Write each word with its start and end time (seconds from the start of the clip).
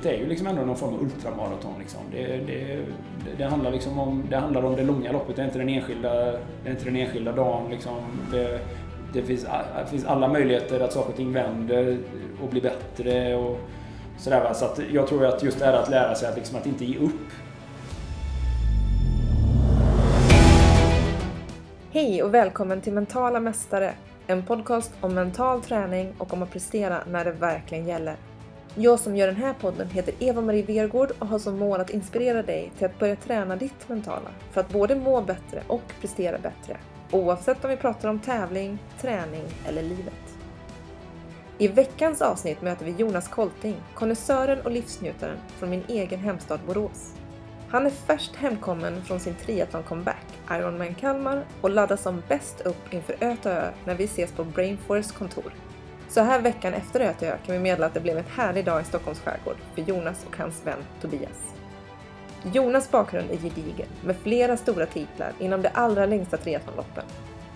loppet 0.00 0.12
är 0.12 0.22
ju 0.22 0.26
liksom 0.26 0.46
ändå 0.46 0.62
någon 0.62 0.76
form 0.76 0.94
av 0.94 1.02
ultramaraton. 1.02 1.74
Liksom. 1.78 2.00
Det, 2.12 2.26
det, 2.46 2.84
det, 3.38 3.44
handlar 3.44 3.70
liksom 3.70 3.98
om, 3.98 4.24
det 4.30 4.36
handlar 4.36 4.64
om 4.64 4.76
det 4.76 4.82
långa 4.82 5.12
loppet, 5.12 5.36
det 5.36 5.42
är 5.42 5.46
inte 5.46 5.58
den 5.58 5.68
enskilda, 5.68 6.14
det 6.14 6.66
är 6.66 6.70
inte 6.70 6.84
den 6.84 6.96
enskilda 6.96 7.32
dagen. 7.32 7.70
Liksom. 7.70 7.96
Det, 8.32 8.60
det, 9.12 9.22
finns, 9.22 9.42
det 9.44 9.90
finns 9.90 10.04
alla 10.04 10.28
möjligheter 10.28 10.80
att 10.80 10.92
saker 10.92 11.10
och 11.10 11.16
ting 11.16 11.32
vänder 11.32 11.98
och 12.42 12.48
blir 12.48 12.62
bättre. 12.62 13.36
Och 13.36 13.58
sådär. 14.18 14.52
Så 14.54 14.64
att 14.64 14.80
jag 14.92 15.06
tror 15.06 15.26
att 15.26 15.42
just 15.42 15.58
det 15.58 15.64
här 15.64 15.72
att 15.72 15.90
lära 15.90 16.14
sig 16.14 16.28
att, 16.28 16.36
liksom, 16.36 16.58
att 16.58 16.66
inte 16.66 16.84
ge 16.84 16.98
upp. 16.98 17.30
Hej 21.92 22.22
och 22.22 22.34
välkommen 22.34 22.80
till 22.80 22.92
Mentala 22.92 23.40
Mästare, 23.40 23.94
en 24.26 24.42
podcast 24.42 24.92
om 25.00 25.14
mental 25.14 25.62
träning 25.62 26.14
och 26.18 26.32
om 26.32 26.42
att 26.42 26.50
prestera 26.50 26.98
när 27.06 27.24
det 27.24 27.32
verkligen 27.32 27.86
gäller. 27.86 28.16
Jag 28.74 29.00
som 29.00 29.16
gör 29.16 29.26
den 29.26 29.36
här 29.36 29.54
podden 29.54 29.90
heter 29.90 30.14
Eva-Marie 30.18 30.62
Vergård 30.62 31.12
och 31.18 31.26
har 31.26 31.38
som 31.38 31.58
mål 31.58 31.80
att 31.80 31.90
inspirera 31.90 32.42
dig 32.42 32.72
till 32.76 32.86
att 32.86 32.98
börja 32.98 33.16
träna 33.16 33.56
ditt 33.56 33.88
mentala 33.88 34.30
för 34.50 34.60
att 34.60 34.68
både 34.68 34.94
må 34.94 35.20
bättre 35.20 35.62
och 35.66 35.92
prestera 36.00 36.38
bättre. 36.38 36.76
Oavsett 37.10 37.64
om 37.64 37.70
vi 37.70 37.76
pratar 37.76 38.08
om 38.08 38.18
tävling, 38.18 38.78
träning 39.00 39.44
eller 39.68 39.82
livet. 39.82 40.36
I 41.58 41.68
veckans 41.68 42.22
avsnitt 42.22 42.62
möter 42.62 42.84
vi 42.84 42.90
Jonas 42.90 43.28
Kolting, 43.28 43.76
konnässören 43.94 44.60
och 44.60 44.70
livsnjutaren 44.70 45.36
från 45.58 45.70
min 45.70 45.84
egen 45.88 46.20
hemstad 46.20 46.60
Borås. 46.66 47.14
Han 47.68 47.86
är 47.86 47.90
färskt 47.90 48.36
hemkommen 48.36 49.04
från 49.04 49.20
sin 49.20 49.34
triathlon-comeback, 49.34 50.26
Ironman 50.50 50.94
Kalmar, 50.94 51.44
och 51.60 51.70
laddar 51.70 51.96
som 51.96 52.22
bäst 52.28 52.60
upp 52.60 52.94
inför 52.94 53.16
Ö 53.20 53.36
när 53.84 53.94
vi 53.94 54.04
ses 54.04 54.32
på 54.32 54.44
Brainforce 54.44 55.14
kontor. 55.18 55.52
Så 56.10 56.20
här 56.20 56.40
veckan 56.40 56.74
efter 56.74 57.00
Ötöö 57.00 57.36
kan 57.46 57.54
vi 57.54 57.58
meddela 57.58 57.86
att 57.86 57.94
det 57.94 58.00
blev 58.00 58.18
en 58.18 58.24
härlig 58.24 58.64
dag 58.64 58.80
i 58.80 58.84
Stockholms 58.84 59.20
skärgård 59.20 59.56
för 59.74 59.82
Jonas 59.82 60.26
och 60.26 60.36
hans 60.36 60.66
vän 60.66 60.78
Tobias. 61.00 61.54
Jonas 62.52 62.90
bakgrund 62.90 63.30
är 63.30 63.36
gedigen 63.36 63.88
med 64.04 64.16
flera 64.16 64.56
stora 64.56 64.86
titlar 64.86 65.32
inom 65.38 65.62
de 65.62 65.68
allra 65.74 66.06
längsta 66.06 66.36
triathlonloppen. 66.36 67.04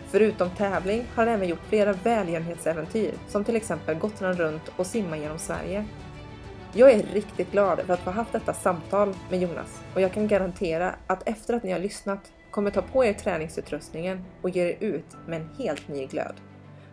Förutom 0.09 0.51
tävling 0.51 1.05
har 1.15 1.27
han 1.27 1.35
även 1.35 1.49
gjort 1.49 1.67
flera 1.69 1.93
välgörenhetsäventyr 1.93 3.15
som 3.29 3.45
till 3.45 3.57
exempel 3.57 3.99
Gotland 3.99 4.39
runt 4.39 4.71
och 4.77 4.87
simma 4.87 5.17
genom 5.17 5.39
Sverige. 5.39 5.85
Jag 6.73 6.91
är 6.91 7.03
riktigt 7.03 7.53
glad 7.53 7.81
för 7.81 7.95
att 7.95 8.01
få 8.01 8.11
haft 8.11 8.33
detta 8.33 8.55
samtal 8.55 9.15
med 9.31 9.41
Jonas 9.41 9.83
och 9.95 10.01
jag 10.01 10.13
kan 10.13 10.29
garantera 10.29 10.95
att 11.07 11.29
efter 11.29 11.55
att 11.55 11.63
ni 11.63 11.73
har 11.73 11.79
lyssnat 11.79 12.33
kommer 12.51 12.71
ta 12.71 12.83
på 12.83 13.05
er 13.05 13.13
träningsutrustningen 13.13 14.25
och 14.43 14.51
ge 14.51 14.63
er 14.63 14.77
ut 14.81 15.17
med 15.27 15.41
en 15.41 15.49
helt 15.59 15.89
ny 15.89 16.07
glöd. 16.07 16.35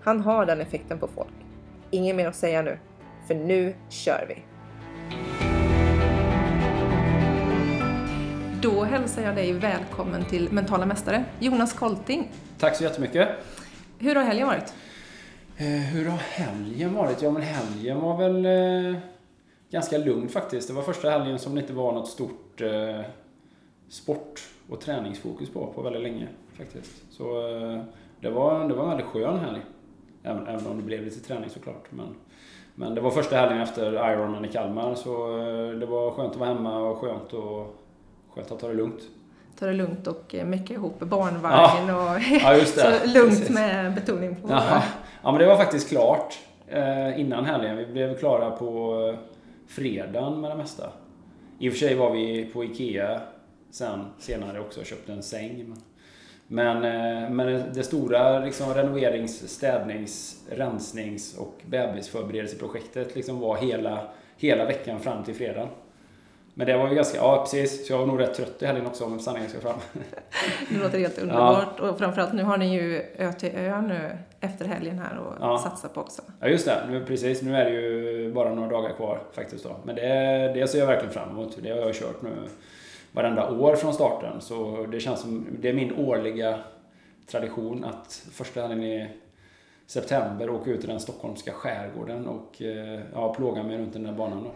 Han 0.04 0.22
har 0.22 0.46
den 0.46 0.62
effekten 0.62 1.00
på 1.00 1.08
folk. 1.08 1.41
Inget 1.94 2.16
mer 2.16 2.28
att 2.28 2.36
säga 2.36 2.62
nu, 2.62 2.78
för 3.28 3.36
nu 3.36 3.76
kör 3.90 4.26
vi! 4.28 4.44
Då 8.62 8.84
hälsar 8.84 9.22
jag 9.22 9.36
dig 9.36 9.54
välkommen 9.54 10.26
till 10.26 10.52
Mentala 10.52 10.86
Mästare, 10.86 11.24
Jonas 11.40 11.74
Kolting. 11.74 12.32
Tack 12.60 12.76
så 12.76 12.84
jättemycket. 12.84 13.30
Hur 14.00 14.16
har 14.16 14.24
helgen 14.24 14.48
varit? 14.48 14.74
Eh, 15.58 15.66
hur 15.66 16.06
har 16.06 16.18
helgen 16.18 16.94
varit? 16.94 17.22
Ja, 17.22 17.32
men 17.32 17.42
helgen 17.42 18.02
var 18.02 18.18
väl 18.18 18.46
eh, 18.46 19.00
ganska 19.72 19.98
lugn 19.98 20.30
faktiskt. 20.30 20.68
Det 20.68 20.74
var 20.74 20.84
första 20.84 21.10
helgen 21.10 21.40
som 21.40 21.56
det 21.56 21.62
inte 21.62 21.74
var 21.74 21.94
något 21.94 22.08
stort 22.08 22.62
eh, 22.62 23.02
sport 23.90 24.42
och 24.70 24.82
träningsfokus 24.82 25.50
på, 25.50 25.68
på 25.68 25.82
väldigt 25.82 26.02
länge 26.02 26.28
faktiskt. 26.58 27.04
Så 27.10 27.24
det, 28.22 28.30
var, 28.30 28.68
det 28.68 28.74
var 28.74 28.84
en 28.84 28.90
väldigt 28.90 29.08
skön 29.08 29.40
helg. 29.40 29.62
Även, 30.24 30.48
även 30.48 30.68
om 30.68 30.78
det 30.78 30.84
blev 30.84 31.04
lite 31.04 31.20
träning 31.20 31.50
såklart. 31.50 31.86
Men, 31.90 32.16
men 32.76 32.96
det 32.96 33.02
var 33.02 33.12
första 33.12 33.36
helgen 33.36 33.62
efter 33.62 34.12
Ironman 34.12 34.46
i 34.46 34.48
Kalmar 34.48 34.96
så 34.96 35.40
eh, 35.40 35.80
det 35.80 35.86
var 35.86 36.12
skönt 36.12 36.32
att 36.32 36.38
vara 36.38 36.50
hemma 36.50 36.80
och 36.80 36.98
skönt, 36.98 37.34
och, 37.34 37.76
skönt 38.30 38.52
att 38.52 38.60
ta 38.60 38.68
det 38.68 38.74
lugnt. 38.74 39.02
Ta 39.60 39.66
det 39.66 39.74
lugnt 39.74 40.08
och 40.08 40.36
eh, 40.36 40.46
mecka 40.46 40.74
ihop 40.74 41.00
barnvagn 41.00 41.88
ja. 41.88 42.14
och 42.14 42.22
ja, 42.42 42.66
så 42.66 42.90
lugnt 43.14 43.30
Precis. 43.30 43.50
med 43.50 43.96
betoning 43.96 44.36
på... 44.36 44.50
Ja. 44.50 44.84
ja, 45.24 45.32
men 45.32 45.42
det 45.42 45.46
var 45.46 45.58
faktiskt 45.58 45.90
klart 45.90 46.40
innan 47.16 47.46
helgen. 47.46 47.78
Vi 47.78 47.86
blev 47.86 48.18
klara 48.18 48.52
på 48.52 49.16
fredagen 49.68 50.42
med 50.42 50.52
det 50.52 50.56
mesta. 50.56 50.90
I 51.60 51.70
och 51.70 51.74
för 51.74 51.80
sig 51.80 51.96
var 51.96 52.12
vi 52.12 52.46
på 52.54 52.64
IKEA 52.64 53.22
sen 53.72 54.06
senare 54.20 54.60
också 54.60 54.80
och 54.80 54.86
köpte 54.86 55.14
en 55.14 55.24
säng. 55.24 55.66
Men, 55.68 55.78
men, 56.52 56.84
eh, 56.84 57.30
men 57.30 57.74
det 57.74 57.84
stora 57.84 58.40
liksom, 58.40 58.74
renoverings-, 58.74 59.48
städnings-, 59.48 60.36
rensnings 60.50 61.38
och 61.38 61.62
bebisförberedelseprojektet 61.66 63.16
liksom 63.16 63.40
var 63.40 63.58
hela, 63.58 64.08
hela 64.38 64.66
veckan 64.66 65.00
fram 65.00 65.24
till 65.24 65.36
fredag. 65.36 65.68
Men 66.54 66.68
det 66.68 66.78
var 66.78 66.90
ju 66.90 66.96
ganska, 66.96 67.18
ja 67.18 67.42
precis, 67.44 67.88
så 67.88 67.94
jag 67.94 68.00
var 68.00 68.06
nog 68.06 68.20
rätt 68.20 68.34
trött 68.34 68.62
i 68.62 68.66
helgen 68.66 68.86
också 68.86 69.06
om 69.06 69.20
sanningen 69.20 69.50
ska 69.50 69.60
fram. 69.60 69.80
Det 70.70 70.80
låter 70.84 71.00
helt 71.00 71.20
underbart 71.20 71.74
ja. 71.78 71.90
och 71.90 71.98
framförallt 72.00 72.34
nu 72.34 72.44
har 72.44 72.58
ni 72.58 72.74
ju 72.74 73.02
Ö 73.18 73.34
till 73.34 73.52
Ö 73.56 73.82
nu 73.82 74.18
efter 74.40 74.66
helgen 74.66 75.00
här 75.00 75.20
och 75.20 75.34
ja. 75.40 75.58
satsa 75.58 75.88
på 75.88 76.02
också. 76.02 76.22
Ja 76.40 76.48
just 76.48 76.66
det, 76.66 76.82
nu, 76.90 77.06
precis. 77.06 77.42
Nu 77.42 77.56
är 77.56 77.66
det 77.66 77.72
ju 77.72 78.34
bara 78.34 78.54
några 78.54 78.70
dagar 78.70 78.94
kvar 78.94 79.20
faktiskt 79.32 79.64
då. 79.64 79.76
Men 79.84 79.96
det, 79.96 80.08
det 80.54 80.68
ser 80.68 80.80
jag 80.80 80.88
verkligen 80.88 81.14
fram 81.14 81.30
emot. 81.30 81.58
Det 81.64 81.70
har 81.70 81.78
jag 81.78 81.96
kört 81.96 82.22
nu 82.22 82.30
varenda 83.12 83.50
år 83.50 83.76
från 83.76 83.94
starten. 83.94 84.42
Så 84.42 84.86
det 84.92 85.00
känns 85.00 85.22
som, 85.22 85.48
det 85.62 85.70
är 85.70 85.74
min 85.74 85.96
årliga 85.96 86.60
tradition 87.28 87.84
att 87.84 88.26
första 88.32 88.62
helgen 88.62 88.84
i 88.84 89.10
september 89.92 90.50
åka 90.50 90.72
ut 90.72 90.84
i 90.84 90.88
den 90.88 91.00
stockholmska 91.00 91.52
skärgården 91.52 92.28
och 92.28 92.62
eh, 92.62 93.00
ja, 93.14 93.34
plåga 93.34 93.64
mig 93.64 93.78
runt 93.78 93.94
den 93.94 94.04
där 94.04 94.12
banan 94.12 94.44
då. 94.44 94.52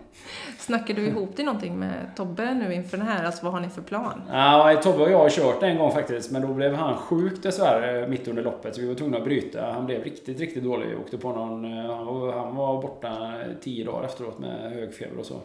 Snackar 0.57 0.93
du 0.93 1.07
ihop 1.07 1.35
dig 1.35 1.45
någonting 1.45 1.79
med 1.79 2.11
Tobbe 2.15 2.53
nu 2.53 2.73
inför 2.73 2.97
den 2.97 3.07
här? 3.07 3.25
Alltså 3.25 3.45
vad 3.45 3.53
har 3.53 3.59
ni 3.59 3.69
för 3.69 3.81
plan? 3.81 4.21
Ja, 4.31 4.79
Tobbe 4.83 5.03
och 5.03 5.11
jag 5.11 5.17
har 5.17 5.29
kört 5.29 5.63
en 5.63 5.77
gång 5.77 5.91
faktiskt, 5.91 6.31
men 6.31 6.41
då 6.41 6.47
blev 6.47 6.73
han 6.73 6.97
sjuk 6.97 7.43
dessvärre 7.43 8.07
mitt 8.07 8.27
under 8.27 8.43
loppet 8.43 8.75
så 8.75 8.81
vi 8.81 8.87
var 8.87 8.95
tvungna 8.95 9.17
att 9.17 9.23
bryta. 9.23 9.71
Han 9.71 9.85
blev 9.85 10.03
riktigt, 10.03 10.39
riktigt 10.39 10.63
dålig. 10.63 10.91
Jag 10.91 10.99
åkte 10.99 11.17
på 11.17 11.31
någon, 11.31 11.65
eh, 11.65 11.95
han 12.35 12.55
var 12.55 12.81
borta 12.81 13.33
tio 13.61 13.85
dagar 13.85 14.03
efteråt 14.03 14.39
med 14.39 14.71
hög 14.71 14.93
feber 14.93 15.19
och 15.19 15.25
så. 15.25 15.39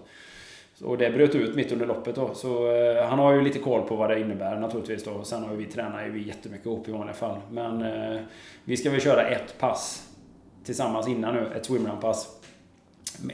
Och 0.85 0.99
det 0.99 1.11
bröt 1.11 1.35
ut 1.35 1.55
mitt 1.55 1.73
under 1.73 1.87
loppet 1.87 2.15
då. 2.15 2.35
Så 2.35 2.73
eh, 2.73 3.05
han 3.05 3.19
har 3.19 3.33
ju 3.33 3.43
lite 3.43 3.59
koll 3.59 3.83
på 3.83 3.97
vad 3.97 4.11
det 4.11 4.21
innebär 4.21 4.57
naturligtvis 4.57 5.05
då. 5.05 5.25
Sen 5.25 5.43
har 5.43 5.51
ju 5.51 5.57
vi 5.57 5.65
tränat 5.65 6.07
ju 6.07 6.27
jättemycket 6.27 6.67
ihop 6.67 6.89
i 6.89 6.93
vanliga 6.93 7.15
fall. 7.15 7.39
Men 7.51 7.83
eh, 7.83 8.21
vi 8.65 8.77
ska 8.77 8.91
väl 8.91 9.01
köra 9.01 9.29
ett 9.29 9.59
pass 9.59 10.09
tillsammans 10.65 11.09
innan 11.09 11.35
nu. 11.35 11.47
Ett 11.57 11.67
swimrun-pass. 11.67 12.41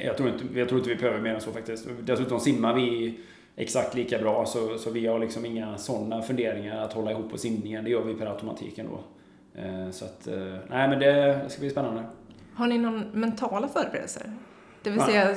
Jag 0.04 0.16
tror, 0.16 0.28
inte, 0.28 0.58
jag 0.58 0.68
tror 0.68 0.80
inte 0.80 0.90
vi 0.90 0.96
behöver 0.96 1.20
mer 1.20 1.34
än 1.34 1.40
så 1.40 1.52
faktiskt. 1.52 1.88
Dessutom 2.00 2.40
simmar 2.40 2.74
vi 2.74 3.18
exakt 3.56 3.94
lika 3.94 4.18
bra 4.18 4.46
så, 4.46 4.78
så 4.78 4.90
vi 4.90 5.06
har 5.06 5.18
liksom 5.18 5.46
inga 5.46 5.78
sådana 5.78 6.22
funderingar 6.22 6.82
att 6.82 6.92
hålla 6.92 7.10
ihop 7.10 7.30
på 7.30 7.38
simningen. 7.38 7.84
Det 7.84 7.90
gör 7.90 8.04
vi 8.04 8.14
per 8.14 8.26
automatik 8.26 8.78
ändå. 8.78 9.00
Eh, 9.54 9.90
så 9.90 10.04
att, 10.04 10.26
eh, 10.26 10.56
nej 10.68 10.88
men 10.88 10.98
det 10.98 11.40
ska 11.48 11.60
bli 11.60 11.70
spännande. 11.70 12.02
Har 12.54 12.66
ni 12.66 12.78
någon 12.78 13.04
mentala 13.12 13.68
förberedelser? 13.68 14.32
Det 14.86 14.92
vill 14.92 15.00
säga, 15.00 15.34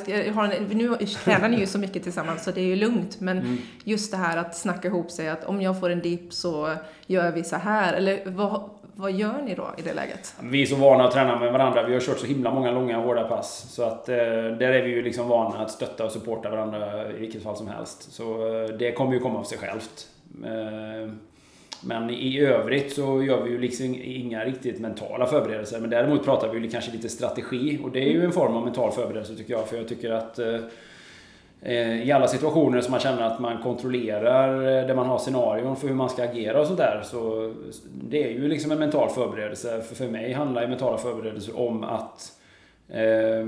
nu 0.69 1.05
tränar 1.05 1.49
ni 1.49 1.59
ju 1.59 1.65
så 1.65 1.79
mycket 1.79 2.03
tillsammans 2.03 2.43
så 2.43 2.51
det 2.51 2.61
är 2.61 2.65
ju 2.65 2.75
lugnt. 2.75 3.19
Men 3.19 3.37
mm. 3.37 3.57
just 3.83 4.11
det 4.11 4.17
här 4.17 4.37
att 4.37 4.57
snacka 4.57 4.87
ihop 4.87 5.11
sig 5.11 5.29
att 5.29 5.45
om 5.45 5.61
jag 5.61 5.79
får 5.79 5.89
en 5.89 5.99
dipp 5.99 6.33
så 6.33 6.73
gör 7.07 7.31
vi 7.31 7.43
så 7.43 7.55
här. 7.55 7.93
Eller 7.93 8.21
vad, 8.25 8.69
vad 8.95 9.11
gör 9.11 9.41
ni 9.41 9.55
då 9.55 9.69
i 9.77 9.81
det 9.81 9.93
läget? 9.93 10.35
Vi 10.41 10.61
är 10.61 10.65
så 10.65 10.75
vana 10.75 11.03
att 11.03 11.11
träna 11.11 11.39
med 11.39 11.51
varandra. 11.51 11.87
Vi 11.87 11.93
har 11.93 11.99
kört 11.99 12.19
så 12.19 12.25
himla 12.25 12.53
många 12.53 12.71
långa 12.71 12.97
hårda 12.97 13.23
pass. 13.23 13.65
Så 13.69 13.83
att 13.83 14.09
eh, 14.09 14.15
där 14.15 14.61
är 14.61 14.83
vi 14.83 14.89
ju 14.89 15.01
liksom 15.01 15.27
vana 15.27 15.59
att 15.59 15.71
stötta 15.71 16.05
och 16.05 16.11
supporta 16.11 16.49
varandra 16.49 17.11
i 17.11 17.19
vilket 17.19 17.43
fall 17.43 17.57
som 17.57 17.67
helst. 17.67 18.13
Så 18.13 18.23
eh, 18.23 18.69
det 18.69 18.91
kommer 18.91 19.13
ju 19.13 19.19
komma 19.19 19.39
av 19.39 19.43
sig 19.43 19.57
självt. 19.57 20.07
Eh, 20.45 21.13
men 21.83 22.09
i 22.09 22.39
övrigt 22.39 22.93
så 22.93 23.23
gör 23.23 23.43
vi 23.43 23.49
ju 23.49 23.59
liksom 23.59 23.95
inga 24.03 24.45
riktigt 24.45 24.79
mentala 24.79 25.25
förberedelser. 25.25 25.79
Men 25.79 25.89
däremot 25.89 26.25
pratar 26.25 26.49
vi 26.49 26.59
ju 26.59 26.69
kanske 26.69 26.91
lite 26.91 27.09
strategi. 27.09 27.79
Och 27.83 27.91
det 27.91 27.99
är 27.99 28.13
ju 28.13 28.25
en 28.25 28.31
form 28.31 28.55
av 28.55 28.63
mental 28.63 28.91
förberedelse 28.91 29.35
tycker 29.35 29.53
jag. 29.53 29.67
För 29.67 29.77
jag 29.77 29.87
tycker 29.87 30.11
att 30.11 30.39
eh, 30.39 30.59
eh 31.61 32.07
i 32.07 32.11
alla 32.11 32.27
situationer 32.27 32.81
som 32.81 32.91
man 32.91 32.99
känner 32.99 33.21
att 33.21 33.39
man 33.39 33.63
kontrollerar, 33.63 34.61
eh, 34.61 34.87
där 34.87 34.95
man 34.95 35.07
har 35.07 35.17
scenarion 35.17 35.75
för 35.75 35.87
hur 35.87 35.95
man 35.95 36.09
ska 36.09 36.23
agera 36.23 36.61
och 36.61 36.67
sådär. 36.67 37.01
Så 37.03 37.53
det 38.01 38.23
är 38.23 38.29
ju 38.29 38.47
liksom 38.47 38.71
en 38.71 38.79
mental 38.79 39.09
förberedelse. 39.09 39.81
För, 39.81 39.95
för 39.95 40.07
mig 40.07 40.33
handlar 40.33 40.61
ju 40.61 40.67
mentala 40.67 40.97
förberedelser 40.97 41.59
om 41.59 41.83
att 41.83 42.31
eh, 42.89 43.45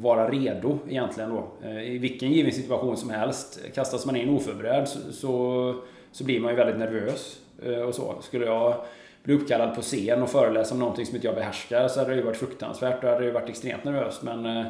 vara 0.00 0.30
redo 0.30 0.78
egentligen 0.88 1.30
då. 1.30 1.68
Eh, 1.68 1.82
I 1.82 1.98
vilken 1.98 2.32
given 2.32 2.52
situation 2.52 2.96
som 2.96 3.10
helst. 3.10 3.60
Kastas 3.74 4.06
man 4.06 4.16
in 4.16 4.28
oförberedd 4.28 4.88
så, 4.88 5.12
så, 5.12 5.74
så 6.12 6.24
blir 6.24 6.40
man 6.40 6.50
ju 6.50 6.56
väldigt 6.56 6.78
nervös. 6.78 7.41
Eh, 7.66 7.80
och 7.80 7.94
så. 7.94 8.14
Skulle 8.20 8.46
jag 8.46 8.74
bli 9.22 9.34
uppkallad 9.34 9.74
på 9.74 9.80
scen 9.82 10.22
och 10.22 10.30
föreläsa 10.30 10.74
om 10.74 10.80
någonting 10.80 11.06
som 11.06 11.14
inte 11.14 11.26
jag 11.26 11.36
behärskar 11.36 11.88
så 11.88 12.00
hade 12.00 12.10
det 12.10 12.16
ju 12.16 12.22
varit 12.22 12.36
fruktansvärt. 12.36 13.02
Då 13.02 13.08
hade 13.08 13.24
det 13.24 13.32
varit 13.32 13.48
extremt 13.48 13.84
nervöst. 13.84 14.22
Men 14.22 14.46
eh, 14.46 14.66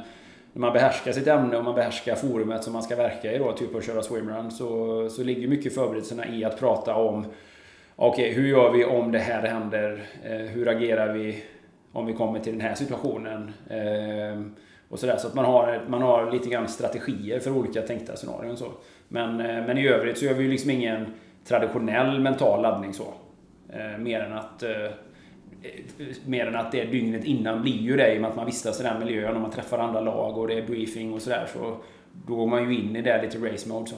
när 0.53 0.61
man 0.61 0.73
behärskar 0.73 1.12
sitt 1.12 1.27
ämne 1.27 1.56
och 1.56 1.65
man 1.65 1.75
behärskar 1.75 2.15
forumet 2.15 2.65
som 2.65 2.73
man 2.73 2.83
ska 2.83 2.97
verka 2.97 3.33
i 3.33 3.39
då, 3.39 3.53
typ 3.53 3.75
att 3.75 3.85
köra 3.85 4.03
swimrun, 4.03 4.50
så, 4.50 5.09
så 5.11 5.23
ligger 5.23 5.49
mycket 5.49 5.75
förberedelserna 5.75 6.27
i 6.29 6.44
att 6.44 6.59
prata 6.61 6.94
om 6.94 7.27
Okej, 7.97 8.31
okay, 8.31 8.43
hur 8.43 8.49
gör 8.49 8.73
vi 8.73 8.85
om 8.85 9.12
det 9.12 9.19
här 9.19 9.43
händer? 9.43 10.03
Eh, 10.25 10.37
hur 10.37 10.69
agerar 10.69 11.12
vi 11.12 11.44
om 11.93 12.06
vi 12.06 12.12
kommer 12.12 12.41
till 12.41 12.53
den 12.53 12.61
här 12.61 12.75
situationen? 12.75 13.53
Och 14.89 14.99
sådär, 14.99 15.17
så 15.17 15.27
att 15.27 15.35
man 15.35 15.44
har, 15.44 15.85
man 15.89 16.03
har 16.03 16.33
lite 16.33 16.49
grann 16.49 16.69
strategier 16.69 17.41
för 17.41 17.50
olika 17.50 17.83
tänkta 17.83 18.17
scenarion. 18.17 18.56
Så. 18.56 18.73
Men, 19.09 19.37
men 19.37 19.79
i 19.79 19.89
övrigt 19.89 20.19
så 20.19 20.25
gör 20.25 20.35
vi 20.35 20.44
ju 20.44 20.50
liksom 20.50 20.71
ingen 20.71 21.06
traditionell 21.44 22.21
mental 22.21 22.62
laddning 22.62 22.94
så. 22.94 23.15
Eh, 23.69 23.99
mer 23.99 24.21
än 24.21 24.33
att 24.33 24.62
eh, 24.62 24.71
mer 26.27 26.47
än 26.47 26.56
att 26.56 26.73
det 26.73 26.85
dygnet 26.85 27.25
innan 27.25 27.62
blir 27.62 27.81
ju 27.81 27.97
det 27.97 28.15
i 28.15 28.17
och 28.17 28.21
med 28.21 28.31
att 28.31 28.37
man 28.37 28.47
vistas 28.47 28.81
i 28.81 28.83
den 28.83 28.99
miljön 28.99 29.35
och 29.35 29.41
man 29.41 29.50
träffar 29.50 29.79
andra 29.79 30.00
lag 30.00 30.39
och 30.39 30.49
det 30.49 30.55
är 30.55 30.67
briefing 30.67 31.12
och 31.12 31.23
sådär. 31.23 31.49
Så 31.53 31.77
då 32.27 32.37
går 32.37 32.47
man 32.47 32.71
ju 32.71 32.79
in 32.79 32.97
i 32.97 33.03
det 33.03 33.23
lite 33.23 33.39
race 33.39 33.69
mode. 33.69 33.91
Så. 33.91 33.97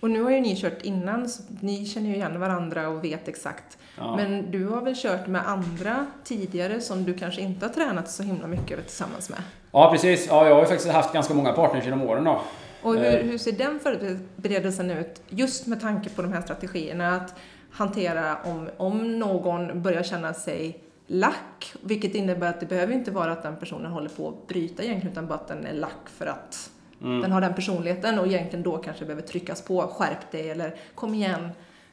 Och 0.00 0.10
nu 0.10 0.22
har 0.22 0.30
ju 0.30 0.40
ni 0.40 0.56
kört 0.56 0.82
innan, 0.82 1.28
så 1.28 1.42
ni 1.60 1.86
känner 1.86 2.08
ju 2.08 2.14
igen 2.14 2.40
varandra 2.40 2.88
och 2.88 3.04
vet 3.04 3.28
exakt. 3.28 3.78
Ja. 3.98 4.16
Men 4.16 4.50
du 4.50 4.66
har 4.66 4.82
väl 4.82 4.94
kört 4.96 5.26
med 5.26 5.48
andra 5.48 6.06
tidigare 6.24 6.80
som 6.80 7.04
du 7.04 7.14
kanske 7.14 7.40
inte 7.40 7.66
har 7.66 7.72
tränat 7.72 8.10
så 8.10 8.22
himla 8.22 8.46
mycket 8.46 8.86
tillsammans 8.86 9.30
med? 9.30 9.38
Ja, 9.72 9.90
precis. 9.90 10.26
Ja, 10.28 10.46
jag 10.46 10.54
har 10.54 10.60
ju 10.60 10.68
faktiskt 10.68 10.90
haft 10.90 11.12
ganska 11.12 11.34
många 11.34 11.52
partners 11.52 11.84
genom 11.84 12.02
åren 12.02 12.24
då. 12.24 12.40
Och 12.82 12.94
hur, 12.94 13.04
eh. 13.04 13.24
hur 13.24 13.38
ser 13.38 13.52
den 13.52 13.80
förberedelsen 13.80 14.90
ut, 14.90 15.22
just 15.28 15.66
med 15.66 15.80
tanke 15.80 16.10
på 16.10 16.22
de 16.22 16.32
här 16.32 16.40
strategierna? 16.40 17.16
Att 17.16 17.34
hantera 17.70 18.38
om, 18.44 18.68
om 18.76 19.18
någon 19.18 19.82
börjar 19.82 20.02
känna 20.02 20.34
sig 20.34 20.78
lack, 21.06 21.74
vilket 21.80 22.14
innebär 22.14 22.48
att 22.48 22.60
det 22.60 22.66
behöver 22.66 22.92
inte 22.92 23.10
vara 23.10 23.32
att 23.32 23.42
den 23.42 23.56
personen 23.56 23.92
håller 23.92 24.08
på 24.08 24.28
att 24.28 24.46
bryta 24.46 24.82
egentligen, 24.82 25.12
utan 25.12 25.26
bara 25.26 25.34
att 25.34 25.48
den 25.48 25.66
är 25.66 25.72
lack 25.72 26.08
för 26.16 26.26
att 26.26 26.70
mm. 27.02 27.20
den 27.20 27.32
har 27.32 27.40
den 27.40 27.54
personligheten 27.54 28.18
och 28.18 28.26
egentligen 28.26 28.62
då 28.62 28.76
kanske 28.76 29.04
behöver 29.04 29.22
tryckas 29.22 29.62
på, 29.62 29.80
skärp 29.82 30.30
dig 30.30 30.50
eller 30.50 30.74
kom 30.94 31.14
igen. 31.14 31.48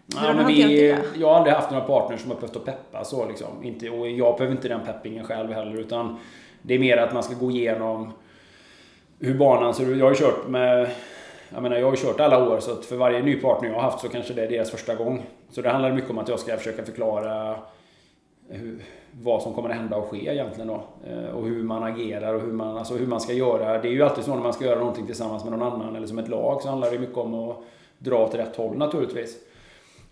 Ja, 0.05 0.33
men 0.33 0.47
vi, 0.47 0.95
jag 1.15 1.27
har 1.27 1.35
aldrig 1.35 1.55
haft 1.55 1.71
några 1.71 1.85
partners 1.85 2.21
som 2.21 2.31
har 2.31 2.37
behövt 2.37 2.55
att 2.55 2.65
peppa 2.65 3.03
så 3.03 3.27
liksom. 3.27 3.63
Inte, 3.63 3.89
och 3.89 4.09
jag 4.09 4.37
behöver 4.37 4.55
inte 4.55 4.67
den 4.67 4.85
peppingen 4.85 5.25
själv 5.25 5.51
heller 5.51 5.79
utan 5.79 6.17
det 6.61 6.73
är 6.73 6.79
mer 6.79 6.97
att 6.97 7.13
man 7.13 7.23
ska 7.23 7.33
gå 7.33 7.51
igenom 7.51 8.11
hur 9.19 9.37
banan 9.37 9.73
ser 9.73 9.89
ut. 9.89 9.97
Jag 9.97 10.05
har 10.05 10.11
ju 10.11 10.17
kört 10.17 10.47
med 10.47 10.89
jag 11.49 11.63
menar, 11.63 11.77
jag 11.77 11.85
har 11.85 11.91
ju 11.91 11.97
kört 11.97 12.19
alla 12.19 12.49
år 12.49 12.59
så 12.59 12.71
att 12.71 12.85
för 12.85 12.95
varje 12.95 13.21
ny 13.21 13.35
partner 13.35 13.69
jag 13.69 13.75
har 13.75 13.81
haft 13.81 13.99
så 13.99 14.09
kanske 14.09 14.33
det 14.33 14.43
är 14.43 14.49
deras 14.49 14.71
första 14.71 14.95
gång. 14.95 15.25
Så 15.49 15.61
det 15.61 15.69
handlar 15.69 15.91
mycket 15.91 16.09
om 16.09 16.17
att 16.17 16.29
jag 16.29 16.39
ska 16.39 16.57
försöka 16.57 16.83
förklara 16.83 17.59
hur, 18.49 18.83
vad 19.11 19.41
som 19.41 19.53
kommer 19.53 19.69
att 19.69 19.75
hända 19.75 19.97
och 19.97 20.09
ske 20.09 20.33
egentligen 20.33 20.67
då. 20.67 20.83
Eh, 21.07 21.35
och 21.35 21.45
hur 21.45 21.63
man 21.63 21.83
agerar 21.83 22.33
och 22.33 22.41
hur 22.41 22.51
man, 22.51 22.77
alltså 22.77 22.93
hur 22.93 23.07
man 23.07 23.21
ska 23.21 23.33
göra. 23.33 23.81
Det 23.81 23.87
är 23.87 23.91
ju 23.91 24.03
alltid 24.03 24.23
så 24.23 24.35
när 24.35 24.43
man 24.43 24.53
ska 24.53 24.65
göra 24.65 24.79
någonting 24.79 25.05
tillsammans 25.05 25.43
med 25.43 25.59
någon 25.59 25.73
annan 25.73 25.95
eller 25.95 26.07
som 26.07 26.19
ett 26.19 26.27
lag 26.27 26.61
så 26.61 26.69
handlar 26.69 26.91
det 26.91 26.99
mycket 26.99 27.17
om 27.17 27.33
att 27.33 27.57
dra 27.97 28.23
åt 28.23 28.35
rätt 28.35 28.55
håll 28.55 28.77
naturligtvis. 28.77 29.37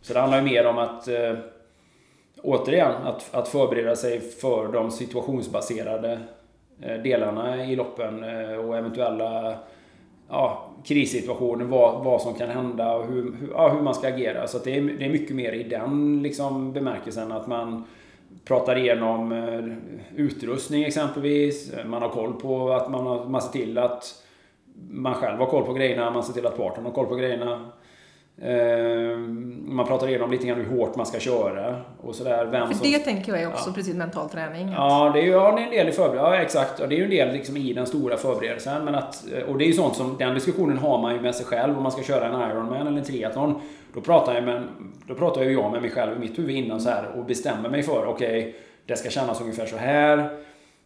Så 0.01 0.13
det 0.13 0.19
handlar 0.19 0.37
ju 0.37 0.43
mer 0.43 0.65
om 0.65 0.77
att 0.77 1.07
eh, 1.07 1.33
återigen, 2.43 2.93
att, 3.03 3.35
att 3.35 3.47
förbereda 3.47 3.95
sig 3.95 4.19
för 4.19 4.67
de 4.67 4.91
situationsbaserade 4.91 6.19
Eh, 6.81 7.01
delarna 7.01 7.65
i 7.65 7.75
loppen 7.75 8.23
eh, 8.23 8.55
och 8.55 8.77
eventuella 8.77 9.57
ja, 10.29 10.69
krissituationer, 10.83 11.65
vad, 11.65 12.03
vad 12.03 12.21
som 12.21 12.33
kan 12.33 12.49
hända 12.49 12.95
och 12.95 13.05
hur, 13.05 13.23
hur, 13.39 13.49
ja, 13.53 13.69
hur 13.69 13.81
man 13.81 13.95
ska 13.95 14.07
agera. 14.07 14.47
Så 14.47 14.57
det, 14.57 14.77
är, 14.77 14.81
det 14.81 15.05
är 15.05 15.09
mycket 15.09 15.35
mer 15.35 15.51
i 15.51 15.63
den 15.63 16.23
liksom, 16.23 16.73
bemärkelsen 16.73 17.31
att 17.31 17.47
man 17.47 17.83
pratar 18.45 18.77
igenom 18.77 19.31
eh, 19.31 19.65
utrustning 20.15 20.83
exempelvis. 20.83 21.73
Man 21.85 22.01
har 22.01 22.09
koll 22.09 22.33
på 22.33 22.73
att 22.73 22.91
man, 22.91 23.07
har, 23.07 23.25
man 23.25 23.41
ser 23.41 23.51
till 23.51 23.77
att 23.77 24.23
man 24.89 25.13
själv 25.13 25.39
har 25.39 25.45
koll 25.45 25.65
på 25.65 25.73
grejerna, 25.73 26.11
man 26.11 26.23
ser 26.23 26.33
till 26.33 26.45
att 26.45 26.57
partnern 26.57 26.85
har 26.85 26.91
koll 26.91 27.05
på 27.05 27.15
grejerna. 27.15 27.71
Eh, 28.41 29.17
man 29.65 29.87
pratar 29.87 30.07
igenom 30.07 30.31
lite 30.31 30.47
grann 30.47 30.57
hur 30.57 30.77
hårt 30.77 30.95
man 30.95 31.05
ska 31.05 31.19
köra 31.19 31.81
och 32.01 32.15
sådär. 32.15 32.45
Vem 32.45 32.67
För 32.67 32.73
som, 32.73 32.91
det 32.91 32.99
tänker 32.99 33.31
jag 33.31 33.41
är 33.41 33.47
också 33.47 33.69
ja. 33.69 33.73
precis 33.73 33.95
mental 33.95 34.29
träning. 34.29 34.71
Ja, 34.71 35.11
det 35.13 35.19
är 35.19 35.23
ju 35.23 35.31
ja, 35.31 35.51
det 35.51 35.61
är 35.61 35.65
en 35.65 35.71
del 35.71 35.89
i 35.89 35.91
förberedelsen. 35.91 36.33
Ja, 36.33 36.41
exakt. 36.41 36.79
Och 36.79 36.89
det 36.89 36.95
är 36.95 36.97
ju 36.97 37.03
en 37.03 37.09
del 37.09 37.33
liksom 37.33 37.57
i 37.57 37.73
den 37.73 37.85
stora 37.85 38.17
förberedelsen. 38.17 38.85
Men 38.85 38.95
att, 38.95 39.25
och 39.47 39.57
det 39.57 39.65
är 39.65 39.67
ju 39.67 39.73
sånt 39.73 39.95
som, 39.95 40.15
den 40.17 40.33
diskussionen 40.33 40.77
har 40.77 41.01
man 41.01 41.13
ju 41.13 41.21
med 41.21 41.35
sig 41.35 41.45
själv 41.45 41.77
om 41.77 41.83
man 41.83 41.91
ska 41.91 42.03
köra 42.03 42.25
en 42.25 42.51
Ironman 42.51 42.87
eller 42.87 42.97
en 42.97 43.03
triathlon. 43.03 43.61
Då 43.93 44.01
pratar 44.01 44.35
jag, 44.35 44.43
med, 44.43 44.63
då 45.07 45.15
pratar 45.15 45.43
jag, 45.43 45.53
jag 45.53 45.71
med 45.71 45.81
mig 45.81 45.91
själv 45.91 46.15
i 46.15 46.19
mitt 46.19 46.39
huvud 46.39 46.55
innan 46.55 46.81
så 46.81 46.89
här 46.89 47.11
och 47.17 47.25
bestämmer 47.25 47.69
mig 47.69 47.83
för, 47.83 48.05
okej, 48.05 48.39
okay, 48.39 48.53
det 48.85 48.95
ska 48.95 49.09
kännas 49.09 49.41
ungefär 49.41 49.65
så 49.65 49.77
här. 49.77 50.29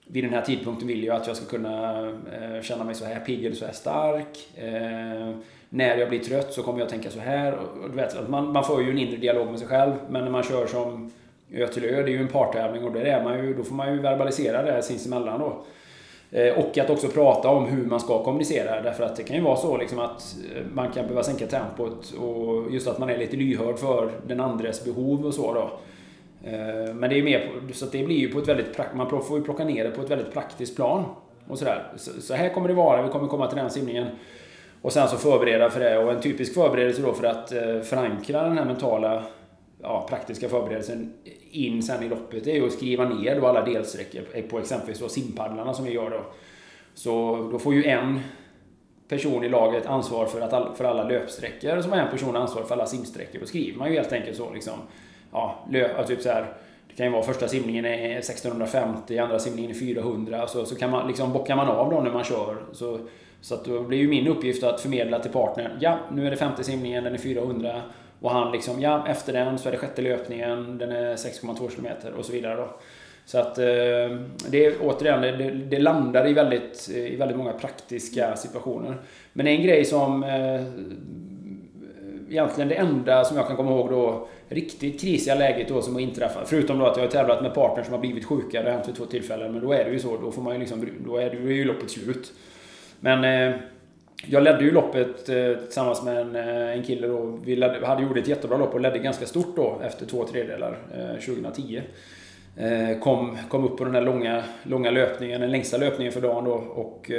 Vid 0.07 0.24
den 0.24 0.34
här 0.34 0.42
tidpunkten 0.42 0.88
vill 0.88 1.04
jag 1.04 1.16
att 1.16 1.28
jag 1.28 1.36
ska 1.36 1.46
kunna 1.46 2.07
eh, 2.10 2.62
känna 2.62 2.84
mig 2.84 2.96
så 2.96 3.06
här 3.06 3.19
pigg 3.19 3.46
eller 3.46 3.56
så 3.56 3.66
här 3.66 3.74
stark. 3.74 4.38
När 5.69 5.98
jag 5.98 6.10
blir 6.10 6.19
trött 6.19 6.54
så 6.54 6.63
kommer 6.63 6.80
jag 6.80 6.89
tänka 6.89 7.10
så 7.10 7.19
här. 7.19 7.54
Och, 7.54 7.89
du 7.89 7.95
vet, 7.95 8.30
man, 8.30 8.51
man 8.51 8.63
får 8.63 8.83
ju 8.83 8.89
en 8.89 8.98
inre 8.98 9.18
dialog 9.18 9.48
med 9.48 9.60
sig 9.60 9.68
själv. 9.68 9.94
Men 10.10 10.24
när 10.24 10.31
man 10.31 10.44
kör 10.44 10.66
som 10.66 11.12
Ö 11.51 11.68
till 11.68 11.86
Ö, 11.86 12.04
det 12.04 12.10
är 12.10 12.13
ju 12.13 12.21
en 12.21 12.27
partävling 12.27 12.83
och 12.83 12.94
där 12.94 13.01
är 13.01 13.24
man 13.24 13.45
ju, 13.45 13.54
då 13.54 13.63
får 13.63 13.75
man 13.75 13.94
ju 13.94 14.00
verbalisera 14.00 14.62
det 14.62 14.81
sinsemellan 14.81 15.39
då. 15.39 15.66
Eh, 16.31 16.54
och 16.54 16.77
att 16.77 16.89
också 16.89 17.07
prata 17.07 17.50
om 17.50 17.66
hur 17.66 17.86
man 17.86 18.00
ska 18.00 18.24
kommunicera. 18.24 18.81
Därför 18.81 19.04
att 19.04 19.16
det 19.16 19.24
kan 19.24 19.36
ju 19.36 19.42
vara 19.42 19.56
så 19.56 19.77
liksom 19.77 20.00
att 20.00 20.36
eh, 20.56 20.63
man 20.74 20.92
kan 20.92 21.04
behöva 21.04 21.24
sänka 21.24 21.48
tempot 21.48 22.13
och 22.19 22.72
just 22.72 22.88
att 22.88 23.00
man 23.00 23.10
är 23.10 23.18
lite 23.18 23.38
lyhörd 23.38 23.77
för 23.77 24.12
den 24.27 24.39
andres 24.39 24.86
behov 24.86 25.25
och 25.25 25.33
så 25.33 25.54
då. 25.54 25.80
Eh, 26.50 26.94
men 26.94 27.10
det 27.10 27.19
är 27.19 27.24
mer 27.24 27.39
på, 27.68 27.74
så 27.74 27.86
att 27.86 27.92
det 27.92 28.04
blir 28.04 28.18
ju 28.18 28.31
på 28.31 28.39
ett 28.39 28.48
väldigt, 28.48 28.80
man 28.94 29.10
får 29.10 29.38
ju 29.38 29.44
plocka 29.44 29.63
ner 29.63 29.83
det 29.83 29.92
på 29.92 30.01
ett 30.01 30.12
väldigt 30.12 30.33
praktiskt 30.33 30.75
plan. 30.75 31.06
Och 31.48 31.60
sådär. 31.60 31.83
Så 31.98 32.33
här 32.33 32.50
kommer 32.50 32.68
det 32.68 32.74
vara, 32.74 33.01
vi 33.01 33.10
kommer 33.10 33.27
komma 33.27 33.48
till 33.48 33.57
den 33.57 33.69
simningen. 33.69 34.07
Och 34.81 34.94
sen 34.94 35.08
så 35.08 35.18
förbereda 35.18 35.70
för 35.70 35.80
det. 35.80 35.98
Och 35.98 36.12
en 36.12 36.22
typisk 36.22 36.54
förberedelse 36.54 37.02
då 37.02 37.14
för 37.14 37.28
att 37.28 37.52
eh, 37.52 37.81
förankra 37.81 38.44
den 38.44 38.58
här 38.58 38.66
mentala, 38.66 39.24
ja, 39.81 40.06
praktiska 40.10 40.50
förberedelsen 40.50 41.14
in 41.52 41.84
sen 41.84 42.04
i 42.04 42.10
loppet 42.10 42.48
är 42.48 42.54
ju 42.54 42.66
att 42.66 42.74
skriva 42.74 43.10
ner 43.10 43.40
då 43.40 43.48
alla 43.48 43.66
delsträckor 43.66 44.22
på 44.50 44.60
exempelvis 44.60 45.00
då 45.00 45.10
simpaddlarna 45.10 45.74
som 45.74 45.86
vi 45.86 45.92
gör 45.92 46.10
då. 46.10 46.26
Så 46.94 47.36
då 47.52 47.60
får 47.60 47.74
ju 47.74 47.86
en 47.86 48.20
person 49.08 49.44
i 49.44 49.50
laget 49.50 49.86
ansvar 49.86 50.26
för, 50.26 50.42
att 50.42 50.54
all, 50.54 50.76
för 50.76 50.86
alla 50.86 51.04
löpsträckor 51.04 51.82
som 51.82 51.94
en 51.94 52.12
person 52.12 52.36
ansvar 52.36 52.64
för 52.64 52.75
alla 52.75 52.86
simsträckor. 52.86 53.40
Då 53.40 53.46
skriver 53.46 53.78
man 53.78 53.90
ju 53.90 53.96
helt 53.96 54.14
enkelt 54.14 54.38
så 54.38 54.54
liksom. 54.54 54.74
Ja, 55.32 55.66
löp, 55.72 56.08
typ 56.08 56.22
så 56.22 56.30
här, 56.30 56.54
det 56.88 56.96
kan 56.96 57.06
ju 57.06 57.12
vara 57.12 57.24
första 57.24 57.48
simningen 57.48 57.86
är 57.86 58.18
1650, 58.18 59.18
andra 59.18 59.40
simningen 59.40 59.72
är 59.72 59.75
400. 59.75 60.48
Så, 60.48 60.66
så 60.66 60.75
kan 60.75 60.90
man, 60.90 61.08
liksom, 61.08 61.34
bockar 61.34 61.56
man 61.56 61.68
av 61.68 61.92
då 61.92 62.02
när 62.02 62.12
man 62.12 62.24
kör. 62.24 62.58
Så 62.72 63.00
så 63.41 63.56
att 63.56 63.65
då 63.65 63.83
blir 63.83 63.97
ju 63.97 64.07
min 64.07 64.27
uppgift 64.27 64.63
att 64.63 64.81
förmedla 64.81 65.19
till 65.19 65.31
partnern. 65.31 65.71
Ja, 65.80 66.00
nu 66.12 66.27
är 66.27 66.31
det 66.31 66.38
femte 66.38 66.63
simningen, 66.63 67.03
den 67.03 67.13
är 67.13 67.18
400. 67.18 67.81
Och 68.19 68.31
han 68.31 68.51
liksom, 68.51 68.81
ja, 68.81 69.07
efter 69.07 69.33
den 69.33 69.57
så 69.57 69.68
är 69.68 69.71
det 69.71 69.77
sjätte 69.77 70.01
löpningen, 70.01 70.77
den 70.77 70.91
är 70.91 71.15
6,2 71.15 71.69
km 71.69 72.15
och 72.18 72.25
så 72.25 72.31
vidare 72.31 72.56
då. 72.56 72.69
Så 73.25 73.38
att 73.38 73.57
eh, 73.57 73.65
det 74.50 74.65
är 74.65 74.74
återigen, 74.81 75.21
det, 75.21 75.51
det, 75.51 75.80
landar 75.80 76.27
i 76.27 76.33
väldigt, 76.33 76.89
i 76.89 77.15
väldigt 77.15 77.38
många 77.38 77.53
praktiska 77.53 78.36
situationer. 78.36 78.98
Men 79.34 79.48
en 79.48 79.63
grej 79.63 79.86
som 79.86 80.24
eh, 80.24 80.62
egentligen 82.29 82.69
det 82.69 82.75
enda 82.75 83.25
som 83.25 83.38
jag 83.38 83.48
kan 83.48 83.55
komma 83.55 83.72
ihåg 83.72 83.89
då 83.89 84.27
riktigt 84.48 85.01
krisiga 85.01 85.36
läget 85.36 85.67
då 85.67 85.81
som 85.81 85.93
har 85.93 86.01
inträffat. 86.01 86.50
Förutom 86.50 86.79
då 86.79 86.86
att 86.86 86.98
jag 86.98 87.03
har 87.03 87.12
tävlat 87.12 87.41
med 87.41 87.53
partners 87.53 87.86
som 87.86 87.93
har 87.93 88.01
blivit 88.01 88.25
sjuka, 88.25 88.62
det 88.62 88.69
har 88.69 88.75
hänt 88.75 88.88
vid 88.88 88.96
två 88.96 89.05
tillfällen. 89.05 89.51
Men 89.51 89.62
då 89.62 89.74
är 89.74 89.86
det 89.86 89.91
ju 89.91 90.00
så, 90.00 90.17
då 90.17 90.31
får 90.31 90.41
man 90.41 90.53
ju 90.53 90.60
liksom, 90.60 90.89
då 91.05 91.17
är 91.17 91.29
det 91.29 91.53
ju 91.53 91.65
loppet 91.65 91.91
slut. 91.91 92.34
Men 93.00 93.24
eh, 93.24 93.60
jag 94.25 94.44
ledde 94.44 94.63
ju 94.63 94.72
loppet 94.72 95.29
eh, 95.29 95.53
tillsammans 95.63 96.03
med 96.03 96.18
en, 96.18 96.36
eh, 96.36 96.77
en 96.77 96.84
kille 96.84 97.08
då. 97.08 97.39
Vi 97.46 97.56
ledde, 97.56 97.88
hade 97.88 98.03
gjort 98.03 98.18
ett 98.18 98.27
jättebra 98.27 98.58
lopp 98.58 98.74
och 98.74 98.82
ledde 98.82 99.00
ganska 99.00 99.25
stort 99.25 99.56
då 99.56 99.82
efter 99.84 100.06
två 100.06 100.25
tredjedelar 100.25 100.77
eh, 100.94 101.20
2010. 101.25 101.82
Eh, 102.58 103.00
kom, 103.00 103.38
kom 103.50 103.65
upp 103.65 103.77
på 103.77 103.84
den 103.84 103.96
här 103.96 104.01
långa, 104.01 104.44
långa 104.63 104.91
löpningen, 104.91 105.41
den 105.41 105.51
längsta 105.51 105.77
löpningen 105.77 106.13
för 106.13 106.22
dagen 106.22 106.46
då. 106.46 106.53
Och 106.53 107.12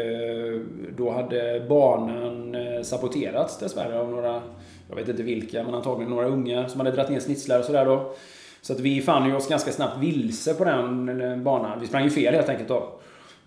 då 0.97 1.11
hade 1.11 1.63
banan 1.69 2.57
saboterats 2.83 3.59
dessvärre 3.59 3.99
av 3.99 4.11
några, 4.11 4.43
jag 4.89 4.97
vet 4.97 5.09
inte 5.09 5.23
vilka, 5.23 5.63
men 5.63 5.75
antagligen 5.75 6.11
några 6.11 6.27
unga 6.27 6.69
som 6.69 6.81
hade 6.81 6.93
dragit 6.93 7.11
ner 7.11 7.21
snitslar 7.21 7.59
och 7.59 7.65
sådär 7.65 7.85
då. 7.85 8.15
Så 8.61 8.73
att 8.73 8.81
vi 8.81 9.01
fann 9.01 9.29
ju 9.29 9.37
oss 9.37 9.49
ganska 9.49 9.71
snabbt 9.71 9.99
vilse 9.99 10.55
på 10.55 10.65
den 10.65 11.45
banan. 11.45 11.81
Vi 11.81 11.87
sprang 11.87 12.05
ju 12.05 12.11
fel 12.11 12.35
helt 12.35 12.49
enkelt 12.49 12.69
då. 12.69 13.01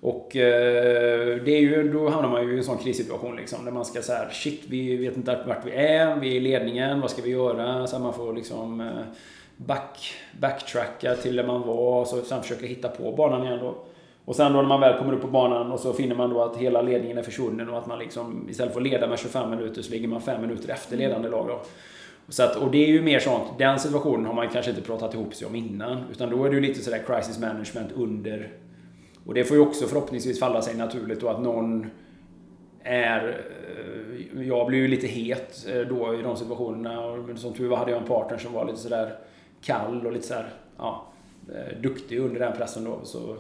Och 0.04 0.36
eh, 0.36 1.38
det 1.46 1.52
är 1.52 1.60
ju, 1.60 1.92
då 1.94 2.10
hamnar 2.10 2.30
man 2.30 2.48
ju 2.48 2.54
i 2.54 2.58
en 2.58 2.64
sån 2.64 2.78
krissituation 2.78 3.36
liksom. 3.36 3.66
Där 3.66 3.72
man 3.72 3.86
ska 3.86 4.02
såhär 4.02 4.30
shit, 4.32 4.62
vi 4.68 4.96
vet 4.96 5.18
inte 5.18 5.44
vart 5.48 5.66
vi 5.66 5.72
är, 5.72 6.16
vi 6.16 6.32
är 6.32 6.36
i 6.36 6.40
ledningen, 6.40 7.02
vad 7.02 7.12
ska 7.12 7.22
vi 7.22 7.30
göra? 7.30 7.88
Så 7.88 8.00
man 8.00 8.14
får 8.14 8.34
liksom 8.34 8.82
eh, 8.82 8.88
back, 9.58 10.14
backtracka 10.40 11.16
till 11.16 11.36
där 11.36 11.48
man 11.48 11.62
var 11.62 12.02
och 12.02 12.08
så 12.08 12.22
sen 12.22 12.42
försöka 12.42 12.66
hitta 12.66 12.88
på 12.88 13.12
banan 13.12 13.46
igen 13.46 13.60
då. 13.62 13.76
Och 14.26 14.36
sen 14.36 14.54
då 14.54 14.62
när 14.62 14.68
man 14.68 14.82
väl 14.82 14.98
kommer 14.98 15.14
upp 15.14 15.22
på 15.22 15.28
banan 15.28 15.72
och 15.72 15.80
så 15.80 15.94
finner 15.94 16.16
man 16.16 16.30
då 16.30 16.42
att 16.42 16.58
hela 16.58 16.82
ledningen 16.82 17.18
är 17.18 17.24
försvunnen 17.24 17.70
och 17.70 17.78
att 17.78 17.88
man 17.88 18.00
liksom 18.00 18.48
istället 18.50 18.74
för 18.74 18.82
att 18.82 18.88
leda 18.88 19.08
med 19.08 19.20
25 19.20 19.50
minuter 19.50 19.82
så 19.82 19.92
ligger 19.92 20.08
man 20.08 20.22
5 20.22 20.42
minuter 20.42 20.74
efter 20.74 20.98
ledande 20.98 21.30
lag 21.30 21.48
då. 21.48 21.62
Så 22.30 22.44
att, 22.44 22.56
och 22.56 22.72
det 22.72 22.84
är 22.84 22.88
ju 22.88 23.02
mer 23.02 23.20
sånt, 23.20 23.44
den 23.58 23.80
situationen 23.80 24.26
har 24.26 24.34
man 24.34 24.50
kanske 24.50 24.72
inte 24.72 24.84
pratat 24.84 25.14
ihop 25.14 25.36
sig 25.36 25.48
om 25.48 25.56
innan. 25.56 26.04
Utan 26.12 26.30
då 26.30 26.46
är 26.46 26.50
det 26.50 26.56
ju 26.56 26.62
lite 26.62 26.82
sådär 26.82 27.04
crisis 27.08 27.40
management 27.40 27.92
under 27.96 28.50
och 29.26 29.34
det 29.34 29.44
får 29.44 29.58
ju 29.58 29.64
också 29.64 29.86
förhoppningsvis 29.86 30.40
falla 30.40 30.62
sig 30.62 30.78
naturligt 30.78 31.22
då 31.22 31.30
att 31.30 31.42
någon 31.42 31.90
är... 32.84 33.28
Eh, 33.28 34.48
jag 34.48 34.68
blir 34.68 34.80
ju 34.80 34.88
lite 34.88 35.08
het 35.08 35.68
eh, 35.70 35.82
då 35.82 36.14
i 36.20 36.22
de 36.22 36.38
situationerna. 36.38 37.06
Och 37.06 37.40
som 37.40 37.54
tur 37.54 37.70
var 37.70 37.78
hade 37.78 37.92
jag 37.92 38.02
en 38.02 38.08
partner 38.08 38.38
som 38.38 38.54
var 38.54 38.66
lite 38.66 38.78
sådär 38.78 39.16
kall 39.62 40.06
och 40.06 40.12
lite 40.12 40.28
sådär, 40.28 40.50
ja, 40.78 41.06
eh, 41.50 41.82
duktig 41.82 42.20
under 42.20 42.40
den 42.40 42.58
pressen 42.58 42.84
då. 42.84 43.00
Så 43.04 43.36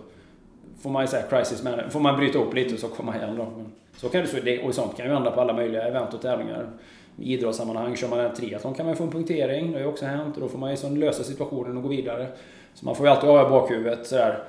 får 0.82 0.90
man 0.90 1.04
ju 1.04 1.08
säga 1.08 1.24
crisis 1.24 1.64
man, 1.64 1.90
Får 1.90 2.00
man 2.00 2.18
bryta 2.18 2.40
upp 2.40 2.54
lite 2.54 2.74
och 2.74 2.80
så 2.80 2.88
komma 2.88 3.18
igen 3.18 3.36
då. 3.38 3.48
Men 3.58 3.72
så 3.96 4.10
kan 4.10 4.26
det, 4.44 4.64
och 4.64 4.76
sånt 4.76 4.98
kan 4.98 5.06
ju 5.06 5.14
hända 5.14 5.32
på 5.32 5.42
alla 5.42 5.54
möjliga 5.54 5.88
event 5.88 6.14
och 6.14 6.22
tävlingar. 6.22 6.70
I 7.18 7.34
idrottssammanhang, 7.34 7.96
kör 7.96 8.08
man 8.08 8.20
en 8.20 8.36
triathlon 8.36 8.74
kan 8.74 8.86
man 8.86 8.96
få 8.96 9.04
en 9.04 9.12
punktering. 9.12 9.72
Det 9.72 9.78
har 9.78 9.80
ju 9.80 9.88
också 9.88 10.06
hänt. 10.06 10.36
Och 10.36 10.42
då 10.42 10.48
får 10.48 10.58
man 10.58 10.70
ju 10.70 10.74
liksom 10.74 10.98
lösa 10.98 11.24
situationen 11.24 11.78
och 11.78 11.84
gå 11.84 11.90
vidare. 11.90 12.28
Så 12.74 12.86
man 12.86 12.96
får 12.96 13.06
ju 13.06 13.12
alltid 13.12 13.30
ha 13.30 13.48
i 13.48 13.50
bakhuvudet 13.50 14.08
sådär 14.08 14.44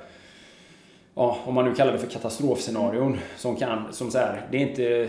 ja, 1.15 1.37
om 1.45 1.53
man 1.53 1.65
nu 1.65 1.75
kallar 1.75 1.91
det 1.91 1.99
för 1.99 2.07
katastrofscenarion 2.07 3.17
som 3.37 3.55
kan, 3.55 3.93
som 3.93 4.11
så 4.11 4.17
här, 4.17 4.47
det 4.51 4.57
är 4.57 4.61
inte 4.61 5.07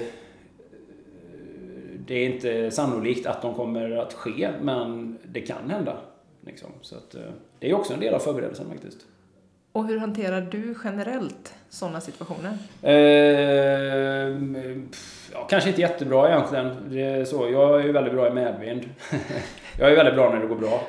det 2.07 2.15
är 2.15 2.27
inte 2.27 2.71
sannolikt 2.71 3.27
att 3.27 3.43
de 3.43 3.55
kommer 3.55 3.91
att 3.91 4.13
ske, 4.13 4.51
men 4.61 5.19
det 5.25 5.41
kan 5.41 5.71
hända. 5.71 5.97
Liksom. 6.47 6.69
Så 6.83 6.97
att, 6.97 7.15
eh, 7.15 7.21
det 7.59 7.71
är 7.71 7.75
också 7.75 7.93
en 7.93 8.01
del 8.01 8.15
av 8.15 8.19
förberedelsen 8.19 8.67
faktiskt. 8.71 8.99
Och 9.73 9.87
hur 9.87 9.99
hanterar 9.99 10.41
du 10.41 10.75
generellt 10.85 11.55
sådana 11.69 12.01
situationer? 12.01 12.59
Eh, 12.83 12.93
ja, 15.33 15.47
kanske 15.51 15.69
inte 15.69 15.81
jättebra 15.81 16.29
egentligen. 16.29 16.77
Det 16.91 17.03
är 17.03 17.25
så. 17.25 17.49
Jag 17.51 17.81
är 17.81 17.85
ju 17.85 17.93
väldigt 17.93 18.13
bra 18.13 18.29
i 18.29 18.31
medvind. 18.31 18.85
jag 19.79 19.91
är 19.91 19.97
väldigt 19.97 20.15
bra 20.15 20.31
när 20.31 20.41
det 20.41 20.47
går 20.47 20.57
bra. 20.57 20.83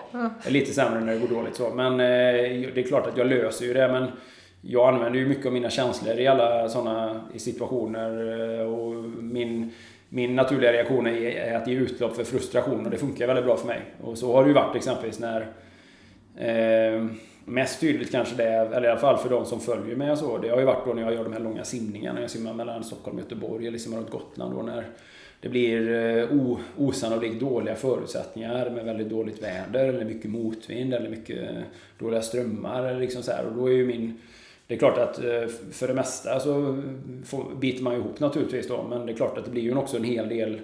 Lite 0.48 0.74
sämre 0.74 1.00
när 1.00 1.14
det 1.14 1.20
går 1.20 1.36
dåligt. 1.36 1.56
Så. 1.56 1.70
Men 1.70 1.92
eh, 1.92 2.72
det 2.74 2.78
är 2.78 2.88
klart 2.88 3.08
att 3.08 3.18
jag 3.18 3.28
löser 3.28 3.66
ju 3.66 3.74
det. 3.74 3.88
Men 3.88 4.12
jag 4.70 4.94
använder 4.94 5.20
ju 5.20 5.26
mycket 5.26 5.46
av 5.46 5.54
mina 5.54 5.70
känslor 5.70 6.20
i 6.20 6.28
alla 6.28 6.70
sådana 6.70 7.22
situationer. 7.36 8.60
Eh, 8.60 8.66
och 8.66 8.94
min 9.20 9.72
min 10.10 10.36
naturliga 10.36 10.74
reaktion 10.74 11.08
är 11.08 11.56
att 11.56 11.68
ge 11.68 11.76
utlopp 11.76 12.16
för 12.16 12.24
frustration 12.24 12.86
och 12.86 12.92
det 12.92 12.98
funkar 12.98 13.28
väldigt 13.28 13.46
bra 13.46 13.58
för 13.58 13.68
mig. 13.68 13.80
Och 14.02 14.18
så 14.18 14.34
har 14.34 14.44
det 14.44 14.48
ju 14.48 14.54
varit 14.54 14.76
exempelvis 14.76 15.20
när 15.20 15.42
eh, 16.36 17.06
Mest 17.50 17.80
tydligt 17.80 18.12
kanske 18.12 18.36
det 18.36 18.44
är, 18.44 18.66
eller 18.66 18.88
i 18.88 18.92
alla 18.92 19.00
fall 19.00 19.18
för 19.18 19.30
de 19.30 19.46
som 19.46 19.60
följer 19.60 19.96
mig 19.96 20.12
och 20.12 20.18
så, 20.18 20.38
det 20.38 20.50
har 20.50 20.60
ju 20.60 20.66
varit 20.66 20.86
då 20.86 20.94
när 20.94 21.02
jag 21.02 21.14
gör 21.14 21.24
de 21.24 21.34
här 21.34 21.40
långa 21.40 21.64
simningarna, 21.64 22.14
när 22.14 22.22
jag 22.22 22.32
simmar 22.32 22.54
mellan 22.54 22.84
Stockholm 22.84 23.18
och 23.18 23.24
Göteborg 23.24 23.68
eller 23.68 23.78
simmar 23.78 23.98
runt 23.98 24.10
Gotland 24.10 24.56
då 24.56 24.62
när 24.62 24.86
det 25.42 25.50
blir 25.50 25.92
eh, 25.92 26.32
o, 26.32 26.60
osannolikt 26.78 27.40
dåliga 27.40 27.76
förutsättningar 27.76 28.70
med 28.70 28.86
väldigt 28.86 29.10
dåligt 29.10 29.44
väder 29.44 29.88
eller 29.88 30.06
mycket 30.06 30.32
motvind 30.32 30.94
eller 30.94 31.10
mycket 31.10 31.50
dåliga 32.00 32.22
strömmar. 32.22 32.84
Eller 32.84 33.00
liksom 33.00 33.24
så 33.24 33.32
här. 33.32 33.46
Och 33.46 33.56
då 33.56 33.68
är 33.68 33.74
ju 33.74 33.86
min 33.86 34.20
det 34.68 34.74
är 34.74 34.80
klart 34.80 34.98
att 34.98 35.24
eh, 35.24 35.48
för 35.72 35.88
det 35.88 35.94
mesta 35.94 36.40
så 36.40 36.78
biter 37.60 37.84
man 37.84 37.94
ihop 37.94 38.20
naturligtvis 38.20 38.68
då, 38.68 38.84
men 38.90 39.06
det 39.06 39.12
är 39.12 39.16
klart 39.16 39.38
att 39.38 39.46
det 39.46 39.52
blir 39.52 39.62
ju 39.62 39.76
också 39.76 39.98
en 39.98 40.04
hel 40.04 40.30
del 40.30 40.62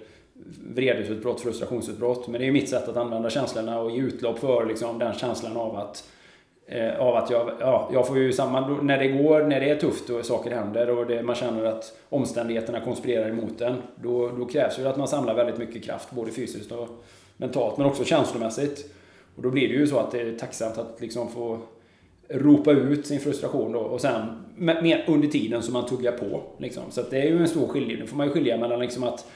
vredesutbrott, 0.74 1.42
frustrationsutbrott. 1.42 2.28
Men 2.28 2.40
det 2.40 2.44
är 2.44 2.48
ju 2.48 2.52
mitt 2.52 2.70
sätt 2.70 2.88
att 2.88 2.98
använda 2.98 3.30
känslorna 3.30 3.80
och 3.80 3.92
ge 3.92 3.98
utlopp 3.98 4.40
för 4.40 4.66
liksom 4.66 5.00
den 5.00 5.14
känslan 5.14 5.58
av 5.58 5.76
att 5.76 6.10
eh, 6.68 7.00
av 7.00 7.16
att 7.16 7.30
jag, 7.30 7.52
ja, 7.60 7.90
jag 7.94 8.08
får 8.08 8.18
ju 8.18 8.34
samma, 8.34 8.68
när 8.68 8.98
det 8.98 9.08
går, 9.08 9.44
när 9.44 9.60
det 9.60 9.70
är 9.70 9.76
tufft 9.76 10.10
och 10.10 10.26
saker 10.26 10.52
händer 10.52 10.90
och 10.90 11.06
det, 11.06 11.24
man 11.24 11.36
känner 11.36 11.66
att 11.66 11.98
omständigheterna 12.10 12.80
konspirerar 12.80 13.30
emot 13.30 13.62
en. 13.62 13.76
Då, 13.96 14.30
då 14.30 14.46
krävs 14.46 14.76
det 14.76 14.90
att 14.90 14.98
man 14.98 15.08
samlar 15.08 15.36
väldigt 15.36 15.58
mycket 15.58 15.84
kraft, 15.84 16.12
både 16.12 16.32
fysiskt 16.32 16.72
och 16.72 16.88
mentalt, 17.38 17.78
men 17.78 17.88
också 17.88 18.04
känslomässigt. 18.04 18.94
Och 19.36 19.44
då 19.44 19.50
blir 19.50 19.68
det 19.68 19.74
ju 19.74 19.88
så 19.88 19.98
att 19.98 20.12
det 20.12 20.22
är 20.22 20.38
tacksamt 20.38 20.78
att 20.78 21.02
liksom 21.02 21.32
få 21.32 21.60
ropa 22.30 22.72
ut 22.72 23.06
sin 23.06 23.20
frustration 23.20 23.72
då 23.72 23.80
och 23.80 24.02
sen 24.02 24.26
mer 24.58 25.06
under 25.08 25.28
tiden 25.28 25.64
som 25.64 25.74
man 25.74 25.86
tuggar 25.86 26.12
på. 26.12 26.44
Liksom. 26.58 26.84
Så 26.92 27.02
det 27.02 27.22
är 27.22 27.28
ju 27.28 27.38
en 27.38 27.48
stor 27.48 27.68
skillnad. 27.68 28.00
Nu 28.00 28.08
får 28.08 28.18
man 28.18 28.28
ju 28.28 28.34
skilja 28.34 28.58
mellan 28.58 28.80
liksom 28.80 29.04
att, 29.04 29.32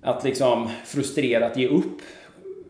att 0.00 0.24
liksom 0.24 0.68
frustrerat 0.84 1.56
ge 1.56 1.68
upp. 1.68 2.00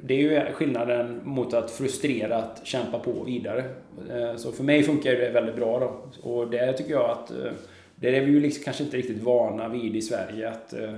Det 0.00 0.14
är 0.14 0.18
ju 0.18 0.52
skillnaden 0.52 1.20
mot 1.24 1.54
att 1.54 1.70
frustrerat 1.70 2.60
kämpa 2.64 2.98
på 2.98 3.24
vidare. 3.24 3.64
Eh, 4.10 4.36
så 4.36 4.52
för 4.52 4.64
mig 4.64 4.82
funkar 4.82 5.12
det 5.12 5.30
väldigt 5.30 5.56
bra 5.56 5.78
då. 5.78 6.20
Och 6.30 6.50
det 6.50 6.72
tycker 6.72 6.90
jag 6.90 7.10
att 7.10 7.30
eh, 7.30 7.52
det 7.96 8.16
är 8.16 8.20
vi 8.24 8.32
ju 8.32 8.40
liksom 8.40 8.64
kanske 8.64 8.84
inte 8.84 8.96
riktigt 8.96 9.22
vana 9.22 9.68
vid 9.68 9.96
i 9.96 10.02
Sverige 10.02 10.50
att 10.50 10.72
eh, 10.72 10.94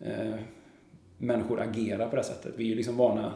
eh, 0.00 0.34
människor 1.18 1.60
agerar 1.60 2.08
på 2.08 2.16
det 2.16 2.24
sättet. 2.24 2.52
Vi 2.56 2.64
är 2.64 2.68
ju 2.68 2.74
liksom 2.74 2.96
vana, 2.96 3.32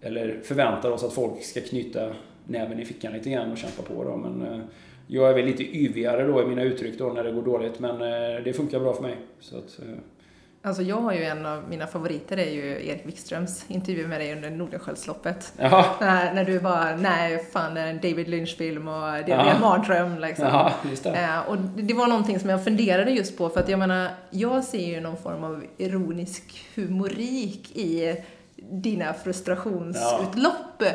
eller 0.00 0.40
förväntar 0.42 0.90
oss 0.90 1.04
att 1.04 1.12
folk 1.12 1.42
ska 1.42 1.60
knyta 1.60 2.12
näven 2.46 2.80
i 2.80 2.84
fickan 2.84 3.12
lite 3.12 3.30
grann 3.30 3.52
och 3.52 3.58
kämpa 3.58 3.82
på 3.82 4.04
då. 4.04 4.16
Men 4.16 4.52
eh, 4.52 4.60
jag 5.06 5.30
är 5.30 5.34
väl 5.34 5.44
lite 5.44 5.76
yvigare 5.76 6.26
då 6.26 6.42
i 6.42 6.46
mina 6.46 6.62
uttryck 6.62 6.98
då 6.98 7.08
när 7.08 7.24
det 7.24 7.32
går 7.32 7.42
dåligt. 7.42 7.80
Men 7.80 8.02
eh, 8.02 8.42
det 8.44 8.52
funkar 8.56 8.80
bra 8.80 8.94
för 8.94 9.02
mig. 9.02 9.16
Så 9.40 9.58
att, 9.58 9.78
eh. 9.78 9.98
Alltså 10.62 10.82
jag 10.82 10.96
har 10.96 11.12
ju 11.12 11.24
en 11.24 11.46
av 11.46 11.62
mina 11.68 11.86
favoriter, 11.86 12.36
det 12.36 12.42
är 12.42 12.52
ju 12.52 12.88
Erik 12.88 13.06
Wikströms 13.06 13.64
intervju 13.68 14.06
med 14.06 14.20
dig 14.20 14.32
under 14.32 14.50
Nordenskiöldsloppet. 14.50 15.52
När, 16.00 16.34
när 16.34 16.44
du 16.44 16.60
bara, 16.60 16.96
nej 16.96 17.44
fan 17.52 17.74
det 17.74 17.80
är 17.80 17.86
en 17.86 17.96
David 17.96 18.28
Lynch-film 18.28 18.88
och 18.88 19.12
det 19.26 19.32
är 19.32 19.54
en 19.54 19.60
mardröm 19.60 20.18
liksom. 20.18 20.46
Jaha, 20.46 20.72
det. 21.02 21.40
och 21.48 21.56
det 21.58 21.94
var 21.94 22.06
någonting 22.06 22.40
som 22.40 22.50
jag 22.50 22.64
funderade 22.64 23.10
just 23.10 23.38
på, 23.38 23.48
för 23.48 23.60
att 23.60 23.68
jag 23.68 23.78
menar, 23.78 24.08
jag 24.30 24.64
ser 24.64 24.86
ju 24.86 25.00
någon 25.00 25.16
form 25.16 25.44
av 25.44 25.64
ironisk 25.76 26.64
humorik 26.74 27.76
i 27.76 28.16
dina 28.56 29.14
frustrationsutlopp. 29.14 30.78
Ja. 30.78 30.86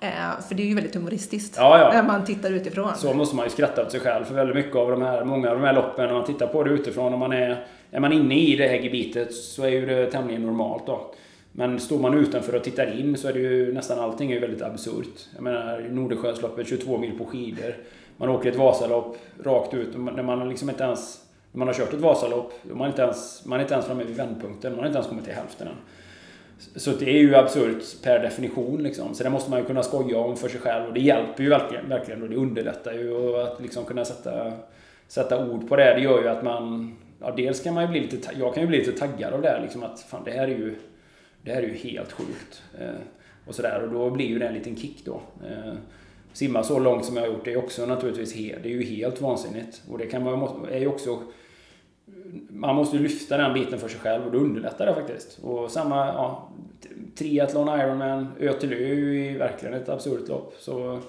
Eh, 0.00 0.40
för 0.48 0.54
det 0.54 0.62
är 0.62 0.66
ju 0.66 0.74
väldigt 0.74 0.94
humoristiskt 0.94 1.56
ja, 1.56 1.78
ja. 1.78 1.92
när 1.92 2.02
man 2.02 2.24
tittar 2.24 2.50
utifrån. 2.50 2.94
Så 2.96 3.14
måste 3.14 3.36
man 3.36 3.44
ju 3.44 3.50
skratta 3.50 3.82
åt 3.82 3.90
sig 3.90 4.00
själv 4.00 4.24
för 4.24 4.34
väldigt 4.34 4.56
mycket 4.56 4.76
av 4.76 4.90
de 4.90 5.02
här, 5.02 5.24
många 5.24 5.50
av 5.50 5.56
de 5.56 5.64
här 5.64 5.72
loppen, 5.72 6.06
när 6.06 6.14
man 6.14 6.24
tittar 6.24 6.46
på 6.46 6.64
det 6.64 6.70
utifrån, 6.70 7.14
om 7.14 7.20
man 7.20 7.32
är, 7.32 7.66
är 7.90 8.00
man 8.00 8.12
inne 8.12 8.34
i 8.34 8.56
det 8.56 8.68
här 8.68 8.76
gebitet 8.76 9.34
så 9.34 9.62
är 9.62 9.68
ju 9.68 9.86
det 9.86 10.10
tämligen 10.10 10.42
normalt 10.42 10.86
då. 10.86 11.14
Men 11.52 11.80
står 11.80 11.98
man 11.98 12.14
utanför 12.14 12.54
och 12.54 12.64
tittar 12.64 13.00
in 13.00 13.16
så 13.16 13.28
är 13.28 13.32
det 13.32 13.38
ju 13.38 13.72
nästan 13.72 13.98
allting 13.98 14.32
är 14.32 14.40
väldigt 14.40 14.62
absurt. 14.62 15.28
Jag 15.34 15.42
menar 15.42 15.86
Nordenskiöldsloppet, 15.90 16.68
22 16.68 16.98
mil 16.98 17.18
på 17.18 17.24
skidor. 17.24 17.76
Man 18.16 18.28
åker 18.28 18.50
ett 18.50 18.56
Vasalopp 18.56 19.16
rakt 19.44 19.74
ut, 19.74 19.88
när 19.96 20.22
man 20.22 20.48
liksom 20.48 20.70
inte 20.70 20.84
ens... 20.84 21.20
När 21.52 21.58
man 21.58 21.68
har 21.68 21.74
kört 21.74 21.92
ett 21.92 22.00
Vasalopp, 22.00 22.52
man 22.62 22.80
är 22.80 22.86
inte 22.86 23.02
ens, 23.02 23.46
man 23.46 23.58
är 23.58 23.62
inte 23.62 23.74
ens 23.74 23.86
framme 23.86 24.04
vid 24.04 24.16
vändpunkten, 24.16 24.72
man 24.72 24.80
har 24.80 24.86
inte 24.86 24.96
ens 24.96 25.08
kommit 25.08 25.24
till 25.24 25.34
hälften 25.34 25.68
än. 25.68 25.74
Så 26.58 26.90
det 26.90 27.10
är 27.10 27.18
ju 27.18 27.34
absurt 27.34 28.02
per 28.02 28.18
definition. 28.18 28.82
Liksom. 28.82 29.14
Så 29.14 29.24
det 29.24 29.30
måste 29.30 29.50
man 29.50 29.58
ju 29.58 29.64
kunna 29.64 29.82
skoja 29.82 30.18
om 30.18 30.36
för 30.36 30.48
sig 30.48 30.60
själv. 30.60 30.88
Och 30.88 30.94
det 30.94 31.00
hjälper 31.00 31.42
ju 31.42 31.48
verkligen, 31.48 31.88
verkligen 31.88 32.22
och 32.22 32.28
det 32.28 32.36
underlättar 32.36 32.92
ju. 32.92 33.10
Och 33.10 33.42
att 33.42 33.60
liksom 33.60 33.84
kunna 33.84 34.04
sätta, 34.04 34.52
sätta 35.08 35.46
ord 35.46 35.68
på 35.68 35.76
det, 35.76 35.94
det 35.94 36.00
gör 36.00 36.22
ju 36.22 36.28
att 36.28 36.44
man... 36.44 36.96
Ja, 37.20 37.30
dels 37.36 37.62
kan 37.62 37.74
man 37.74 37.84
ju 37.84 37.90
bli 37.90 38.00
lite... 38.00 38.30
Jag 38.38 38.54
kan 38.54 38.62
ju 38.62 38.66
bli 38.66 38.78
lite 38.78 38.92
taggad 38.92 39.32
av 39.32 39.42
det. 39.42 39.48
här 39.48 39.62
Liksom 39.62 39.82
att 39.82 40.00
fan, 40.00 40.24
det 40.24 40.30
här 40.30 40.44
är 40.44 40.48
ju... 40.58 40.74
Det 41.42 41.52
här 41.52 41.62
är 41.62 41.66
ju 41.66 41.74
helt 41.74 42.12
sjukt. 42.12 42.62
Eh, 42.80 42.88
och 43.46 43.54
sådär. 43.54 43.82
Och 43.82 43.92
då 43.92 44.10
blir 44.10 44.26
ju 44.26 44.38
det 44.38 44.46
en 44.46 44.54
liten 44.54 44.76
kick 44.76 45.04
då. 45.04 45.20
Eh, 45.50 45.74
simma 46.34 46.62
så 46.62 46.78
långt 46.78 47.04
som 47.04 47.16
jag 47.16 47.22
har 47.22 47.28
gjort, 47.28 47.44
det 47.44 47.52
är 47.52 47.56
också 47.56 47.86
naturligtvis 47.86 48.34
helt, 48.34 48.62
det 48.62 48.68
är 48.68 48.72
ju 48.72 48.82
helt 48.82 49.20
vansinnigt. 49.20 49.82
Och 49.90 49.98
det 49.98 50.06
kan 50.06 50.24
man, 50.24 50.66
är 50.70 50.78
ju 50.78 50.86
också 50.86 51.18
man 52.48 52.76
måste 52.76 52.96
lyfta 52.96 53.36
den 53.36 53.54
biten 53.54 53.78
för 53.78 53.88
sig 53.88 54.00
själv 54.00 54.26
och 54.26 54.32
då 54.32 54.38
underlättar 54.38 54.86
det 54.86 54.94
faktiskt. 54.94 55.38
Och 55.42 55.70
samma, 55.70 56.06
ja, 56.06 56.48
triathlon, 57.14 57.80
Ironman, 57.80 58.28
Ö 58.40 58.52
till 58.52 58.72
Ö 58.72 58.76
är 58.76 58.94
ju 58.94 59.38
verkligen 59.38 59.74
ett 59.74 59.88
absurt 59.88 60.28
lopp. 60.28 60.54
Så 60.58 61.00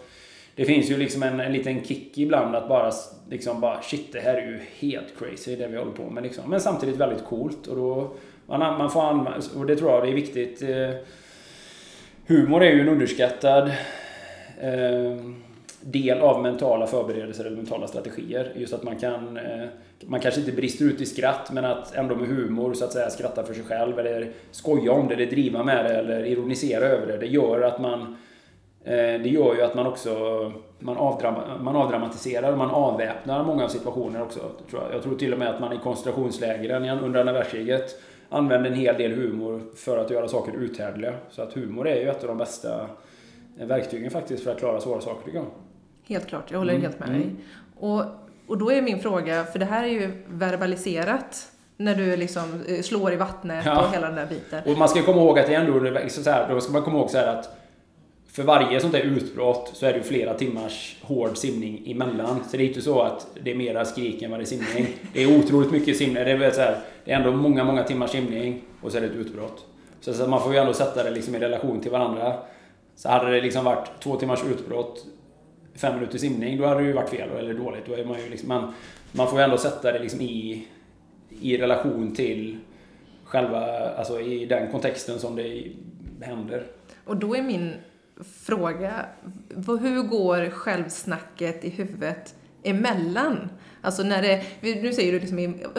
det 0.55 0.65
finns 0.65 0.91
ju 0.91 0.97
liksom 0.97 1.23
en, 1.23 1.39
en 1.39 1.53
liten 1.53 1.83
kick 1.83 2.17
ibland 2.17 2.55
att 2.55 2.67
bara 2.67 2.91
liksom 3.29 3.61
bara 3.61 3.81
shit, 3.81 4.13
det 4.13 4.19
här 4.19 4.33
är 4.33 4.47
ju 4.47 4.59
helt 4.79 5.19
crazy 5.19 5.55
det 5.55 5.67
vi 5.67 5.77
håller 5.77 5.91
på 5.91 6.09
med 6.09 6.23
liksom. 6.23 6.49
Men 6.49 6.59
samtidigt 6.59 6.95
väldigt 6.95 7.25
coolt 7.25 7.67
och 7.67 7.75
då 7.75 8.15
man, 8.45 8.59
man 8.59 8.91
får 8.91 9.01
använda, 9.01 9.41
och 9.55 9.65
det 9.65 9.75
tror 9.75 9.91
jag 9.91 10.03
det 10.03 10.09
är 10.09 10.15
viktigt. 10.15 10.61
Eh, 10.61 10.89
humor 12.27 12.63
är 12.63 12.71
ju 12.71 12.81
en 12.81 12.89
underskattad 12.89 13.67
eh, 14.61 15.17
del 15.87 16.21
av 16.21 16.41
mentala 16.41 16.87
förberedelser 16.87 17.45
eller 17.45 17.57
mentala 17.57 17.87
strategier. 17.87 18.51
Just 18.55 18.73
att 18.73 18.83
man 18.83 18.95
kan, 18.95 19.37
eh, 19.37 19.65
man 20.05 20.19
kanske 20.19 20.39
inte 20.39 20.51
brister 20.51 20.85
ut 20.85 21.01
i 21.01 21.05
skratt, 21.05 21.51
men 21.51 21.65
att 21.65 21.95
ändå 21.95 22.15
med 22.15 22.27
humor 22.27 22.73
så 22.73 22.85
att 22.85 22.93
säga 22.93 23.09
skratta 23.09 23.43
för 23.43 23.53
sig 23.53 23.63
själv 23.63 23.99
eller 23.99 24.31
skoja 24.51 24.91
om 24.91 25.07
det, 25.07 25.13
eller 25.13 25.25
driva 25.25 25.63
med 25.63 25.85
det 25.85 25.95
eller 25.95 26.25
ironisera 26.25 26.85
över 26.85 27.07
det. 27.07 27.17
Det 27.17 27.27
gör 27.27 27.61
att 27.61 27.81
man 27.81 28.01
eh, 28.83 28.93
det 28.93 29.29
gör 29.29 29.55
ju 29.55 29.61
att 29.61 29.75
man 29.75 29.87
också 29.87 30.51
man, 30.79 30.97
avdram 30.97 31.63
man 31.63 31.75
avdramatiserar 31.75 32.51
och 32.51 32.57
man 32.57 32.69
avväpnar 32.69 33.43
många 33.43 33.69
situationer 33.69 34.21
också. 34.21 34.39
Jag 34.91 35.03
tror 35.03 35.15
till 35.15 35.33
och 35.33 35.39
med 35.39 35.49
att 35.49 35.59
man 35.59 35.73
i 35.73 35.77
koncentrationslägren 35.77 36.99
under 36.99 37.19
andra 37.19 37.33
världskriget 37.33 38.01
använde 38.29 38.69
en 38.69 38.75
hel 38.75 38.97
del 38.97 39.11
humor 39.11 39.61
för 39.75 39.97
att 39.97 40.11
göra 40.11 40.27
saker 40.27 40.53
uthärdliga. 40.57 41.13
Så 41.29 41.41
att 41.41 41.53
humor 41.53 41.87
är 41.87 41.95
ju 41.95 42.09
ett 42.09 42.21
av 42.21 42.27
de 42.27 42.37
bästa 42.37 42.87
verktygen 43.57 44.11
faktiskt 44.11 44.43
för 44.43 44.51
att 44.51 44.59
klara 44.59 44.81
svåra 44.81 45.01
saker 45.01 45.25
tycker 45.25 45.37
jag. 45.37 45.47
Helt 46.07 46.27
klart, 46.27 46.51
jag 46.51 46.57
håller 46.57 46.73
mm. 46.73 46.83
helt 46.83 46.99
med 46.99 47.09
dig. 47.09 47.21
Mm. 47.21 47.37
Och, 47.79 48.03
och 48.47 48.57
då 48.57 48.71
är 48.71 48.81
min 48.81 48.99
fråga, 48.99 49.43
för 49.43 49.59
det 49.59 49.65
här 49.65 49.83
är 49.83 49.87
ju 49.87 50.11
verbaliserat 50.27 51.51
när 51.77 51.95
du 51.95 52.17
liksom 52.17 52.63
eh, 52.67 52.81
slår 52.81 53.13
i 53.13 53.15
vattnet 53.15 53.65
ja. 53.65 53.85
och 53.85 53.93
hela 53.93 54.07
den 54.07 54.15
där 54.15 54.25
biten. 54.25 54.61
Och 54.65 54.77
man 54.77 54.89
ska 54.89 55.03
komma 55.03 55.21
ihåg 55.21 55.39
att 55.39 55.47
det 55.47 55.55
är 55.55 55.59
ändå 55.59 56.09
så 56.09 56.29
här, 56.29 56.49
då 56.49 56.61
ska 56.61 56.71
man 56.71 56.81
komma 56.81 56.97
ihåg 56.97 57.09
så 57.09 57.17
att 57.17 57.57
för 58.35 58.43
varje 58.43 58.79
sånt 58.79 58.93
där 58.93 59.01
utbrott 59.01 59.71
så 59.73 59.85
är 59.85 59.91
det 59.91 59.97
ju 59.97 60.03
flera 60.03 60.33
timmars 60.33 60.97
hård 61.01 61.37
simning 61.37 61.91
emellan. 61.91 62.43
Så 62.49 62.57
det 62.57 62.63
är 62.63 62.67
inte 62.67 62.81
så 62.81 63.01
att 63.01 63.27
det 63.43 63.51
är 63.51 63.55
mera 63.55 63.85
skrik 63.85 64.21
än 64.21 64.31
vad 64.31 64.39
det 64.39 64.43
är 64.43 64.45
simning. 64.45 64.87
Det 65.13 65.23
är 65.23 65.39
otroligt 65.39 65.71
mycket 65.71 65.97
simning. 65.97 66.23
Det 66.23 66.31
är, 66.31 66.51
så 66.51 66.61
här, 66.61 66.77
det 67.05 67.11
är 67.11 67.15
ändå 67.15 67.31
många, 67.31 67.63
många 67.63 67.83
timmars 67.83 68.11
simning 68.11 68.61
och 68.81 68.91
så 68.91 68.97
är 68.97 69.01
det 69.01 69.07
ett 69.07 69.15
utbrott. 69.15 69.65
Så, 70.01 70.13
så 70.13 70.27
man 70.27 70.41
får 70.41 70.53
ju 70.53 70.59
ändå 70.59 70.73
sätta 70.73 71.03
det 71.03 71.11
liksom 71.11 71.35
i 71.35 71.39
relation 71.39 71.79
till 71.79 71.91
varandra. 71.91 72.33
Så 72.95 73.09
hade 73.09 73.31
det 73.31 73.41
liksom 73.41 73.65
varit 73.65 73.89
två 74.03 74.15
timmars 74.15 74.43
utbrott 74.49 75.05
fem 75.75 75.95
minuter 75.95 76.17
simning, 76.17 76.57
då 76.57 76.65
hade 76.65 76.81
det 76.81 76.87
ju 76.87 76.93
varit 76.93 77.09
fel 77.09 77.29
eller 77.29 77.53
dåligt. 77.53 77.85
Då 77.85 77.93
är 77.93 78.05
man, 78.05 78.19
ju 78.19 78.29
liksom, 78.29 78.49
man, 78.49 78.73
man 79.11 79.27
får 79.27 79.39
ju 79.39 79.43
ändå 79.43 79.57
sätta 79.57 79.91
det 79.91 79.99
liksom 79.99 80.21
i, 80.21 80.67
i 81.41 81.57
relation 81.57 82.15
till 82.15 82.57
själva, 83.23 83.89
alltså 83.89 84.19
i 84.21 84.45
den 84.45 84.71
kontexten 84.71 85.19
som 85.19 85.35
det 85.35 85.71
händer. 86.21 86.63
Och 87.05 87.17
då 87.17 87.35
är 87.35 87.41
min 87.41 87.73
fråga, 88.45 89.05
hur 89.81 90.03
går 90.03 90.49
självsnacket 90.49 91.65
i 91.65 91.69
huvudet 91.69 92.35
emellan? 92.63 93.49
Alltså 93.81 94.03
när 94.03 94.21
det, 94.21 94.43
nu 94.61 94.93
säger 94.93 95.11
du 95.11 95.19
liksom, 95.19 95.37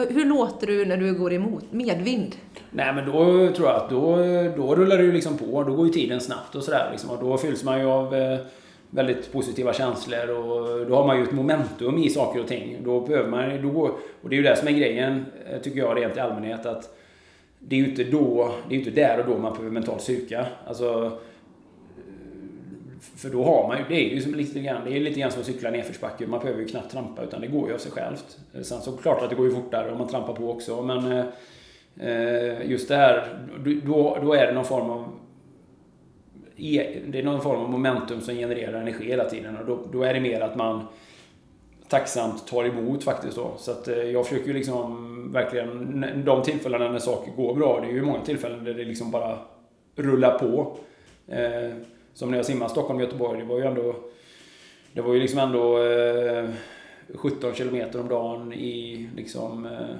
hur 0.09 0.25
låter 0.25 0.67
du 0.67 0.85
när 0.85 0.97
du 0.97 1.13
går 1.13 1.33
emot 1.33 1.71
medvind? 1.71 2.35
Nej 2.71 2.93
men 2.93 3.05
då 3.05 3.13
tror 3.53 3.67
jag 3.67 3.75
att 3.75 3.89
då, 3.89 4.15
då 4.57 4.75
rullar 4.75 4.97
det 4.97 5.03
ju 5.03 5.11
liksom 5.11 5.37
på. 5.37 5.63
Då 5.63 5.73
går 5.73 5.87
ju 5.87 5.93
tiden 5.93 6.21
snabbt 6.21 6.55
och 6.55 6.63
sådär 6.63 6.87
liksom. 6.91 7.09
Och 7.09 7.19
då 7.19 7.37
fylls 7.37 7.63
man 7.63 7.79
ju 7.79 7.85
av 7.85 8.15
eh, 8.15 8.39
väldigt 8.89 9.31
positiva 9.31 9.73
känslor 9.73 10.29
och 10.29 10.85
då 10.85 10.95
har 10.95 11.07
man 11.07 11.17
ju 11.17 11.23
ett 11.23 11.31
momentum 11.31 11.97
i 11.97 12.09
saker 12.09 12.39
och 12.39 12.47
ting. 12.47 12.77
Då 12.83 12.99
behöver 12.99 13.29
man 13.29 13.61
då, 13.61 13.97
och 14.21 14.29
det 14.29 14.35
är 14.35 14.37
ju 14.37 14.43
det 14.43 14.55
som 14.55 14.67
är 14.67 14.71
grejen, 14.71 15.25
eh, 15.51 15.61
tycker 15.61 15.79
jag 15.79 15.97
rent 15.97 16.17
i 16.17 16.19
allmänhet, 16.19 16.65
att 16.65 16.97
det 17.59 17.75
är 17.75 17.79
ju 17.79 17.89
inte 17.89 18.03
då, 18.03 18.53
det 18.69 18.75
är 18.75 18.79
inte 18.79 18.91
där 18.91 19.19
och 19.19 19.25
då 19.25 19.37
man 19.37 19.53
behöver 19.53 19.71
mental 19.71 19.99
styrka. 19.99 20.45
Alltså, 20.67 21.05
eh, 21.05 21.11
för 23.15 23.29
då 23.29 23.43
har 23.43 23.67
man 23.67 23.77
ju, 23.77 23.83
det 23.89 23.95
är 23.95 24.15
ju 24.15 24.21
som 24.21 24.35
lite 24.35 24.59
grann, 24.59 24.81
det 24.85 24.95
är 24.95 24.99
lite 24.99 25.19
grann 25.19 25.31
som 25.31 25.41
att 25.41 25.47
cykla 25.47 25.71
nedförsbacke. 25.71 26.27
Man 26.27 26.39
behöver 26.39 26.61
ju 26.61 26.67
knappt 26.67 26.91
trampa 26.91 27.23
utan 27.23 27.41
det 27.41 27.47
går 27.47 27.67
ju 27.67 27.73
av 27.73 27.77
sig 27.77 27.91
självt. 27.91 28.37
Eh, 28.53 28.61
sen 28.61 28.81
så 28.81 28.91
klart 28.91 29.23
att 29.23 29.29
det 29.29 29.35
går 29.35 29.45
ju 29.45 29.53
fortare 29.53 29.91
om 29.91 29.97
man 29.97 30.07
trampar 30.07 30.33
på 30.33 30.51
också 30.51 30.81
men 30.81 31.23
just 32.65 32.87
det 32.87 32.95
här, 32.95 33.39
då, 33.85 34.17
då 34.21 34.33
är 34.33 34.47
det 34.47 34.53
någon 34.53 34.65
form 34.65 34.89
av 34.89 35.05
E, 36.57 36.99
det 37.07 37.19
är 37.19 37.23
någon 37.23 37.41
form 37.41 37.59
av 37.59 37.69
momentum 37.69 38.21
som 38.21 38.35
genererar 38.35 38.81
energi 38.81 39.05
hela 39.05 39.29
tiden 39.29 39.57
och 39.57 39.65
då, 39.65 39.79
då 39.91 40.03
är 40.03 40.13
det 40.13 40.19
mer 40.19 40.41
att 40.41 40.55
man 40.55 40.87
tacksamt 41.87 42.47
tar 42.47 42.65
emot 42.65 43.03
faktiskt 43.03 43.35
då. 43.35 43.53
Så 43.57 43.71
att 43.71 43.87
eh, 43.87 44.03
jag 44.03 44.27
försöker 44.27 44.47
ju 44.47 44.53
liksom 44.53 45.31
verkligen, 45.33 46.23
de 46.25 46.43
tillfällena 46.43 46.91
när 46.91 46.99
saker 46.99 47.31
går 47.31 47.55
bra, 47.55 47.79
det 47.81 47.87
är 47.87 47.91
ju 47.91 48.01
många 48.01 48.21
tillfällen 48.21 48.63
där 48.63 48.73
det 48.73 48.83
liksom 48.83 49.11
bara 49.11 49.37
rullar 49.95 50.39
på. 50.39 50.77
Eh, 51.27 51.71
som 52.13 52.31
när 52.31 52.37
jag 52.37 52.45
simmade 52.45 52.71
Stockholm-Göteborg, 52.71 53.39
det 53.39 53.45
var 53.45 53.57
ju 53.57 53.65
ändå... 53.65 53.95
Det 54.93 55.01
var 55.01 55.13
ju 55.13 55.19
liksom 55.19 55.39
ändå 55.39 55.83
eh, 55.83 56.49
17 57.15 57.53
kilometer 57.53 57.99
om 57.99 58.07
dagen 58.07 58.53
i 58.53 59.09
liksom 59.15 59.65
eh, 59.65 59.95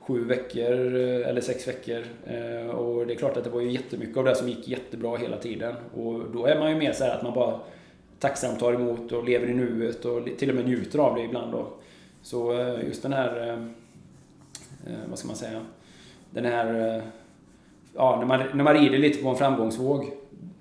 sju 0.00 0.24
veckor 0.24 0.96
eh, 0.96 1.28
eller 1.28 1.40
sex 1.40 1.68
veckor. 1.68 2.04
Eh, 2.26 2.70
och 2.70 3.06
det 3.06 3.14
är 3.14 3.16
klart 3.16 3.36
att 3.36 3.44
det 3.44 3.50
var 3.50 3.60
ju 3.60 3.70
jättemycket 3.70 4.16
av 4.16 4.24
det 4.24 4.34
som 4.34 4.48
gick 4.48 4.68
jättebra 4.68 5.16
hela 5.16 5.36
tiden. 5.36 5.74
Och 5.94 6.30
då 6.32 6.46
är 6.46 6.58
man 6.58 6.70
ju 6.70 6.76
mer 6.76 6.92
så 6.92 7.04
att 7.04 7.22
man 7.22 7.34
bara 7.34 7.60
tacksamt 8.18 8.60
tar 8.60 8.72
emot 8.72 9.12
och 9.12 9.24
lever 9.24 9.46
i 9.46 9.54
nuet 9.54 10.04
och 10.04 10.28
till 10.38 10.48
och 10.50 10.56
med 10.56 10.64
njuter 10.64 10.98
av 10.98 11.14
det 11.14 11.22
ibland 11.22 11.52
då. 11.52 11.66
Så 12.22 12.60
eh, 12.60 12.84
just 12.86 13.02
den 13.02 13.12
här, 13.12 13.68
vad 15.08 15.18
ska 15.18 15.28
man 15.28 15.36
säga, 15.36 15.60
den 16.30 16.44
här, 16.44 17.02
ja, 17.94 18.16
när 18.18 18.26
man, 18.26 18.40
när 18.54 18.64
man 18.64 18.74
rider 18.74 18.98
lite 18.98 19.22
på 19.22 19.28
en 19.28 19.36
framgångsvåg 19.36 20.10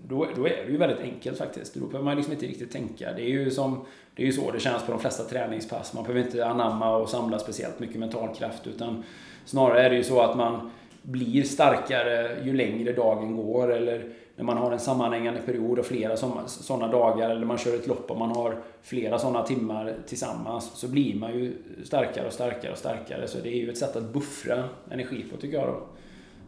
då, 0.10 0.28
då 0.36 0.48
är 0.48 0.66
det 0.66 0.72
ju 0.72 0.78
väldigt 0.78 1.00
enkelt 1.00 1.38
faktiskt. 1.38 1.74
Då 1.74 1.86
behöver 1.86 2.06
man 2.06 2.16
liksom 2.16 2.34
inte 2.34 2.46
riktigt 2.46 2.72
tänka. 2.72 3.14
Det 3.14 3.22
är 3.22 3.30
ju, 3.30 3.52
som, 3.52 3.86
det 4.16 4.22
är 4.22 4.26
ju 4.26 4.34
så 4.34 4.52
det 4.52 4.60
känns 4.60 4.84
på 4.84 4.92
de 4.92 5.00
flesta 5.00 5.24
träningspass. 5.24 5.94
Man 5.94 6.04
behöver 6.04 6.26
inte 6.26 6.46
anamma 6.46 6.98
och 6.98 7.10
samla 7.10 7.40
speciellt 7.40 7.80
mycket 7.80 8.00
mental 8.00 8.36
kraft 8.36 8.68
utan 8.68 9.04
snarare 9.46 9.82
är 9.82 9.90
det 9.90 9.96
ju 9.96 10.04
så 10.04 10.22
att 10.22 10.38
man 10.38 10.72
blir 11.02 11.44
starkare 11.44 12.38
ju 12.44 12.54
längre 12.54 12.94
dagen 12.94 13.36
går 13.36 13.72
eller 13.72 14.04
när 14.36 14.44
man 14.44 14.58
har 14.58 14.72
en 14.72 14.80
sammanhängande 14.80 15.42
period 15.42 15.80
och 15.80 15.86
flera 15.86 16.18
sådana 16.48 16.88
dagar 16.88 17.30
eller 17.30 17.46
man 17.46 17.58
kör 17.58 17.76
ett 17.76 17.88
lopp 17.88 18.12
och 18.12 18.18
man 18.18 18.32
har 18.32 18.56
flera 18.82 19.20
sådana 19.20 19.44
timmar 19.44 19.96
tillsammans 20.08 20.72
så 20.74 20.88
blir 20.88 21.16
man 21.16 21.34
ju 21.34 21.54
starkare 21.84 22.28
och 22.28 22.34
starkare 22.34 22.72
och 22.72 22.78
starkare. 22.78 23.28
Så 23.28 23.38
det 23.44 23.50
är 23.50 23.58
ju 23.58 23.70
ett 23.70 23.78
sätt 23.78 23.96
att 23.96 24.14
buffra 24.14 24.64
energi 24.92 25.26
på 25.32 25.38
tycker 25.38 25.58
jag 25.58 25.68
då. 25.68 25.80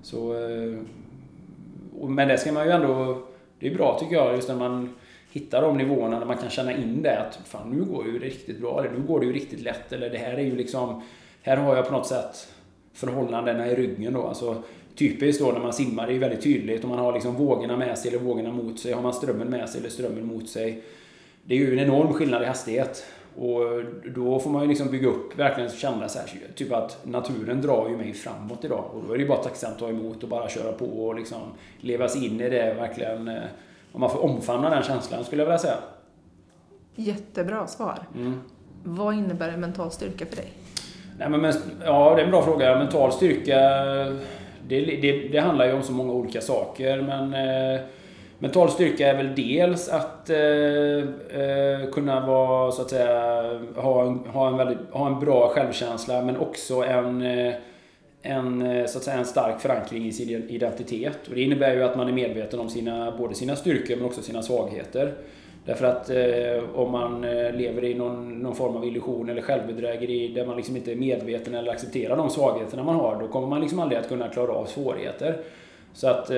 Så, 0.02 0.34
eh, 0.34 0.78
men 2.08 2.28
det 2.28 2.38
ska 2.38 2.52
man 2.52 2.66
ju 2.66 2.72
ändå 2.72 3.22
det 3.62 3.68
är 3.68 3.76
bra 3.76 4.00
tycker 4.00 4.16
jag, 4.16 4.36
just 4.36 4.48
när 4.48 4.56
man 4.56 4.90
hittar 5.32 5.62
de 5.62 5.78
nivåerna 5.78 6.20
där 6.20 6.26
man 6.26 6.38
kan 6.38 6.50
känna 6.50 6.78
in 6.78 7.02
det 7.02 7.20
att 7.20 7.40
fan 7.48 7.70
nu 7.70 7.84
går 7.84 8.04
det 8.04 8.10
ju 8.10 8.20
riktigt 8.20 8.60
bra, 8.60 8.80
eller 8.80 8.92
nu 8.92 9.08
går 9.08 9.20
det 9.20 9.26
ju 9.26 9.34
riktigt 9.34 9.62
lätt, 9.62 9.94
eller 9.94 10.10
det 10.10 10.18
här 10.18 10.34
är 10.34 10.42
ju 10.42 10.56
liksom, 10.56 11.04
här 11.42 11.58
har 11.58 11.76
jag 11.76 11.86
på 11.86 11.92
något 11.92 12.08
sätt 12.08 12.48
förhållandena 12.94 13.68
i 13.68 13.76
ryggen 13.76 14.14
då. 14.14 14.24
Alltså, 14.24 14.64
typiskt 14.96 15.44
då 15.44 15.52
när 15.52 15.60
man 15.60 15.74
simmar, 15.74 16.06
det 16.06 16.12
är 16.12 16.14
ju 16.14 16.20
väldigt 16.20 16.42
tydligt 16.42 16.84
om 16.84 16.90
man 16.90 17.00
har 17.00 17.14
liksom 17.14 17.36
vågorna 17.36 17.78
med 17.78 17.98
sig 17.98 18.10
eller 18.10 18.26
vågorna 18.26 18.52
mot 18.52 18.80
sig. 18.80 18.94
Har 18.94 19.02
man 19.02 19.14
strömmen 19.14 19.48
med 19.48 19.70
sig 19.70 19.80
eller 19.80 19.90
strömmen 19.90 20.26
mot 20.26 20.50
sig. 20.50 20.84
Det 21.44 21.56
är 21.56 21.60
ju 21.60 21.74
en 21.74 21.80
enorm 21.80 22.14
skillnad 22.14 22.44
i 22.44 22.46
hastighet. 22.46 23.06
Och 23.36 23.84
då 24.16 24.40
får 24.40 24.50
man 24.50 24.62
ju 24.62 24.68
liksom 24.68 24.92
bygga 24.92 25.08
upp, 25.08 25.40
verkligen 25.40 25.70
känna 25.70 26.10
så 26.10 26.20
här, 26.20 26.28
typ 26.56 26.74
att 26.74 26.98
naturen 27.04 27.62
drar 27.62 27.90
ju 27.90 27.98
mig 27.98 28.14
framåt 28.14 28.66
idag. 28.66 28.86
Och 28.94 29.04
då 29.08 29.14
är 29.14 29.18
det 29.18 29.24
ju 29.24 29.30
bara 29.30 29.44
tacksamt 29.44 29.74
att 29.74 29.80
ta 29.80 29.90
emot 29.90 30.24
och 30.24 30.30
bara 30.30 30.50
köra 30.50 30.72
på 30.72 30.86
och 30.86 31.16
liksom 31.16 31.42
leva 31.80 32.08
sig 32.08 32.26
in 32.26 32.42
i 32.42 32.50
det 32.50 32.74
verkligen. 32.74 33.28
Eh, 33.28 33.44
om 33.92 34.02
man 34.02 34.10
får 34.10 34.24
omfamna 34.24 34.70
den 34.70 34.84
känslan 34.84 35.24
skulle 35.24 35.42
jag 35.42 35.48
vilja 35.48 35.60
säga. 35.60 35.78
Jättebra 36.96 37.68
svar. 37.68 38.00
Mm. 38.16 38.42
Vad 38.84 39.14
innebär 39.14 39.58
mental 39.58 39.92
styrka 39.92 40.26
för 40.26 40.36
dig? 40.36 40.54
Nej, 41.18 41.30
men, 41.30 41.54
ja, 41.86 42.16
det 42.16 42.22
är 42.22 42.26
en 42.26 42.32
bra 42.32 42.44
fråga. 42.44 42.80
Mental 42.80 43.12
styrka, 43.12 43.60
det, 44.68 44.86
det, 45.02 45.28
det 45.32 45.40
handlar 45.40 45.66
ju 45.66 45.74
om 45.74 45.84
så 45.84 45.92
många 45.92 46.14
olika 46.14 46.42
saker. 46.42 47.02
Men 47.02 47.34
eh, 47.34 47.82
Mental 48.42 48.70
styrka 48.70 49.08
är 49.08 49.18
väl 49.18 49.36
dels 49.36 49.90
att 49.90 50.30
eh, 50.30 50.40
eh, 51.42 51.90
kunna 51.92 52.28
vara, 52.28 52.72
så 52.72 52.82
att 52.82 52.90
säga, 52.90 53.44
ha 53.76 54.06
en, 54.06 54.18
ha, 54.18 54.48
en 54.48 54.58
väldigt, 54.58 54.78
ha 54.92 55.08
en 55.08 55.20
bra 55.20 55.50
självkänsla 55.50 56.22
men 56.22 56.38
också 56.38 56.84
en, 56.84 57.22
eh, 57.22 57.54
en, 58.22 58.62
eh, 58.62 58.86
så 58.86 58.98
att 58.98 59.04
säga, 59.04 59.18
en 59.18 59.26
stark 59.26 59.60
förankring 59.60 60.06
i 60.06 60.12
sin 60.12 60.50
identitet. 60.50 61.28
Och 61.30 61.36
det 61.36 61.42
innebär 61.42 61.76
ju 61.76 61.84
att 61.84 61.98
man 61.98 62.08
är 62.08 62.12
medveten 62.12 62.60
om 62.60 62.70
sina, 62.70 63.18
både 63.18 63.36
sina 63.36 63.56
styrkor 63.56 63.96
men 63.96 64.06
också 64.06 64.22
sina 64.22 64.42
svagheter. 64.42 65.14
Därför 65.66 65.86
att 65.86 66.10
eh, 66.10 66.80
om 66.80 66.92
man 66.92 67.24
eh, 67.24 67.54
lever 67.54 67.84
i 67.84 67.94
någon, 67.94 68.40
någon, 68.40 68.56
form 68.56 68.76
av 68.76 68.86
illusion 68.86 69.30
eller 69.30 69.42
självbedrägeri 69.42 70.28
där 70.28 70.46
man 70.46 70.58
liksom 70.58 70.76
inte 70.78 70.92
är 70.92 70.96
medveten 70.96 71.56
eller 71.56 71.72
accepterar 71.72 72.18
de 72.18 72.30
svagheterna 72.30 72.84
man 72.84 72.96
har, 72.96 73.20
då 73.22 73.28
kommer 73.28 73.48
man 73.48 73.62
liksom 73.62 73.80
aldrig 73.80 74.00
att 74.00 74.10
kunna 74.10 74.28
klara 74.28 74.52
av 74.52 74.66
svårigheter. 74.66 75.38
Så 75.94 76.08
att 76.08 76.30
eh, 76.30 76.36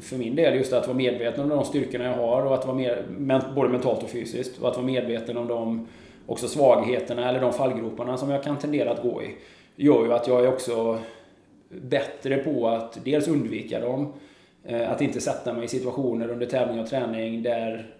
för 0.00 0.16
min 0.16 0.36
del, 0.36 0.54
just 0.54 0.72
att 0.72 0.86
vara 0.86 0.96
medveten 0.96 1.42
om 1.42 1.48
de 1.48 1.64
styrkorna 1.64 2.04
jag 2.04 2.12
har 2.12 2.46
och 2.46 2.54
att 2.54 2.66
vara 2.66 2.76
mer, 2.76 3.04
både 3.54 3.68
mentalt 3.68 4.02
och 4.02 4.10
fysiskt. 4.10 4.62
Och 4.62 4.68
att 4.68 4.76
vara 4.76 4.86
medveten 4.86 5.36
om 5.36 5.48
de 5.48 5.86
också 6.26 6.48
svagheterna 6.48 7.28
eller 7.28 7.40
de 7.40 7.52
fallgroparna 7.52 8.16
som 8.16 8.30
jag 8.30 8.42
kan 8.42 8.58
tendera 8.58 8.90
att 8.90 9.02
gå 9.02 9.22
i. 9.22 9.34
Gör 9.76 10.04
ju 10.04 10.12
att 10.12 10.28
jag 10.28 10.44
är 10.44 10.48
också 10.48 10.98
bättre 11.68 12.36
på 12.36 12.68
att 12.68 12.98
dels 13.04 13.28
undvika 13.28 13.80
dem, 13.80 14.12
eh, 14.64 14.90
att 14.90 15.00
inte 15.00 15.20
sätta 15.20 15.52
mig 15.52 15.64
i 15.64 15.68
situationer 15.68 16.28
under 16.28 16.46
tävling 16.46 16.80
och 16.80 16.86
träning 16.86 17.42
där 17.42 17.94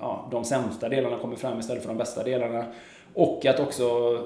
ja, 0.00 0.28
de 0.30 0.44
sämsta 0.44 0.88
delarna 0.88 1.18
kommer 1.18 1.36
fram 1.36 1.58
istället 1.58 1.82
för 1.82 1.88
de 1.88 1.98
bästa 1.98 2.22
delarna. 2.22 2.64
Och 3.14 3.46
att 3.46 3.60
också 3.60 4.18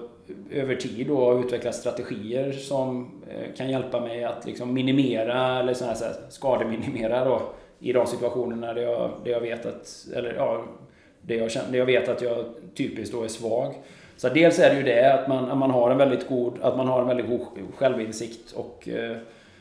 över 0.50 0.74
tid 0.74 1.06
då 1.06 1.40
utveckla 1.44 1.72
strategier 1.72 2.52
som 2.52 3.10
eh, 3.30 3.54
kan 3.56 3.70
hjälpa 3.70 4.00
mig 4.00 4.24
att 4.24 4.46
liksom 4.46 4.74
minimera 4.74 5.60
eller 5.60 5.74
så 5.74 5.84
här, 5.84 5.94
så 5.94 6.04
här, 6.04 6.14
skademinimera 6.28 7.24
då 7.24 7.42
i 7.78 7.92
de 7.92 8.06
situationerna 8.06 8.74
där 8.74 8.82
jag, 8.82 9.10
där 9.24 9.30
jag 9.30 9.40
vet 9.40 9.66
att, 9.66 10.06
eller 10.16 10.34
ja, 10.34 10.64
där 11.22 11.34
jag, 11.34 11.50
där 11.70 11.78
jag 11.78 11.86
vet 11.86 12.08
att 12.08 12.22
jag 12.22 12.44
typiskt 12.74 13.14
då 13.14 13.22
är 13.22 13.28
svag. 13.28 13.74
Så 14.16 14.28
dels 14.28 14.58
är 14.58 14.70
det 14.70 14.76
ju 14.76 14.82
det 14.82 15.14
att 15.14 15.28
man, 15.28 15.50
att 15.50 15.58
man 15.58 15.70
har 15.70 15.90
en 15.90 15.98
väldigt 15.98 16.28
god, 16.28 16.54
att 16.60 16.76
man 16.76 16.88
har 16.88 17.00
en 17.00 17.06
väldigt 17.08 17.28
god 17.28 17.42
självinsikt 17.76 18.52
och 18.52 18.88
eh, 18.88 19.16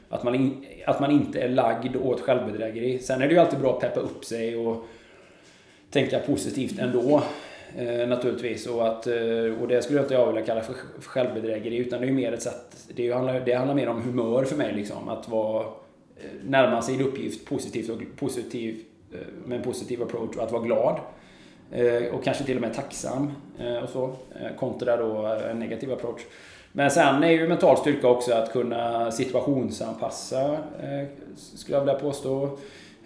att 0.10 0.23
man, 0.23 0.36
in, 0.36 0.65
att 0.86 0.99
man 0.99 1.12
inte 1.12 1.41
är 1.41 1.49
lagd 1.49 1.95
åt 1.95 2.21
självbedrägeri. 2.21 2.99
Sen 2.99 3.21
är 3.21 3.27
det 3.27 3.34
ju 3.34 3.39
alltid 3.39 3.60
bra 3.60 3.73
att 3.73 3.79
peppa 3.79 3.99
upp 3.99 4.25
sig 4.25 4.58
och 4.58 4.86
tänka 5.91 6.19
positivt 6.19 6.79
ändå. 6.79 7.23
Eh, 7.77 8.08
naturligtvis. 8.08 8.67
Och, 8.67 8.88
att, 8.88 9.08
eh, 9.08 9.62
och 9.62 9.67
det 9.67 9.82
skulle 9.82 9.99
inte 9.99 10.13
jag 10.13 10.27
vilja 10.27 10.41
kalla 10.41 10.62
för 10.62 10.75
självbedrägeri 11.01 11.77
utan 11.77 12.01
det 12.01 12.08
är 12.08 12.12
mer 12.12 12.34
ett 12.34 12.41
sätt, 12.41 12.88
det 12.95 13.12
handlar, 13.12 13.39
det 13.39 13.53
handlar 13.53 13.75
mer 13.75 13.89
om 13.89 14.01
humör 14.01 14.43
för 14.43 14.55
mig. 14.55 14.73
Liksom, 14.73 15.10
att 15.10 15.29
vara, 15.29 15.65
eh, 16.17 16.43
närma 16.43 16.82
sig 16.82 16.95
en 16.95 17.01
uppgift 17.01 17.45
positivt 17.45 17.89
och 17.89 18.01
positiv, 18.15 18.82
eh, 19.13 19.19
med 19.45 19.58
en 19.58 19.63
positiv 19.63 20.03
approach 20.03 20.38
och 20.38 20.43
att 20.43 20.51
vara 20.51 20.63
glad. 20.63 20.99
Eh, 21.71 22.15
och 22.15 22.23
kanske 22.23 22.43
till 22.43 22.55
och 22.55 22.62
med 22.62 22.73
tacksam 22.73 23.32
eh, 23.60 23.77
och 23.77 23.89
så. 23.89 24.03
Eh, 24.05 24.55
kontra 24.58 24.97
då 24.97 25.25
en 25.25 25.60
negativ 25.60 25.93
approach. 25.93 26.21
Men 26.71 26.91
sen 26.91 27.23
är 27.23 27.32
ju 27.32 27.47
mental 27.47 27.77
styrka 27.77 28.08
också 28.08 28.34
att 28.34 28.51
kunna 28.51 29.12
situationsanpassa, 29.12 30.53
eh, 30.53 31.08
skulle 31.36 31.77
jag 31.77 31.86
vilja 31.86 31.99
påstå. 31.99 32.58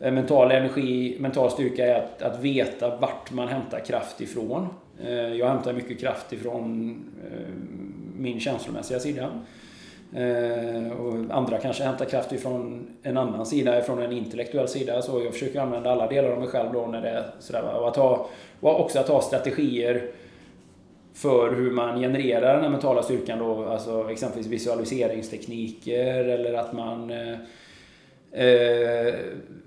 Eh, 0.03 0.11
mental 0.11 0.51
energi, 0.51 1.17
mental 1.19 1.51
styrka 1.51 1.85
är 1.85 1.95
att, 1.95 2.21
att 2.21 2.39
veta 2.39 2.95
vart 2.95 3.31
man 3.31 3.47
hämtar 3.47 3.79
kraft 3.79 4.21
ifrån. 4.21 4.67
Eh, 5.03 5.13
jag 5.13 5.47
hämtar 5.47 5.73
mycket 5.73 5.99
kraft 5.99 6.33
ifrån 6.33 6.99
eh, 7.31 7.47
min 8.17 8.39
känslomässiga 8.39 8.99
sida. 8.99 9.29
Och 10.99 11.35
andra 11.37 11.57
kanske 11.57 11.83
hämtar 11.83 12.05
kraft 12.05 12.31
ifrån 12.31 12.87
en 13.03 13.17
annan 13.17 13.45
sida, 13.45 13.79
ifrån 13.79 14.01
en 14.01 14.11
intellektuell 14.11 14.67
sida. 14.67 15.01
Så 15.01 15.23
jag 15.23 15.33
försöker 15.33 15.59
använda 15.59 15.91
alla 15.91 16.07
delar 16.07 16.29
av 16.29 16.39
mig 16.39 16.47
själv 16.47 16.73
då 16.73 16.85
när 16.85 17.01
det 17.01 17.09
är 17.09 17.25
sådär. 17.39 17.63
Och, 17.79 17.87
att 17.87 17.95
ha, 17.95 18.29
och 18.59 18.81
också 18.81 18.99
att 18.99 19.07
ha 19.07 19.21
strategier 19.21 20.11
för 21.13 21.55
hur 21.55 21.71
man 21.71 21.99
genererar 21.99 22.53
den 22.53 22.63
här 22.63 22.69
mentala 22.69 23.03
styrkan 23.03 23.39
då. 23.39 23.65
Alltså 23.65 24.11
exempelvis 24.11 24.51
visualiseringstekniker 24.51 26.25
eller 26.25 26.53
att 26.53 26.73
man 26.73 27.11
eh, 28.33 29.13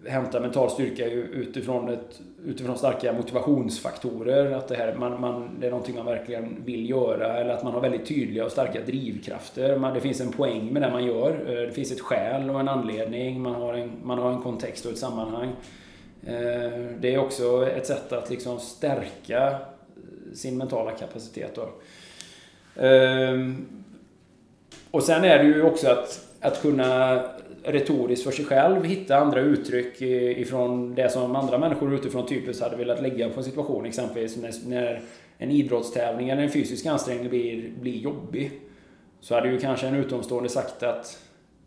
hämta 0.07 0.41
mental 0.41 0.71
styrka 0.71 1.07
utifrån, 1.07 1.89
ett, 1.89 2.21
utifrån 2.45 2.79
starka 2.79 3.13
motivationsfaktorer. 3.13 4.53
Att 4.53 4.69
det, 4.69 4.77
här, 4.77 4.95
man, 4.95 5.21
man, 5.21 5.57
det 5.61 5.67
är 5.67 5.71
någonting 5.71 5.95
man 5.95 6.07
verkligen 6.07 6.65
vill 6.65 6.91
göra 6.91 7.39
eller 7.39 7.51
att 7.51 7.63
man 7.63 7.73
har 7.73 7.81
väldigt 7.81 8.07
tydliga 8.07 8.45
och 8.45 8.53
starka 8.53 8.81
drivkrafter. 8.87 9.79
Man, 9.79 9.95
det 9.95 10.01
finns 10.01 10.21
en 10.21 10.33
poäng 10.33 10.73
med 10.73 10.83
det 10.83 10.91
man 10.91 11.05
gör. 11.05 11.31
Eh, 11.31 11.67
det 11.67 11.73
finns 11.73 11.93
ett 11.93 12.01
skäl 12.01 12.51
och 12.51 12.61
en 12.61 12.69
anledning. 12.69 13.41
Man 13.41 13.55
har 13.55 13.75
en, 13.75 13.93
man 14.03 14.19
har 14.19 14.33
en 14.33 14.43
kontext 14.43 14.87
och 14.87 14.93
ett 14.93 14.99
sammanhang. 14.99 15.53
Eh, 16.27 16.91
det 17.01 17.15
är 17.15 17.19
också 17.19 17.69
ett 17.69 17.87
sätt 17.87 18.13
att 18.13 18.31
liksom 18.31 18.59
stärka 18.59 19.59
sin 20.35 20.59
mentala 20.59 20.91
kapacitet. 20.91 21.55
Då. 21.55 21.63
Eh, 22.83 23.37
och 24.91 25.03
sen 25.03 25.25
är 25.25 25.39
det 25.39 25.45
ju 25.45 25.63
också 25.63 25.89
att, 25.89 26.27
att 26.41 26.63
kunna 26.63 27.23
retoriskt 27.67 28.25
för 28.25 28.31
sig 28.31 28.45
själv 28.45 28.85
hitta 28.85 29.17
andra 29.17 29.41
uttryck 29.41 30.03
ifrån 30.03 30.95
det 30.95 31.09
som 31.09 31.37
andra 31.37 31.59
människor 31.59 31.95
utifrån 31.95 32.27
typiskt 32.27 32.63
hade 32.63 32.77
velat 32.77 33.03
lägga 33.03 33.29
på 33.29 33.41
en 33.41 33.45
situation. 33.45 33.87
Exempelvis 33.87 34.67
när 34.67 35.01
en 35.39 35.51
idrottstävling 35.51 36.29
eller 36.29 36.43
en 36.43 36.51
fysisk 36.51 36.87
ansträngning 36.87 37.29
blir, 37.29 37.71
blir 37.81 37.97
jobbig. 37.97 38.51
Så 39.21 39.35
hade 39.35 39.49
ju 39.49 39.59
kanske 39.59 39.87
en 39.87 39.95
utomstående 39.95 40.49
sagt 40.49 40.83
att 40.83 41.19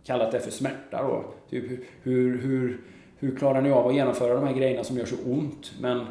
kallat 0.05 0.31
det 0.31 0.39
för 0.39 0.51
smärta 0.51 1.03
då. 1.03 1.25
Typ 1.49 1.81
hur, 2.03 2.38
hur, 2.38 2.77
hur 3.19 3.35
klarar 3.35 3.62
ni 3.62 3.71
av 3.71 3.88
att 3.88 3.95
genomföra 3.95 4.33
de 4.33 4.47
här 4.47 4.53
grejerna 4.53 4.83
som 4.83 4.97
gör 4.97 5.05
så 5.05 5.15
ont? 5.25 5.71
Men 5.81 6.05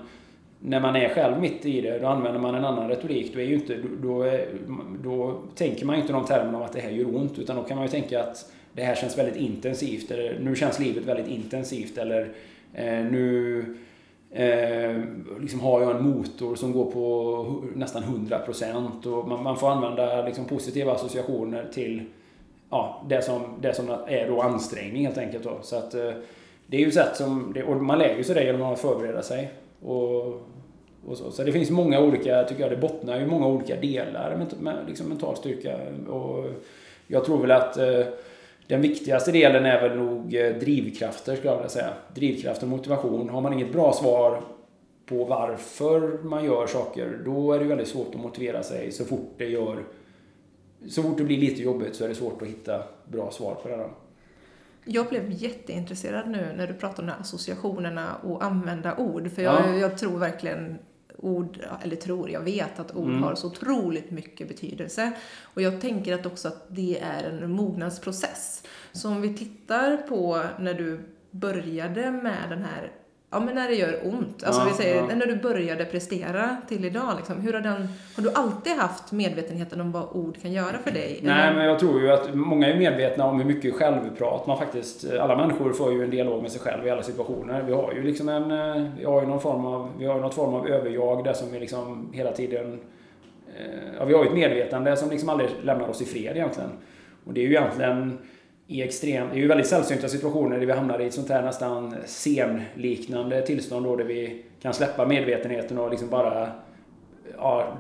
när 0.61 0.81
man 0.81 0.97
är 0.97 1.09
själv 1.09 1.41
mitt 1.41 1.67
i 1.67 1.81
det, 1.81 1.99
då 1.99 2.07
använder 2.07 2.41
man 2.41 2.55
en 2.55 2.65
annan 2.65 2.89
retorik. 2.89 3.35
Då, 3.35 3.41
är 3.41 3.45
ju 3.45 3.55
inte, 3.55 3.77
då, 3.77 4.25
då, 4.67 4.81
då 5.03 5.41
tänker 5.55 5.87
man 5.87 5.97
inte 5.97 6.13
de 6.13 6.25
termerna 6.25 6.59
om 6.59 6.65
att 6.65 6.73
det 6.73 6.81
här 6.81 6.91
gör 6.91 7.17
ont, 7.17 7.39
utan 7.39 7.57
då 7.57 7.63
kan 7.63 7.77
man 7.77 7.87
ju 7.87 7.91
tänka 7.91 8.23
att 8.23 8.53
det 8.79 8.85
här 8.85 8.95
känns 8.95 9.19
väldigt 9.19 9.37
intensivt, 9.37 10.11
eller 10.11 10.39
nu 10.39 10.57
känns 10.57 10.79
livet 10.79 11.05
väldigt 11.05 11.29
intensivt, 11.29 11.99
eller 11.99 12.31
eh, 12.75 13.05
nu 13.05 13.65
eh, 14.31 14.97
liksom 15.41 15.61
har 15.61 15.81
jag 15.81 15.97
en 15.97 16.05
motor 16.05 16.57
som 16.57 16.73
går 16.73 16.91
på 16.91 17.63
nästan 17.75 18.03
100% 18.03 19.07
och 19.07 19.29
man, 19.29 19.43
man 19.43 19.57
får 19.57 19.71
använda 19.71 20.27
liksom 20.27 20.45
positiva 20.45 20.93
associationer 20.93 21.67
till 21.73 22.03
ja, 22.71 23.05
det, 23.09 23.23
som, 23.23 23.43
det 23.61 23.75
som 23.75 23.91
är 24.09 24.29
då 24.29 24.43
ansträngning 24.43 25.07
helt 25.07 25.19
enkelt. 25.19 25.45
Då. 25.45 25.59
Så 25.63 25.77
att, 25.77 25.95
eh, 25.95 26.13
det 26.67 26.77
är 26.77 26.81
ju 26.81 26.91
sätt 26.91 27.17
som, 27.17 27.53
det, 27.55 27.63
och 27.63 27.77
man 27.77 27.99
lär 27.99 28.17
ju 28.17 28.25
sig 28.25 28.35
det 28.35 28.45
genom 28.45 28.63
att 28.63 28.81
förbereda 28.81 29.23
sig. 29.23 29.51
Och, 29.85 30.27
och 31.07 31.17
så. 31.17 31.31
så 31.31 31.45
det 31.45 31.53
finns 31.53 31.71
många 31.71 32.01
olika, 32.01 32.45
tycker 32.45 32.63
jag, 32.63 32.71
det 32.71 32.77
bottnar 32.77 33.21
i 33.21 33.27
många 33.27 33.47
olika 33.47 33.77
delar 33.77 34.37
med, 34.37 34.63
med 34.63 34.77
liksom 34.89 35.09
mental 35.09 35.37
styrka. 35.37 35.77
Och 36.09 36.45
jag 37.07 37.25
tror 37.25 37.39
väl 37.39 37.51
att 37.51 37.77
eh, 37.77 38.07
den 38.69 38.81
viktigaste 38.81 39.33
delen 39.33 39.67
är 39.67 39.89
väl 39.89 39.99
nog 39.99 40.35
eh, 40.35 40.55
drivkrafter, 40.55 41.37
skulle 41.37 41.51
jag 41.51 41.57
vilja 41.57 41.69
säga. 41.69 41.93
Drivkraft 42.15 42.63
och 42.63 42.69
motivation. 42.69 43.29
Har 43.29 43.41
man 43.41 43.53
inget 43.53 43.73
bra 43.73 43.93
svar 43.93 44.43
på 45.07 45.25
varför 45.25 46.19
man 46.23 46.45
gör 46.45 46.67
saker, 46.67 47.19
då 47.25 47.53
är 47.53 47.59
det 47.59 47.65
väldigt 47.65 47.89
svårt 47.89 48.15
att 48.15 48.21
motivera 48.21 48.63
sig 48.63 48.93
så 48.93 49.05
fort 49.05 49.35
det 49.39 49.45
gör... 49.45 49.85
Så 50.89 51.03
fort 51.03 51.19
det 51.19 51.25
blir 51.25 51.39
lite 51.39 51.63
jobbigt 51.63 51.95
så 51.95 52.05
är 52.05 52.09
det 52.09 52.15
svårt 52.15 52.43
att 52.43 52.49
hitta 52.49 52.83
bra 53.05 53.31
svar 53.31 53.55
på 53.55 53.69
det. 53.69 53.77
Då. 53.77 53.91
Jag 54.85 55.07
blev 55.07 55.31
jätteintresserad 55.31 56.31
nu 56.31 56.55
när 56.57 56.67
du 56.67 56.75
pratade 56.75 57.03
om 57.03 57.07
de 57.07 57.13
här 57.13 57.21
associationerna 57.21 58.17
och 58.23 58.45
använda 58.45 58.97
ord. 58.97 59.31
För 59.31 59.43
jag, 59.43 59.55
ja. 59.55 59.77
jag 59.77 59.99
tror 59.99 60.19
verkligen 60.19 60.79
ord, 61.19 61.59
eller 61.83 61.97
tror, 61.97 62.31
jag 62.31 62.41
vet 62.41 62.79
att 62.79 62.97
ord 62.97 63.09
mm. 63.09 63.23
har 63.23 63.35
så 63.35 63.47
otroligt 63.47 64.11
mycket 64.11 64.49
betydelse. 64.49 65.13
Och 65.43 65.63
jag 65.63 65.81
tänker 65.81 66.15
att 66.15 66.27
också 66.27 66.49
att 66.49 66.67
det 66.69 66.99
är 66.99 67.25
en 67.25 67.53
mognadsprocess. 67.53 68.63
Så 68.93 69.09
om 69.09 69.21
vi 69.21 69.35
tittar 69.35 69.97
på 69.97 70.45
när 70.59 70.75
du 70.75 71.01
började 71.31 72.11
med 72.11 72.51
den 72.51 72.63
här 72.63 72.93
Ja, 73.31 73.41
men 73.41 73.55
när 73.55 73.69
det 73.69 73.75
gör 73.75 74.01
ont. 74.05 74.45
Alltså 74.45 74.63
ja, 74.63 74.67
vi 74.69 74.75
säger, 74.75 74.97
ja. 74.97 75.15
när 75.15 75.27
du 75.27 75.37
började 75.37 75.85
prestera 75.85 76.57
till 76.69 76.85
idag, 76.85 77.15
liksom, 77.17 77.41
hur 77.41 77.53
har, 77.53 77.61
den, 77.61 77.89
har 78.17 78.23
du 78.23 78.33
alltid 78.35 78.73
haft 78.73 79.13
medvetenheten 79.13 79.81
om 79.81 79.93
vad 79.93 80.09
ord 80.13 80.43
kan 80.43 80.53
göra 80.53 80.79
för 80.85 80.91
dig? 80.91 81.21
Nej, 81.23 81.55
men 81.55 81.65
jag 81.65 81.79
tror 81.79 82.01
ju 82.01 82.13
att 82.13 82.35
många 82.35 82.67
är 82.69 82.79
medvetna 82.79 83.25
om 83.25 83.41
hur 83.41 83.45
mycket 83.45 83.75
självprat 83.75 84.47
man 84.47 84.59
faktiskt... 84.59 85.11
Alla 85.21 85.37
människor 85.37 85.73
får 85.73 85.93
ju 85.93 86.05
en 86.05 86.11
dialog 86.11 86.43
med 86.43 86.53
sig 86.53 86.61
själv 86.61 86.87
i 86.87 86.91
alla 86.91 87.03
situationer. 87.03 87.63
Vi 87.63 87.73
har 87.73 87.93
ju 87.93 88.03
liksom 88.03 88.29
en... 88.29 88.51
Eh, 88.51 88.91
vi 88.99 89.05
har 89.05 89.21
ju 89.21 89.27
någon 89.27 89.41
form 89.41 89.67
av, 89.67 89.91
vi 89.99 90.07
har 90.07 90.21
någon 90.21 90.33
form 90.33 90.55
av 90.55 90.69
överjag 90.69 91.25
där 91.25 91.33
som 91.33 91.53
vi 91.53 91.61
liksom 91.61 92.11
hela 92.13 92.33
tiden... 92.33 92.81
Eh, 93.59 93.95
ja, 93.99 94.05
vi 94.05 94.15
har 94.15 94.25
ju 94.25 94.29
ett 94.29 94.35
medvetande 94.35 94.97
som 94.97 95.11
liksom 95.11 95.29
aldrig 95.29 95.51
lämnar 95.63 95.89
oss 95.89 96.03
i 96.03 96.05
fred 96.05 96.37
egentligen. 96.37 96.71
Och 97.27 97.35
det 97.35 97.41
är 97.41 97.45
ju 97.45 97.51
egentligen 97.51 98.19
i 98.71 98.83
extrem, 98.83 99.29
det 99.29 99.35
är 99.35 99.39
ju 99.39 99.47
väldigt 99.47 99.67
sällsynta 99.67 100.09
situationer 100.09 100.59
där 100.59 100.67
vi 100.67 100.73
hamnar 100.73 101.01
i 101.01 101.07
ett 101.07 101.15
sånt 101.15 101.29
här 101.29 101.43
nästan 101.43 101.95
scenliknande 102.07 103.43
tillstånd 103.43 103.87
då 103.87 103.97
där 103.97 104.05
vi 104.05 104.45
kan 104.63 104.75
släppa 104.75 105.07
medvetenheten 105.07 105.79
och 105.79 105.91
liksom 105.91 106.09
bara 106.09 106.53
ja, 107.37 107.79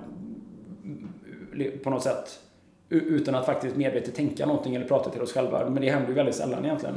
på 1.83 1.90
något 1.90 2.03
sätt 2.03 2.40
utan 2.88 3.35
att 3.35 3.46
faktiskt 3.46 3.77
medvetet 3.77 4.14
tänka 4.14 4.46
någonting 4.46 4.74
eller 4.74 4.87
prata 4.87 5.11
till 5.11 5.22
oss 5.22 5.33
själva. 5.33 5.70
Men 5.70 5.83
det 5.83 5.90
händer 5.90 6.09
ju 6.09 6.14
väldigt 6.14 6.35
sällan 6.35 6.64
egentligen. 6.64 6.94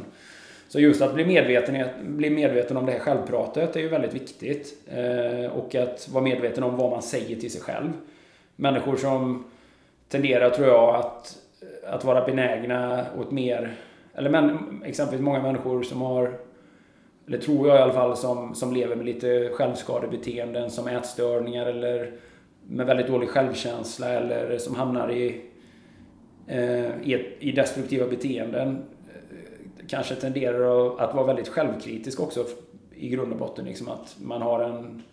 Så 0.67 0.79
just 0.79 1.01
att 1.01 1.13
bli 1.13 1.25
medveten, 1.25 1.85
bli 2.03 2.29
medveten 2.29 2.77
om 2.77 2.85
det 2.85 2.91
här 2.91 2.99
självpratet 2.99 3.75
är 3.75 3.79
ju 3.79 3.87
väldigt 3.87 4.13
viktigt. 4.13 4.73
Eh, 4.87 5.51
och 5.51 5.75
att 5.75 6.09
vara 6.09 6.23
medveten 6.23 6.63
om 6.63 6.77
vad 6.77 6.91
man 6.91 7.01
säger 7.01 7.35
till 7.35 7.51
sig 7.51 7.61
själv. 7.61 7.89
Människor 8.55 8.95
som 8.95 9.43
tenderar, 10.09 10.49
tror 10.49 10.67
jag, 10.67 10.95
att 10.95 11.37
att 11.87 12.03
vara 12.03 12.25
benägna 12.25 13.05
åt 13.19 13.31
mer, 13.31 13.75
eller 14.13 14.29
men, 14.29 14.81
exempelvis 14.85 15.25
många 15.25 15.41
människor 15.41 15.83
som 15.83 16.01
har, 16.01 16.39
eller 17.27 17.37
tror 17.37 17.67
jag 17.67 17.77
i 17.77 17.81
alla 17.81 17.93
fall, 17.93 18.17
som, 18.17 18.55
som 18.55 18.73
lever 18.73 18.95
med 18.95 19.05
lite 19.05 19.49
självskadebeteenden 19.53 20.71
som 20.71 20.87
ätstörningar 20.87 21.65
eller 21.65 22.11
med 22.67 22.85
väldigt 22.85 23.07
dålig 23.07 23.29
självkänsla 23.29 24.09
eller 24.09 24.57
som 24.57 24.75
hamnar 24.75 25.11
i, 25.11 25.41
eh, 26.47 27.01
i, 27.01 27.35
i 27.39 27.51
destruktiva 27.51 28.07
beteenden 28.07 28.83
eh, 29.07 29.85
kanske 29.87 30.15
tenderar 30.15 30.99
att 30.99 31.15
vara 31.15 31.27
väldigt 31.27 31.47
självkritisk 31.47 32.19
också 32.19 32.45
i 32.95 33.09
grund 33.09 33.31
och 33.31 33.39
botten. 33.39 33.65
Liksom 33.65 33.87
att 33.87 34.15
man 34.19 34.41
har 34.41 34.63
en 34.63 35.03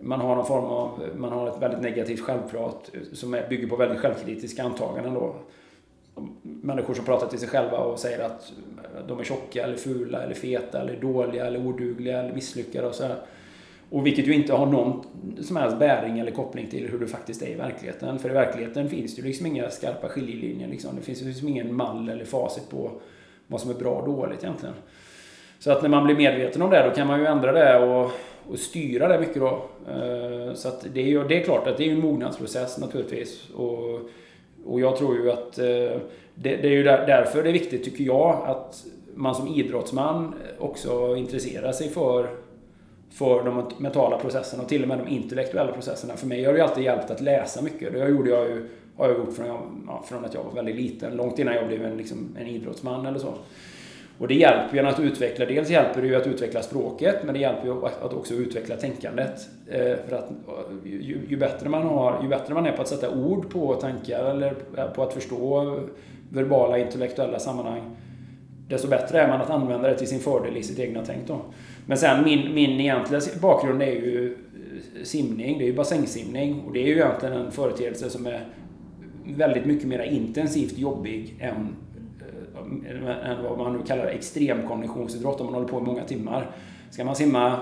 man 0.00 0.20
har 0.20 0.36
någon 0.36 0.46
form 0.46 0.64
av, 0.64 1.08
man 1.16 1.32
har 1.32 1.48
ett 1.48 1.62
väldigt 1.62 1.80
negativt 1.80 2.20
självprat 2.20 2.90
eh, 2.94 3.00
som 3.12 3.38
bygger 3.48 3.68
på 3.68 3.76
väldigt 3.76 3.98
självkritiska 3.98 4.64
antaganden 4.64 5.14
då 5.14 5.34
människor 6.42 6.94
som 6.94 7.04
pratar 7.04 7.26
till 7.26 7.38
sig 7.38 7.48
själva 7.48 7.78
och 7.78 7.98
säger 7.98 8.24
att 8.24 8.52
de 9.08 9.20
är 9.20 9.24
tjocka 9.24 9.64
eller 9.64 9.76
fula 9.76 10.22
eller 10.22 10.34
feta 10.34 10.80
eller 10.80 10.96
dåliga 11.00 11.46
eller 11.46 11.66
odugliga 11.66 12.18
eller 12.20 12.34
misslyckade 12.34 12.86
och 12.86 12.94
så 12.94 13.02
här. 13.02 13.16
Och 13.90 14.06
vilket 14.06 14.26
ju 14.26 14.34
inte 14.34 14.52
har 14.52 14.66
någon 14.66 15.04
som 15.42 15.56
helst 15.56 15.78
bäring 15.78 16.18
eller 16.18 16.30
koppling 16.30 16.66
till 16.70 16.88
hur 16.88 16.98
det 16.98 17.06
faktiskt 17.06 17.42
är 17.42 17.46
i 17.46 17.54
verkligheten. 17.54 18.18
För 18.18 18.30
i 18.30 18.32
verkligheten 18.32 18.88
finns 18.88 19.16
det 19.16 19.22
ju 19.22 19.28
liksom 19.28 19.46
inga 19.46 19.70
skarpa 19.70 20.08
skiljelinjer. 20.08 20.68
Liksom. 20.68 20.96
Det 20.96 21.02
finns 21.02 21.22
ju 21.22 21.26
liksom 21.26 21.48
ingen 21.48 21.74
mall 21.74 22.08
eller 22.08 22.24
facit 22.24 22.70
på 22.70 22.90
vad 23.46 23.60
som 23.60 23.70
är 23.70 23.74
bra 23.74 23.90
och 23.90 24.06
dåligt 24.06 24.44
egentligen. 24.44 24.74
Så 25.58 25.70
att 25.72 25.82
när 25.82 25.88
man 25.88 26.04
blir 26.04 26.16
medveten 26.16 26.62
om 26.62 26.70
det 26.70 26.88
då 26.88 26.94
kan 26.94 27.06
man 27.06 27.20
ju 27.20 27.26
ändra 27.26 27.52
det 27.52 27.78
och, 27.78 28.10
och 28.48 28.58
styra 28.58 29.08
det 29.08 29.20
mycket 29.20 29.36
då. 29.36 29.68
Eh, 29.88 30.54
så 30.54 30.68
att 30.68 30.86
det 30.94 31.00
är 31.00 31.06
ju 31.06 31.24
det 31.24 31.40
är 31.40 31.44
klart 31.44 31.66
att 31.66 31.76
det 31.76 31.88
är 31.88 31.92
en 31.92 32.00
mognadsprocess 32.00 32.78
naturligtvis. 32.78 33.48
Och 33.50 34.00
och 34.66 34.80
jag 34.80 34.96
tror 34.96 35.16
ju 35.16 35.30
att 35.30 35.58
eh, 35.58 36.00
det, 36.34 36.56
det 36.56 36.68
är 36.68 36.72
ju 36.72 36.82
därför 36.82 37.42
det 37.42 37.48
är 37.48 37.52
viktigt, 37.52 37.84
tycker 37.84 38.04
jag, 38.04 38.42
att 38.46 38.84
man 39.14 39.34
som 39.34 39.48
idrottsman 39.48 40.34
också 40.58 41.16
intresserar 41.16 41.72
sig 41.72 41.88
för, 41.88 42.30
för 43.10 43.44
de 43.44 43.64
mentala 43.78 44.18
processerna 44.18 44.62
och 44.62 44.68
till 44.68 44.82
och 44.82 44.88
med 44.88 44.98
de 44.98 45.08
intellektuella 45.08 45.72
processerna. 45.72 46.16
För 46.16 46.26
mig 46.26 46.44
har 46.44 46.52
det 46.52 46.58
ju 46.58 46.64
alltid 46.64 46.84
hjälpt 46.84 47.10
att 47.10 47.20
läsa 47.20 47.62
mycket. 47.62 47.92
Det 47.92 48.08
gjorde 48.08 48.30
jag 48.30 48.48
ju, 48.48 48.68
har 48.96 49.08
jag 49.08 49.18
gjort 49.18 49.32
från, 49.32 49.46
ja, 49.86 50.04
från 50.08 50.24
att 50.24 50.34
jag 50.34 50.44
var 50.44 50.52
väldigt 50.52 50.76
liten, 50.76 51.16
långt 51.16 51.38
innan 51.38 51.54
jag 51.54 51.66
blev 51.66 51.84
en, 51.84 51.96
liksom, 51.96 52.36
en 52.38 52.46
idrottsman 52.46 53.06
eller 53.06 53.18
så. 53.18 53.34
Och 54.18 54.28
det 54.28 54.34
hjälper 54.34 54.76
ju 54.76 54.86
att 54.86 55.00
utveckla, 55.00 55.44
dels 55.44 55.70
hjälper 55.70 56.02
det 56.02 56.08
ju 56.08 56.16
att 56.16 56.26
utveckla 56.26 56.62
språket, 56.62 57.16
men 57.24 57.34
det 57.34 57.40
hjälper 57.40 57.66
ju 57.66 57.86
att 57.86 58.12
också 58.12 58.34
utveckla 58.34 58.76
tänkandet. 58.76 59.48
Eh, 59.70 59.96
för 60.08 60.16
att 60.16 60.30
eh, 60.30 60.36
ju, 60.84 61.20
ju, 61.28 61.36
bättre 61.36 61.68
man 61.68 61.82
har, 61.82 62.22
ju 62.22 62.28
bättre 62.28 62.54
man 62.54 62.66
är 62.66 62.72
på 62.72 62.82
att 62.82 62.88
sätta 62.88 63.10
ord 63.10 63.50
på 63.50 63.74
tankar 63.74 64.30
eller 64.30 64.54
på 64.94 65.02
att 65.02 65.12
förstå 65.12 65.80
verbala 66.30 66.78
intellektuella 66.78 67.38
sammanhang, 67.38 67.96
desto 68.68 68.88
bättre 68.88 69.20
är 69.20 69.28
man 69.28 69.40
att 69.40 69.50
använda 69.50 69.88
det 69.88 69.98
till 69.98 70.08
sin 70.08 70.20
fördel 70.20 70.56
i 70.56 70.62
sitt 70.62 70.78
egna 70.78 71.02
tänk 71.06 71.26
då. 71.26 71.40
Men 71.86 71.98
sen 71.98 72.24
min, 72.24 72.54
min 72.54 72.80
egentliga 72.80 73.20
bakgrund 73.40 73.82
är 73.82 73.86
ju 73.86 74.32
eh, 74.32 75.04
simning, 75.04 75.58
det 75.58 75.64
är 75.64 75.66
ju 75.66 75.74
bassängsimning 75.74 76.64
och 76.66 76.72
det 76.72 76.82
är 76.82 76.86
ju 76.86 76.92
egentligen 76.92 77.34
en 77.34 77.52
företeelse 77.52 78.10
som 78.10 78.26
är 78.26 78.44
väldigt 79.24 79.64
mycket 79.64 79.88
mer 79.88 80.02
intensivt 80.02 80.78
jobbig 80.78 81.36
än 81.40 81.76
Eh, 82.86 83.30
än 83.30 83.42
vad 83.42 83.58
man 83.58 83.72
nu 83.72 83.78
kallar 83.86 84.06
extremkonditionsidrott 84.06 85.40
om 85.40 85.46
man 85.46 85.54
håller 85.54 85.68
på 85.68 85.78
i 85.78 85.82
många 85.82 86.04
timmar. 86.04 86.50
Ska 86.90 87.04
man 87.04 87.16
simma 87.16 87.60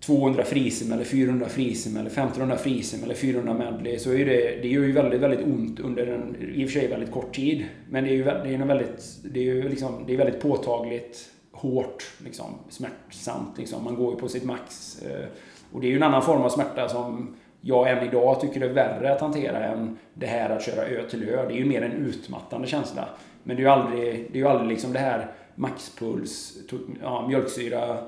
200 0.00 0.44
frisim 0.44 0.92
eller 0.92 1.04
400 1.04 1.48
frisim 1.48 1.96
eller 1.96 2.10
1500 2.10 2.56
frisim 2.56 3.04
eller 3.04 3.14
400 3.14 3.54
medley 3.54 3.98
så 3.98 4.12
är 4.12 4.26
det, 4.26 4.62
det 4.62 4.68
gör 4.68 4.82
ju 4.82 4.92
väldigt, 4.92 5.20
väldigt 5.20 5.46
ont 5.46 5.80
under 5.80 6.06
en 6.06 6.36
i 6.54 6.64
och 6.64 6.70
för 6.70 6.80
sig 6.80 6.88
väldigt 6.88 7.10
kort 7.10 7.34
tid. 7.34 7.64
Men 7.88 8.04
det 8.04 8.10
är 8.10 8.14
ju 8.14 8.24
det 8.24 8.30
är 8.30 8.66
väldigt, 8.66 9.18
det 9.24 9.40
är 9.40 9.44
ju 9.44 9.68
liksom, 9.68 10.04
det 10.06 10.12
är 10.12 10.16
väldigt 10.16 10.40
påtagligt 10.40 11.30
hårt, 11.52 12.10
liksom, 12.24 12.46
smärtsamt. 12.68 13.58
Liksom. 13.58 13.84
Man 13.84 13.94
går 13.94 14.14
ju 14.14 14.20
på 14.20 14.28
sitt 14.28 14.44
max. 14.44 15.02
Eh, 15.02 15.26
och 15.72 15.80
det 15.80 15.86
är 15.86 15.90
ju 15.90 15.96
en 15.96 16.02
annan 16.02 16.22
form 16.22 16.42
av 16.42 16.48
smärta 16.48 16.88
som 16.88 17.36
jag 17.60 17.90
än 17.90 18.08
idag 18.08 18.40
tycker 18.40 18.60
är 18.60 18.72
värre 18.72 19.14
att 19.14 19.20
hantera 19.20 19.64
än 19.64 19.98
det 20.14 20.26
här 20.26 20.50
att 20.50 20.62
köra 20.62 20.84
ö 20.86 21.08
till 21.10 21.28
ö. 21.28 21.46
Det 21.48 21.54
är 21.54 21.58
ju 21.58 21.64
mer 21.64 21.82
en 21.82 21.92
utmattande 21.92 22.68
känsla. 22.68 23.08
Men 23.42 23.56
det 23.56 23.62
är 23.62 23.64
ju 23.64 23.70
aldrig, 23.70 24.28
det 24.32 24.38
är 24.38 24.42
ju 24.42 24.48
aldrig 24.48 24.68
liksom 24.68 24.92
det 24.92 24.98
här 24.98 25.30
maxpuls, 25.54 26.58
ja, 27.02 27.26
mjölksyra, 27.28 27.98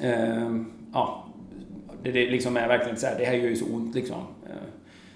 eh, 0.00 0.50
ja, 0.92 1.26
det, 2.02 2.10
det 2.12 2.30
liksom 2.30 2.56
är 2.56 2.68
verkligen 2.68 2.96
så 2.96 3.06
här, 3.06 3.18
det 3.18 3.24
här 3.24 3.34
gör 3.34 3.48
ju 3.48 3.56
så 3.56 3.74
ont 3.74 3.94
liksom. 3.94 4.20
Eh, 4.46 4.54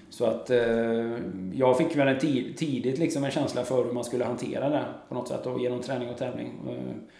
så 0.09 0.25
att 0.25 0.49
eh, 0.49 1.17
jag 1.53 1.77
fick 1.77 1.95
väl 1.95 2.07
en 2.07 2.19
tid, 2.19 2.57
tidigt 2.57 2.99
liksom 2.99 3.23
en 3.23 3.31
känsla 3.31 3.63
för 3.63 3.83
hur 3.85 3.91
man 3.91 4.03
skulle 4.03 4.25
hantera 4.25 4.69
det 4.69 4.85
på 5.09 5.15
något 5.15 5.27
sätt 5.27 5.45
och 5.45 5.59
genom 5.59 5.81
träning 5.81 6.09
och 6.09 6.17
tävling. 6.17 6.51
Eh, 6.69 7.15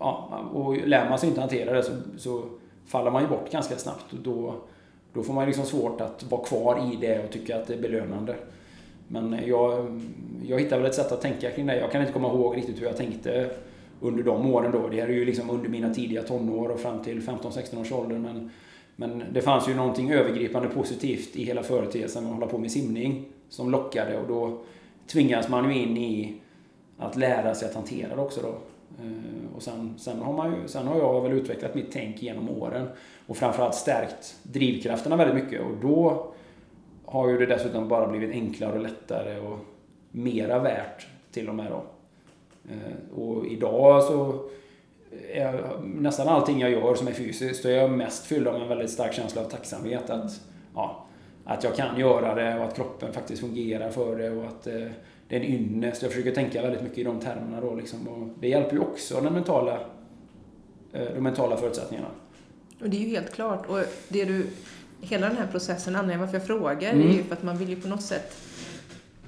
ja, 0.00 0.48
och 0.52 0.76
lär 0.86 1.08
man 1.08 1.18
sig 1.18 1.28
inte 1.28 1.40
hantera 1.40 1.72
det 1.72 1.82
så, 1.82 1.92
så 2.16 2.44
faller 2.86 3.10
man 3.10 3.22
ju 3.22 3.28
bort 3.28 3.52
ganska 3.52 3.76
snabbt 3.76 4.12
och 4.12 4.18
då, 4.18 4.54
då 5.12 5.22
får 5.22 5.34
man 5.34 5.46
liksom 5.46 5.64
svårt 5.64 6.00
att 6.00 6.22
vara 6.22 6.44
kvar 6.44 6.92
i 6.92 6.96
det 6.96 7.24
och 7.24 7.30
tycka 7.30 7.56
att 7.56 7.66
det 7.66 7.74
är 7.74 7.82
belönande. 7.82 8.36
Men 9.12 9.38
jag, 9.46 10.00
jag 10.46 10.58
hittade 10.60 10.82
väl 10.82 10.90
ett 10.90 10.96
sätt 10.96 11.12
att 11.12 11.20
tänka 11.20 11.50
kring 11.50 11.66
det. 11.66 11.76
Jag 11.76 11.92
kan 11.92 12.00
inte 12.00 12.12
komma 12.12 12.28
ihåg 12.28 12.56
riktigt 12.56 12.80
hur 12.80 12.86
jag 12.86 12.96
tänkte 12.96 13.50
under 14.00 14.22
de 14.22 14.54
åren 14.54 14.72
då. 14.72 14.88
Det 14.88 15.00
här 15.00 15.08
är 15.08 15.12
ju 15.12 15.24
liksom 15.24 15.50
under 15.50 15.68
mina 15.68 15.94
tidiga 15.94 16.22
tonår 16.22 16.68
och 16.68 16.80
fram 16.80 17.02
till 17.02 17.20
15-16 17.20 17.80
års 17.80 17.92
ålder. 17.92 18.18
Men, 18.18 18.50
men 18.96 19.22
det 19.32 19.42
fanns 19.42 19.68
ju 19.68 19.74
någonting 19.74 20.10
övergripande 20.10 20.68
positivt 20.68 21.36
i 21.36 21.44
hela 21.44 21.62
företeelsen 21.62 22.26
att 22.26 22.32
hålla 22.32 22.46
på 22.46 22.58
med 22.58 22.70
simning 22.70 23.24
som 23.48 23.70
lockade 23.70 24.18
och 24.18 24.28
då 24.28 24.58
tvingas 25.06 25.48
man 25.48 25.70
ju 25.70 25.82
in 25.82 25.96
i 25.96 26.34
att 26.98 27.16
lära 27.16 27.54
sig 27.54 27.68
att 27.68 27.74
hantera 27.74 28.16
det 28.16 28.22
också 28.22 28.40
då. 28.40 28.54
Eh, 29.04 29.56
och 29.56 29.62
sen, 29.62 29.94
sen, 29.98 30.18
har 30.18 30.32
man 30.32 30.50
ju, 30.50 30.68
sen 30.68 30.86
har 30.86 30.98
jag 30.98 31.20
väl 31.20 31.32
utvecklat 31.32 31.74
mitt 31.74 31.92
tänk 31.92 32.22
genom 32.22 32.50
åren 32.50 32.88
och 33.26 33.36
framförallt 33.36 33.74
stärkt 33.74 34.36
drivkrafterna 34.42 35.16
väldigt 35.16 35.44
mycket 35.44 35.60
och 35.60 35.76
då 35.82 36.32
har 37.12 37.28
ju 37.28 37.38
det 37.38 37.46
dessutom 37.46 37.88
bara 37.88 38.08
blivit 38.08 38.30
enklare 38.30 38.72
och 38.72 38.80
lättare 38.80 39.38
och 39.38 39.58
mera 40.10 40.58
värt 40.58 41.06
till 41.32 41.48
och 41.48 41.54
med 41.54 41.70
då. 41.70 41.84
Eh, 42.70 43.18
och 43.20 43.46
idag 43.46 44.02
så 44.02 44.48
är 45.32 45.80
nästan 45.84 46.28
allting 46.28 46.60
jag 46.60 46.70
gör 46.70 46.94
som 46.94 47.08
är 47.08 47.12
fysiskt 47.12 47.62
så 47.62 47.68
är 47.68 47.72
jag 47.72 47.90
mest 47.90 48.26
fylld 48.26 48.48
av 48.48 48.62
en 48.62 48.68
väldigt 48.68 48.90
stark 48.90 49.12
känsla 49.12 49.42
av 49.42 49.44
tacksamhet 49.44 50.10
att, 50.10 50.40
ja, 50.74 51.06
att 51.44 51.64
jag 51.64 51.76
kan 51.76 52.00
göra 52.00 52.34
det 52.34 52.58
och 52.58 52.64
att 52.64 52.76
kroppen 52.76 53.12
faktiskt 53.12 53.40
fungerar 53.40 53.90
för 53.90 54.16
det 54.16 54.30
och 54.30 54.44
att 54.44 54.66
eh, 54.66 54.86
det 55.28 55.36
är 55.36 55.40
en 55.40 55.46
ynnest. 55.46 56.02
Jag 56.02 56.10
försöker 56.10 56.34
tänka 56.34 56.62
väldigt 56.62 56.82
mycket 56.82 56.98
i 56.98 57.04
de 57.04 57.20
termerna 57.20 57.60
då 57.60 57.74
liksom. 57.74 58.08
Och 58.08 58.28
det 58.40 58.48
hjälper 58.48 58.72
ju 58.72 58.80
också 58.80 59.20
den 59.20 59.32
mentala, 59.32 59.80
eh, 60.92 61.06
de 61.14 61.20
mentala 61.20 61.56
förutsättningarna. 61.56 62.08
Och 62.80 62.90
det 62.90 62.96
är 62.96 63.00
ju 63.00 63.08
helt 63.08 63.32
klart. 63.32 63.66
Och 63.68 63.78
det 64.08 64.24
du, 64.24 64.46
hela 65.02 65.28
den 65.28 65.36
här 65.36 65.46
processen, 65.46 65.96
anledningen 65.96 66.20
varför 66.20 66.38
jag 66.38 66.46
frågar, 66.46 66.92
mm. 66.92 67.10
är 67.10 67.12
ju 67.12 67.24
för 67.24 67.32
att 67.32 67.42
man 67.42 67.58
vill 67.58 67.68
ju 67.68 67.76
på 67.76 67.88
något 67.88 68.02
sätt 68.02 68.36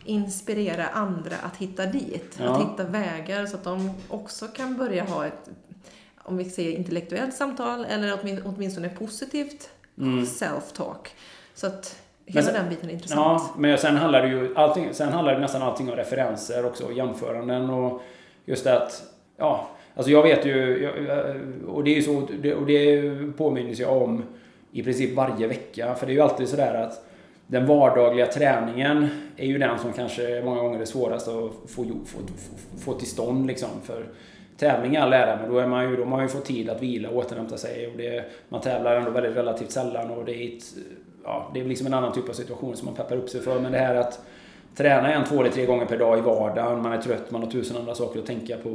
inspirera 0.04 0.86
andra 0.86 1.36
att 1.42 1.56
hitta 1.56 1.86
dit. 1.86 2.38
Ja. 2.38 2.44
Att 2.44 2.62
hitta 2.62 2.84
vägar 2.84 3.46
så 3.46 3.56
att 3.56 3.64
de 3.64 3.90
också 4.08 4.48
kan 4.48 4.76
börja 4.76 5.04
ha 5.04 5.26
ett, 5.26 5.50
om 6.18 6.36
vi 6.36 6.44
säger 6.44 6.78
intellektuellt 6.78 7.34
samtal, 7.34 7.84
eller 7.84 8.40
åtminstone 8.44 8.88
positivt 8.88 9.70
mm. 9.98 10.24
self-talk. 10.24 11.08
Så 11.54 11.66
att 11.66 12.00
hela 12.26 12.46
sen, 12.46 12.54
den 12.54 12.68
biten 12.68 12.88
är 12.88 12.92
intressant. 12.92 13.20
Ja, 13.20 13.54
men 13.58 13.78
sen 13.78 13.96
handlar 13.96 14.22
det 14.22 14.28
ju 14.28 14.56
allting, 14.56 14.88
sen 14.94 15.12
handlar 15.12 15.34
det 15.34 15.40
nästan 15.40 15.62
allting 15.62 15.90
om 15.90 15.96
referenser 15.96 16.66
också, 16.66 16.92
jämföranden 16.92 17.70
och 17.70 18.02
just 18.44 18.64
det 18.64 18.82
att, 18.82 19.02
ja, 19.36 19.68
alltså 19.94 20.12
jag 20.12 20.22
vet 20.22 20.46
ju, 20.46 20.88
och 21.66 21.84
det 21.84 21.90
är 21.90 21.96
ju 21.96 22.02
så, 22.02 22.16
och 22.56 22.66
det 22.66 23.02
påminner 23.36 23.80
jag 23.80 24.02
om 24.02 24.22
i 24.74 24.82
princip 24.82 25.14
varje 25.16 25.46
vecka, 25.46 25.94
för 25.94 26.06
det 26.06 26.12
är 26.12 26.14
ju 26.14 26.20
alltid 26.20 26.48
sådär 26.48 26.74
att 26.74 27.04
den 27.46 27.66
vardagliga 27.66 28.26
träningen 28.26 29.08
är 29.36 29.46
ju 29.46 29.58
den 29.58 29.78
som 29.78 29.92
kanske 29.92 30.42
många 30.44 30.60
gånger 30.62 30.80
är 30.80 30.84
svårast 30.84 31.28
att 31.28 31.34
få, 31.34 31.50
få, 31.68 31.84
få, 31.84 32.18
få 32.84 32.94
till 32.94 33.08
stånd 33.08 33.46
liksom. 33.46 33.68
För 33.84 34.06
tävling 34.58 34.94
är 34.94 35.00
all 35.00 35.12
ära, 35.12 35.38
men 35.40 35.50
då, 35.50 35.58
är 35.58 35.66
man 35.66 35.90
ju, 35.90 35.96
då 35.96 36.02
har 36.02 36.10
man 36.10 36.22
ju 36.22 36.28
fått 36.28 36.44
tid 36.44 36.70
att 36.70 36.82
vila 36.82 37.08
och 37.08 37.16
återhämta 37.16 37.56
sig. 37.56 37.86
Och 37.86 37.96
det, 37.96 38.24
man 38.48 38.60
tävlar 38.60 38.96
ändå 38.96 39.10
väldigt 39.10 39.36
relativt 39.36 39.70
sällan 39.70 40.10
och 40.10 40.24
det 40.24 40.34
är, 40.34 40.56
ett, 40.56 40.64
ja, 41.24 41.50
det 41.54 41.60
är 41.60 41.64
liksom 41.64 41.86
en 41.86 41.94
annan 41.94 42.12
typ 42.12 42.28
av 42.28 42.32
situation 42.32 42.76
som 42.76 42.86
man 42.86 42.94
peppar 42.94 43.16
upp 43.16 43.28
sig 43.28 43.40
för. 43.40 43.60
Men 43.60 43.72
det 43.72 43.78
här 43.78 43.94
att 43.94 44.20
träna 44.76 45.12
en, 45.12 45.24
två 45.24 45.40
eller 45.40 45.50
tre 45.50 45.66
gånger 45.66 45.86
per 45.86 45.98
dag 45.98 46.18
i 46.18 46.20
vardagen, 46.20 46.82
man 46.82 46.92
är 46.92 47.02
trött, 47.02 47.30
man 47.30 47.42
har 47.42 47.50
tusen 47.50 47.76
andra 47.76 47.94
saker 47.94 48.20
att 48.20 48.26
tänka 48.26 48.56
på. 48.56 48.70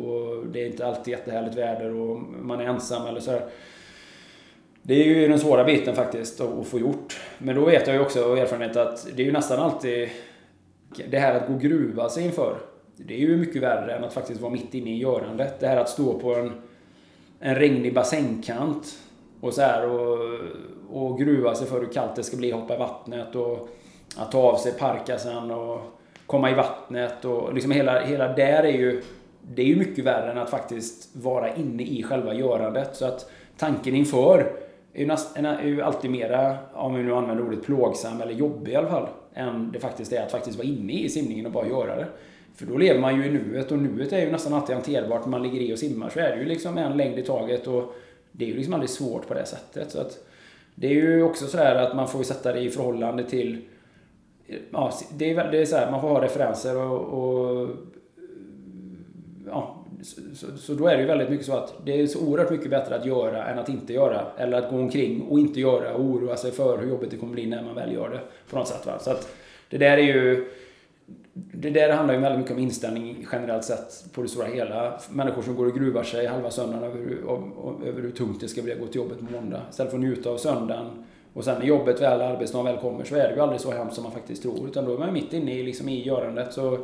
Det 0.54 0.62
är 0.62 0.66
inte 0.66 0.86
alltid 0.86 1.12
jättehärligt 1.12 1.58
väder 1.58 1.94
och 1.94 2.20
man 2.42 2.60
är 2.60 2.66
ensam 2.66 3.08
eller 3.08 3.20
sådär. 3.20 3.44
Det 4.90 4.96
är 4.96 5.06
ju 5.06 5.28
den 5.28 5.40
svåra 5.40 5.64
biten 5.64 5.96
faktiskt 5.96 6.42
att 6.42 6.68
få 6.68 6.80
gjort. 6.80 7.20
Men 7.38 7.56
då 7.56 7.66
vet 7.66 7.88
jag 7.88 7.96
ju 7.96 8.02
också 8.02 8.26
av 8.26 8.38
erfarenhet 8.38 8.76
att 8.76 9.08
det 9.16 9.22
är 9.22 9.26
ju 9.26 9.32
nästan 9.32 9.60
alltid 9.60 10.10
det 11.10 11.20
här 11.20 11.36
att 11.36 11.48
gå 11.48 11.54
och 11.54 11.62
gruva 11.62 12.10
sig 12.10 12.26
inför. 12.26 12.58
Det 12.98 13.14
är 13.14 13.18
ju 13.18 13.38
mycket 13.38 13.62
värre 13.62 13.96
än 13.96 14.04
att 14.04 14.14
faktiskt 14.14 14.42
vara 14.42 14.52
mitt 14.52 14.74
inne 14.74 14.90
i 14.90 14.98
görandet. 14.98 15.60
Det 15.60 15.68
här 15.68 15.78
att 15.78 15.90
stå 15.90 16.20
på 16.20 16.36
en, 16.36 16.52
en 17.40 17.56
regnig 17.56 17.94
bassängkant 17.94 19.00
och 19.42 19.54
så 19.54 19.62
här 19.62 19.90
och, 19.90 20.20
och 20.90 21.20
gruva 21.20 21.56
sig 21.56 21.68
för 21.68 21.80
hur 21.80 21.94
kallt 21.94 22.16
det 22.16 22.24
ska 22.24 22.38
bli, 22.38 22.52
hoppa 22.52 22.76
i 22.76 22.78
vattnet 22.78 23.36
och 23.36 23.70
att 24.18 24.32
ta 24.32 24.40
av 24.40 24.58
sig 24.58 24.72
parkasen 24.72 25.52
och 25.52 25.82
komma 26.26 26.52
i 26.52 26.54
vattnet 26.54 27.26
och 27.26 27.54
liksom 27.54 27.72
hela, 27.72 28.00
hela 28.00 28.28
där 28.28 28.64
är 28.64 28.78
ju 28.78 29.02
det 29.42 29.62
är 29.62 29.68
ju 29.68 29.76
mycket 29.76 30.06
värre 30.06 30.32
än 30.32 30.38
att 30.38 30.50
faktiskt 30.50 31.16
vara 31.16 31.56
inne 31.56 31.84
i 31.84 32.04
själva 32.04 32.34
görandet. 32.34 32.96
Så 32.96 33.06
att 33.06 33.32
tanken 33.58 33.96
inför 33.96 34.69
är 34.94 35.00
ju, 35.00 35.06
näst, 35.06 35.38
är 35.38 35.66
ju 35.66 35.82
alltid 35.82 36.12
mera, 36.12 36.58
om 36.74 36.96
vi 36.96 37.04
nu 37.04 37.14
använder 37.14 37.46
ordet 37.46 37.64
plågsam 37.64 38.22
eller 38.22 38.34
jobbig 38.34 38.72
i 38.72 38.76
alla 38.76 38.90
fall, 38.90 39.08
än 39.34 39.72
det 39.72 39.80
faktiskt 39.80 40.14
är 40.14 40.26
att 40.26 40.32
faktiskt 40.32 40.58
vara 40.58 40.68
inne 40.68 40.94
i 40.94 41.10
simningen 41.10 41.46
och 41.46 41.52
bara 41.52 41.68
göra 41.68 41.96
det. 41.96 42.08
För 42.56 42.66
då 42.66 42.78
lever 42.78 43.00
man 43.00 43.16
ju 43.16 43.26
i 43.26 43.30
nuet 43.30 43.72
och 43.72 43.80
nuet 43.80 44.14
är 44.14 44.26
ju 44.26 44.32
nästan 44.32 44.54
alltid 44.54 44.76
hanterbart. 44.76 45.22
När 45.22 45.32
man 45.32 45.44
ligger 45.44 45.62
i 45.62 45.74
och 45.74 45.80
simmar 45.80 46.10
så 46.10 46.20
är 46.20 46.36
det 46.36 46.42
ju 46.42 46.46
liksom 46.46 46.78
en 46.78 46.98
längd 46.98 47.20
i 47.20 47.24
taget 47.24 47.68
och 47.68 47.96
det 48.32 48.46
är 48.46 48.50
ju 48.50 48.56
liksom 48.56 48.74
aldrig 48.74 48.90
svårt 48.90 49.28
på 49.28 49.34
det 49.34 49.46
sättet. 49.46 49.92
Så 49.92 50.02
att 50.02 50.18
det 50.76 50.88
är 50.88 50.94
ju 50.94 51.24
också 51.24 51.46
så 51.48 51.58
här 51.58 51.76
att 51.76 51.96
man 51.96 52.08
får 52.08 52.24
sätta 52.24 52.54
det 52.54 52.60
i 52.60 52.70
förhållande 52.70 53.24
till 53.24 53.62
Ja, 54.72 54.94
det 55.18 55.32
är, 55.32 55.52
det 55.52 55.62
är 55.62 55.66
så 55.66 55.76
här, 55.76 55.92
man 55.92 56.02
får 56.02 56.10
ha 56.10 56.22
referenser 56.22 56.78
och, 56.78 57.00
och 57.00 57.70
ja, 59.48 59.79
så, 60.04 60.58
så, 60.58 60.74
då 60.74 60.88
är 60.88 60.96
det 60.96 61.02
ju 61.02 61.08
väldigt 61.08 61.30
mycket 61.30 61.46
så 61.46 61.54
att 61.54 61.74
det 61.86 62.02
är 62.02 62.08
så 62.08 62.20
oerhört 62.20 62.52
mycket 62.52 62.70
bättre 62.70 62.96
att 62.96 63.06
göra 63.06 63.46
än 63.46 63.60
att 63.60 63.70
inte 63.70 63.94
göra. 63.94 64.26
Eller 64.38 64.58
att 64.58 64.70
gå 64.70 64.78
omkring 64.78 65.22
och 65.22 65.40
inte 65.40 65.60
göra 65.60 65.94
och 65.94 66.04
oroa 66.04 66.38
sig 66.38 66.52
för 66.52 66.78
hur 66.78 66.90
jobbigt 66.90 67.12
det 67.12 67.18
kommer 67.18 67.34
bli 67.34 67.46
när 67.46 67.64
man 67.64 67.76
väl 67.76 67.94
gör 67.94 68.10
det. 68.10 68.20
På 68.50 68.58
något 68.58 68.68
sätt. 68.68 68.86
Va? 68.86 69.00
Så 69.00 69.12
att 69.12 69.36
det 69.70 69.78
där 69.78 69.98
är 69.98 70.04
ju... 70.04 70.52
Det 71.34 71.70
där 71.70 71.90
handlar 71.92 72.14
ju 72.14 72.20
väldigt 72.20 72.40
mycket 72.40 72.54
om 72.54 72.60
inställning 72.60 73.28
generellt 73.32 73.64
sett 73.64 74.14
på 74.14 74.22
det 74.22 74.28
stora 74.28 74.48
hela. 74.48 75.00
Människor 75.10 75.42
som 75.42 75.56
går 75.56 75.66
och 75.66 75.76
gruvar 75.76 76.04
sig 76.04 76.26
halva 76.26 76.52
söndagen 76.52 76.84
över, 76.84 77.00
över 77.88 78.02
hur 78.02 78.12
tungt 78.12 78.42
det 78.42 78.48
ska 78.48 78.62
bli 78.62 78.74
att 78.74 78.80
gå 78.80 78.88
till 78.88 79.02
jobbet 79.02 79.20
på 79.20 79.34
måndag. 79.34 79.62
Istället 79.70 79.92
för 79.92 79.98
att 79.98 80.04
njuta 80.04 80.30
av 80.30 80.38
söndagen. 80.38 81.06
Och 81.34 81.44
sen 81.44 81.60
när 81.60 81.66
jobbet 81.66 82.02
väl, 82.02 82.22
arbetsdagen 82.22 82.66
väl 82.66 82.82
kommer 82.82 83.04
så 83.04 83.16
är 83.16 83.30
det 83.30 83.36
ju 83.36 83.42
aldrig 83.42 83.62
så 83.62 83.72
hemskt 83.72 83.96
som 83.96 84.04
man 84.04 84.14
faktiskt 84.14 84.42
tror. 84.42 84.68
Utan 84.68 84.86
då 84.86 84.94
är 84.94 84.98
man 84.98 85.14
mitt 85.14 85.34
inne 85.34 85.60
i, 85.60 85.64
liksom, 85.64 85.90
i 85.90 86.04
görandet. 86.04 86.54
Så 86.54 86.80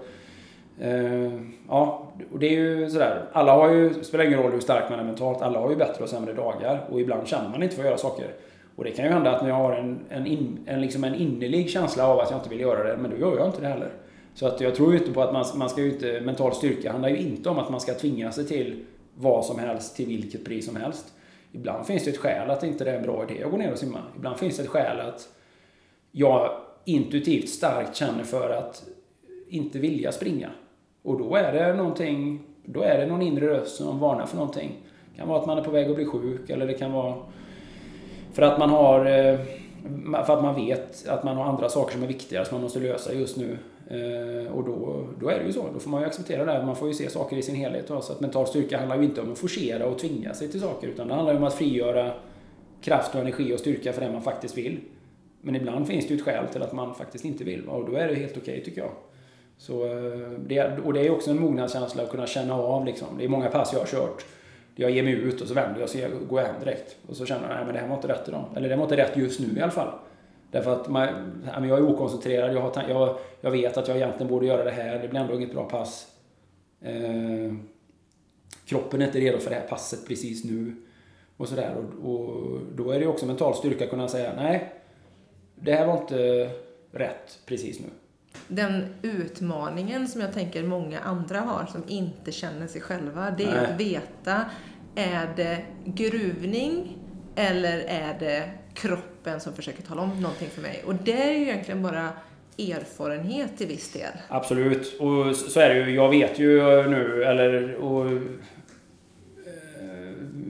Uh, 0.81 1.41
ja, 1.67 2.11
och 2.31 2.39
det 2.39 2.47
är 2.47 2.51
ju 2.51 2.89
sådär. 2.89 3.25
Alla 3.31 3.51
har 3.51 3.69
ju, 3.69 3.89
det 3.89 4.03
spelar 4.03 4.25
ingen 4.25 4.39
roll 4.39 4.51
hur 4.51 4.59
stark 4.59 4.89
man 4.89 4.99
är 4.99 5.03
mentalt, 5.03 5.41
alla 5.41 5.59
har 5.59 5.69
ju 5.69 5.75
bättre 5.75 6.03
och 6.03 6.09
sämre 6.09 6.33
dagar. 6.33 6.85
Och 6.89 7.01
ibland 7.01 7.27
känner 7.27 7.49
man 7.49 7.63
inte 7.63 7.75
för 7.75 7.83
att 7.83 7.87
göra 7.87 7.97
saker. 7.97 8.27
Och 8.75 8.83
det 8.83 8.91
kan 8.91 9.05
ju 9.05 9.11
hända 9.11 9.31
att 9.31 9.41
när 9.41 9.49
jag 9.49 9.55
har 9.55 9.73
en, 9.73 9.99
en, 10.09 10.27
in, 10.27 10.59
en, 10.65 10.81
liksom 10.81 11.03
en 11.03 11.15
innerlig 11.15 11.69
känsla 11.69 12.07
av 12.07 12.19
att 12.19 12.31
jag 12.31 12.39
inte 12.39 12.49
vill 12.49 12.59
göra 12.59 12.83
det, 12.83 12.97
men 12.97 13.11
då 13.11 13.17
gör 13.17 13.37
jag 13.37 13.47
inte 13.47 13.61
det 13.61 13.67
heller. 13.67 13.91
Så 14.33 14.47
att 14.47 14.61
jag 14.61 14.75
tror 14.75 14.93
ju 14.93 14.99
inte 14.99 15.11
på 15.11 15.21
att 15.21 15.33
man, 15.33 15.45
man 15.55 15.69
ska 15.69 15.81
ju 15.81 15.91
inte, 15.91 16.21
mental 16.21 16.55
styrka 16.55 16.91
handlar 16.91 17.09
ju 17.09 17.17
inte 17.17 17.49
om 17.49 17.59
att 17.59 17.69
man 17.69 17.79
ska 17.79 17.93
tvinga 17.93 18.31
sig 18.31 18.47
till 18.47 18.85
vad 19.15 19.45
som 19.45 19.59
helst 19.59 19.95
till 19.95 20.07
vilket 20.07 20.45
pris 20.45 20.65
som 20.65 20.75
helst. 20.75 21.13
Ibland 21.51 21.85
finns 21.85 22.03
det 22.03 22.09
ett 22.09 22.17
skäl 22.17 22.49
att 22.49 22.63
inte 22.63 22.83
det 22.83 22.91
är 22.91 22.97
en 22.97 23.03
bra 23.03 23.25
idé 23.29 23.43
att 23.43 23.51
gå 23.51 23.57
ner 23.57 23.71
och 23.71 23.77
simma. 23.77 23.99
Ibland 24.15 24.37
finns 24.37 24.57
det 24.57 24.63
ett 24.63 24.69
skäl 24.69 24.99
att 24.99 25.29
jag 26.11 26.49
intuitivt 26.85 27.49
starkt 27.49 27.95
känner 27.95 28.23
för 28.23 28.49
att 28.49 28.83
inte 29.49 29.79
vilja 29.79 30.11
springa. 30.11 30.49
Och 31.05 31.19
då 31.19 31.35
är 31.35 31.53
det 31.53 31.73
någonting, 31.73 32.39
då 32.65 32.81
är 32.81 32.97
det 32.97 33.05
någon 33.05 33.21
inre 33.21 33.47
röst 33.47 33.75
som 33.75 33.99
varnar 33.99 34.25
för 34.25 34.37
någonting. 34.37 34.71
Det 35.11 35.17
kan 35.19 35.27
vara 35.27 35.39
att 35.39 35.45
man 35.45 35.57
är 35.57 35.63
på 35.63 35.71
väg 35.71 35.89
att 35.89 35.95
bli 35.95 36.05
sjuk 36.05 36.49
eller 36.49 36.67
det 36.67 36.73
kan 36.73 36.91
vara 36.91 37.15
för 38.35 38.41
att 38.41 38.59
man 38.59 38.69
har 38.69 39.05
eh, 39.05 39.39
För 40.25 40.33
att 40.33 40.43
man 40.43 40.55
vet 40.55 41.07
att 41.07 41.23
man 41.23 41.37
har 41.37 41.45
andra 41.45 41.69
saker 41.69 41.93
som 41.93 42.03
är 42.03 42.07
viktigare 42.07 42.45
som 42.45 42.55
man 42.55 42.61
måste 42.61 42.79
lösa 42.79 43.13
just 43.13 43.37
nu. 43.37 43.57
Eh, 43.87 44.53
och 44.53 44.63
då, 44.63 45.03
då 45.19 45.29
är 45.29 45.39
det 45.39 45.45
ju 45.45 45.53
så. 45.53 45.65
Då 45.73 45.79
får 45.79 45.89
man 45.89 46.01
ju 46.01 46.07
acceptera 46.07 46.45
det. 46.45 46.65
Man 46.65 46.75
får 46.75 46.87
ju 46.87 46.93
se 46.93 47.09
saker 47.09 47.37
i 47.37 47.41
sin 47.41 47.55
helhet. 47.55 47.87
Så 47.87 47.95
att 47.95 48.19
mental 48.19 48.47
styrka 48.47 48.77
handlar 48.77 48.97
ju 48.97 49.03
inte 49.03 49.21
om 49.21 49.31
att 49.31 49.37
forcera 49.37 49.85
och 49.85 49.99
tvinga 49.99 50.33
sig 50.33 50.47
till 50.47 50.61
saker. 50.61 50.87
Utan 50.87 51.07
det 51.07 51.13
handlar 51.13 51.33
ju 51.33 51.37
om 51.37 51.43
att 51.43 51.53
frigöra 51.53 52.11
kraft 52.81 53.15
och 53.15 53.21
energi 53.21 53.53
och 53.53 53.59
styrka 53.59 53.93
för 53.93 54.01
det 54.01 54.11
man 54.11 54.21
faktiskt 54.21 54.57
vill. 54.57 54.79
Men 55.41 55.55
ibland 55.55 55.87
finns 55.87 56.07
det 56.07 56.13
ju 56.13 56.17
ett 56.17 56.25
skäl 56.25 56.47
till 56.47 56.61
att 56.61 56.73
man 56.73 56.95
faktiskt 56.95 57.25
inte 57.25 57.43
vill. 57.43 57.67
Och 57.67 57.91
då 57.91 57.97
är 57.97 58.07
det 58.07 58.15
helt 58.15 58.37
okej 58.37 58.41
okay, 58.41 58.63
tycker 58.63 58.81
jag. 58.81 58.91
Så, 59.57 59.85
eh, 59.85 60.29
det, 60.39 60.79
och 60.85 60.93
det 60.93 61.07
är 61.07 61.11
också 61.11 61.31
en 61.31 61.39
mognadskänsla 61.39 62.03
att 62.03 62.09
kunna 62.09 62.27
känna 62.27 62.53
av 62.53 62.85
liksom. 62.85 63.17
Det 63.17 63.23
är 63.23 63.29
många 63.29 63.49
pass 63.49 63.73
jag 63.73 63.79
har 63.79 63.87
kört. 63.87 64.25
Jag 64.75 64.91
ger 64.91 65.03
mig 65.03 65.13
ut 65.13 65.41
och 65.41 65.47
så 65.47 65.53
vänder 65.53 65.87
jag 65.95 66.11
och 66.21 66.27
går 66.27 66.41
hem 66.41 66.55
direkt. 66.59 66.95
Och 67.07 67.15
så 67.15 67.25
känner 67.25 67.47
jag, 67.47 67.55
nej 67.55 67.65
men 67.65 67.73
det 67.73 67.79
här 67.79 67.87
var 67.87 67.95
inte 67.95 68.07
rätt 68.07 68.27
idag. 68.27 68.45
Eller 68.55 68.69
det 68.69 68.75
var 68.75 68.83
inte 68.83 68.97
rätt 68.97 69.17
just 69.17 69.39
nu 69.39 69.59
i 69.59 69.61
alla 69.61 69.71
fall. 69.71 69.91
Därför 70.51 70.73
att 70.73 70.89
man, 70.89 71.07
jag 71.45 71.77
är 71.77 71.89
okoncentrerad, 71.89 72.53
jag, 72.53 72.61
har, 72.61 72.83
jag, 72.89 73.17
jag 73.41 73.51
vet 73.51 73.77
att 73.77 73.87
jag 73.87 73.97
egentligen 73.97 74.27
borde 74.27 74.45
göra 74.45 74.63
det 74.63 74.71
här, 74.71 74.99
det 74.99 75.07
blir 75.07 75.19
ändå 75.19 75.35
inget 75.35 75.53
bra 75.53 75.63
pass. 75.63 76.07
Eh, 76.81 77.53
kroppen 78.65 79.01
är 79.01 79.05
inte 79.05 79.19
redo 79.19 79.37
för 79.37 79.49
det 79.49 79.55
här 79.55 79.67
passet 79.67 80.07
precis 80.07 80.43
nu. 80.43 80.75
Och 81.37 81.47
sådär. 81.47 81.75
Och, 81.75 82.11
och, 82.11 82.59
då 82.75 82.91
är 82.91 82.99
det 82.99 83.07
också 83.07 83.25
mental 83.25 83.55
styrka 83.55 83.83
att 83.83 83.89
kunna 83.89 84.07
säga, 84.07 84.33
nej, 84.35 84.73
det 85.55 85.73
här 85.73 85.87
var 85.87 85.97
inte 85.97 86.49
rätt 86.91 87.39
precis 87.45 87.79
nu. 87.79 87.87
Den 88.47 88.85
utmaningen 89.01 90.07
som 90.07 90.21
jag 90.21 90.33
tänker 90.33 90.63
många 90.63 90.99
andra 90.99 91.39
har 91.39 91.65
som 91.65 91.83
inte 91.87 92.31
känner 92.31 92.67
sig 92.67 92.81
själva, 92.81 93.31
det 93.31 93.43
är 93.43 93.61
nej. 93.61 93.65
att 93.65 93.79
veta, 93.79 94.45
är 94.95 95.33
det 95.35 95.61
gruvning 95.85 96.97
eller 97.35 97.77
är 97.79 98.19
det 98.19 98.49
kroppen 98.73 99.39
som 99.39 99.53
försöker 99.53 99.83
tala 99.83 100.01
om 100.01 100.21
någonting 100.21 100.49
för 100.49 100.61
mig. 100.61 100.83
Och 100.85 100.95
det 100.95 101.23
är 101.23 101.31
ju 101.31 101.41
egentligen 101.41 101.83
bara 101.83 102.09
erfarenhet 102.57 103.57
till 103.57 103.67
viss 103.67 103.91
del. 103.93 104.11
Absolut, 104.27 104.99
och 104.99 105.35
så 105.35 105.59
är 105.59 105.69
det 105.69 105.75
ju. 105.75 105.95
Jag 105.95 106.09
vet 106.09 106.39
ju 106.39 106.57
nu, 106.89 107.23
eller 107.23 107.75
och, 107.75 108.05
eh, 108.05 108.11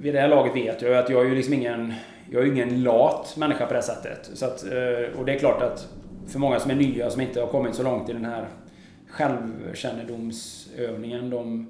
vid 0.02 0.14
det 0.14 0.20
här 0.20 0.28
laget 0.28 0.56
vet 0.56 0.82
jag 0.82 0.96
att 0.96 1.10
jag 1.10 1.26
är 1.26 1.30
ju 1.30 1.36
liksom 1.36 1.54
ingen, 1.54 1.94
jag 2.32 2.42
är 2.42 2.48
ingen 2.48 2.84
lat 2.84 3.38
människa 3.38 3.66
på 3.66 3.74
det 3.74 3.82
sättet. 3.82 4.30
Så 4.34 4.46
att, 4.46 4.64
eh, 4.64 5.20
och 5.20 5.26
det 5.26 5.34
är 5.34 5.40
klart 5.40 5.62
att 5.62 5.88
för 6.28 6.40
många 6.40 6.60
som 6.60 6.72
är 6.72 6.76
nya, 6.76 7.10
som 7.10 7.22
inte 7.22 7.42
har 7.42 7.48
kommit 7.48 7.76
så 7.76 7.84
långt 7.84 8.10
i 8.10 8.14
den 8.14 8.26
här 8.26 8.48
självkännedomsövningen, 9.10 11.30
de, 11.30 11.70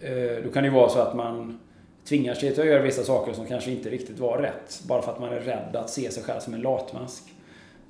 eh, 0.00 0.44
då 0.44 0.50
kan 0.50 0.62
det 0.62 0.68
ju 0.68 0.74
vara 0.74 0.88
så 0.88 0.98
att 0.98 1.16
man 1.16 1.58
tvingar 2.04 2.34
sig 2.34 2.52
till 2.52 2.60
att 2.60 2.68
göra 2.68 2.82
vissa 2.82 3.02
saker 3.02 3.32
som 3.32 3.46
kanske 3.46 3.70
inte 3.70 3.90
riktigt 3.90 4.18
var 4.18 4.38
rätt. 4.38 4.82
Bara 4.88 5.02
för 5.02 5.12
att 5.12 5.20
man 5.20 5.32
är 5.32 5.40
rädd 5.40 5.76
att 5.76 5.90
se 5.90 6.10
sig 6.10 6.22
själv 6.22 6.40
som 6.40 6.54
en 6.54 6.60
latmask. 6.60 7.22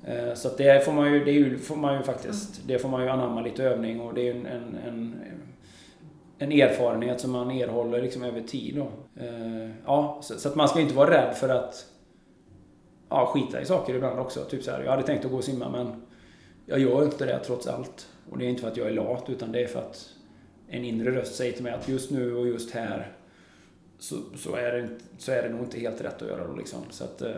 Eh, 0.03 0.33
så 0.33 0.47
att 0.47 0.57
det 0.57 0.85
får 0.85 0.91
man 0.91 1.13
ju, 1.13 1.25
det 1.25 1.57
får 1.57 1.75
man 1.75 1.97
ju 1.97 2.03
faktiskt, 2.03 2.61
det 2.67 2.79
får 2.79 2.89
man 2.89 3.03
ju 3.03 3.09
anamma 3.09 3.41
lite 3.41 3.63
övning 3.63 4.01
och 4.01 4.13
det 4.13 4.29
är 4.29 4.35
en, 4.35 4.45
en, 4.45 4.77
en, 4.87 5.15
en 6.37 6.51
erfarenhet 6.51 7.21
som 7.21 7.31
man 7.31 7.51
erhåller 7.51 8.01
liksom 8.01 8.23
över 8.23 8.41
tid 8.41 8.75
då. 8.75 8.87
Eh, 9.23 9.69
ja, 9.85 10.19
så, 10.21 10.49
att 10.49 10.55
man 10.55 10.69
ska 10.69 10.79
inte 10.79 10.95
vara 10.95 11.11
rädd 11.11 11.35
för 11.35 11.49
att 11.49 11.85
ja, 13.09 13.25
skita 13.33 13.61
i 13.61 13.65
saker 13.65 13.95
ibland 13.95 14.19
också. 14.19 14.43
Typ 14.43 14.63
så 14.63 14.71
här, 14.71 14.83
jag 14.83 14.91
hade 14.91 15.03
tänkt 15.03 15.25
att 15.25 15.31
gå 15.31 15.37
och 15.37 15.43
simma 15.43 15.69
men 15.69 16.01
jag 16.65 16.79
gör 16.79 17.03
inte 17.03 17.25
det 17.25 17.39
trots 17.39 17.67
allt. 17.67 18.07
Och 18.29 18.37
det 18.37 18.45
är 18.45 18.49
inte 18.49 18.61
för 18.61 18.67
att 18.67 18.77
jag 18.77 18.87
är 18.87 18.91
lat 18.91 19.29
utan 19.29 19.51
det 19.51 19.63
är 19.63 19.67
för 19.67 19.79
att 19.79 20.09
en 20.69 20.85
inre 20.85 21.11
röst 21.11 21.35
säger 21.35 21.53
till 21.53 21.63
mig 21.63 21.73
att 21.73 21.87
just 21.87 22.11
nu 22.11 22.35
och 22.35 22.47
just 22.47 22.71
här 22.71 23.11
så, 23.99 24.15
så, 24.37 24.55
är 24.55 24.71
det, 24.71 24.89
så 25.17 25.31
är 25.31 25.43
det 25.43 25.49
nog 25.49 25.59
inte 25.59 25.79
helt 25.79 26.01
rätt 26.01 26.21
att 26.21 26.27
göra 26.27 26.47
då 26.47 26.53
liksom. 26.53 26.79
Så 26.89 27.03
att, 27.03 27.21
eh, 27.21 27.35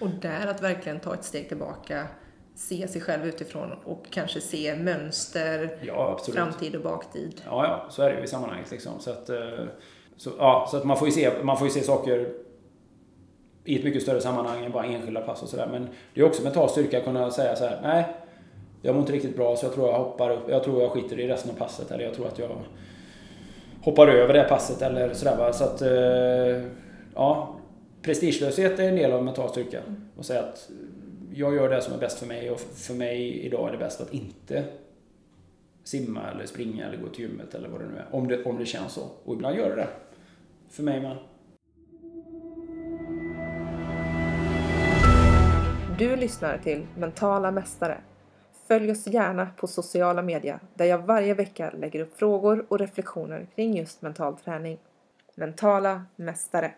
och 0.00 0.08
där 0.08 0.46
att 0.46 0.62
verkligen 0.62 1.00
ta 1.00 1.14
ett 1.14 1.24
steg 1.24 1.48
tillbaka, 1.48 2.06
se 2.54 2.88
sig 2.88 3.00
själv 3.00 3.26
utifrån 3.26 3.72
och 3.84 4.04
kanske 4.10 4.40
se 4.40 4.76
mönster, 4.76 5.78
ja, 5.82 6.18
framtid 6.32 6.76
och 6.76 6.82
baktid. 6.82 7.42
Ja, 7.44 7.64
ja, 7.66 7.86
så 7.90 8.02
är 8.02 8.10
det 8.10 8.18
ju 8.18 8.24
i 8.24 8.26
sammanhanget 8.26 8.70
liksom. 8.70 8.92
Så 9.00 9.10
att, 9.10 9.28
eh, 9.28 9.64
så, 10.16 10.30
ja, 10.38 10.68
så 10.70 10.76
att 10.76 10.84
man 10.84 10.98
får 10.98 11.08
ju 11.08 11.12
se, 11.12 11.30
man 11.42 11.58
får 11.58 11.66
ju 11.66 11.72
se 11.72 11.82
saker 11.82 12.32
i 13.68 13.78
ett 13.78 13.84
mycket 13.84 14.02
större 14.02 14.20
sammanhang 14.20 14.64
än 14.64 14.72
bara 14.72 14.84
enskilda 14.84 15.20
pass 15.20 15.42
och 15.42 15.48
sådär. 15.48 15.68
Men 15.70 15.88
det 16.14 16.20
är 16.20 16.24
också 16.24 16.42
mental 16.42 16.68
styrka 16.68 16.98
att 16.98 17.04
kunna 17.04 17.30
säga 17.30 17.56
så 17.56 17.64
här, 17.64 17.78
nej, 17.82 18.04
jag 18.82 18.94
mår 18.94 19.00
inte 19.00 19.12
riktigt 19.12 19.36
bra 19.36 19.56
så 19.56 19.66
jag 19.66 19.74
tror 19.74 19.88
jag 19.88 19.98
hoppar 19.98 20.30
upp, 20.30 20.48
jag 20.48 20.64
tror 20.64 20.82
jag 20.82 20.90
skiter 20.90 21.20
i 21.20 21.28
resten 21.28 21.50
av 21.50 21.54
passet 21.54 21.90
eller 21.90 22.04
jag 22.04 22.14
tror 22.14 22.26
att 22.26 22.38
jag 22.38 22.50
hoppar 23.82 24.08
över 24.08 24.34
det 24.34 24.44
passet 24.48 24.82
eller 24.82 25.14
sådär 25.14 25.36
va. 25.36 25.52
Så 25.52 25.64
att, 25.64 25.82
eh, 25.82 26.62
ja. 27.14 27.54
Prestigelöshet 28.02 28.78
är 28.78 28.88
en 28.88 28.96
del 28.96 29.12
av 29.12 29.24
mental 29.24 29.48
styrka. 29.48 29.80
Och 30.16 30.24
säga 30.24 30.40
att 30.40 30.70
jag 31.34 31.54
gör 31.54 31.68
det 31.68 31.82
som 31.82 31.94
är 31.94 31.98
bäst 31.98 32.18
för 32.18 32.26
mig 32.26 32.50
och 32.50 32.60
för 32.60 32.94
mig 32.94 33.40
idag 33.46 33.68
är 33.68 33.72
det 33.72 33.78
bäst 33.78 34.00
att 34.00 34.14
inte 34.14 34.64
simma 35.84 36.30
eller 36.30 36.46
springa 36.46 36.86
eller 36.86 36.96
gå 36.96 37.08
till 37.08 37.24
gymmet 37.24 37.54
eller 37.54 37.68
vad 37.68 37.80
det 37.80 37.86
nu 37.86 37.96
är. 37.96 38.06
Om 38.10 38.28
det, 38.28 38.44
om 38.44 38.58
det 38.58 38.66
känns 38.66 38.92
så. 38.92 39.02
Och 39.24 39.34
ibland 39.34 39.56
gör 39.56 39.70
det 39.70 39.76
det. 39.76 39.88
För 40.70 40.82
mig 40.82 41.00
med. 41.00 41.16
Du 45.98 46.16
lyssnar 46.16 46.58
till 46.58 46.86
Mentala 46.96 47.50
Mästare 47.50 48.00
Följ 48.68 48.90
oss 48.90 49.06
gärna 49.06 49.46
på 49.56 49.66
sociala 49.66 50.22
medier 50.22 50.60
där 50.74 50.84
jag 50.84 50.98
varje 50.98 51.34
vecka 51.34 51.70
lägger 51.70 52.00
upp 52.00 52.18
frågor 52.18 52.66
och 52.68 52.78
reflektioner 52.78 53.46
kring 53.54 53.76
just 53.76 54.02
mental 54.02 54.36
träning. 54.36 54.78
Mentala 55.34 56.04
Mästare. 56.16 56.72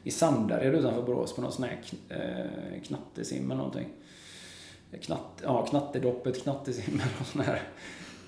i 0.04 0.12
Sandared 0.12 0.76
utanför 0.76 1.02
Borås 1.02 1.36
på 1.36 1.42
någon 1.42 1.52
sån 1.52 1.66
här 1.66 1.80
eh, 2.10 2.82
knattesim 2.82 3.46
eller 3.46 3.56
någonting. 3.56 3.88
Knatt, 5.02 5.42
ja, 5.44 5.66
knattedoppet, 5.66 6.44
knattesim 6.44 6.94
eller 6.94 7.20
något 7.20 7.28
sånt 7.28 7.46
här. 7.46 7.62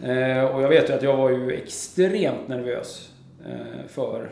Eh, 0.04 0.44
och 0.44 0.62
jag 0.62 0.70
vet 0.70 0.90
ju 0.90 0.94
att 0.94 1.04
jag 1.04 1.18
var 1.18 1.30
ju 1.30 1.52
extremt 1.52 2.48
nervös 2.48 3.12
eh, 3.46 3.88
för 3.88 4.30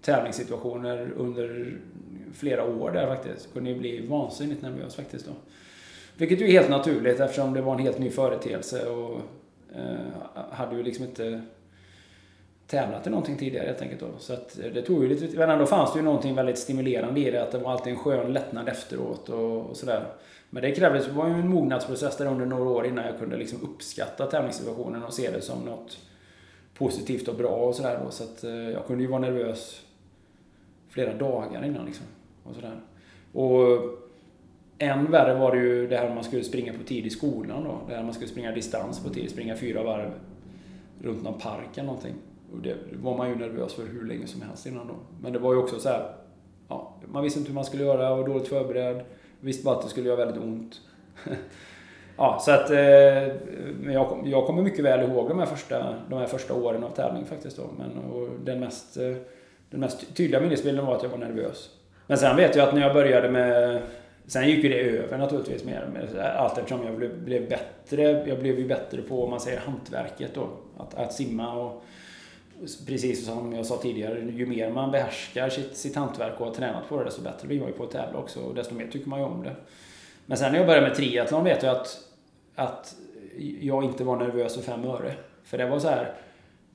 tävlingssituationer 0.00 1.12
under 1.16 1.78
flera 2.34 2.64
år 2.64 2.90
där 2.90 3.06
faktiskt. 3.06 3.44
Jag 3.44 3.52
kunde 3.54 3.70
ju 3.70 3.78
bli 3.78 4.06
vansinnigt 4.06 4.62
nervös 4.62 4.96
faktiskt 4.96 5.26
då. 5.26 5.32
Vilket 6.16 6.40
ju 6.40 6.44
är 6.44 6.52
helt 6.52 6.70
naturligt 6.70 7.20
eftersom 7.20 7.54
det 7.54 7.60
var 7.60 7.74
en 7.74 7.82
helt 7.82 7.98
ny 7.98 8.10
företeelse 8.10 8.88
och 8.88 9.20
eh, 9.74 10.40
hade 10.50 10.76
ju 10.76 10.82
liksom 10.82 11.04
inte 11.04 11.42
tävlat 12.66 13.06
i 13.06 13.10
någonting 13.10 13.36
tidigare 13.36 13.66
helt 13.66 13.82
enkelt 13.82 14.00
då. 14.00 14.06
Så 14.18 14.32
att 14.32 14.58
det 14.74 14.82
tog 14.82 15.02
ju 15.02 15.08
lite, 15.08 15.38
men 15.38 15.50
ändå 15.50 15.66
fanns 15.66 15.92
det 15.92 15.98
ju 15.98 16.04
någonting 16.04 16.34
väldigt 16.34 16.58
stimulerande 16.58 17.20
i 17.20 17.30
det. 17.30 17.42
Att 17.42 17.52
det 17.52 17.58
var 17.58 17.72
alltid 17.72 17.92
en 17.92 17.98
skön 17.98 18.32
lättnad 18.32 18.68
efteråt 18.68 19.28
och, 19.28 19.70
och 19.70 19.76
sådär. 19.76 20.06
Men 20.50 20.62
det 20.62 20.72
krävdes, 20.72 21.06
det 21.06 21.12
var 21.12 21.28
ju 21.28 21.34
en 21.34 21.48
mognadsprocess 21.48 22.16
där 22.16 22.26
under 22.26 22.46
några 22.46 22.70
år 22.70 22.86
innan 22.86 23.06
jag 23.06 23.18
kunde 23.18 23.36
liksom 23.36 23.62
uppskatta 23.62 24.26
tävlingssituationen 24.26 25.02
och 25.02 25.12
se 25.12 25.30
det 25.30 25.40
som 25.40 25.64
något 25.64 25.98
positivt 26.74 27.28
och 27.28 27.34
bra 27.34 27.48
och 27.48 27.74
sådär 27.74 28.00
då. 28.04 28.10
Så 28.10 28.24
att 28.24 28.44
eh, 28.44 28.50
jag 28.50 28.86
kunde 28.86 29.02
ju 29.04 29.10
vara 29.10 29.20
nervös 29.20 29.82
flera 30.88 31.14
dagar 31.14 31.64
innan 31.64 31.86
liksom. 31.86 32.06
Och 32.44 32.54
sådär. 32.54 32.80
Och 33.32 33.80
än 34.78 35.10
värre 35.10 35.38
var 35.38 35.56
det 35.56 35.58
ju 35.58 35.86
det 35.86 35.96
här 35.96 36.14
man 36.14 36.24
skulle 36.24 36.44
springa 36.44 36.72
på 36.72 36.84
tid 36.84 37.06
i 37.06 37.10
skolan 37.10 37.64
då. 37.64 37.80
Det 37.88 37.94
här 37.94 38.02
man 38.02 38.14
skulle 38.14 38.28
springa 38.28 38.52
distans 38.52 39.04
på 39.04 39.08
tid, 39.08 39.30
springa 39.30 39.56
fyra 39.56 39.82
varv 39.82 40.10
runt 41.02 41.22
någon 41.22 41.40
park 41.40 41.68
eller 41.74 41.86
någonting. 41.86 42.14
Och 42.56 42.62
det 42.62 42.76
var 42.92 43.16
man 43.16 43.28
ju 43.28 43.34
nervös 43.34 43.74
för 43.74 43.82
hur 43.86 44.06
länge 44.06 44.26
som 44.26 44.42
helst 44.42 44.66
innan 44.66 44.86
då. 44.86 44.94
Men 45.22 45.32
det 45.32 45.38
var 45.38 45.52
ju 45.52 45.58
också 45.58 45.78
så 45.78 45.88
här, 45.88 46.14
ja, 46.68 46.96
man 47.06 47.22
visste 47.22 47.38
inte 47.38 47.50
hur 47.50 47.54
man 47.54 47.64
skulle 47.64 47.84
göra, 47.84 48.16
var 48.16 48.28
dåligt 48.28 48.48
förberedd. 48.48 49.04
Visste 49.40 49.64
bara 49.64 49.76
att 49.76 49.82
det 49.82 49.88
skulle 49.88 50.08
göra 50.08 50.24
väldigt 50.24 50.42
ont. 50.42 50.80
ja, 52.16 52.38
så 52.40 52.50
att 52.50 52.70
eh, 52.70 52.76
men 53.80 53.94
jag, 53.94 54.22
jag 54.24 54.46
kommer 54.46 54.62
mycket 54.62 54.84
väl 54.84 55.10
ihåg 55.10 55.28
de 55.28 55.38
här 55.38 55.46
första, 55.46 55.94
de 56.08 56.18
här 56.18 56.26
första 56.26 56.54
åren 56.54 56.84
av 56.84 56.90
tävling 56.90 57.24
faktiskt 57.24 57.56
då. 57.56 57.62
Men, 57.78 57.98
och 57.98 58.28
den, 58.44 58.60
mest, 58.60 58.96
eh, 58.96 59.16
den 59.70 59.80
mest 59.80 60.16
tydliga 60.16 60.40
minnesbilden 60.40 60.86
var 60.86 60.96
att 60.96 61.02
jag 61.02 61.10
var 61.10 61.18
nervös. 61.18 61.70
Men 62.06 62.18
sen 62.18 62.36
vet 62.36 62.56
jag 62.56 62.68
att 62.68 62.74
när 62.74 62.82
jag 62.82 62.94
började 62.94 63.30
med 63.30 63.82
Sen 64.28 64.48
gick 64.48 64.64
ju 64.64 64.68
det 64.68 64.80
över 64.80 65.18
naturligtvis 65.18 65.64
mer 65.64 66.08
allt 66.38 66.58
eftersom 66.58 66.86
jag 66.86 66.96
blev, 66.96 67.18
blev 67.24 67.48
bättre. 67.48 68.02
Jag 68.28 68.40
blev 68.40 68.58
ju 68.58 68.68
bättre 68.68 69.02
på, 69.02 69.24
om 69.24 69.30
man 69.30 69.40
säger 69.40 69.58
hantverket 69.58 70.34
då. 70.34 70.48
Att, 70.76 70.94
att 70.94 71.12
simma 71.12 71.54
och 71.54 71.82
precis 72.86 73.26
som 73.26 73.52
jag 73.52 73.66
sa 73.66 73.76
tidigare, 73.76 74.20
ju 74.20 74.46
mer 74.46 74.70
man 74.70 74.90
behärskar 74.90 75.48
sitt, 75.48 75.76
sitt 75.76 75.96
hantverk 75.96 76.40
och 76.40 76.46
har 76.46 76.54
tränat 76.54 76.88
på 76.88 76.98
det, 76.98 77.04
desto 77.04 77.22
bättre 77.22 77.48
blir 77.48 77.60
man 77.60 77.68
ju 77.68 77.74
på 77.74 77.84
att 77.84 77.90
tävla 77.90 78.18
också 78.18 78.40
och 78.40 78.54
desto 78.54 78.74
mer 78.74 78.86
tycker 78.86 79.08
man 79.08 79.18
ju 79.18 79.24
om 79.24 79.42
det. 79.42 79.56
Men 80.26 80.38
sen 80.38 80.52
när 80.52 80.58
jag 80.58 80.66
började 80.66 80.86
med 80.86 80.96
triathlon 80.96 81.44
vet 81.44 81.62
jag 81.62 81.76
att, 81.76 81.98
att 82.54 82.96
jag 83.60 83.84
inte 83.84 84.04
var 84.04 84.16
nervös 84.16 84.54
för 84.54 84.62
fem 84.62 84.84
öre. 84.84 85.14
För 85.44 85.58
det 85.58 85.66
var 85.68 85.78
så 85.78 85.88
här, 85.88 86.14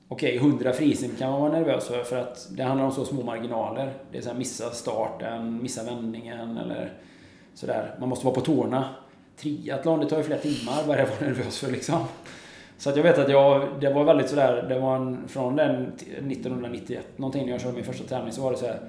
okej, 0.08 0.38
okay, 0.38 0.48
100 0.48 0.72
frisim 0.72 1.10
kan 1.18 1.30
man 1.30 1.40
vara 1.40 1.52
nervös 1.52 1.88
för, 1.88 2.02
för 2.02 2.16
att 2.16 2.48
det 2.50 2.62
handlar 2.62 2.86
om 2.86 2.92
så 2.92 3.04
små 3.04 3.22
marginaler. 3.22 3.92
Det 4.12 4.18
är 4.18 4.22
så 4.22 4.28
här, 4.28 4.38
missa 4.38 4.70
starten, 4.70 5.62
missa 5.62 5.82
vändningen 5.82 6.58
eller 6.58 6.92
sådär. 7.54 7.96
Man 8.00 8.08
måste 8.08 8.26
vara 8.26 8.34
på 8.34 8.40
tårna. 8.40 8.88
Triathlon, 9.36 10.00
det 10.00 10.08
tar 10.08 10.16
ju 10.16 10.22
flera 10.22 10.40
timmar. 10.40 10.82
Vad 10.86 10.98
är 10.98 11.02
det 11.02 11.02
att 11.02 11.20
vara 11.20 11.30
nervös 11.30 11.58
för 11.58 11.70
liksom? 11.70 12.04
Så 12.82 12.90
att 12.90 12.96
jag 12.96 13.02
vet 13.02 13.18
att 13.18 13.28
jag, 13.28 13.68
det 13.80 13.92
var 13.92 14.04
väldigt 14.04 14.28
sådär, 14.28 14.66
det 14.68 14.78
var 14.78 14.96
en, 14.96 15.28
från 15.28 15.56
den 15.56 15.86
1991 15.86 17.06
någonting 17.16 17.44
när 17.44 17.52
jag 17.52 17.60
körde 17.60 17.74
min 17.74 17.84
första 17.84 18.04
tävling 18.04 18.32
så 18.32 18.42
var 18.42 18.52
det 18.52 18.58
så 18.58 18.66
här, 18.66 18.80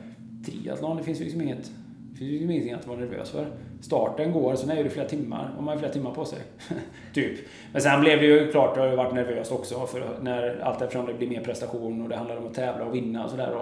triathlon, 0.46 0.98
det 0.98 1.04
finns 1.04 1.20
ju 1.20 1.24
liksom 1.24 1.42
inget, 1.42 1.72
det 2.12 2.18
finns 2.18 2.30
ju 2.30 2.34
liksom 2.34 2.52
ingenting 2.52 2.74
att 2.74 2.88
vara 2.88 3.00
nervös 3.00 3.30
för. 3.30 3.48
Starten 3.82 4.32
går, 4.32 4.56
sen 4.56 4.70
är 4.70 4.84
det 4.84 4.90
flera 4.90 5.08
timmar, 5.08 5.54
och 5.58 5.64
man 5.64 5.74
har 5.74 5.80
flera 5.80 5.94
timmar 5.94 6.12
på 6.12 6.26
sig. 6.26 6.40
typ. 7.14 7.40
Men 7.72 7.82
sen 7.82 8.02
blev 8.02 8.20
det 8.20 8.26
ju 8.26 8.52
klart, 8.52 8.78
jag 8.78 8.90
har 8.90 8.96
varit 8.96 9.14
nervös 9.14 9.52
också, 9.52 9.86
för 9.86 10.18
när 10.22 10.60
allt 10.60 10.82
eftersom 10.82 11.06
det 11.06 11.14
blir 11.14 11.30
mer 11.30 11.42
prestation 11.42 12.02
och 12.02 12.10
det 12.10 12.16
handlar 12.16 12.38
om 12.38 12.48
att 12.48 12.54
tävla 12.54 12.86
och 12.86 12.96
vinna 12.96 13.24
och 13.24 13.30
sådär. 13.30 13.56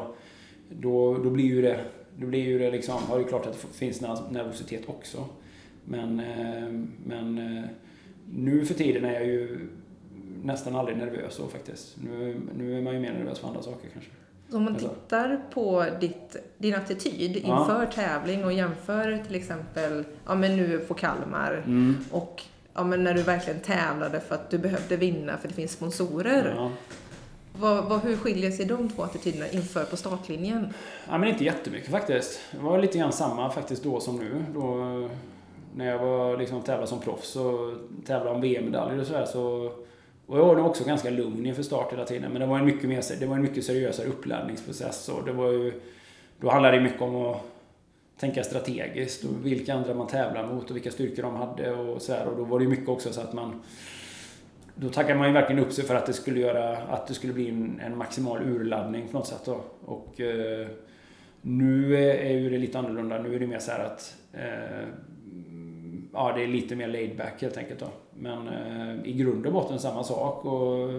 Då, 0.69 1.17
då 1.17 1.29
blir 1.29 1.45
ju 1.45 1.61
det, 1.61 1.79
då 2.17 2.27
blir 2.27 2.43
ju 2.43 2.59
det 2.59 2.71
liksom, 2.71 2.97
har 3.07 3.17
ju 3.17 3.23
klart 3.23 3.45
att 3.45 3.61
det 3.61 3.77
finns 3.77 4.01
nervositet 4.29 4.89
också. 4.89 5.25
Men, 5.85 6.19
eh, 6.19 6.85
men 7.05 7.37
eh, 7.37 7.63
nu 8.33 8.65
för 8.65 8.73
tiden 8.73 9.05
är 9.05 9.13
jag 9.13 9.25
ju 9.25 9.59
nästan 10.43 10.75
aldrig 10.75 10.97
nervös 10.97 11.33
så 11.33 11.47
faktiskt. 11.47 11.95
Nu, 12.03 12.41
nu 12.57 12.77
är 12.77 12.81
man 12.81 12.93
ju 12.93 12.99
mer 12.99 13.13
nervös 13.13 13.39
för 13.39 13.47
andra 13.47 13.61
saker 13.61 13.89
kanske. 13.93 14.11
Om 14.51 14.63
man 14.63 14.75
tittar 14.75 15.39
på 15.53 15.85
ditt, 15.99 16.35
din 16.57 16.75
attityd 16.75 17.37
inför 17.37 17.83
ja. 17.83 17.91
tävling 17.95 18.45
och 18.45 18.53
jämför 18.53 19.23
till 19.27 19.35
exempel 19.35 20.03
ja, 20.25 20.35
men 20.35 20.57
nu 20.57 20.79
på 20.79 20.93
Kalmar 20.93 21.63
mm. 21.65 21.97
och 22.11 22.43
ja, 22.73 22.83
men 22.83 23.03
när 23.03 23.13
du 23.13 23.21
verkligen 23.21 23.59
tävlade 23.59 24.19
för 24.19 24.35
att 24.35 24.49
du 24.49 24.57
behövde 24.57 24.95
vinna 24.95 25.37
för 25.37 25.47
det 25.47 25.53
finns 25.53 25.71
sponsorer. 25.71 26.53
Ja. 26.57 26.71
Vad, 27.59 27.85
vad, 27.85 28.01
hur 28.01 28.17
skiljer 28.17 28.51
sig 28.51 28.65
de 28.65 28.89
två 28.89 29.03
attityderna 29.03 29.47
inför 29.47 29.83
på 29.83 29.97
startlinjen? 29.97 30.73
Ja, 31.09 31.17
men 31.17 31.29
inte 31.29 31.43
jättemycket 31.43 31.91
faktiskt. 31.91 32.39
Det 32.51 32.59
var 32.59 32.79
lite 32.79 32.97
grann 32.97 33.11
samma 33.11 33.51
faktiskt 33.51 33.83
då 33.83 33.99
som 33.99 34.17
nu. 34.17 34.45
Då, 34.53 34.75
när 35.75 35.85
jag 35.85 35.99
var 35.99 36.37
liksom 36.37 36.61
tävlade 36.61 36.87
som 36.87 36.99
proffs 36.99 37.35
och 37.35 37.73
tävlade 38.05 38.35
om 38.35 38.41
VM-medaljer 38.41 38.99
och 38.99 39.07
sådär 39.07 39.25
så 39.25 39.71
och 40.31 40.39
jag 40.39 40.45
var 40.45 40.55
nog 40.55 40.65
också 40.65 40.83
ganska 40.83 41.09
lugn 41.09 41.45
inför 41.45 41.63
start 41.63 41.93
hela 41.93 42.05
tiden. 42.05 42.31
Men 42.31 42.41
det 42.41 42.47
var 42.47 42.59
en 42.59 42.65
mycket, 42.65 42.89
mer, 42.89 43.19
det 43.19 43.25
var 43.25 43.35
en 43.35 43.41
mycket 43.41 43.65
seriösare 43.65 44.07
uppladdningsprocess. 44.07 45.09
Och 45.09 45.25
det 45.25 45.31
var 45.31 45.51
ju, 45.51 45.73
då 46.39 46.49
handlade 46.49 46.77
det 46.77 46.83
mycket 46.83 47.01
om 47.01 47.15
att 47.15 47.41
tänka 48.19 48.43
strategiskt 48.43 49.23
och 49.23 49.45
vilka 49.45 49.73
andra 49.73 49.93
man 49.93 50.07
tävlar 50.07 50.53
mot 50.53 50.69
och 50.69 50.75
vilka 50.75 50.91
styrkor 50.91 51.23
de 51.23 51.35
hade 51.35 51.71
och 51.71 52.01
så 52.01 52.13
här. 52.13 52.27
Och 52.27 52.37
då 52.37 52.43
var 52.43 52.59
det 52.59 52.63
ju 52.63 52.69
mycket 52.69 52.89
också 52.89 53.13
så 53.13 53.21
att 53.21 53.33
man... 53.33 53.61
Då 54.75 54.89
tackade 54.89 55.19
man 55.19 55.27
ju 55.27 55.33
verkligen 55.33 55.63
upp 55.63 55.73
sig 55.73 55.83
för 55.83 55.95
att 55.95 56.05
det 56.05 56.13
skulle 56.13 56.39
göra... 56.39 56.77
Att 56.77 57.07
det 57.07 57.13
skulle 57.13 57.33
bli 57.33 57.49
en, 57.49 57.81
en 57.85 57.97
maximal 57.97 58.41
urladdning 58.41 59.07
på 59.07 59.17
något 59.17 59.27
sätt 59.27 59.45
då. 59.45 59.61
Och 59.85 60.21
eh, 60.21 60.67
nu 61.41 61.95
är 61.97 62.33
ju 62.33 62.49
det 62.49 62.57
lite 62.57 62.79
annorlunda. 62.79 63.21
Nu 63.21 63.35
är 63.35 63.39
det 63.39 63.47
mer 63.47 63.59
så 63.59 63.71
att... 63.71 64.15
Eh, 64.33 64.87
ja, 66.13 66.33
det 66.35 66.43
är 66.43 66.47
lite 66.47 66.75
mer 66.75 66.87
laid 66.87 67.17
back 67.17 67.41
helt 67.41 67.57
enkelt 67.57 67.79
då. 67.79 67.89
Men 68.21 68.47
eh, 68.47 69.09
i 69.09 69.13
grund 69.13 69.45
och 69.45 69.53
botten 69.53 69.79
samma 69.79 70.03
sak. 70.03 70.45
Och, 70.45 70.89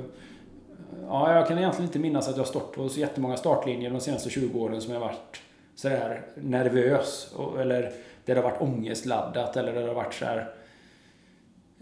ja, 1.08 1.34
jag 1.34 1.48
kan 1.48 1.58
egentligen 1.58 1.88
inte 1.88 1.98
minnas 1.98 2.28
att 2.28 2.36
jag 2.36 2.46
stått 2.46 2.72
på 2.72 2.88
så 2.88 3.00
jättemånga 3.00 3.36
startlinjer 3.36 3.90
de 3.90 4.00
senaste 4.00 4.30
20 4.30 4.60
åren 4.60 4.80
som 4.80 4.92
jag 4.92 5.00
varit 5.00 5.40
sådär 5.74 6.22
nervös. 6.34 7.32
Och, 7.36 7.60
eller 7.60 7.82
där 8.24 8.34
det 8.34 8.40
har 8.40 8.50
varit 8.50 8.62
ångestladdat 8.62 9.56
eller 9.56 9.72
där 9.72 9.80
det 9.80 9.88
har 9.88 9.94
varit 9.94 10.14
sådär 10.14 10.50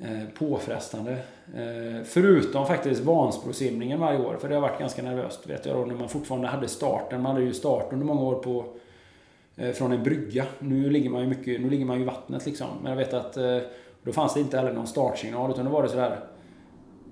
eh, 0.03 0.29
påfrestande. 0.39 1.13
Eh, 1.55 2.05
förutom 2.05 2.67
faktiskt 2.67 3.01
Vansbrosimningen 3.01 4.01
varje 4.01 4.19
år, 4.19 4.37
för 4.41 4.49
det 4.49 4.55
har 4.55 4.63
varit 4.63 4.79
ganska 4.79 5.03
nervöst 5.03 5.47
vet 5.47 5.67
jag 5.67 5.77
då 5.77 5.85
när 5.85 5.95
man 5.95 6.09
fortfarande 6.09 6.49
hade 6.49 6.69
starten. 6.69 7.23
Man 7.23 7.33
hade 7.33 7.45
ju 7.45 7.55
start 7.55 7.93
under 7.93 8.07
många 8.07 8.21
år 8.21 8.35
på 8.35 8.65
eh, 9.57 9.73
från 9.73 9.93
en 9.93 10.03
brygga. 10.03 10.47
Nu 10.59 10.91
ligger 10.91 11.11
man 11.11 11.21
ju 11.21 11.27
mycket, 11.27 11.61
nu 11.61 11.71
ligger 11.71 11.85
man 11.85 11.97
ju 11.97 12.03
i 12.03 12.07
vattnet 12.07 12.47
liksom. 12.47 12.69
Men 12.83 12.91
jag 12.91 12.97
vet 12.97 13.15
att 13.15 13.37
eh, 13.37 13.59
då 14.03 14.13
fanns 14.13 14.35
det 14.35 14.41
inte 14.41 14.57
heller 14.57 14.73
någon 14.73 14.87
startsignal 14.87 15.51
utan 15.51 15.65
då 15.65 15.71
var 15.71 15.83
det 15.83 15.89
sådär. 15.89 16.21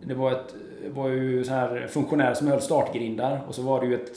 Det 0.03 0.15
var, 0.15 0.33
ett, 0.33 0.55
var 0.95 1.09
ju 1.09 1.45
så 1.45 1.53
här 1.53 1.87
funktionär 1.91 2.35
som 2.35 2.47
höll 2.47 2.61
startgrindar 2.61 3.41
och 3.49 3.55
så 3.55 3.63
var 3.63 3.81
det 3.81 3.87
ju 3.87 3.95
ett, 3.95 4.17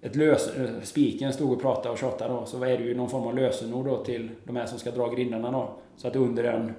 ett 0.00 0.16
lös... 0.16 0.50
Spiken 0.82 1.32
stod 1.32 1.52
och 1.52 1.60
pratade 1.60 1.90
och 1.90 1.98
tjatade 1.98 2.34
då. 2.34 2.46
Så 2.46 2.64
är 2.64 2.78
det 2.78 2.84
ju 2.84 2.94
någon 2.96 3.10
form 3.10 3.26
av 3.26 3.34
lösenord 3.34 3.86
då 3.86 4.04
till 4.04 4.30
de 4.44 4.56
här 4.56 4.66
som 4.66 4.78
ska 4.78 4.90
dra 4.90 5.08
grindarna 5.08 5.50
då. 5.50 5.70
Så 5.96 6.08
att 6.08 6.16
under 6.16 6.44
en 6.44 6.74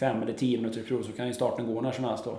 fem 0.00 0.22
eller 0.22 0.32
tio 0.32 0.58
minuter 0.58 0.82
prov 0.82 1.02
så 1.02 1.12
kan 1.12 1.26
ju 1.26 1.32
starten 1.32 1.74
gå 1.74 1.80
när 1.80 1.92
som 1.92 2.04
helst 2.04 2.24
då. 2.24 2.38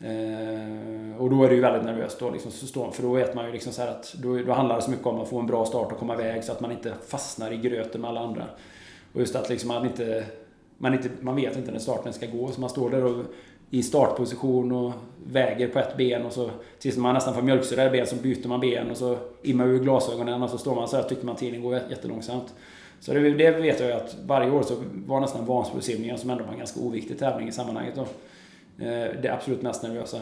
Eh, 0.00 1.22
och 1.22 1.30
då 1.30 1.44
är 1.44 1.48
det 1.48 1.54
ju 1.54 1.60
väldigt 1.60 1.84
nervöst 1.84 2.18
då, 2.20 2.30
liksom, 2.30 2.50
för 2.92 3.02
då 3.02 3.12
vet 3.12 3.34
man 3.34 3.46
ju 3.46 3.52
liksom 3.52 3.72
så 3.72 3.82
att 3.82 4.14
då, 4.22 4.36
då 4.36 4.52
handlar 4.52 4.76
det 4.76 4.82
så 4.82 4.90
mycket 4.90 5.06
om 5.06 5.20
att 5.20 5.28
få 5.28 5.40
en 5.40 5.46
bra 5.46 5.64
start 5.64 5.92
och 5.92 5.98
komma 5.98 6.14
iväg 6.14 6.44
så 6.44 6.52
att 6.52 6.60
man 6.60 6.72
inte 6.72 6.94
fastnar 7.06 7.52
i 7.52 7.56
gröten 7.56 8.00
med 8.00 8.10
alla 8.10 8.20
andra. 8.20 8.44
Och 9.12 9.20
just 9.20 9.36
att 9.36 9.48
liksom 9.48 9.68
man 9.68 9.86
inte, 9.86 10.24
man 10.78 10.94
inte, 10.94 11.10
man 11.20 11.36
vet 11.36 11.56
inte 11.56 11.72
när 11.72 11.78
starten 11.78 12.12
ska 12.12 12.26
gå 12.26 12.48
så 12.48 12.60
man 12.60 12.70
står 12.70 12.90
där 12.90 13.04
och 13.04 13.24
i 13.70 13.82
startposition 13.82 14.72
och 14.72 14.92
väger 15.26 15.68
på 15.68 15.78
ett 15.78 15.96
ben 15.96 16.26
och 16.26 16.32
så 16.32 16.50
tills 16.78 16.96
man 16.96 17.14
nästan 17.14 17.34
får 17.34 17.42
mjölksyra 17.42 17.86
i 17.86 17.90
ben 17.90 18.06
så 18.06 18.16
byter 18.16 18.48
man 18.48 18.60
ben 18.60 18.90
och 18.90 18.96
så 18.96 19.18
immar 19.42 19.66
ur 19.66 19.78
glasögonen 19.78 20.42
och 20.42 20.50
så 20.50 20.58
står 20.58 20.74
man 20.74 20.88
så 20.88 20.96
här 20.96 21.02
tycker 21.02 21.26
man 21.26 21.36
tiden 21.36 21.62
går 21.62 21.80
jättelångsamt. 21.90 22.54
Så 23.00 23.12
det, 23.12 23.30
det 23.30 23.50
vet 23.50 23.80
jag 23.80 23.88
ju 23.88 23.94
att 23.94 24.16
varje 24.26 24.50
år 24.50 24.62
så 24.62 24.76
var 25.06 25.20
nästan 25.20 25.46
Vansbrosimningen 25.46 26.18
som 26.18 26.30
ändå 26.30 26.44
var 26.44 26.52
en 26.52 26.58
ganska 26.58 26.80
oviktig 26.80 27.18
tävling 27.18 27.48
i 27.48 27.52
sammanhanget 27.52 27.94
då. 27.94 28.02
Eh, 28.84 29.20
det 29.22 29.28
absolut 29.28 29.62
mest 29.62 29.82
nervösa. 29.82 30.16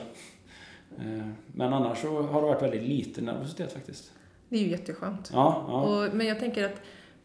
Eh, 0.98 1.26
men 1.46 1.72
annars 1.72 1.98
så 1.98 2.22
har 2.22 2.40
det 2.40 2.46
varit 2.46 2.62
väldigt 2.62 2.82
lite 2.82 3.20
nervositet 3.20 3.72
faktiskt. 3.72 4.12
Det 4.48 4.56
är 4.56 4.60
ju 4.60 4.70
jätteskönt. 4.70 5.30
Ja, 5.32 5.64
ja. 5.68 5.82
Och, 5.82 6.14
men 6.14 6.26
jag 6.26 6.40
tänker 6.40 6.64
att, 6.64 6.80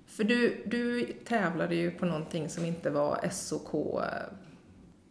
för 0.09 0.23
du, 0.23 0.63
du 0.65 1.05
tävlade 1.25 1.75
ju 1.75 1.91
på 1.91 2.05
någonting 2.05 2.49
som 2.49 2.65
inte 2.65 2.89
var 2.89 3.29
SOK 3.31 3.73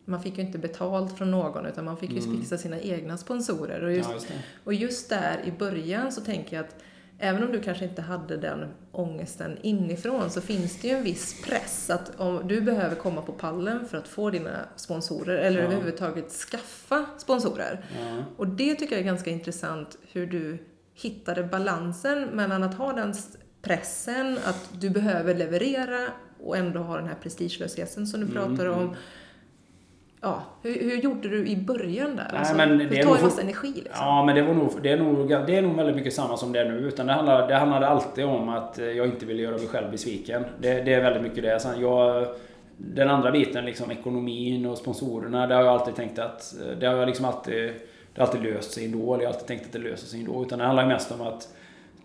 man 0.09 0.23
fick 0.23 0.39
ju 0.39 0.45
inte 0.45 0.59
betalt 0.59 1.19
från 1.19 1.31
någon 1.31 1.67
utan 1.67 1.85
man 1.85 1.97
fick 1.97 2.11
ju 2.11 2.19
mm. 2.19 2.37
fixa 2.37 2.59
sina 2.59 2.81
egna 2.81 3.17
sponsorer. 3.17 3.85
Och 3.85 3.93
just, 3.93 4.09
ja, 4.09 4.15
just 4.15 4.33
och 4.65 4.75
just 4.75 5.09
där 5.09 5.41
i 5.45 5.53
början 5.53 6.13
så 6.13 6.21
tänker 6.21 6.57
jag 6.57 6.65
att 6.65 6.77
även 7.19 7.45
om 7.45 7.53
du 7.53 7.61
kanske 7.61 7.85
inte 7.85 8.03
hade 8.03 8.37
den 8.37 8.69
ångesten 8.93 9.59
inifrån 9.63 10.31
så 10.31 10.41
finns 10.41 10.81
det 10.81 10.89
ju 10.89 10.95
en 10.95 11.03
viss 11.03 11.43
press 11.43 11.91
att 11.91 12.21
om 12.21 12.49
du 12.49 12.61
behöver 12.61 12.97
komma 12.97 13.23
på 13.23 13.33
pallen 13.33 13.89
för 13.89 13.99
att 13.99 14.09
få 14.09 14.31
dina 14.31 14.59
sponsorer 14.77 15.39
eller 15.39 15.59
ja. 15.59 15.65
överhuvudtaget 15.65 16.31
skaffa 16.31 17.07
sponsorer. 17.19 17.85
Ja. 17.99 18.25
Och 18.37 18.47
det 18.47 18.75
tycker 18.75 18.93
jag 18.93 19.01
är 19.01 19.07
ganska 19.07 19.31
intressant 19.31 19.99
hur 20.13 20.27
du 20.27 20.59
hittade 20.95 21.43
balansen 21.45 22.25
mellan 22.25 22.63
att 22.63 22.75
ha 22.75 22.93
den 22.93 23.15
pressen 23.69 24.39
att 24.45 24.71
du 24.81 24.91
behöver 24.91 25.35
leverera 25.35 25.99
och 26.45 26.57
ändå 26.57 26.81
ha 26.81 26.97
den 26.97 27.07
här 27.07 27.17
prestigelösheten 27.23 28.07
som 28.07 28.21
du 28.21 28.27
mm, 28.27 28.57
pratar 28.57 28.69
om. 28.69 28.83
Mm. 28.83 28.95
Ja, 30.21 30.43
hur, 30.63 30.75
hur 30.75 30.97
gjorde 30.97 31.29
du 31.29 31.47
i 31.47 31.57
början 31.57 32.17
där? 32.17 32.29
Nej, 32.33 32.39
alltså, 32.39 32.57
men 32.57 32.81
hur 32.81 33.03
tar 33.03 33.17
det 33.17 33.23
massa 33.23 33.43
energi 33.43 33.73
liksom? 33.75 33.93
Ja, 34.07 34.25
men 34.25 34.35
det, 34.35 34.43
var 34.43 34.55
nog, 34.55 34.73
det, 34.83 34.93
är 34.93 34.97
nog, 34.97 35.29
det 35.29 35.57
är 35.57 35.63
nog 35.63 35.77
väldigt 35.77 35.97
mycket 35.97 36.15
samma 36.15 36.37
som 36.37 36.53
det 36.53 36.61
är 36.61 36.65
nu. 36.65 36.79
Utan 36.79 37.07
det, 37.07 37.13
handlade, 37.13 37.47
det 37.47 37.55
handlade 37.55 37.87
alltid 37.89 38.25
om 38.25 38.49
att 38.49 38.79
jag 38.79 39.07
inte 39.07 39.27
ville 39.27 39.43
göra 39.43 39.57
mig 39.57 39.67
själv 39.67 39.91
besviken. 39.91 40.45
Det, 40.61 40.81
det 40.81 40.95
är 40.95 41.03
väldigt 41.03 41.23
mycket 41.23 41.43
det. 41.43 41.61
Sen 41.61 41.81
jag, 41.81 42.27
den 42.77 43.11
andra 43.11 43.31
biten, 43.31 43.65
liksom 43.65 43.91
ekonomin 43.91 44.67
och 44.67 44.79
sponsorerna, 44.79 45.47
det 45.47 45.55
har 45.55 45.63
jag 45.63 45.73
alltid 45.73 45.95
tänkt 45.95 46.19
att... 46.19 46.55
Det 46.81 46.87
har 46.87 46.97
jag 46.97 47.07
liksom 47.07 47.25
alltid... 47.25 47.73
Det 48.15 48.21
har 48.21 48.27
alltid 48.27 48.43
löst 48.43 48.73
sig 48.73 48.85
ändå. 48.85 49.17
Jag 49.17 49.19
har 49.19 49.27
alltid 49.27 49.47
tänkt 49.47 49.67
att 49.67 49.73
det 49.73 49.79
löser 49.79 50.07
sig 50.07 50.21
ändå. 50.21 50.43
Utan 50.43 50.59
det 50.59 50.65
handlar 50.65 50.87
mest 50.87 51.13
om 51.13 51.21
att 51.21 51.49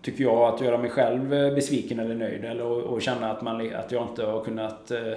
tycker 0.04 0.24
jag, 0.24 0.54
att 0.54 0.60
göra 0.60 0.78
mig 0.78 0.90
själv 0.90 1.34
eh, 1.34 1.54
besviken 1.54 1.98
eller 1.98 2.14
nöjd. 2.14 2.44
Eller, 2.44 2.64
och, 2.64 2.80
och 2.80 3.02
känna 3.02 3.30
att, 3.30 3.42
man, 3.42 3.74
att 3.74 3.92
jag 3.92 4.08
inte 4.08 4.24
har 4.24 4.44
kunnat 4.44 4.90
eh, 4.90 5.12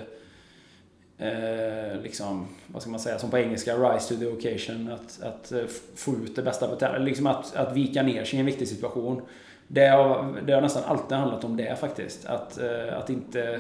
eh, 1.17 2.01
liksom, 2.03 2.47
vad 2.67 2.81
ska 2.81 2.91
man 2.91 2.99
säga, 2.99 3.19
som 3.19 3.29
på 3.29 3.37
engelska, 3.37 3.75
rise 3.75 4.13
to 4.13 4.19
the 4.19 4.27
occasion. 4.27 4.91
Att, 4.91 5.23
att 5.23 5.51
eh, 5.51 5.65
få 5.95 6.11
ut 6.11 6.35
det 6.35 6.41
bästa 6.41 6.67
på 6.67 6.75
tävlingen. 6.75 7.05
Liksom 7.05 7.27
att, 7.27 7.55
att 7.55 7.75
vika 7.75 8.03
ner 8.03 8.23
sig 8.23 8.37
i 8.37 8.39
en 8.39 8.45
viktig 8.45 8.67
situation. 8.67 9.21
Det 9.67 9.87
har, 9.87 10.35
det 10.45 10.53
har 10.53 10.61
nästan 10.61 10.83
alltid 10.83 11.17
handlat 11.17 11.43
om 11.43 11.57
det 11.57 11.79
faktiskt. 11.79 12.25
Att, 12.25 12.59
eh, 12.59 12.97
att 12.97 13.09
inte 13.09 13.53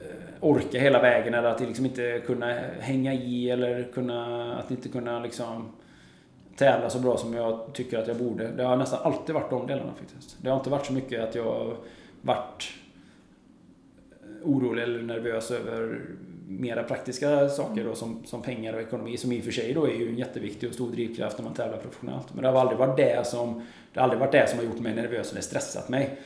eh, 0.00 0.14
orka 0.40 0.80
hela 0.80 1.02
vägen 1.02 1.34
eller 1.34 1.48
att 1.48 1.60
liksom 1.60 1.86
inte 1.86 2.22
kunna 2.26 2.54
hänga 2.80 3.14
i 3.14 3.50
eller 3.50 3.88
kunna, 3.94 4.54
att 4.58 4.70
inte 4.70 4.88
kunna 4.88 5.20
liksom 5.20 5.72
tävla 6.60 6.90
så 6.90 6.98
bra 6.98 7.16
som 7.16 7.34
jag 7.34 7.60
tycker 7.72 7.98
att 7.98 8.08
jag 8.08 8.16
borde. 8.16 8.48
Det 8.48 8.62
har 8.62 8.76
nästan 8.76 8.98
alltid 9.02 9.34
varit 9.34 9.50
de 9.50 9.66
delarna 9.66 9.92
faktiskt. 9.94 10.36
Det 10.42 10.50
har 10.50 10.56
inte 10.56 10.70
varit 10.70 10.86
så 10.86 10.92
mycket 10.92 11.28
att 11.28 11.34
jag 11.34 11.76
varit 12.22 12.72
eh, 14.10 14.48
orolig 14.48 14.82
eller 14.82 15.02
nervös 15.02 15.50
över 15.50 16.00
mera 16.48 16.82
praktiska 16.82 17.48
saker 17.48 17.84
då, 17.84 17.94
som, 17.94 18.24
som 18.24 18.42
pengar 18.42 18.74
och 18.74 18.80
ekonomi 18.80 19.16
som 19.16 19.32
i 19.32 19.40
och 19.40 19.44
för 19.44 19.50
sig 19.50 19.72
då 19.72 19.86
är 19.86 19.94
ju 19.94 20.08
en 20.08 20.18
jätteviktig 20.18 20.68
och 20.68 20.74
stor 20.74 20.90
drivkraft 20.90 21.38
när 21.38 21.44
man 21.44 21.54
tävlar 21.54 21.78
professionellt. 21.78 22.34
Men 22.34 22.42
det 22.42 22.48
har 22.50 22.60
aldrig 22.60 22.78
varit 22.78 22.96
det 22.96 23.26
som, 23.26 23.66
det 23.92 24.00
har 24.00 24.04
aldrig 24.04 24.20
varit 24.20 24.32
det 24.32 24.48
som 24.48 24.58
har 24.58 24.66
gjort 24.66 24.80
mig 24.80 24.94
nervös 24.94 25.32
eller 25.32 25.42
stressat 25.42 25.88
mig. 25.88 26.18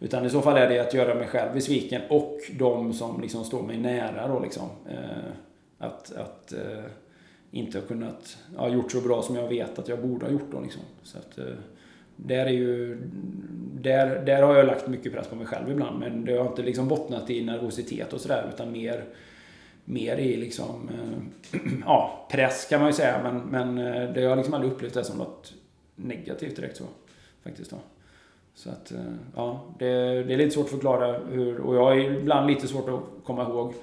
Utan 0.00 0.26
i 0.26 0.30
så 0.30 0.40
fall 0.40 0.56
är 0.56 0.68
det 0.68 0.78
att 0.78 0.94
göra 0.94 1.14
mig 1.14 1.26
själv 1.26 1.54
besviken 1.54 2.02
och 2.08 2.38
de 2.58 2.92
som 2.92 3.20
liksom 3.20 3.44
står 3.44 3.62
mig 3.62 3.78
nära 3.78 4.28
då 4.28 4.40
liksom. 4.40 4.68
Eh, 4.90 5.32
att, 5.78 6.12
att 6.16 6.52
eh, 6.52 6.84
inte 7.52 7.78
har 7.78 7.86
kunnat, 7.86 8.38
ja, 8.56 8.68
gjort 8.68 8.92
så 8.92 9.00
bra 9.00 9.22
som 9.22 9.36
jag 9.36 9.48
vet 9.48 9.78
att 9.78 9.88
jag 9.88 10.02
borde 10.02 10.26
ha 10.26 10.32
gjort 10.32 10.52
då 10.52 10.60
liksom. 10.60 10.82
Så 11.02 11.18
att, 11.18 11.38
eh, 11.38 11.44
där 12.16 12.46
är 12.46 12.50
ju, 12.50 12.98
där, 13.80 14.24
där 14.26 14.42
har 14.42 14.56
jag 14.56 14.66
lagt 14.66 14.88
mycket 14.88 15.12
press 15.12 15.28
på 15.28 15.36
mig 15.36 15.46
själv 15.46 15.70
ibland 15.70 15.98
men 16.00 16.24
det 16.24 16.38
har 16.38 16.46
inte 16.46 16.62
liksom 16.62 16.88
bottnat 16.88 17.30
i 17.30 17.44
nervositet 17.44 18.12
och 18.12 18.20
sådär 18.20 18.50
utan 18.54 18.72
mer, 18.72 19.04
mer 19.84 20.16
i 20.16 20.36
liksom, 20.36 20.88
eh, 20.88 21.60
ja, 21.86 22.28
press 22.30 22.66
kan 22.70 22.80
man 22.80 22.88
ju 22.88 22.94
säga 22.94 23.20
men, 23.22 23.38
men 23.38 23.78
eh, 23.78 24.12
det 24.12 24.20
har 24.20 24.28
jag 24.28 24.36
liksom 24.36 24.54
aldrig 24.54 24.72
upplevt 24.72 24.94
det 24.94 25.04
som 25.04 25.18
något 25.18 25.54
negativt 25.96 26.56
direkt 26.56 26.76
så. 26.76 26.84
Faktiskt 27.44 27.70
då. 27.70 27.76
Så 28.54 28.70
att, 28.70 28.92
ja, 29.36 29.64
det, 29.78 29.86
det 30.22 30.34
är 30.34 30.36
lite 30.36 30.50
svårt 30.50 30.64
att 30.64 30.70
förklara 30.70 31.18
hur, 31.18 31.60
och 31.60 31.76
jag 31.76 31.84
har 31.84 31.96
ibland 31.96 32.46
lite 32.46 32.68
svårt 32.68 32.88
att 32.88 33.24
komma 33.24 33.42
ihåg 33.42 33.74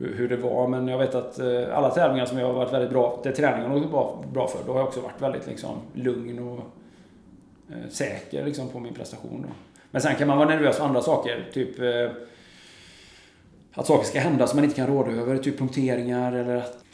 hur 0.00 0.28
det 0.28 0.36
var. 0.36 0.68
Men 0.68 0.88
jag 0.88 0.98
vet 0.98 1.14
att 1.14 1.38
eh, 1.38 1.76
alla 1.78 1.90
tävlingar 1.90 2.26
som 2.26 2.38
jag 2.38 2.46
har 2.46 2.54
varit 2.54 2.72
väldigt 2.72 2.90
bra, 2.90 3.20
där 3.22 3.32
träningen 3.32 3.70
har 3.70 3.78
gått 3.78 4.32
bra 4.32 4.48
för, 4.48 4.58
då 4.66 4.72
har 4.72 4.78
jag 4.78 4.88
också 4.88 5.00
varit 5.00 5.22
väldigt 5.22 5.46
liksom, 5.46 5.76
lugn 5.94 6.38
och 6.38 6.58
eh, 7.70 7.90
säker 7.90 8.44
liksom, 8.44 8.68
på 8.68 8.78
min 8.78 8.94
prestation. 8.94 9.44
Då. 9.48 9.54
Men 9.90 10.02
sen 10.02 10.14
kan 10.14 10.28
man 10.28 10.38
vara 10.38 10.48
nervös 10.48 10.76
för 10.76 10.84
andra 10.84 11.02
saker. 11.02 11.46
Typ 11.52 11.80
eh, 11.80 12.10
att 13.74 13.86
saker 13.86 14.04
ska 14.06 14.20
hända 14.20 14.46
som 14.46 14.56
man 14.56 14.64
inte 14.64 14.76
kan 14.76 14.86
råda 14.86 15.10
över. 15.10 15.38
Typ 15.38 15.58
punkteringar 15.58 16.32
eller 16.32 16.56
att 16.56 16.84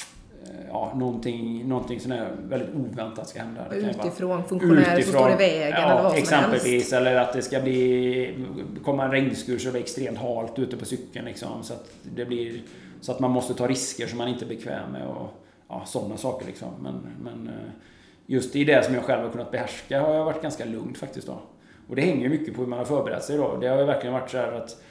ja, 0.68 0.92
någonting, 0.96 1.68
någonting 1.68 2.00
här 2.10 2.30
väldigt 2.48 2.68
oväntat 2.74 3.28
ska 3.28 3.40
hända. 3.40 3.66
utifrån, 3.74 4.44
funktionärer 4.44 5.02
som 5.02 5.12
står 5.12 5.32
i 5.32 5.36
vägen 5.36 5.68
ja, 5.70 5.76
eller 5.76 6.02
vad 6.02 6.12
som 6.12 6.22
exempelvis. 6.22 6.64
Helst. 6.64 6.92
Eller 6.92 7.16
att 7.16 7.32
det 7.32 7.42
ska 7.42 7.60
bli, 7.60 8.34
komma 8.84 9.04
en 9.04 9.10
regnskur 9.10 9.58
så 9.58 9.64
det 9.64 9.72
blir 9.72 9.82
extremt 9.82 10.18
halt 10.18 10.58
ute 10.58 10.76
på 10.76 10.84
cykeln. 10.84 11.24
Liksom, 11.24 11.62
så, 11.62 11.74
att 11.74 11.90
det 12.02 12.24
blir, 12.24 12.60
så 13.00 13.12
att 13.12 13.20
man 13.20 13.30
måste 13.30 13.54
ta 13.54 13.68
risker 13.68 14.06
som 14.06 14.18
man 14.18 14.28
inte 14.28 14.44
är 14.44 14.48
bekväm 14.48 14.92
med. 14.92 15.06
Och, 15.06 15.28
ja, 15.68 15.82
sådana 15.86 16.16
saker 16.16 16.46
liksom. 16.46 16.68
Men, 16.80 17.00
men 17.22 17.48
eh, 17.48 17.70
just 18.26 18.56
i 18.56 18.64
det 18.64 18.84
som 18.84 18.94
jag 18.94 19.04
själv 19.04 19.22
har 19.22 19.30
kunnat 19.30 19.50
behärska 19.50 20.00
har 20.00 20.14
jag 20.14 20.24
varit 20.24 20.42
ganska 20.42 20.64
lugnt 20.64 20.98
faktiskt. 20.98 21.26
Då. 21.26 21.40
Och 21.88 21.96
det 21.96 22.02
hänger 22.02 22.22
ju 22.22 22.28
mycket 22.28 22.54
på 22.54 22.60
hur 22.60 22.68
man 22.68 22.78
har 22.78 22.86
förberett 22.86 23.24
sig 23.24 23.36
då. 23.36 23.56
Det 23.60 23.68
har 23.68 23.78
ju 23.78 23.84
verkligen 23.84 24.14
varit 24.14 24.30
så 24.30 24.36
här 24.36 24.52
att 24.52 24.82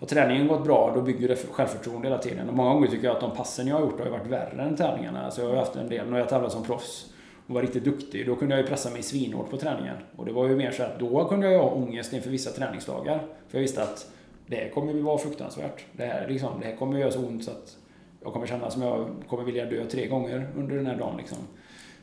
har 0.00 0.06
träningen 0.06 0.48
gått 0.48 0.64
bra, 0.64 0.92
då 0.94 1.02
bygger 1.02 1.28
det 1.28 1.36
självförtroende 1.52 2.08
hela 2.08 2.18
tiden. 2.18 2.48
Och 2.48 2.54
många 2.54 2.74
gånger 2.74 2.88
tycker 2.88 3.06
jag 3.06 3.14
att 3.14 3.20
de 3.20 3.30
passen 3.30 3.66
jag 3.66 3.74
har 3.74 3.82
gjort 3.82 4.00
har 4.00 4.06
varit 4.06 4.26
värre 4.26 4.62
än 4.62 4.76
tävlingarna. 4.76 5.24
Alltså 5.24 5.42
jag 5.42 5.48
har 5.48 5.56
haft 5.56 5.76
en 5.76 5.88
del, 5.88 6.10
när 6.10 6.18
jag 6.18 6.28
tävlade 6.28 6.52
som 6.52 6.64
proffs 6.64 7.12
och 7.46 7.54
var 7.54 7.62
riktigt 7.62 7.84
duktig, 7.84 8.26
då 8.26 8.36
kunde 8.36 8.54
jag 8.54 8.62
ju 8.62 8.68
pressa 8.68 8.90
mig 8.90 9.02
svinhårt 9.02 9.50
på 9.50 9.56
träningen. 9.56 9.96
Och 10.16 10.26
det 10.26 10.32
var 10.32 10.48
ju 10.48 10.56
mer 10.56 10.70
så 10.70 10.82
att 10.82 10.98
då 10.98 11.28
kunde 11.28 11.50
jag 11.50 11.62
ha 11.62 11.70
ångest 11.70 12.12
inför 12.12 12.30
vissa 12.30 12.50
träningsdagar. 12.50 13.18
För 13.48 13.58
jag 13.58 13.60
visste 13.60 13.82
att 13.82 14.10
det 14.50 14.56
här 14.56 14.68
kommer 14.68 14.92
ju 14.92 15.00
vara 15.00 15.18
fruktansvärt. 15.18 15.84
Det 15.92 16.06
här, 16.06 16.28
liksom, 16.28 16.60
det 16.60 16.66
här 16.66 16.76
kommer 16.76 16.98
göra 16.98 17.10
så 17.10 17.26
ont 17.26 17.44
så 17.44 17.50
att 17.50 17.76
jag 18.22 18.32
kommer 18.32 18.46
känna 18.46 18.70
som 18.70 18.82
jag 18.82 19.08
kommer 19.28 19.44
vilja 19.44 19.64
dö 19.64 19.84
tre 19.84 20.06
gånger 20.06 20.48
under 20.56 20.76
den 20.76 20.86
här 20.86 20.96
dagen. 20.96 21.16
Liksom. 21.16 21.38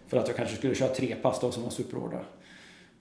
För 0.08 0.18
att 0.18 0.28
jag 0.28 0.38
kanske 0.38 0.56
skulle 0.56 0.76
köra 0.76 0.90
tre 0.90 1.16
pass 1.16 1.40
då 1.40 1.52
som 1.52 1.64
var 1.64 1.70
superhårda. 1.70 2.20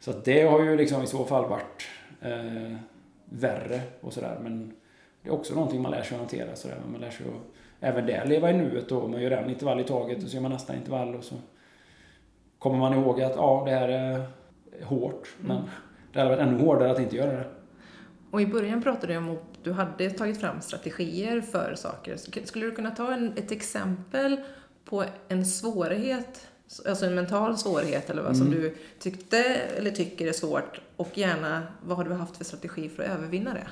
Så 0.01 0.11
att 0.11 0.25
det 0.25 0.43
har 0.43 0.63
ju 0.63 0.77
liksom 0.77 1.03
i 1.03 1.07
så 1.07 1.25
fall 1.25 1.49
varit 1.49 1.89
eh, 2.21 2.77
värre 3.25 3.81
och 4.01 4.13
sådär. 4.13 4.39
Men 4.43 4.75
det 5.23 5.29
är 5.29 5.35
också 5.35 5.55
någonting 5.55 5.83
man 5.83 5.91
lär 5.91 6.03
sig 6.03 6.15
att 6.15 6.21
hantera. 6.21 6.57
Sådär. 6.57 6.79
Man 6.93 7.01
lär 7.01 7.11
sig 7.11 7.27
att 7.27 7.57
även 7.81 8.07
där 8.07 8.25
leva 8.25 8.51
i 8.51 8.53
nuet 8.53 8.89
då. 8.89 9.09
Man 9.09 9.23
gör 9.23 9.31
en 9.31 9.51
intervall 9.51 9.81
i 9.81 9.85
taget 9.85 10.25
och 10.25 10.29
så 10.29 10.35
gör 10.35 10.43
man 10.43 10.53
nästa 10.53 10.77
intervall 10.77 11.15
och 11.15 11.25
så 11.25 11.35
kommer 12.59 12.79
man 12.79 12.95
ihåg 12.95 13.23
att 13.23 13.37
ja, 13.37 13.63
det 13.67 13.73
här 13.73 13.89
är 13.89 14.27
hårt. 14.83 15.35
Men 15.41 15.57
mm. 15.57 15.69
det 16.13 16.19
hade 16.19 16.31
varit 16.31 16.49
ännu 16.49 16.65
hårdare 16.65 16.91
att 16.91 17.01
inte 17.01 17.17
göra 17.17 17.33
det. 17.33 17.45
Och 18.37 18.43
i 18.43 18.47
början 18.47 18.83
pratade 18.83 19.13
du 19.13 19.19
om 19.19 19.31
att 19.31 19.65
du 19.65 19.73
hade 19.73 20.11
tagit 20.11 20.41
fram 20.41 20.61
strategier 20.61 21.41
för 21.41 21.75
saker. 21.75 22.17
Skulle 22.45 22.67
du 22.67 22.73
kunna 22.73 22.91
ta 22.91 23.13
en, 23.13 23.33
ett 23.37 23.53
exempel 23.53 24.41
på 24.85 25.05
en 25.29 25.47
svårighet, 25.47 26.49
alltså 26.89 27.07
en 27.07 27.15
mental 27.15 27.59
svårighet 27.59 28.11
eller 28.11 28.23
vad 28.23 28.35
mm. 28.35 28.47
som 28.47 28.51
du 28.51 28.75
tyckte 28.99 29.45
eller 29.79 29.91
tycker 29.91 30.27
är 30.27 30.33
svårt 30.33 30.81
och 30.97 31.19
gärna 31.19 31.63
vad 31.83 31.97
har 31.97 32.05
du 32.05 32.13
haft 32.13 32.37
för 32.37 32.45
strategi 32.45 32.89
för 32.89 33.03
att 33.03 33.09
övervinna 33.09 33.55
det? 33.55 33.67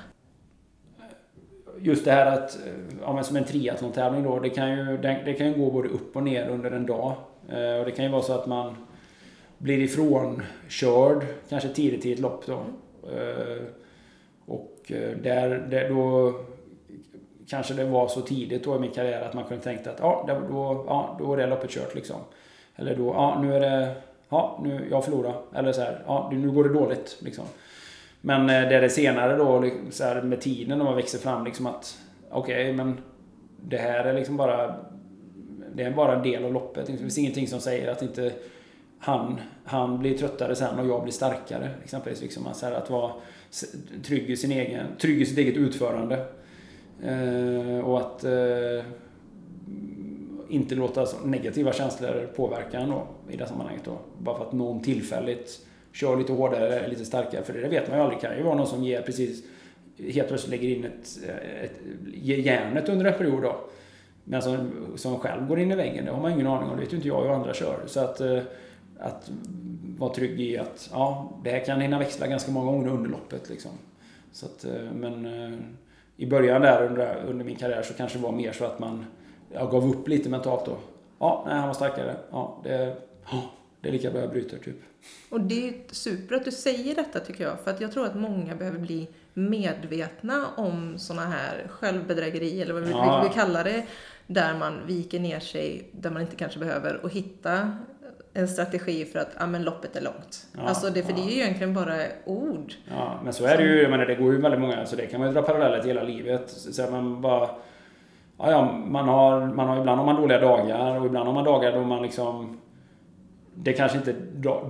just 1.79 2.05
det 2.05 2.11
här 2.11 2.25
att, 2.25 2.59
ja 3.01 3.13
men 3.13 3.23
som 3.23 3.35
en 3.35 3.45
triathlon-tävling 3.45 4.23
då, 4.23 4.39
det 4.39 4.49
kan, 4.49 4.71
ju, 4.71 4.97
det 4.97 5.33
kan 5.33 5.47
ju 5.47 5.53
gå 5.53 5.71
både 5.71 5.89
upp 5.89 6.15
och 6.15 6.23
ner 6.23 6.47
under 6.49 6.71
en 6.71 6.85
dag. 6.85 7.15
Eh, 7.49 7.79
och 7.79 7.85
det 7.85 7.91
kan 7.91 8.05
ju 8.05 8.11
vara 8.11 8.21
så 8.21 8.33
att 8.33 8.47
man 8.47 8.75
blir 9.57 9.79
ifrånkörd, 9.79 11.25
kanske 11.49 11.69
tidigt 11.69 12.05
i 12.05 12.13
ett 12.13 12.19
lopp 12.19 12.45
då. 12.45 12.65
Eh, 13.11 13.63
och 14.85 14.91
eh, 14.91 15.17
där, 15.17 15.49
där 15.69 15.89
då 15.89 16.33
kanske 17.47 17.73
det 17.73 17.85
var 17.85 18.07
så 18.07 18.21
tidigt 18.21 18.63
då 18.63 18.75
i 18.75 18.79
min 18.79 18.91
karriär 18.91 19.21
att 19.21 19.33
man 19.33 19.43
kunde 19.43 19.63
tänka 19.63 19.91
att 19.91 19.99
ja, 19.99 20.25
då, 20.27 20.85
ja, 20.87 21.15
då 21.19 21.33
är 21.33 21.37
det 21.37 21.47
loppet 21.47 21.69
kört 21.69 21.95
liksom. 21.95 22.17
Eller 22.75 22.95
då, 22.95 23.07
ja 23.07 23.39
nu 23.41 23.55
är 23.55 23.59
det, 23.59 23.95
ja 24.29 24.59
nu, 24.63 24.87
jag 24.91 25.05
förlorar. 25.05 25.35
Eller 25.55 25.71
så 25.71 25.81
här, 25.81 26.03
ja 26.07 26.29
nu 26.33 26.51
går 26.51 26.63
det 26.63 26.73
dåligt 26.73 27.17
liksom. 27.19 27.45
Men 28.21 28.41
eh, 28.41 28.69
det 28.69 28.75
är 28.75 28.81
det 28.81 28.89
senare 28.89 29.37
då, 29.37 29.59
liksom, 29.59 29.91
så 29.91 30.03
här, 30.03 30.21
med 30.21 30.41
tiden, 30.41 30.77
när 30.77 30.85
man 30.85 30.95
växer 30.95 31.19
fram 31.19 31.45
liksom 31.45 31.65
att 31.65 31.97
okej, 32.29 32.63
okay, 32.63 32.73
men 32.73 32.97
det 33.61 33.77
här 33.77 34.03
är 34.03 34.13
liksom 34.13 34.37
bara 34.37 34.75
det 35.75 35.83
är 35.83 35.91
bara 35.91 36.15
en 36.15 36.23
del 36.23 36.45
av 36.45 36.53
loppet. 36.53 36.87
Det 36.87 36.97
finns 36.97 37.17
ingenting 37.17 37.47
som 37.47 37.59
säger 37.59 37.91
att 37.91 38.01
inte 38.01 38.31
han, 38.99 39.41
han 39.65 39.99
blir 39.99 40.17
tröttare 40.17 40.55
sen 40.55 40.79
och 40.79 40.87
jag 40.87 41.03
blir 41.03 41.13
starkare. 41.13 41.69
Exempelvis 41.83 42.21
liksom, 42.21 42.47
alltså 42.47 42.65
att 42.65 42.89
vara 42.89 43.11
trygg 44.03 44.29
i, 44.29 44.37
sin 44.37 44.51
egen, 44.51 44.87
trygg 44.99 45.21
i 45.21 45.25
sitt 45.25 45.37
eget 45.37 45.57
utförande. 45.57 46.25
Eh, 47.03 47.79
och 47.79 47.99
att 48.01 48.23
eh, 48.23 48.85
inte 50.49 50.75
låta 50.75 51.05
negativa 51.25 51.73
känslor 51.73 52.29
påverka 52.35 52.79
en 52.79 52.89
då, 52.89 53.07
i 53.29 53.37
det 53.37 53.47
sammanhanget. 53.47 53.85
Då. 53.85 53.99
Bara 54.17 54.37
för 54.37 54.45
att 54.45 54.53
någon 54.53 54.83
tillfälligt 54.83 55.65
kör 55.93 56.17
lite 56.17 56.33
hårdare 56.33 56.87
lite 56.87 57.05
starkare. 57.05 57.43
För 57.43 57.53
det 57.53 57.67
vet 57.67 57.87
man 57.89 57.97
ju 57.97 58.03
aldrig. 58.03 58.21
Det 58.21 58.27
kan 58.27 58.37
ju 58.37 58.43
vara 58.43 58.55
någon 58.55 58.67
som 58.67 58.83
ger 58.83 59.01
precis 59.01 59.43
helt 59.97 60.27
plötsligt 60.27 60.51
lägger 60.61 60.75
in 60.75 60.85
ett, 60.85 61.19
ett, 61.63 61.79
järnet 62.23 62.89
under 62.89 63.05
en 63.05 63.17
period 63.17 63.43
då. 63.43 63.55
Men 64.23 64.41
som, 64.41 64.71
som 64.95 65.19
själv 65.19 65.47
går 65.47 65.59
in 65.59 65.71
i 65.71 65.75
väggen, 65.75 66.05
det 66.05 66.11
har 66.11 66.21
man 66.21 66.31
ingen 66.31 66.47
aning 66.47 66.69
om. 66.69 66.75
Det 66.75 66.81
vet 66.81 66.93
ju 66.93 66.97
inte 66.97 67.07
jag 67.07 67.21
hur 67.21 67.31
andra 67.31 67.53
kör. 67.53 67.79
Så 67.85 67.99
att, 67.99 68.21
eh, 68.21 68.39
att 68.99 69.31
vara 69.97 70.13
trygg 70.13 70.41
i 70.41 70.57
att 70.57 70.89
ja, 70.91 71.31
det 71.43 71.49
här 71.49 71.65
kan 71.65 71.81
hinna 71.81 71.99
växla 71.99 72.27
ganska 72.27 72.51
många 72.51 72.71
gånger 72.71 72.89
under 72.89 73.09
loppet. 73.09 73.49
Liksom. 73.49 73.71
Så 74.31 74.45
att, 74.45 74.65
eh, 74.65 74.91
men 74.93 75.25
eh, 75.25 75.59
i 76.17 76.25
början 76.25 76.61
där 76.61 76.85
under, 76.85 77.23
under 77.27 77.45
min 77.45 77.55
karriär 77.55 77.81
så 77.81 77.93
kanske 77.93 78.17
det 78.17 78.23
var 78.23 78.31
mer 78.31 78.51
så 78.51 78.65
att 78.65 78.79
man 78.79 79.05
jag 79.53 79.71
gav 79.71 79.89
upp 79.89 80.07
lite 80.07 80.29
mentalt 80.29 80.65
då. 80.65 80.77
Ja, 81.19 81.43
nej, 81.47 81.55
han 81.55 81.67
var 81.67 81.73
starkare. 81.73 82.15
Ja, 82.31 82.59
det, 82.63 82.95
det 83.81 83.87
är 83.87 83.91
lika 83.91 84.11
bra 84.11 84.21
jag 84.21 84.29
bryter 84.29 84.57
typ. 84.57 84.81
Och 85.29 85.41
det 85.41 85.67
är 85.67 85.73
super 85.91 86.35
att 86.35 86.45
du 86.45 86.51
säger 86.51 86.95
detta 86.95 87.19
tycker 87.19 87.43
jag. 87.43 87.59
För 87.59 87.71
att 87.71 87.81
jag 87.81 87.91
tror 87.91 88.05
att 88.05 88.15
många 88.15 88.55
behöver 88.55 88.79
bli 88.79 89.07
medvetna 89.33 90.47
om 90.57 90.99
sådana 90.99 91.25
här 91.25 91.67
självbedrägeri 91.69 92.61
eller 92.61 92.73
vad 92.73 92.83
vi 92.83 92.91
ja. 92.91 93.21
vill 93.23 93.31
kalla 93.31 93.63
det. 93.63 93.85
Där 94.27 94.57
man 94.57 94.87
viker 94.87 95.19
ner 95.19 95.39
sig, 95.39 95.89
där 95.91 96.09
man 96.09 96.21
inte 96.21 96.35
kanske 96.35 96.59
behöver, 96.59 96.99
och 97.03 97.09
hitta 97.09 97.77
en 98.37 98.47
strategi 98.47 99.05
för 99.05 99.19
att 99.19 99.29
ja, 99.39 99.47
men 99.47 99.63
loppet 99.63 99.95
är 99.95 100.01
långt. 100.01 100.47
Ja, 100.57 100.61
alltså 100.61 100.89
det, 100.89 101.03
för 101.03 101.11
ja. 101.11 101.17
det 101.17 101.21
är 101.23 101.35
ju 101.35 101.41
egentligen 101.41 101.73
bara 101.73 101.93
ord. 102.25 102.73
Ja, 102.89 103.19
men 103.23 103.33
så 103.33 103.45
är 103.45 103.57
det 103.57 103.63
ju. 103.63 103.81
Jag 103.81 103.91
menar, 103.91 104.05
det 104.05 104.15
går 104.15 104.33
ju 104.33 104.41
väldigt 104.41 104.61
många, 104.61 104.73
så 104.73 104.79
alltså 104.79 104.95
det 104.95 105.07
kan 105.07 105.19
man 105.19 105.29
ju 105.29 105.33
dra 105.33 105.41
paralleller 105.41 105.79
till 105.79 105.87
hela 105.87 106.03
livet. 106.03 106.49
Så 106.49 106.91
man 106.91 107.21
bara... 107.21 107.49
Ja, 108.37 108.51
ja, 108.51 108.71
man 108.85 109.09
har, 109.09 109.45
man 109.45 109.67
har, 109.67 109.79
ibland 109.79 109.99
har 109.99 110.05
man 110.05 110.15
dåliga 110.15 110.39
dagar 110.39 110.99
och 110.99 111.05
ibland 111.05 111.27
har 111.27 111.33
man 111.33 111.43
dagar 111.43 111.71
då 111.71 111.83
man 111.83 112.01
liksom 112.01 112.61
det 113.57 113.73
kanske 113.73 113.97
inte 113.97 114.15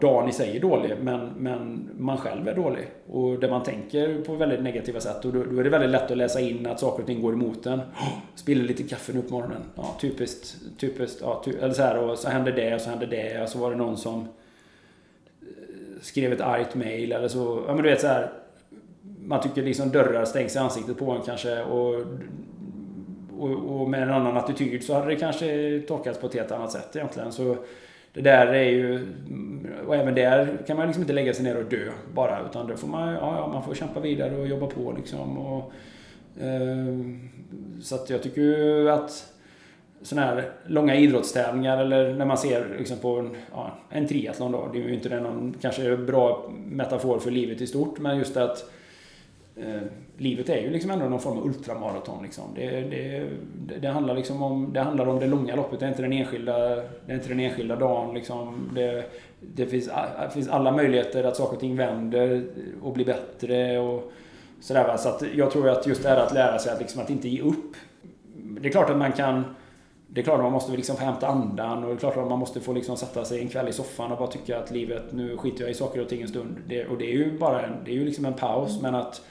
dagen 0.01 0.29
i 0.29 0.31
sig 0.31 0.57
är 0.57 0.59
dålig, 0.59 0.93
men, 1.01 1.29
men 1.37 1.89
man 1.97 2.17
själv 2.17 2.47
är 2.47 2.55
dålig. 2.55 2.87
Och 3.07 3.39
där 3.39 3.49
man 3.49 3.63
tänker 3.63 4.21
på 4.21 4.35
väldigt 4.35 4.61
negativa 4.61 4.99
sätt. 4.99 5.25
Och 5.25 5.33
då, 5.33 5.43
då 5.43 5.59
är 5.59 5.63
det 5.63 5.69
väldigt 5.69 5.89
lätt 5.89 6.11
att 6.11 6.17
läsa 6.17 6.39
in 6.39 6.67
att 6.67 6.79
saker 6.79 7.01
och 7.01 7.07
ting 7.07 7.21
går 7.21 7.33
emot 7.33 7.65
en. 7.65 7.81
Spiller 8.35 8.63
lite 8.63 8.83
kaffe 8.83 9.13
nu 9.13 9.21
på 9.21 9.33
morgonen. 9.33 9.61
Ja, 9.75 9.95
typiskt. 10.01 10.55
typiskt 10.77 11.21
ja, 11.21 11.41
ty, 11.45 11.51
eller 11.51 11.73
så 11.73 11.81
här, 11.81 11.97
och 11.97 12.17
så 12.17 12.29
hände 12.29 12.51
det 12.51 12.75
och 12.75 12.81
så 12.81 12.89
hände 12.89 13.05
det. 13.05 13.41
Och 13.41 13.49
så 13.49 13.59
var 13.59 13.71
det 13.71 13.77
någon 13.77 13.97
som 13.97 14.21
eh, 14.21 14.27
skrev 16.01 16.33
ett 16.33 16.41
argt 16.41 16.75
mail 16.75 17.11
eller 17.11 17.27
så. 17.27 17.63
Ja, 17.67 17.73
men 17.73 17.83
du 17.83 17.89
vet 17.89 18.01
så 18.01 18.07
här. 18.07 18.31
Man 19.19 19.41
tycker 19.41 19.63
liksom 19.63 19.89
dörrar 19.89 20.25
stängs 20.25 20.55
i 20.55 20.59
ansiktet 20.59 20.97
på 20.97 21.11
en 21.11 21.21
kanske. 21.21 21.61
Och, 21.63 21.95
och, 23.39 23.81
och 23.81 23.89
med 23.89 24.03
en 24.03 24.11
annan 24.11 24.37
attityd 24.37 24.83
så 24.83 24.93
hade 24.93 25.07
det 25.07 25.15
kanske 25.15 25.81
tolkats 25.87 26.19
på 26.19 26.27
ett 26.27 26.33
helt 26.33 26.51
annat 26.51 26.71
sätt 26.71 26.95
egentligen. 26.95 27.31
Så 27.31 27.57
det 28.15 28.21
där 28.21 28.47
är 28.47 28.69
ju... 28.69 29.07
Och 29.87 29.95
även 29.95 30.15
där 30.15 30.57
kan 30.67 30.77
man 30.77 30.85
liksom 30.85 31.03
inte 31.03 31.13
lägga 31.13 31.33
sig 31.33 31.43
ner 31.43 31.57
och 31.57 31.65
dö 31.65 31.89
bara. 32.13 32.45
Utan 32.49 32.67
då 32.67 32.77
får 32.77 32.87
man, 32.87 33.13
ja, 33.13 33.49
man 33.53 33.63
får 33.63 33.73
kämpa 33.73 33.99
vidare 33.99 34.35
och 34.35 34.47
jobba 34.47 34.67
på 34.67 34.93
liksom. 34.97 35.37
Och, 35.37 35.73
Eh, 36.39 36.95
så 37.81 37.95
att 37.95 38.09
jag 38.09 38.23
tycker 38.23 38.41
ju 38.41 38.89
att 38.89 39.33
sådana 40.01 40.27
här 40.27 40.51
långa 40.65 40.95
idrottstävlingar 40.95 41.77
eller 41.77 42.13
när 42.13 42.25
man 42.25 42.37
ser 42.37 42.75
liksom 42.77 42.97
på 42.97 43.19
en, 43.19 43.35
ja, 43.51 43.71
en 43.89 44.07
triathlon 44.07 44.51
då. 44.51 44.69
Det 44.73 44.79
är 44.79 44.83
ju 44.83 44.93
inte 44.93 45.19
någon 45.19 45.55
kanske 45.61 45.97
bra 45.97 46.51
metafor 46.65 47.19
för 47.19 47.31
livet 47.31 47.61
i 47.61 47.67
stort 47.67 47.99
men 47.99 48.17
just 48.17 48.37
att 48.37 48.71
eh, 49.55 49.81
livet 50.17 50.49
är 50.49 50.61
ju 50.61 50.69
liksom 50.69 50.91
ändå 50.91 51.05
någon 51.05 51.19
form 51.19 51.37
av 51.37 51.45
ultramaraton. 51.45 52.23
Liksom. 52.23 52.43
Det, 52.55 52.69
det, 52.81 53.29
det, 53.79 53.87
handlar 53.87 54.15
liksom 54.15 54.43
om, 54.43 54.73
det 54.73 54.81
handlar 54.81 55.07
om 55.07 55.19
det 55.19 55.27
långa 55.27 55.55
loppet, 55.55 55.79
det 55.79 55.85
är 55.85 55.89
inte 55.89 56.01
den 56.01 56.13
enskilda, 56.13 56.75
det 56.75 57.11
är 57.11 57.15
inte 57.15 57.29
den 57.29 57.39
enskilda 57.39 57.75
dagen. 57.75 58.13
Liksom. 58.13 58.69
Det, 58.75 59.05
det, 59.39 59.65
finns, 59.65 59.85
det 60.21 60.29
finns 60.33 60.49
alla 60.49 60.71
möjligheter 60.71 61.23
att 61.23 61.35
saker 61.35 61.53
och 61.53 61.59
ting 61.59 61.75
vänder 61.75 62.45
och 62.81 62.93
blir 62.93 63.05
bättre. 63.05 63.79
Och 63.79 64.11
sådär, 64.59 64.87
va? 64.87 64.97
Så 64.97 65.09
att 65.09 65.23
jag 65.35 65.51
tror 65.51 65.69
att 65.69 65.87
just 65.87 66.03
det 66.03 66.09
här 66.09 66.17
att 66.17 66.33
lära 66.33 66.59
sig 66.59 66.73
att, 66.73 66.79
liksom, 66.79 67.01
att 67.01 67.09
inte 67.09 67.29
ge 67.29 67.41
upp. 67.41 67.75
Det 68.61 68.67
är 68.67 68.71
klart 68.71 68.89
att 68.89 68.97
man 68.97 69.11
kan 69.11 69.43
det 70.07 70.21
är 70.21 70.23
klart 70.23 70.37
att 70.37 70.43
man 70.43 70.51
måste 70.51 70.71
liksom 70.71 70.95
få 70.95 71.03
hämta 71.03 71.27
andan 71.27 71.83
och 71.83 71.89
det 71.89 71.95
är 71.95 71.97
klart 71.97 72.17
att 72.17 72.27
man 72.27 72.39
måste 72.39 72.59
få 72.59 72.73
liksom 72.73 72.97
sätta 72.97 73.25
sig 73.25 73.41
en 73.41 73.47
kväll 73.47 73.67
i 73.67 73.73
soffan 73.73 74.11
och 74.11 74.17
bara 74.17 74.27
tycka 74.27 74.59
att 74.59 74.71
livet, 74.71 75.03
nu 75.11 75.37
skiter 75.37 75.61
jag 75.61 75.71
i 75.71 75.73
saker 75.73 76.01
och 76.01 76.09
ting 76.09 76.21
en 76.21 76.27
stund. 76.27 76.57
Det, 76.67 76.85
och 76.85 76.97
det 76.97 77.05
är 77.05 77.13
ju 77.13 77.37
bara 77.37 77.61
en, 77.61 77.73
det 77.85 77.91
är 77.91 77.95
ju 77.95 78.05
liksom 78.05 78.25
en 78.25 78.33
paus 78.33 78.81
men 78.81 78.95
att 78.95 79.21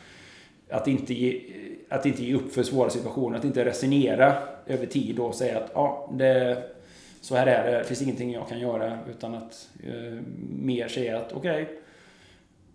att 0.70 0.88
inte, 0.88 1.14
ge, 1.14 1.40
att 1.88 2.06
inte 2.06 2.24
ge 2.24 2.34
upp 2.34 2.52
för 2.52 2.62
svåra 2.62 2.90
situationer, 2.90 3.38
att 3.38 3.44
inte 3.44 3.64
resignera 3.64 4.34
över 4.66 4.86
tid 4.86 5.18
och 5.18 5.34
säga 5.34 5.58
att 5.58 5.70
ja, 5.74 6.10
det, 6.12 6.62
så 7.20 7.36
här 7.36 7.46
är 7.46 7.72
det, 7.72 7.78
det 7.78 7.84
finns 7.84 8.02
ingenting 8.02 8.32
jag 8.32 8.48
kan 8.48 8.60
göra. 8.60 8.98
Utan 9.10 9.34
att 9.34 9.68
eh, 9.86 10.18
mer 10.60 10.88
säga 10.88 11.18
att 11.18 11.32
okej, 11.32 11.62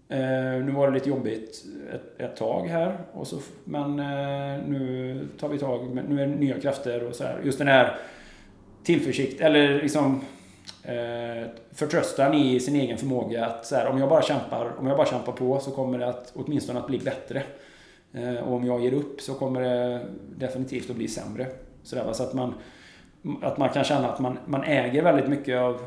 okay, 0.07 0.19
eh, 0.19 0.65
nu 0.65 0.71
var 0.71 0.87
det 0.87 0.93
lite 0.93 1.09
jobbigt 1.09 1.65
ett, 1.93 2.21
ett 2.21 2.35
tag 2.35 2.67
här. 2.67 2.97
Och 3.11 3.27
så, 3.27 3.39
men 3.63 3.99
eh, 3.99 4.67
nu 4.67 5.27
tar 5.39 5.49
vi 5.49 5.57
tag, 5.57 5.99
nu 6.09 6.21
är 6.21 6.27
det 6.27 6.35
nya 6.35 6.59
krafter 6.59 7.03
och 7.03 7.15
så 7.15 7.23
här. 7.23 7.41
Just 7.43 7.57
den 7.57 7.67
här 7.67 7.97
tillförsikt, 8.83 9.41
eller 9.41 9.81
liksom 9.81 10.21
eh, 10.83 11.47
förtröstan 11.71 12.33
i 12.33 12.59
sin 12.59 12.75
egen 12.75 12.97
förmåga 12.97 13.45
att 13.45 13.65
så 13.65 13.75
här, 13.75 13.87
om 13.87 13.97
jag 13.97 14.09
bara 14.09 14.21
kämpar, 14.21 14.71
om 14.79 14.87
jag 14.87 14.97
bara 14.97 15.07
kämpar 15.07 15.31
på 15.31 15.59
så 15.59 15.71
kommer 15.71 15.99
det 15.99 16.07
att 16.07 16.31
åtminstone 16.35 16.79
att 16.79 16.87
bli 16.87 16.99
bättre. 16.99 17.43
Eh, 18.13 18.35
och 18.35 18.53
om 18.53 18.65
jag 18.65 18.83
ger 18.83 18.93
upp 18.93 19.21
så 19.21 19.33
kommer 19.33 19.61
det 19.61 20.05
definitivt 20.37 20.89
att 20.89 20.95
bli 20.95 21.07
sämre. 21.07 21.47
Så, 21.83 22.13
så 22.13 22.23
att, 22.23 22.33
man, 22.33 22.53
att 23.41 23.57
man 23.57 23.69
kan 23.69 23.83
känna 23.83 24.11
att 24.11 24.19
man, 24.19 24.37
man 24.45 24.63
äger 24.63 25.03
väldigt 25.03 25.27
mycket 25.27 25.59
av 25.59 25.81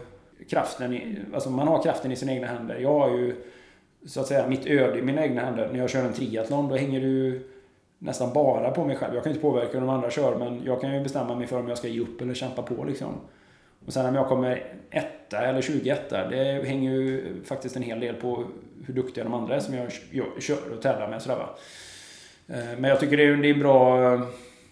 kraften. 0.50 0.92
I, 0.92 1.18
alltså 1.34 1.50
man 1.50 1.68
har 1.68 1.82
kraften 1.82 2.12
i 2.12 2.16
sina 2.16 2.32
egna 2.32 2.46
händer. 2.46 2.78
Jag 2.78 2.98
har 2.98 3.10
ju 3.10 3.34
så 4.06 4.20
att 4.20 4.26
säga 4.26 4.48
mitt 4.48 4.66
öde 4.66 4.98
i 4.98 5.02
mina 5.02 5.22
egna 5.24 5.40
händer. 5.40 5.68
När 5.72 5.78
jag 5.78 5.90
kör 5.90 6.04
en 6.04 6.12
triathlon 6.12 6.68
då 6.68 6.76
hänger 6.76 7.00
du 7.00 7.48
nästan 7.98 8.32
bara 8.32 8.70
på 8.70 8.84
mig 8.84 8.96
själv. 8.96 9.14
Jag 9.14 9.22
kan 9.22 9.32
inte 9.32 9.42
påverka 9.42 9.72
hur 9.72 9.80
de 9.80 9.88
andra 9.88 10.10
kör 10.10 10.38
men 10.38 10.62
jag 10.64 10.80
kan 10.80 10.94
ju 10.94 11.02
bestämma 11.02 11.34
mig 11.34 11.46
för 11.46 11.58
om 11.58 11.68
jag 11.68 11.78
ska 11.78 11.88
ge 11.88 12.00
upp 12.00 12.20
eller 12.20 12.34
kämpa 12.34 12.62
på 12.62 12.84
liksom. 12.84 13.14
Och 13.86 13.92
sen 13.92 14.06
om 14.06 14.14
jag 14.14 14.28
kommer 14.28 14.64
etta 14.90 15.38
eller 15.38 15.62
21 15.62 16.10
det 16.10 16.66
hänger 16.66 16.90
ju 16.90 17.34
faktiskt 17.44 17.76
en 17.76 17.82
hel 17.82 18.00
del 18.00 18.14
på 18.14 18.44
hur 18.86 18.94
duktiga 18.94 19.24
de 19.24 19.34
andra 19.34 19.56
är 19.56 19.60
som 19.60 19.74
jag 19.74 19.92
kör 20.42 20.72
och 20.76 20.82
tävlar 20.82 21.08
med. 21.08 21.22
Sådär, 21.22 21.36
va? 21.36 21.48
Eh, 22.48 22.78
men 22.78 22.84
jag 22.84 23.00
tycker 23.00 23.16
det 23.16 23.24
är, 23.24 23.44
en 23.44 23.58
bra 23.58 24.00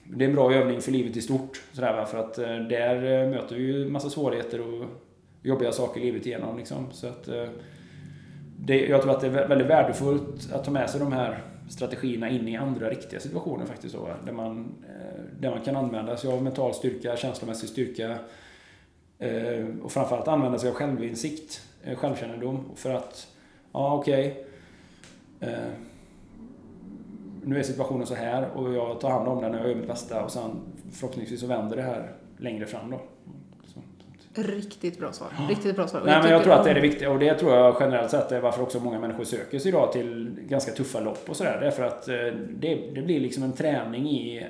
det 0.05 0.25
är 0.25 0.29
en 0.29 0.35
bra 0.35 0.55
övning 0.55 0.81
för 0.81 0.93
livet 0.93 1.17
i 1.17 1.23
stort. 1.23 1.63
Sådär, 1.73 2.05
för 2.05 2.19
att 2.19 2.39
eh, 2.39 2.57
där 2.57 3.23
eh, 3.25 3.31
möter 3.31 3.57
vi 3.57 3.63
ju 3.63 3.91
massa 3.91 4.11
svårigheter 4.11 4.61
och 4.61 4.87
jobbiga 5.43 5.73
saker 5.73 6.01
livet 6.01 6.27
igenom. 6.27 6.59
Liksom. 6.59 6.87
Så 6.93 7.07
att, 7.07 7.29
det, 8.57 8.87
jag 8.87 9.03
tror 9.03 9.13
att 9.13 9.21
det 9.21 9.27
är 9.27 9.49
väldigt 9.49 9.67
värdefullt 9.67 10.53
att 10.53 10.65
ta 10.65 10.71
med 10.71 10.91
sig 10.91 11.01
de 11.01 11.13
här 11.13 11.43
strategierna 11.69 12.29
in 12.31 12.49
i 12.49 12.57
andra 12.57 12.91
riktiga 12.91 13.21
situationer 13.21 13.67
faktiskt. 13.67 13.95
Då, 13.95 14.09
där, 14.25 14.33
man, 14.33 14.75
där 15.41 15.51
man 15.51 15.61
kan 15.61 15.77
använda 15.77 16.17
sig 16.17 16.33
av 16.33 16.43
mental 16.43 16.75
styrka, 16.75 17.17
känslomässig 17.17 17.69
styrka 17.69 18.19
och 19.83 19.93
framförallt 19.93 20.29
använda 20.29 20.59
sig 20.59 20.69
av 20.69 20.75
självinsikt, 20.75 21.61
självkännedom. 21.97 22.71
För 22.77 22.91
att, 22.91 23.27
ja 23.73 23.95
okej, 23.95 24.45
okay, 25.41 25.55
nu 27.45 27.59
är 27.59 27.63
situationen 27.63 28.07
så 28.07 28.15
här 28.15 28.51
och 28.55 28.75
jag 28.75 29.01
tar 29.01 29.11
hand 29.11 29.29
om 29.29 29.43
den 29.43 29.55
och 29.55 29.61
jag 29.61 29.69
gör 29.69 29.75
mitt 29.75 29.89
bästa 29.89 30.25
och 30.25 30.31
sen 30.31 30.51
förhoppningsvis 30.93 31.41
så 31.41 31.47
vänder 31.47 31.77
det 31.77 31.83
här 31.83 32.13
längre 32.39 32.67
fram 32.67 32.91
då. 32.91 33.01
Riktigt 34.35 34.99
bra 34.99 35.13
svar. 35.13 35.29
Riktigt 35.49 35.77
bra 35.77 35.89
svar. 35.89 36.03
Nej, 36.05 36.15
jag 36.15 36.23
men 36.23 36.33
jag 36.33 36.43
tror 36.43 36.53
att 36.55 36.65
det 36.65 36.71
är 36.71 36.75
det 36.75 36.81
viktiga 36.81 37.11
och 37.11 37.19
det 37.19 37.35
tror 37.35 37.53
jag 37.53 37.77
generellt 37.81 38.11
sett 38.11 38.33
är 38.33 38.41
varför 38.41 38.63
också 38.63 38.81
många 38.81 38.99
människor 38.99 39.25
söker 39.25 39.59
sig 39.59 39.69
idag 39.69 39.93
till 39.93 40.37
ganska 40.49 40.73
tuffa 40.73 41.01
lopp 41.01 41.29
och 41.29 41.37
sådär. 41.37 41.59
Därför 41.61 41.83
att 41.83 42.09
eh, 42.09 42.15
det, 42.51 42.75
det 42.95 43.03
blir 43.03 43.21
liksom 43.21 43.43
en 43.43 43.53
träning 43.53 44.11
i, 44.11 44.47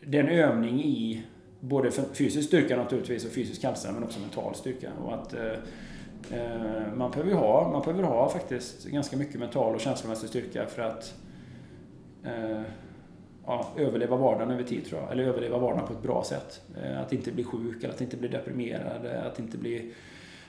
det 0.00 0.18
är 0.18 0.24
en 0.24 0.28
övning 0.28 0.84
i 0.84 1.22
både 1.60 1.90
fysisk 1.90 2.48
styrka 2.48 2.76
naturligtvis 2.76 3.24
och 3.24 3.30
fysisk 3.30 3.64
hälsa 3.64 3.92
men 3.92 4.04
också 4.04 4.20
mental 4.20 4.54
styrka. 4.54 4.88
Och 5.04 5.14
att 5.14 5.34
eh, 5.34 5.52
eh, 6.38 6.94
man 6.94 7.10
behöver 7.10 7.32
ha, 7.32 7.68
man 7.72 7.82
behöver 7.82 8.02
ha 8.02 8.28
faktiskt 8.28 8.84
ganska 8.84 9.16
mycket 9.16 9.40
mental 9.40 9.74
och 9.74 9.80
känslomässig 9.80 10.28
styrka 10.28 10.66
för 10.66 10.82
att 10.82 11.14
eh, 12.24 12.62
ja, 13.46 13.68
överleva 13.76 14.16
vardagen 14.16 14.50
över 14.50 14.62
tid 14.62 14.86
tror 14.86 15.00
jag. 15.00 15.12
Eller 15.12 15.24
överleva 15.24 15.58
vardagen 15.58 15.86
på 15.86 15.92
ett 15.92 16.02
bra 16.02 16.24
sätt. 16.24 16.60
Eh, 16.82 17.00
att 17.00 17.12
inte 17.12 17.32
bli 17.32 17.44
sjuk 17.44 17.84
eller 17.84 17.94
att 17.94 18.00
inte 18.00 18.16
bli 18.16 18.28
deprimerad. 18.28 19.06
Att 19.06 19.38
inte 19.38 19.58
bli, 19.58 19.92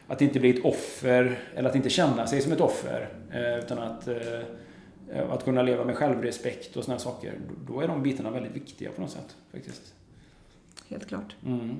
att 0.07 0.21
inte 0.21 0.39
bli 0.39 0.49
ett 0.49 0.65
offer 0.65 1.39
eller 1.55 1.69
att 1.69 1.75
inte 1.75 1.89
känna 1.89 2.27
sig 2.27 2.41
som 2.41 2.51
ett 2.51 2.61
offer. 2.61 3.09
Eh, 3.31 3.57
utan 3.59 3.79
att, 3.79 4.07
eh, 4.07 5.29
att 5.29 5.45
kunna 5.45 5.63
leva 5.63 5.85
med 5.85 5.95
självrespekt 5.95 6.77
och 6.77 6.83
sådana 6.83 6.99
saker. 6.99 7.33
Då 7.67 7.81
är 7.81 7.87
de 7.87 8.03
bitarna 8.03 8.31
väldigt 8.31 8.55
viktiga 8.55 8.91
på 8.91 9.01
något 9.01 9.11
sätt. 9.11 9.35
faktiskt. 9.51 9.93
Helt 10.89 11.07
klart. 11.07 11.35
Mm. 11.45 11.79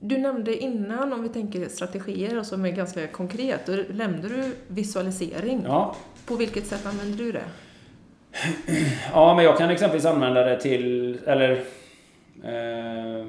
Du 0.00 0.18
nämnde 0.18 0.56
innan, 0.56 1.12
om 1.12 1.22
vi 1.22 1.28
tänker 1.28 1.68
strategier 1.68 2.38
och 2.38 2.46
som 2.46 2.64
är 2.64 2.70
ganska 2.70 3.06
konkret, 3.06 3.66
då 3.66 3.72
nämnde 3.90 4.28
du 4.28 4.52
visualisering. 4.68 5.62
Ja. 5.64 5.96
På 6.26 6.36
vilket 6.36 6.66
sätt 6.66 6.86
använder 6.86 7.18
du 7.18 7.32
det? 7.32 7.44
Ja, 9.12 9.34
men 9.34 9.44
jag 9.44 9.58
kan 9.58 9.70
exempelvis 9.70 10.06
använda 10.06 10.44
det 10.44 10.60
till, 10.60 11.18
eller 11.26 11.52
eh, 12.44 13.26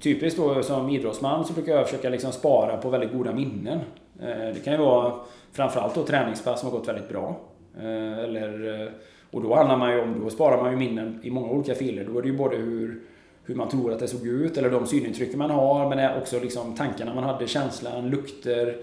Typiskt 0.00 0.38
då 0.38 0.62
som 0.62 0.88
idrottsman 0.88 1.44
så 1.44 1.52
brukar 1.52 1.72
jag 1.72 1.88
försöka 1.88 2.08
liksom 2.08 2.32
spara 2.32 2.76
på 2.76 2.90
väldigt 2.90 3.12
goda 3.12 3.32
minnen. 3.32 3.78
Eh, 4.20 4.54
det 4.54 4.64
kan 4.64 4.72
ju 4.72 4.78
vara 4.78 5.12
framförallt 5.52 5.94
då 5.94 6.04
träningspass 6.04 6.60
som 6.60 6.70
har 6.70 6.78
gått 6.78 6.88
väldigt 6.88 7.08
bra. 7.08 7.40
Eh, 7.78 8.18
eller, 8.18 8.82
eh, 8.82 8.88
och 9.30 9.42
då 9.42 9.54
handlar 9.54 9.76
man 9.76 9.92
ju 9.92 10.00
om, 10.00 10.20
då 10.20 10.30
sparar 10.30 10.62
man 10.62 10.70
ju 10.70 10.76
minnen 10.76 11.20
i 11.22 11.30
många 11.30 11.48
olika 11.48 11.74
filer. 11.74 12.04
Då 12.04 12.18
är 12.18 12.22
det 12.22 12.28
ju 12.28 12.36
både 12.36 12.56
hur, 12.56 13.02
hur 13.44 13.54
man 13.54 13.68
tror 13.68 13.92
att 13.92 13.98
det 13.98 14.08
såg 14.08 14.26
ut, 14.26 14.58
eller 14.58 14.70
de 14.70 14.86
synintryck 14.86 15.34
man 15.34 15.50
har, 15.50 15.88
men 15.88 16.18
också 16.22 16.40
liksom 16.40 16.74
tankarna 16.74 17.14
man 17.14 17.24
hade, 17.24 17.46
känslan, 17.46 18.10
lukter, 18.10 18.66
Eh, 18.66 18.74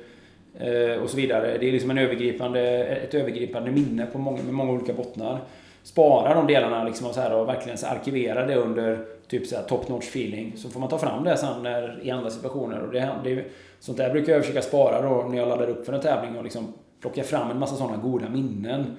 Eh, 0.60 1.04
och 1.04 1.10
så 1.10 1.18
vidare. 1.18 1.58
Det 1.58 1.68
är 1.68 1.72
liksom 1.72 1.92
en 1.92 1.98
övergripande, 1.98 2.84
ett 2.84 3.14
övergripande 3.14 3.72
minne 3.72 4.06
på 4.06 4.18
många, 4.18 4.44
med 4.44 4.54
många 4.54 4.72
olika 4.72 4.94
bottnar. 4.94 5.40
Spara 5.84 6.34
de 6.34 6.48
delarna 6.48 6.84
liksom 6.84 7.08
och, 7.08 7.14
så 7.14 7.22
här 7.22 7.34
och 7.34 7.48
verkligen 7.48 7.78
så 7.78 7.88
arkivera 7.88 8.46
det 8.46 8.56
under 8.56 9.06
typ 9.28 9.48
så 9.48 9.56
här 9.56 9.64
top 9.64 9.90
notch 9.90 10.08
feeling. 10.08 10.54
Så 10.58 10.70
får 10.70 10.80
man 10.80 10.90
ta 10.90 10.98
fram 10.98 11.24
det 11.24 11.38
sen 11.38 11.64
när, 11.64 12.00
i 12.04 12.12
andra 12.12 12.30
situationer. 12.30 12.80
Och 12.80 12.94
det, 12.94 13.12
det, 13.24 13.44
sånt 13.80 13.98
där 13.98 14.10
brukar 14.10 14.34
jag 14.34 14.42
försöka 14.42 14.62
spara 14.62 15.02
då 15.02 15.28
när 15.30 15.38
jag 15.38 15.48
laddar 15.48 15.70
upp 15.70 15.86
för 15.86 15.94
en 15.94 16.02
tävling 16.02 16.38
och 16.38 16.44
liksom 16.44 16.74
plocka 17.02 17.24
fram 17.24 17.52
en 17.52 17.60
massa 17.60 17.76
sådana 17.76 17.98
goda 17.98 18.30
minnen 18.30 18.98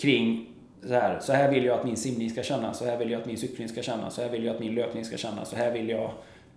kring 0.00 0.46
så 0.82 0.92
här, 0.92 1.18
så 1.20 1.32
här 1.32 1.50
vill 1.50 1.64
jag 1.64 1.78
att 1.78 1.84
min 1.84 1.96
simning 1.96 2.30
ska 2.30 2.42
kännas, 2.42 2.78
så 2.78 2.84
här 2.84 2.98
vill 2.98 3.10
jag 3.10 3.20
att 3.20 3.26
min 3.26 3.36
cykling 3.36 3.68
ska 3.68 3.82
kännas, 3.82 4.14
så 4.14 4.22
här 4.22 4.28
vill 4.28 4.44
jag 4.44 4.54
att 4.54 4.60
min 4.60 4.74
löpning 4.74 5.04
ska 5.04 5.16
kännas, 5.16 5.50
så 5.50 5.56
här 5.56 5.72
vill 5.72 5.88
jag 5.88 6.10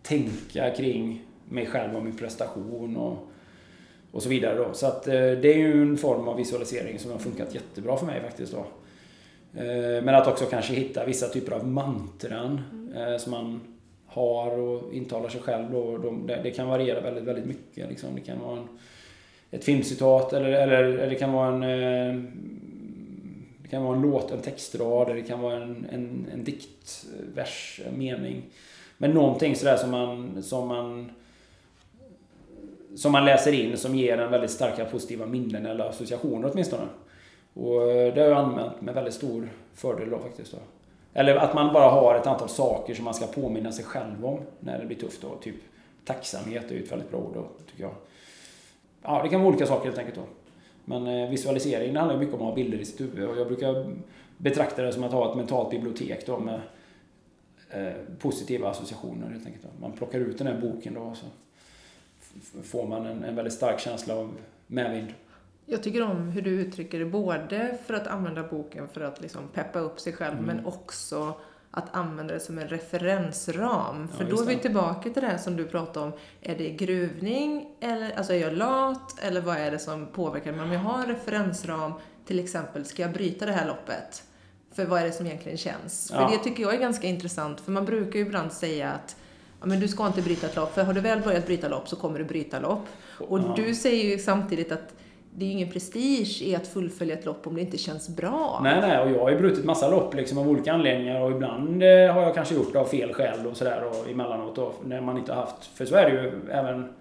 tänka 0.03 0.69
kring 0.69 1.21
mig 1.49 1.65
själv 1.65 1.95
och 1.95 2.03
min 2.03 2.17
prestation. 2.17 2.97
Och, 2.97 3.28
och 4.11 4.23
så 4.23 4.29
vidare 4.29 4.57
då. 4.57 4.73
Så 4.73 4.87
att 4.87 5.07
eh, 5.07 5.13
det 5.13 5.53
är 5.53 5.57
ju 5.57 5.81
en 5.81 5.97
form 5.97 6.27
av 6.27 6.37
visualisering 6.37 6.99
som 6.99 7.11
har 7.11 7.17
funkat 7.17 7.55
jättebra 7.55 7.97
för 7.97 8.05
mig 8.05 8.21
faktiskt 8.21 8.53
då. 8.53 8.65
Eh, 9.59 10.03
men 10.03 10.09
att 10.09 10.27
också 10.27 10.45
kanske 10.45 10.73
hitta 10.73 11.05
vissa 11.05 11.27
typer 11.27 11.51
av 11.51 11.67
mantran 11.67 12.61
mm. 12.93 13.19
som 13.19 13.31
man 13.31 13.61
har 14.05 14.59
och 14.59 14.93
intalar 14.93 15.29
sig 15.29 15.41
själv 15.41 15.71
då. 15.71 15.97
det 16.43 16.51
kan 16.51 16.67
variera 16.67 17.01
väldigt, 17.01 17.23
väldigt 17.23 17.45
mycket. 17.45 17.89
Liksom. 17.89 18.09
Det 18.15 18.21
kan 18.21 18.39
vara 18.39 18.57
en, 18.57 18.67
ett 19.51 19.63
filmcitat 19.63 20.33
eller, 20.33 20.51
eller, 20.51 20.83
eller 20.83 21.09
det 21.09 21.15
kan 21.15 21.33
vara 21.33 21.47
en 21.47 21.61
det 23.69 23.75
kan 23.75 23.83
vara 23.83 23.95
en 23.95 24.01
låt, 24.01 24.31
en 24.31 24.41
textrad, 24.41 25.09
eller 25.09 25.21
det 25.21 25.27
kan 25.27 25.41
vara 25.41 25.55
en, 25.55 25.85
en, 25.91 26.27
en 26.33 26.43
dikt, 26.43 27.05
vers, 27.35 27.81
en 27.87 27.97
mening. 27.97 28.41
Men 28.97 29.11
någonting 29.11 29.55
sådär 29.55 29.77
som 29.77 29.91
man, 29.91 30.43
som 30.43 30.67
man 30.67 31.11
som 32.99 33.11
man 33.11 33.25
läser 33.25 33.51
in 33.51 33.77
som 33.77 33.95
ger 33.95 34.17
en 34.17 34.31
väldigt 34.31 34.51
starka 34.51 34.85
positiva 34.85 35.25
minnen 35.25 35.65
eller 35.65 35.85
associationer 35.89 36.51
åtminstone. 36.51 36.83
Och 37.53 37.91
eh, 37.91 38.13
det 38.13 38.21
har 38.21 38.27
jag 38.27 38.37
använt 38.37 38.81
med 38.81 38.95
väldigt 38.95 39.13
stor 39.13 39.49
fördel 39.73 40.09
då 40.09 40.19
faktiskt. 40.19 40.51
Då. 40.51 40.57
Eller 41.13 41.35
att 41.35 41.53
man 41.53 41.73
bara 41.73 41.89
har 41.89 42.15
ett 42.15 42.27
antal 42.27 42.49
saker 42.49 42.93
som 42.93 43.05
man 43.05 43.13
ska 43.13 43.27
påminna 43.27 43.71
sig 43.71 43.85
själv 43.85 44.25
om 44.25 44.39
när 44.59 44.79
det 44.79 44.85
blir 44.85 44.97
tufft. 44.97 45.21
Då. 45.21 45.35
Typ 45.41 45.55
tacksamhet 46.05 46.71
är 46.71 46.75
ju 46.75 46.83
ett 46.83 46.91
väldigt 46.91 47.11
bra 47.11 47.19
ord 47.19 47.33
då, 47.33 47.45
tycker 47.69 47.83
jag. 47.83 47.93
Ja, 49.01 49.23
det 49.23 49.29
kan 49.29 49.41
vara 49.41 49.49
olika 49.49 49.65
saker 49.65 49.85
helt 49.85 49.97
enkelt 49.97 50.15
då. 50.15 50.23
Men 50.85 51.07
eh, 51.07 51.29
visualisering 51.29 51.95
handlar 51.95 52.15
ju 52.15 52.19
mycket 52.19 52.35
om 52.35 52.41
att 52.41 52.47
ha 52.47 52.55
bilder 52.55 52.77
i 52.77 52.85
sitt 52.85 53.01
huvud 53.01 53.29
och 53.29 53.37
jag 53.37 53.47
brukar 53.47 53.85
betrakta 54.37 54.81
det 54.81 54.93
som 54.93 55.03
att 55.03 55.11
ha 55.11 55.31
ett 55.31 55.37
mentalt 55.37 55.69
bibliotek 55.69 56.25
då 56.25 56.39
med 56.39 56.61
eh, 57.69 57.93
positiva 58.19 58.69
associationer 58.69 59.29
helt 59.29 59.45
enkelt. 59.45 59.65
Man 59.81 59.91
plockar 59.91 60.19
ut 60.19 60.37
den 60.37 60.47
här 60.47 60.61
boken 60.61 60.93
då 60.93 61.01
och 61.01 61.17
så 61.17 61.25
får 62.63 62.87
man 62.87 63.05
en, 63.05 63.23
en 63.23 63.35
väldigt 63.35 63.53
stark 63.53 63.79
känsla 63.79 64.15
av 64.15 64.31
medvind. 64.67 65.13
Jag 65.65 65.83
tycker 65.83 66.01
om 66.01 66.29
hur 66.29 66.41
du 66.41 66.49
uttrycker 66.49 66.99
det, 66.99 67.05
både 67.05 67.77
för 67.85 67.93
att 67.93 68.07
använda 68.07 68.43
boken 68.43 68.87
för 68.87 69.01
att 69.01 69.21
liksom 69.21 69.47
peppa 69.53 69.79
upp 69.79 69.99
sig 69.99 70.13
själv, 70.13 70.37
mm. 70.39 70.45
men 70.45 70.65
också 70.65 71.33
att 71.71 71.95
använda 71.95 72.33
det 72.33 72.39
som 72.39 72.57
en 72.57 72.67
referensram. 72.67 74.07
För 74.07 74.23
ja, 74.23 74.29
då 74.29 74.41
är 74.41 74.45
vi 74.45 74.55
tillbaka 74.55 75.09
till 75.09 75.21
det 75.21 75.27
här 75.27 75.37
som 75.37 75.55
du 75.55 75.65
pratade 75.65 76.05
om. 76.05 76.11
Är 76.41 76.57
det 76.57 76.69
gruvning, 76.69 77.75
eller 77.79 78.17
alltså 78.17 78.33
är 78.33 78.37
jag 78.37 78.53
lat, 78.53 79.19
eller 79.19 79.41
vad 79.41 79.57
är 79.57 79.71
det 79.71 79.79
som 79.79 80.07
påverkar? 80.07 80.51
Men 80.51 80.59
om 80.59 80.71
jag 80.71 80.79
har 80.79 80.99
en 80.99 81.07
referensram, 81.07 81.93
till 82.25 82.39
exempel, 82.39 82.85
ska 82.85 83.01
jag 83.01 83.11
bryta 83.11 83.45
det 83.45 83.51
här 83.51 83.67
loppet? 83.67 84.23
För 84.71 84.85
vad 84.85 85.01
är 85.01 85.05
det 85.05 85.11
som 85.11 85.25
egentligen 85.25 85.57
känns? 85.57 86.11
Ja. 86.13 86.29
För 86.29 86.37
det 86.37 86.43
tycker 86.43 86.63
jag 86.63 86.73
är 86.73 86.79
ganska 86.79 87.07
intressant, 87.07 87.61
för 87.61 87.71
man 87.71 87.85
brukar 87.85 88.19
ju 88.19 88.25
ibland 88.25 88.53
säga 88.53 88.91
att 88.91 89.15
ja, 89.59 89.65
men 89.65 89.79
du 89.79 89.87
ska 89.87 90.07
inte 90.07 90.21
bryta 90.21 90.47
ett 90.47 90.55
lopp, 90.55 90.73
för 90.73 90.83
har 90.83 90.93
du 90.93 91.01
väl 91.01 91.21
börjat 91.21 91.45
bryta 91.45 91.67
lopp 91.67 91.87
så 91.87 91.95
kommer 91.95 92.19
du 92.19 92.25
bryta 92.25 92.59
lopp. 92.59 92.85
Och 93.27 93.39
ja. 93.39 93.53
du 93.55 93.75
säger 93.75 94.11
ju 94.11 94.19
samtidigt 94.19 94.71
att 94.71 94.93
det 95.35 95.45
är 95.45 95.47
ju 95.47 95.53
ingen 95.53 95.69
prestige 95.69 96.41
i 96.41 96.55
att 96.55 96.67
fullfölja 96.67 97.13
ett 97.17 97.25
lopp 97.25 97.47
om 97.47 97.55
det 97.55 97.61
inte 97.61 97.77
känns 97.77 98.09
bra. 98.09 98.59
Nej, 98.63 98.81
nej, 98.81 98.99
och 98.99 99.11
jag 99.11 99.19
har 99.19 99.29
ju 99.29 99.37
brutit 99.37 99.65
massa 99.65 99.89
lopp 99.89 100.13
liksom 100.13 100.37
av 100.37 100.49
olika 100.49 100.73
anledningar 100.73 101.21
och 101.21 101.31
ibland 101.31 101.83
eh, 101.83 102.13
har 102.13 102.21
jag 102.21 102.35
kanske 102.35 102.55
gjort 102.55 102.73
det 102.73 102.79
av 102.79 102.85
fel 102.85 103.13
skäl 103.13 103.47
och 103.47 103.57
sådär 103.57 103.83
och 103.83 104.09
emellanåt 104.09 104.55
då, 104.55 104.73
när 104.85 105.01
man 105.01 105.17
inte 105.17 105.33
har 105.33 105.41
haft... 105.41 105.65
För 105.65 105.85
så 105.85 105.95
är 105.95 106.09
det 106.09 106.11
ju 106.11 106.31
även 106.51 106.93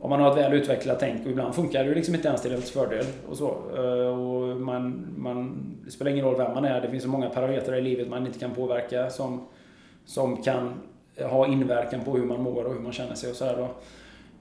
om 0.00 0.10
man 0.10 0.20
har 0.20 0.30
ett 0.30 0.36
väl 0.36 0.52
utvecklat 0.52 1.00
tänk 1.00 1.24
och 1.24 1.30
ibland 1.30 1.54
funkar 1.54 1.82
det 1.82 1.88
ju 1.88 1.94
liksom 1.94 2.14
inte 2.14 2.28
ens 2.28 2.42
till 2.42 2.50
ens 2.50 2.70
fördel 2.70 3.04
och 3.28 3.36
så. 3.36 3.56
Eh, 3.76 4.18
och 4.20 4.56
man, 4.56 5.14
man, 5.16 5.60
det 5.84 5.90
spelar 5.90 6.10
ingen 6.10 6.24
roll 6.24 6.36
vem 6.36 6.54
man 6.54 6.64
är, 6.64 6.80
det 6.80 6.90
finns 6.90 7.02
så 7.02 7.08
många 7.08 7.30
parametrar 7.30 7.76
i 7.76 7.80
livet 7.80 8.08
man 8.08 8.26
inte 8.26 8.38
kan 8.38 8.50
påverka 8.50 9.10
som, 9.10 9.48
som 10.04 10.42
kan 10.42 10.74
ha 11.24 11.46
inverkan 11.46 12.04
på 12.04 12.16
hur 12.16 12.24
man 12.24 12.42
mår 12.42 12.64
och 12.64 12.74
hur 12.74 12.80
man 12.80 12.92
känner 12.92 13.14
sig 13.14 13.30
och 13.30 13.36
sådär 13.36 13.56
då. 13.56 13.68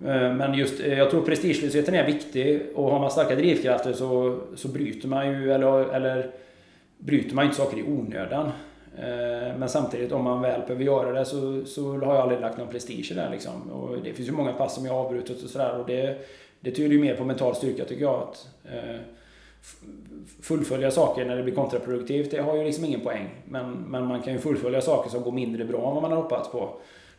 Eh, 0.09 0.33
men 0.33 0.53
just, 0.53 0.79
eh, 0.79 0.97
jag 0.97 1.09
tror 1.11 1.21
prestigelösheten 1.21 1.95
är 1.95 2.05
viktig 2.05 2.61
och 2.75 2.91
har 2.91 2.99
man 2.99 3.11
starka 3.11 3.35
drivkrafter 3.35 3.93
så, 3.93 4.39
så 4.55 4.67
bryter 4.67 5.07
man 5.07 5.27
ju, 5.27 5.51
eller, 5.51 5.93
eller 5.93 6.31
bryter 6.97 7.35
man 7.35 7.45
inte 7.45 7.57
saker 7.57 7.77
i 7.77 7.83
onödan. 7.83 8.51
Eh, 8.97 9.57
men 9.57 9.69
samtidigt 9.69 10.11
om 10.11 10.23
man 10.23 10.41
väl 10.41 10.61
behöver 10.61 10.83
göra 10.83 11.11
det 11.11 11.25
så, 11.25 11.65
så 11.65 11.91
har 11.91 12.13
jag 12.13 12.23
aldrig 12.23 12.41
lagt 12.41 12.57
någon 12.57 12.67
prestige 12.67 13.11
i 13.11 13.15
det 13.15 13.29
liksom. 13.31 13.71
Och 13.71 13.97
det 14.03 14.13
finns 14.13 14.29
ju 14.29 14.33
många 14.33 14.53
pass 14.53 14.75
som 14.75 14.85
jag 14.85 14.93
har 14.93 15.05
avbrutit 15.05 15.43
och 15.43 15.49
sådär 15.49 15.79
och 15.79 15.87
det, 15.87 16.17
det 16.59 16.71
tyder 16.71 16.93
ju 16.95 17.01
mer 17.01 17.15
på 17.15 17.23
mental 17.23 17.55
styrka 17.55 17.85
tycker 17.85 18.03
jag. 18.03 18.21
Att, 18.21 18.47
fullfölja 20.41 20.91
saker 20.91 21.25
när 21.25 21.35
det 21.35 21.43
blir 21.43 21.55
kontraproduktivt, 21.55 22.31
det 22.31 22.41
har 22.41 22.57
ju 22.57 22.63
liksom 22.63 22.85
ingen 22.85 23.01
poäng. 23.01 23.29
Men, 23.45 23.71
men 23.71 24.05
man 24.05 24.21
kan 24.21 24.33
ju 24.33 24.39
fullfölja 24.39 24.81
saker 24.81 25.09
som 25.09 25.23
går 25.23 25.31
mindre 25.31 25.65
bra 25.65 25.87
än 25.87 25.93
vad 25.93 26.01
man 26.01 26.11
har 26.11 26.21
hoppats 26.21 26.51
på. 26.51 26.69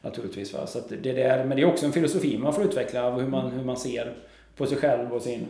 Naturligtvis. 0.03 0.55
Va? 0.55 0.66
Så 0.66 0.78
det 0.89 1.12
där, 1.12 1.45
men 1.45 1.57
det 1.57 1.62
är 1.62 1.66
också 1.66 1.86
en 1.86 1.93
filosofi 1.93 2.39
man 2.39 2.55
får 2.55 2.64
utveckla 2.64 3.07
av 3.07 3.20
hur 3.20 3.28
man, 3.28 3.51
hur 3.51 3.64
man 3.64 3.76
ser 3.76 4.14
på 4.57 4.66
sig 4.66 4.78
själv 4.78 5.12
och 5.12 5.22
sin 5.22 5.47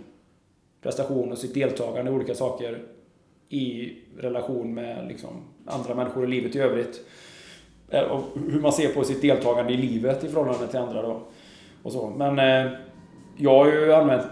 prestation 0.83 1.33
och 1.33 1.39
sitt 1.39 1.55
deltagande 1.55 2.11
i 2.11 2.15
olika 2.15 2.35
saker 2.35 2.83
i 3.49 3.97
relation 4.19 4.75
med 4.75 5.09
liksom, 5.09 5.31
andra 5.67 5.95
människor 5.95 6.25
i 6.25 6.27
livet 6.27 6.57
i 6.57 6.59
övrigt. 6.59 7.01
Eh, 7.91 8.03
och 8.03 8.23
hur 8.51 8.61
man 8.61 8.73
ser 8.73 8.89
på 8.89 9.05
sitt 9.05 9.23
deltagande 9.23 9.73
i 9.73 9.77
livet 9.77 10.25
i 10.25 10.29
förhållande 10.29 10.67
till 10.67 10.79
andra 10.79 11.03
då. 11.03 11.21
Och 11.83 11.93
så. 11.93 12.11
Men 12.11 12.39
eh, 12.39 12.73
jag 13.37 13.65
har 13.65 13.73
ju 13.73 13.93
använt 13.93 14.27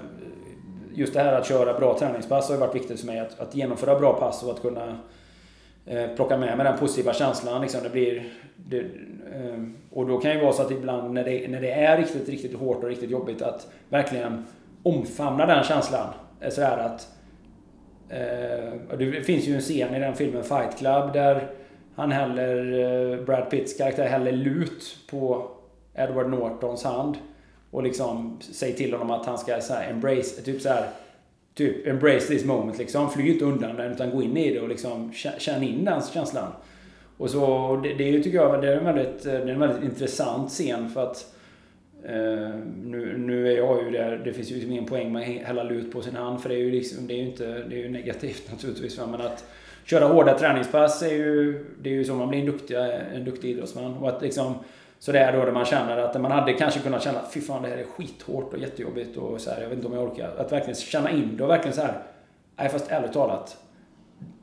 just 0.96 1.14
det 1.14 1.20
här 1.20 1.32
att 1.32 1.46
köra 1.46 1.78
bra 1.78 1.98
träningspass 1.98 2.48
har 2.48 2.54
ju 2.54 2.60
varit 2.60 2.74
viktigt 2.74 3.00
för 3.00 3.06
mig. 3.06 3.18
Att, 3.18 3.40
att 3.40 3.54
genomföra 3.54 3.98
bra 3.98 4.12
pass 4.12 4.42
och 4.42 4.50
att 4.50 4.62
kunna 4.62 4.98
eh, 5.86 6.06
plocka 6.16 6.36
med 6.36 6.56
mig 6.56 6.66
den 6.66 6.78
positiva 6.78 7.12
känslan. 7.14 7.62
Liksom, 7.62 7.82
det 7.82 7.90
blir, 7.90 8.24
det, 8.56 8.78
eh, 8.78 9.62
och 9.90 10.06
då 10.06 10.18
kan 10.18 10.30
det 10.30 10.36
ju 10.36 10.42
vara 10.42 10.52
så 10.52 10.62
att 10.62 10.70
ibland 10.70 11.14
när 11.14 11.24
det, 11.24 11.48
när 11.48 11.60
det 11.60 11.70
är 11.70 11.96
riktigt, 11.96 12.28
riktigt 12.28 12.54
hårt 12.54 12.82
och 12.82 12.88
riktigt 12.88 13.10
jobbigt 13.10 13.42
att 13.42 13.66
verkligen 13.88 14.44
omfamna 14.82 15.46
den 15.46 15.64
känslan. 15.64 16.06
Sådär 16.48 16.78
att... 16.78 17.08
Eh, 18.08 18.96
det 18.98 19.24
finns 19.24 19.44
ju 19.44 19.54
en 19.54 19.60
scen 19.60 19.94
i 19.94 20.00
den 20.00 20.14
filmen 20.14 20.44
Fight 20.44 20.78
Club 20.78 21.12
där 21.12 21.50
han 21.96 22.12
häller, 22.12 22.72
eh, 23.12 23.24
Brad 23.24 23.50
Pitts 23.50 23.76
karaktär 23.76 24.06
häller 24.06 24.32
lut 24.32 24.96
på 25.10 25.50
Edward 25.94 26.30
Nortons 26.30 26.84
hand. 26.84 27.16
Och 27.70 27.82
liksom 27.82 28.38
säg 28.40 28.72
till 28.72 28.92
honom 28.92 29.10
att 29.10 29.26
han 29.26 29.38
ska 29.38 29.60
så 29.60 29.74
här, 29.74 29.90
embrace, 29.90 30.42
typ 30.42 30.62
så 30.62 30.68
här, 30.68 30.90
Typ 31.56 31.86
embrace 31.86 32.26
this 32.26 32.44
moment 32.44 32.78
liksom. 32.78 33.10
Fly 33.10 33.32
inte 33.32 33.44
undan 33.44 33.76
den 33.76 33.92
utan 33.92 34.10
gå 34.10 34.22
in 34.22 34.36
i 34.36 34.54
det 34.54 34.60
och 34.60 34.68
liksom 34.68 35.12
känna 35.38 35.64
in 35.64 35.84
den 35.84 36.02
känslan. 36.12 36.52
Och 37.16 37.30
så, 37.30 37.76
det, 37.82 37.94
det 37.94 38.22
tycker 38.22 38.38
jag 38.38 38.62
det 38.62 38.68
är 38.68 38.76
en 38.76 38.84
väldigt, 38.84 39.26
eh, 39.26 39.32
det 39.32 39.38
är 39.38 39.46
en 39.46 39.60
väldigt 39.60 39.84
intressant 39.84 40.50
scen 40.50 40.90
för 40.90 41.02
att 41.02 41.34
eh, 42.04 42.50
nu, 42.84 43.18
nu 43.18 43.52
är 43.52 43.56
jag 43.56 43.84
ju 43.84 43.90
där, 43.90 44.22
det 44.24 44.32
finns 44.32 44.50
ju 44.50 44.54
liksom 44.54 44.72
ingen 44.72 44.86
poäng 44.86 45.12
med 45.12 45.22
att 45.22 45.46
hälla 45.46 45.62
lut 45.62 45.92
på 45.92 46.02
sin 46.02 46.16
hand 46.16 46.40
för 46.40 46.48
det 46.48 46.54
är 46.54 46.58
ju 46.58 46.70
liksom, 46.70 47.06
det 47.06 47.14
är 47.14 47.18
ju 47.18 47.26
inte, 47.26 47.44
det 47.44 47.76
är 47.76 47.80
ju 47.80 47.88
negativt 47.88 48.42
naturligtvis. 48.50 48.98
Men 48.98 49.20
att 49.20 49.44
köra 49.84 50.06
hårda 50.06 50.38
träningspass 50.38 51.02
är 51.02 51.14
ju, 51.14 51.64
det 51.82 51.90
är 51.90 51.94
ju 51.94 52.04
så 52.04 52.14
man 52.14 52.28
blir 52.28 52.40
en 52.40 52.46
duktig, 52.46 52.76
en 53.14 53.24
duktig 53.24 53.50
idrottsman. 53.50 53.94
Och 53.94 54.08
att 54.08 54.22
liksom 54.22 54.54
så 54.98 55.12
det 55.12 55.18
är 55.18 55.32
då, 55.32 55.44
där 55.44 55.52
man 55.52 55.64
känner 55.64 55.96
att 55.96 56.20
man 56.20 56.30
hade 56.30 56.52
kanske 56.52 56.80
kunnat 56.80 57.02
känna 57.02 57.20
fy 57.34 57.40
fan 57.40 57.62
det 57.62 57.68
här 57.68 57.76
är 57.76 57.84
skithårt 57.84 58.52
och 58.52 58.58
jättejobbigt 58.58 59.16
och 59.16 59.40
så 59.40 59.50
här, 59.50 59.62
jag 59.62 59.68
vet 59.68 59.76
inte 59.76 59.88
om 59.88 59.94
jag 59.94 60.04
orkar. 60.04 60.34
Att 60.38 60.52
verkligen 60.52 60.74
känna 60.74 61.10
in 61.10 61.36
det 61.36 61.44
och 61.44 61.50
verkligen 61.50 61.74
så 61.74 61.82
här, 61.82 62.02
nej 62.56 62.68
fast 62.68 62.90
ärligt 62.90 63.12
talat, 63.12 63.56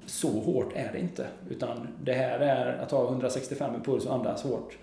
så 0.05 0.27
hårt 0.27 0.73
är 0.75 0.89
det 0.93 0.99
inte. 0.99 1.27
Utan 1.49 1.87
det 2.01 2.13
här 2.13 2.39
är 2.39 2.77
att 2.83 2.91
ha 2.91 3.07
165 3.07 3.75
i 3.81 3.85
puls 3.85 4.05
och 4.05 4.13
andas 4.13 4.43
hårt. 4.43 4.77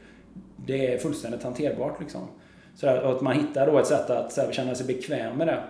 Det 0.56 0.94
är 0.94 0.98
fullständigt 0.98 1.42
hanterbart 1.42 2.00
liksom. 2.00 2.20
Så 2.74 2.86
att 2.86 3.20
man 3.20 3.36
hittar 3.36 3.66
då 3.66 3.78
ett 3.78 3.86
sätt 3.86 4.10
att 4.10 4.32
så 4.32 4.40
här, 4.40 4.52
känna 4.52 4.74
sig 4.74 4.86
bekväm 4.86 5.36
med 5.36 5.46
det. 5.46 5.62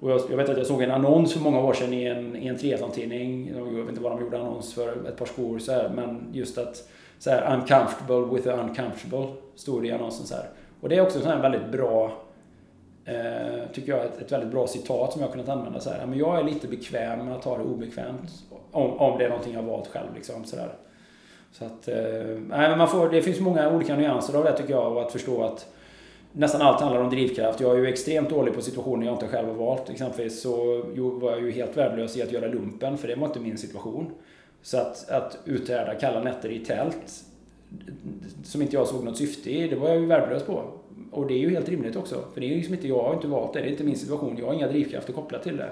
Och 0.00 0.10
jag, 0.10 0.20
jag, 0.30 0.36
vet 0.36 0.48
att 0.48 0.58
jag 0.58 0.66
såg 0.66 0.82
en 0.82 0.90
annons 0.90 1.32
för 1.32 1.40
många 1.40 1.60
år 1.60 1.72
sedan 1.72 1.92
i 1.92 2.04
en, 2.04 2.36
i 2.36 2.46
en 2.46 2.58
triathlontidning. 2.58 3.52
Jag 3.56 3.64
vet 3.64 3.88
inte 3.88 4.00
vad 4.00 4.12
de 4.12 4.20
gjorde 4.20 4.38
annons 4.38 4.74
för, 4.74 5.08
ett 5.08 5.16
par 5.16 5.26
skor 5.26 5.58
så 5.58 5.72
här, 5.72 5.88
men 5.88 6.28
just 6.32 6.58
att 6.58 6.88
så 7.18 7.30
här, 7.30 7.54
uncomfortable 7.54 8.34
with 8.34 8.48
the 8.48 8.52
uncomfortable, 8.52 9.26
stod 9.54 9.82
det 9.82 9.88
i 9.88 9.92
annonsen 9.92 10.26
så 10.26 10.34
här. 10.34 10.48
Och 10.80 10.88
det 10.88 10.96
är 10.96 11.00
också 11.00 11.28
en 11.28 11.42
väldigt 11.42 11.72
bra, 11.72 12.12
eh, 13.04 13.70
tycker 13.72 13.92
jag, 13.92 14.04
ett, 14.04 14.20
ett, 14.20 14.32
väldigt 14.32 14.50
bra 14.50 14.66
citat 14.66 15.12
som 15.12 15.20
jag 15.20 15.28
har 15.28 15.32
kunnat 15.32 15.48
använda 15.48 15.80
så 15.80 15.90
här. 15.90 16.06
Men 16.06 16.18
jag 16.18 16.38
är 16.38 16.44
lite 16.44 16.68
bekväm 16.68 17.26
med 17.26 17.36
att 17.36 17.42
ta 17.42 17.58
det 17.58 17.64
obekvämt. 17.64 18.30
Om, 18.70 18.92
om 18.92 19.18
det 19.18 19.24
är 19.24 19.28
någonting 19.28 19.54
jag 19.54 19.62
har 19.62 19.70
valt 19.70 19.86
själv 19.86 20.14
liksom 20.14 20.44
så 20.44 20.56
där. 20.56 20.74
Så 21.52 21.64
att, 21.64 21.88
eh, 21.88 22.38
men 22.46 22.78
man 22.78 22.88
får, 22.88 23.08
det 23.08 23.22
finns 23.22 23.40
många 23.40 23.70
olika 23.70 23.96
nyanser 23.96 24.38
av 24.38 24.44
det 24.44 24.56
tycker 24.56 24.72
jag 24.72 24.92
och 24.92 25.02
att 25.02 25.12
förstå 25.12 25.42
att 25.42 25.66
nästan 26.32 26.62
allt 26.62 26.80
handlar 26.80 27.00
om 27.00 27.10
drivkraft. 27.10 27.60
Jag 27.60 27.74
är 27.74 27.78
ju 27.78 27.86
extremt 27.86 28.30
dålig 28.30 28.54
på 28.54 28.60
situationer 28.60 29.06
jag 29.06 29.14
inte 29.14 29.28
själv 29.28 29.48
har 29.48 29.54
valt. 29.54 29.90
Exempelvis 29.90 30.42
så 30.42 30.82
var 30.94 31.30
jag 31.30 31.40
ju 31.40 31.50
helt 31.50 31.76
värdelös 31.76 32.16
i 32.16 32.22
att 32.22 32.32
göra 32.32 32.46
lumpen 32.46 32.98
för 32.98 33.08
det 33.08 33.14
var 33.14 33.26
inte 33.26 33.40
min 33.40 33.58
situation. 33.58 34.10
Så 34.66 34.78
att, 34.78 35.10
att 35.10 35.38
uthärda 35.44 35.94
kalla 35.94 36.22
nätter 36.22 36.48
i 36.48 36.58
tält 36.58 37.24
som 38.44 38.62
inte 38.62 38.76
jag 38.76 38.86
såg 38.86 39.04
något 39.04 39.16
syfte 39.16 39.50
i, 39.50 39.68
det 39.68 39.76
var 39.76 39.88
jag 39.88 40.00
ju 40.00 40.06
värdelös 40.06 40.42
på. 40.42 40.64
Och 41.10 41.26
det 41.26 41.34
är 41.34 41.38
ju 41.38 41.50
helt 41.50 41.68
rimligt 41.68 41.96
också. 41.96 42.24
För 42.34 42.40
det 42.40 42.46
är 42.46 42.48
ju 42.48 42.54
liksom 42.54 42.74
inte, 42.74 42.88
jag 42.88 43.02
har 43.02 43.14
inte 43.14 43.26
valt 43.26 43.52
det, 43.52 43.60
det 43.60 43.66
är 43.66 43.70
inte 43.70 43.84
min 43.84 43.96
situation. 43.96 44.36
Jag 44.38 44.46
har 44.46 44.54
inga 44.54 44.68
drivkrafter 44.68 45.12
kopplat 45.12 45.42
till 45.42 45.56
det. 45.56 45.70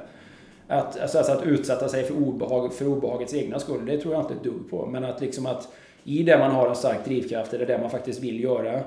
Att, 0.68 1.01
alltså, 1.01 1.18
alltså 1.18 1.32
att 1.32 1.47
utsätta 1.47 1.88
sig 1.88 2.05
för, 2.05 2.14
obehag, 2.14 2.74
för 2.74 2.86
obehagets 2.86 3.34
egna 3.34 3.59
skull, 3.59 3.86
det 3.86 3.99
tror 3.99 4.14
jag 4.14 4.22
inte 4.22 4.34
ett 4.34 4.45
dugg 4.45 4.70
på. 4.70 4.86
Men 4.86 5.05
att 5.05 5.20
liksom 5.20 5.47
att 5.47 5.68
i 6.05 6.22
det 6.22 6.38
man 6.38 6.51
har 6.51 6.68
en 6.68 6.76
stark 6.76 7.05
drivkraft, 7.05 7.55
eller 7.55 7.66
det 7.66 7.78
man 7.78 7.90
faktiskt 7.90 8.22
vill 8.22 8.42
göra, 8.42 8.80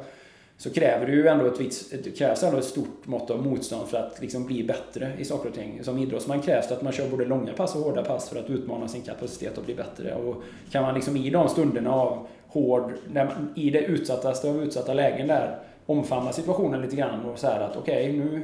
så 0.57 0.69
kräver 0.69 1.05
det 1.05 1.11
ju 1.11 1.27
ändå 1.27 1.45
ett, 1.45 1.59
viss, 1.59 1.89
det 2.03 2.11
krävs 2.11 2.43
ändå 2.43 2.57
ett 2.57 2.65
stort 2.65 3.07
mått 3.07 3.29
av 3.29 3.45
motstånd 3.45 3.87
för 3.87 3.97
att 3.97 4.21
liksom 4.21 4.45
bli 4.45 4.63
bättre 4.63 5.11
i 5.19 5.25
saker 5.25 5.49
och 5.49 5.55
ting. 5.55 5.83
Som 5.83 5.97
idrottsman 5.97 6.41
krävs 6.41 6.67
det 6.67 6.75
att 6.75 6.81
man 6.81 6.93
kör 6.93 7.09
både 7.09 7.25
långa 7.25 7.53
pass 7.53 7.75
och 7.75 7.81
hårda 7.81 8.03
pass 8.03 8.29
för 8.29 8.39
att 8.39 8.49
utmana 8.49 8.87
sin 8.87 9.01
kapacitet 9.01 9.57
och 9.57 9.63
bli 9.63 9.75
bättre. 9.75 10.15
Och 10.15 10.43
kan 10.71 10.83
man 10.83 10.95
liksom 10.95 11.17
i 11.17 11.29
de 11.29 11.49
stunderna 11.49 11.93
av 11.93 12.27
hård, 12.47 12.93
när 13.11 13.25
man, 13.25 13.53
i 13.55 13.69
det 13.69 13.79
utsattaste 13.79 14.49
av 14.49 14.63
utsatta 14.63 14.93
lägen 14.93 15.27
där, 15.27 15.59
omfamna 15.85 16.31
situationen 16.31 16.81
lite 16.81 16.95
grann 16.95 17.25
och 17.25 17.39
säga 17.39 17.53
att 17.53 17.77
okej, 17.77 18.09
okay, 18.09 18.19
nu, 18.19 18.43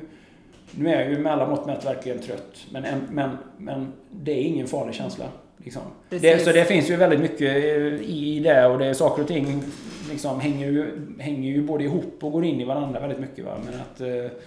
nu 0.72 0.90
är 0.90 1.02
jag 1.02 1.10
ju 1.10 1.20
med 1.20 1.32
alla 1.32 1.50
mått 1.50 1.66
mätt 1.66 1.86
verkligen 1.86 2.20
trött. 2.20 2.66
Men, 2.72 2.84
men, 3.12 3.38
men 3.58 3.94
det 4.12 4.32
är 4.32 4.44
ingen 4.44 4.68
farlig 4.68 4.96
känsla. 4.96 5.26
Liksom. 5.64 5.82
Det, 6.10 6.44
så 6.44 6.52
det 6.52 6.66
finns 6.66 6.90
ju 6.90 6.96
väldigt 6.96 7.20
mycket 7.20 7.56
i 8.02 8.40
det 8.44 8.66
och 8.66 8.80
det 8.80 8.86
är 8.86 8.94
saker 8.94 9.22
och 9.22 9.28
ting 9.28 9.64
liksom 10.12 10.40
hänger 10.40 10.72
ju, 10.72 10.92
hänger 11.20 11.52
ju 11.52 11.64
både 11.64 11.84
ihop 11.84 12.18
och 12.20 12.32
går 12.32 12.46
in 12.46 12.62
i 12.62 12.66
varandra 12.66 13.00
väldigt 13.00 13.20
mycket. 13.20 13.46
Va? 13.46 13.58
Men 13.66 13.74
att 13.74 14.02
eh, 14.02 14.38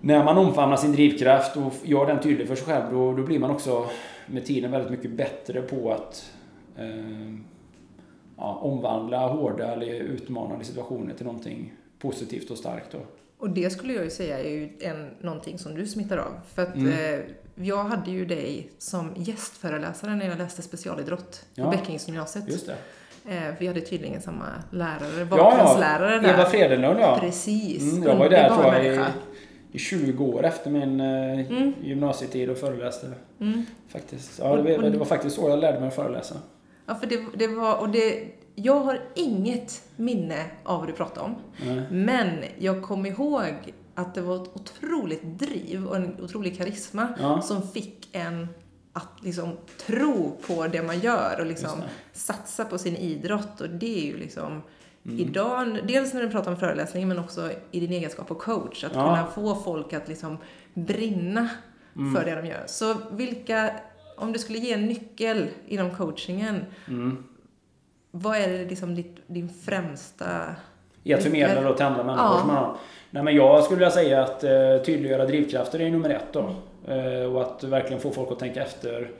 när 0.00 0.24
man 0.24 0.38
omfamnar 0.38 0.76
sin 0.76 0.92
drivkraft 0.92 1.56
och 1.56 1.72
gör 1.84 2.06
den 2.06 2.20
tydlig 2.20 2.48
för 2.48 2.54
sig 2.54 2.66
själv 2.66 2.84
då, 2.92 3.12
då 3.12 3.22
blir 3.22 3.38
man 3.38 3.50
också 3.50 3.86
med 4.26 4.44
tiden 4.44 4.70
väldigt 4.70 4.90
mycket 4.90 5.10
bättre 5.10 5.62
på 5.62 5.92
att 5.92 6.32
eh, 6.78 7.34
ja, 8.36 8.54
omvandla 8.62 9.28
hårda 9.28 9.72
eller 9.72 9.86
utmanande 9.86 10.64
situationer 10.64 11.14
till 11.14 11.26
någonting 11.26 11.72
positivt 11.98 12.50
och 12.50 12.58
starkt. 12.58 12.92
Då. 12.92 12.98
Och 13.38 13.50
det 13.50 13.70
skulle 13.70 13.92
jag 13.92 14.04
ju 14.04 14.10
säga 14.10 14.38
är 14.38 14.50
ju 14.50 14.68
en, 14.80 15.10
någonting 15.20 15.58
som 15.58 15.74
du 15.74 15.86
smittar 15.86 16.18
av. 16.18 16.32
För 16.54 16.62
att 16.62 16.74
mm. 16.74 17.14
eh, 17.14 17.20
jag 17.54 17.84
hade 17.84 18.10
ju 18.10 18.24
dig 18.24 18.70
som 18.78 19.12
gästföreläsare 19.16 20.16
när 20.16 20.28
jag 20.28 20.38
läste 20.38 20.62
specialidrott 20.62 21.44
på 21.54 21.60
Ja. 21.60 21.70
Bäckingsgymnasiet. 21.70 22.48
Just 22.48 22.66
det. 22.66 22.76
Eh, 23.36 23.54
vi 23.58 23.66
hade 23.66 23.80
tydligen 23.80 24.22
samma 24.22 24.44
lärare, 24.70 25.18
Ja, 25.18 25.24
bakgrundslärare 25.24 26.14
ja. 26.14 26.20
där. 26.20 26.34
Eva 26.34 26.44
Fredenlund 26.44 27.00
ja. 27.00 27.18
Precis. 27.20 27.82
Mm, 27.92 28.02
jag 28.02 28.16
var 28.16 28.24
ju 28.24 28.30
där 28.30 28.48
tror 28.48 28.74
jag 28.74 28.86
i, 28.86 29.00
i 29.72 29.78
20 29.78 30.24
år 30.24 30.44
efter 30.44 30.70
min 30.70 31.00
eh, 31.00 31.06
Mm. 31.50 31.72
gymnasietid 31.82 32.50
och 32.50 32.58
föreläste. 32.58 33.06
Mm. 33.40 33.66
Faktiskt. 33.88 34.38
Ja, 34.38 34.56
det, 34.56 34.76
var- 34.78 34.90
det 34.90 34.98
var 34.98 35.06
faktiskt 35.06 35.36
så 35.36 35.48
jag 35.48 35.58
lärde 35.58 35.78
mig 35.78 35.88
att 35.88 35.94
föreläsa. 35.94 36.34
Ja, 36.86 36.94
för 36.94 37.06
det, 37.06 37.20
det 37.36 37.46
var, 37.46 37.76
och 37.80 37.88
det, 37.88 38.24
jag 38.54 38.80
har 38.80 39.00
inget 39.14 39.82
minne 39.96 40.44
av 40.64 40.78
vad 40.78 40.88
du 40.88 40.92
pratade 40.92 41.20
om. 41.26 41.34
Nej. 41.66 41.82
Men 41.90 42.28
jag 42.58 42.82
kommer 42.82 43.10
ihåg 43.10 43.72
att 43.94 44.14
det 44.14 44.20
var 44.20 44.36
ett 44.42 44.50
otroligt 44.54 45.22
driv 45.38 45.86
och 45.86 45.96
en 45.96 46.20
otrolig 46.20 46.56
karisma 46.58 47.08
Ja. 47.20 47.42
som 47.42 47.68
fick 47.68 48.08
en 48.12 48.48
att 48.92 49.08
liksom 49.22 49.56
tro 49.86 50.38
på 50.46 50.66
det 50.66 50.82
man 50.82 51.00
gör 51.00 51.40
och 51.40 51.46
liksom 51.46 51.82
satsa 52.12 52.64
på 52.64 52.78
sin 52.78 52.96
idrott. 52.96 53.60
Och 53.60 53.68
det 53.70 53.98
är 54.02 54.04
ju 54.06 54.16
liksom 54.16 54.62
Mm. 55.06 55.18
idag, 55.18 55.78
dels 55.88 56.14
när 56.14 56.22
du 56.22 56.30
pratar 56.30 56.50
om 56.50 56.56
föreläsningen 56.56 57.08
men 57.08 57.18
också 57.18 57.50
i 57.70 57.80
din 57.80 57.92
egenskap 57.92 58.30
av 58.30 58.34
coach. 58.34 58.84
Att 58.84 58.94
Ja. 58.94 59.04
kunna 59.04 59.26
få 59.26 59.62
folk 59.62 59.92
att 59.92 60.08
liksom 60.08 60.36
brinna 60.74 61.48
Mm. 61.96 62.14
för 62.14 62.24
det 62.24 62.34
de 62.34 62.46
gör. 62.46 62.64
Så 62.66 62.96
vilka, 63.12 63.74
om 64.16 64.32
du 64.32 64.38
skulle 64.38 64.58
ge 64.58 64.72
en 64.72 64.86
nyckel 64.86 65.48
inom 65.68 65.96
coachingen, 65.96 66.64
Mm. 66.88 67.24
vad 68.10 68.36
är 68.38 68.48
det 68.48 68.64
liksom 68.64 68.94
ditt, 68.94 69.16
din 69.26 69.48
främsta... 69.48 70.56
I 71.04 71.14
att 71.14 71.22
förmedla 71.22 71.60
då 71.62 71.74
till 71.74 71.84
andra 71.86 72.04
människor 72.04 72.26
Ja. 72.26 72.38
som 72.38 72.46
man 72.46 72.56
har. 72.56 72.76
Nej 73.10 73.22
men 73.22 73.34
jag 73.36 73.64
skulle 73.64 73.78
vilja 73.78 73.90
säga 73.90 74.22
att 74.22 74.44
eh, 74.44 74.76
tydliggöra 74.84 75.26
drivkrafter 75.26 75.80
är 75.80 75.90
nummer 75.90 76.10
ett 76.10 76.32
då. 76.32 76.54
Eh, 76.92 77.34
och 77.34 77.42
att 77.42 77.64
verkligen 77.64 78.02
få 78.02 78.10
folk 78.10 78.32
att 78.32 78.38
tänka 78.38 78.62
efter 78.62 79.10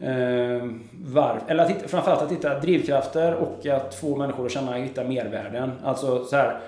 eh, 0.00 0.68
var, 0.92 1.40
eller 1.46 1.64
att 1.64 1.70
hitta, 1.70 1.88
framförallt 1.88 2.22
att 2.22 2.32
hitta 2.32 2.58
drivkrafter 2.60 3.34
och 3.34 3.66
att 3.66 3.94
få 3.94 4.16
människor 4.16 4.46
att 4.46 4.52
känna 4.52 4.72
hitta 4.72 5.04
mervärden. 5.04 5.72
Alltså 5.84 6.24
så 6.24 6.36
här. 6.36 6.58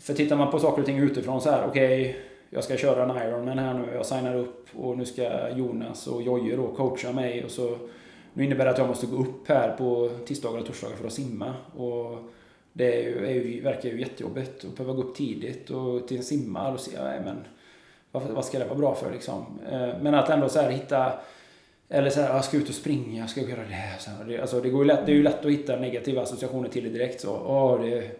För 0.00 0.14
tittar 0.14 0.36
man 0.36 0.50
på 0.50 0.58
saker 0.58 0.80
och 0.82 0.86
ting 0.86 0.98
utifrån 0.98 1.40
så 1.40 1.50
här, 1.50 1.64
okej, 1.68 2.16
jag 2.50 2.64
ska 2.64 2.76
köra 2.76 3.02
en 3.04 3.28
Ironman 3.28 3.58
här 3.58 3.74
nu, 3.74 3.84
jag 3.94 4.06
signar 4.06 4.36
upp 4.36 4.66
och 4.76 4.98
nu 4.98 5.04
ska 5.04 5.48
Jonas 5.56 6.06
och 6.06 6.22
Jojje 6.22 6.56
då 6.56 6.66
coacha 6.66 7.12
mig 7.12 7.44
och 7.44 7.50
så 7.50 7.76
nu 8.32 8.44
innebär 8.44 8.64
det 8.64 8.70
att 8.70 8.78
jag 8.78 8.88
måste 8.88 9.06
gå 9.06 9.16
upp 9.16 9.48
här 9.48 9.74
på 9.78 10.10
tisdagar 10.26 10.58
och 10.60 10.66
torsdagar 10.66 10.96
för 10.96 11.06
att 11.06 11.12
simma. 11.12 11.54
Och 11.76 12.18
det 12.72 12.94
är 12.94 13.02
ju, 13.02 13.26
är 13.26 13.30
ju, 13.30 13.60
verkar 13.60 13.88
ju 13.88 14.00
jättejobbigt 14.00 14.64
att 14.64 14.76
behöva 14.76 14.94
gå 14.94 15.02
upp 15.02 15.16
tidigt 15.16 15.70
och 15.70 16.08
till 16.08 16.16
en 16.16 16.22
simmar 16.22 16.72
och 16.72 16.80
se, 16.80 17.02
nej 17.02 17.20
men 17.24 17.36
vad, 18.12 18.22
vad 18.22 18.44
ska 18.44 18.58
det 18.58 18.64
vara 18.64 18.78
bra 18.78 18.94
för 18.94 19.12
liksom? 19.12 19.60
Eh, 19.70 19.88
men 20.00 20.14
att 20.14 20.30
ändå 20.30 20.48
så 20.48 20.60
här 20.60 20.70
hitta 20.70 21.12
eller 21.88 22.10
så 22.10 22.20
här, 22.20 22.30
ah, 22.30 22.34
jag 22.34 22.44
ska 22.44 22.56
ut 22.56 22.68
och 22.68 22.74
springa, 22.74 23.20
jag 23.20 23.30
ska 23.30 23.40
göra 23.40 23.60
det. 23.60 23.94
Så 23.98 24.10
här, 24.10 24.24
det, 24.24 24.40
alltså 24.40 24.60
det, 24.60 24.68
går 24.68 24.82
ju 24.82 24.88
lätt, 24.88 25.06
det 25.06 25.12
är 25.12 25.16
ju 25.16 25.22
lätt 25.22 25.44
att 25.44 25.52
hitta 25.52 25.76
negativa 25.76 26.22
associationer 26.22 26.68
till 26.68 26.84
det 26.84 26.90
direkt. 26.90 27.20
Så, 27.20 27.36
åh, 27.46 27.80
det 27.82 27.98
är 27.98 28.10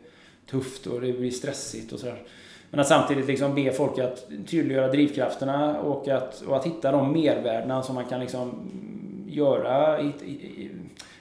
tufft 0.51 0.87
och 0.87 1.01
det 1.01 1.13
blir 1.13 1.31
stressigt 1.31 1.93
och 1.93 1.99
sådär. 1.99 2.23
Men 2.71 2.81
att 2.81 2.89
samtidigt 2.89 3.27
liksom 3.27 3.55
be 3.55 3.73
folk 3.73 3.99
att 3.99 4.29
tydliggöra 4.47 4.89
drivkrafterna 4.89 5.81
och 5.81 6.09
att, 6.09 6.43
och 6.43 6.57
att 6.57 6.67
hitta 6.67 6.93
de 6.93 7.13
mervärdena 7.13 7.83
som 7.83 7.95
man 7.95 8.05
kan 8.05 8.21
liksom 8.21 8.71
göra, 9.29 9.99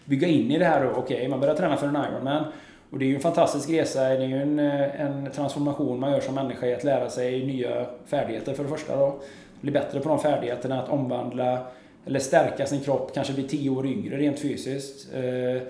bygga 0.05 0.27
in 0.27 0.51
i 0.51 0.57
det 0.57 0.65
här. 0.65 0.85
då. 0.85 0.91
Okej, 0.91 1.27
man 1.27 1.39
börjar 1.39 1.55
träna 1.55 1.77
för 1.77 1.87
en 1.87 1.95
Ironman. 1.95 2.43
Och 2.91 2.99
det 2.99 3.05
är 3.05 3.07
ju 3.07 3.15
en 3.15 3.21
fantastisk 3.21 3.69
resa, 3.69 4.03
det 4.03 4.23
är 4.23 4.27
ju 4.27 4.41
en, 4.41 4.59
eh, 4.59 5.01
en 5.01 5.31
transformation 5.31 5.99
man 5.99 6.11
gör 6.11 6.19
som 6.19 6.35
människa 6.35 6.67
i 6.67 6.73
att 6.73 6.83
lära 6.83 7.09
sig 7.09 7.45
nya 7.45 7.85
färdigheter 8.05 8.53
för 8.53 8.63
det 8.63 8.69
första 8.69 8.95
då. 8.95 9.19
Bli 9.61 9.71
bättre 9.71 9.99
på 9.99 10.09
de 10.09 10.19
färdigheterna, 10.19 10.81
att 10.83 10.89
omvandla 10.89 11.67
eller 12.05 12.19
stärka 12.19 12.65
sin 12.65 12.81
kropp, 12.81 13.11
kanske 13.13 13.33
bli 13.33 13.43
tio 13.43 13.69
år 13.69 13.85
yngre 13.85 14.17
rent 14.17 14.39
fysiskt. 14.39 15.13
Eh, 15.13 15.61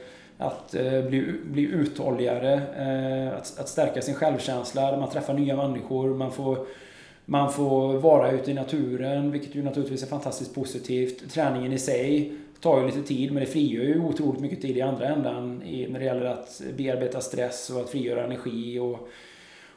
att 0.41 0.75
eh, 0.75 1.01
bli, 1.01 1.33
bli 1.43 1.61
uthålligare, 1.61 2.61
att, 3.37 3.59
att 3.59 3.69
stärka 3.69 4.01
sin 4.01 4.15
självkänsla, 4.15 4.97
man 4.97 5.09
träffar 5.09 5.33
nya 5.33 5.55
människor, 5.55 6.09
man 6.09 6.31
får, 6.31 6.57
man 7.25 7.51
får 7.53 7.93
vara 7.93 8.31
ute 8.31 8.51
i 8.51 8.53
naturen, 8.53 9.31
vilket 9.31 9.55
ju 9.55 9.63
naturligtvis 9.63 10.03
är 10.03 10.07
fantastiskt 10.07 10.55
positivt. 10.55 11.31
Träningen 11.31 11.73
i 11.73 11.79
sig 11.79 12.33
tar 12.61 12.79
ju 12.79 12.85
lite 12.85 13.03
tid, 13.03 13.31
men 13.31 13.43
det 13.43 13.49
frigör 13.49 13.83
ju 13.83 13.99
otroligt 13.99 14.41
mycket 14.41 14.61
tid 14.61 14.77
i 14.77 14.81
andra 14.81 15.07
ändan 15.07 15.63
i, 15.63 15.87
när 15.87 15.99
det 15.99 16.05
gäller 16.05 16.25
att 16.25 16.61
bearbeta 16.77 17.21
stress 17.21 17.69
och 17.69 17.81
att 17.81 17.89
frigöra 17.89 18.23
energi 18.23 18.79
och, 18.79 19.09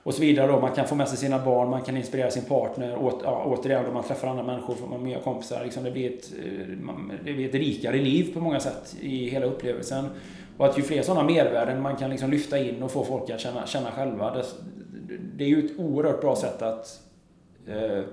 och 0.02 0.14
så 0.14 0.20
vidare. 0.20 0.52
Då. 0.52 0.60
Man 0.60 0.74
kan 0.74 0.86
få 0.88 0.94
med 0.94 1.08
sig 1.08 1.18
sina 1.18 1.44
barn, 1.44 1.70
man 1.70 1.82
kan 1.82 1.96
inspirera 1.96 2.30
sin 2.30 2.44
partner. 2.44 2.96
Åt, 2.96 3.20
ja, 3.24 3.44
återigen, 3.46 3.84
då 3.84 3.92
man 3.92 4.04
träffar 4.04 4.28
andra 4.28 4.42
människor, 4.42 4.74
får 4.74 4.86
man 4.86 5.04
nya 5.04 5.20
kompisar. 5.20 5.64
Liksom 5.64 5.84
det, 5.84 5.90
blir 5.90 6.12
ett, 6.12 6.32
eh, 6.44 6.76
det 7.24 7.32
blir 7.32 7.48
ett 7.48 7.54
rikare 7.54 7.96
liv 7.96 8.34
på 8.34 8.40
många 8.40 8.60
sätt 8.60 8.96
i 9.00 9.28
hela 9.28 9.46
upplevelsen. 9.46 10.04
Och 10.56 10.66
att 10.66 10.78
ju 10.78 10.82
fler 10.82 11.02
sådana 11.02 11.24
mervärden 11.28 11.82
man 11.82 11.96
kan 11.96 12.10
liksom 12.10 12.30
lyfta 12.30 12.58
in 12.58 12.82
och 12.82 12.90
få 12.90 13.04
folk 13.04 13.30
att 13.30 13.40
känna, 13.40 13.66
känna 13.66 13.90
själva. 13.90 14.34
Det, 14.34 14.44
det 15.36 15.44
är 15.44 15.48
ju 15.48 15.66
ett 15.66 15.78
oerhört 15.78 16.20
bra 16.20 16.36
sätt 16.36 16.62
att 16.62 17.00
eh, 17.66 18.04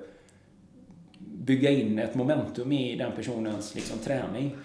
bygga 1.46 1.70
in 1.70 2.00
ett 2.00 2.16
momentum 2.16 2.72
i 2.72 2.96
den 2.96 3.12
personens 3.12 3.76
liksom, 3.76 4.00
träning. 4.00 4.56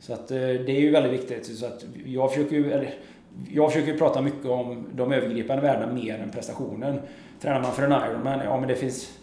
Så 0.00 0.12
att 0.12 0.30
eh, 0.30 0.38
det 0.38 0.70
är 0.70 0.80
ju 0.80 0.90
väldigt 0.90 1.12
viktigt. 1.12 1.58
Så 1.58 1.66
att 1.66 1.84
jag 2.06 2.32
försöker 2.32 2.56
ju, 2.56 2.72
eller, 2.72 2.94
jag 3.50 3.72
försöker 3.72 3.98
prata 3.98 4.22
mycket 4.22 4.46
om 4.46 4.86
de 4.94 5.12
övergripande 5.12 5.62
värdena 5.62 5.92
mer 5.92 6.18
än 6.18 6.30
prestationen. 6.30 7.00
Tränar 7.40 7.60
man 7.60 7.72
för 7.72 7.82
en 7.82 7.92
Ironman, 7.92 8.40
ja 8.44 8.60
men 8.60 8.68
det 8.68 8.74
finns... 8.74 9.16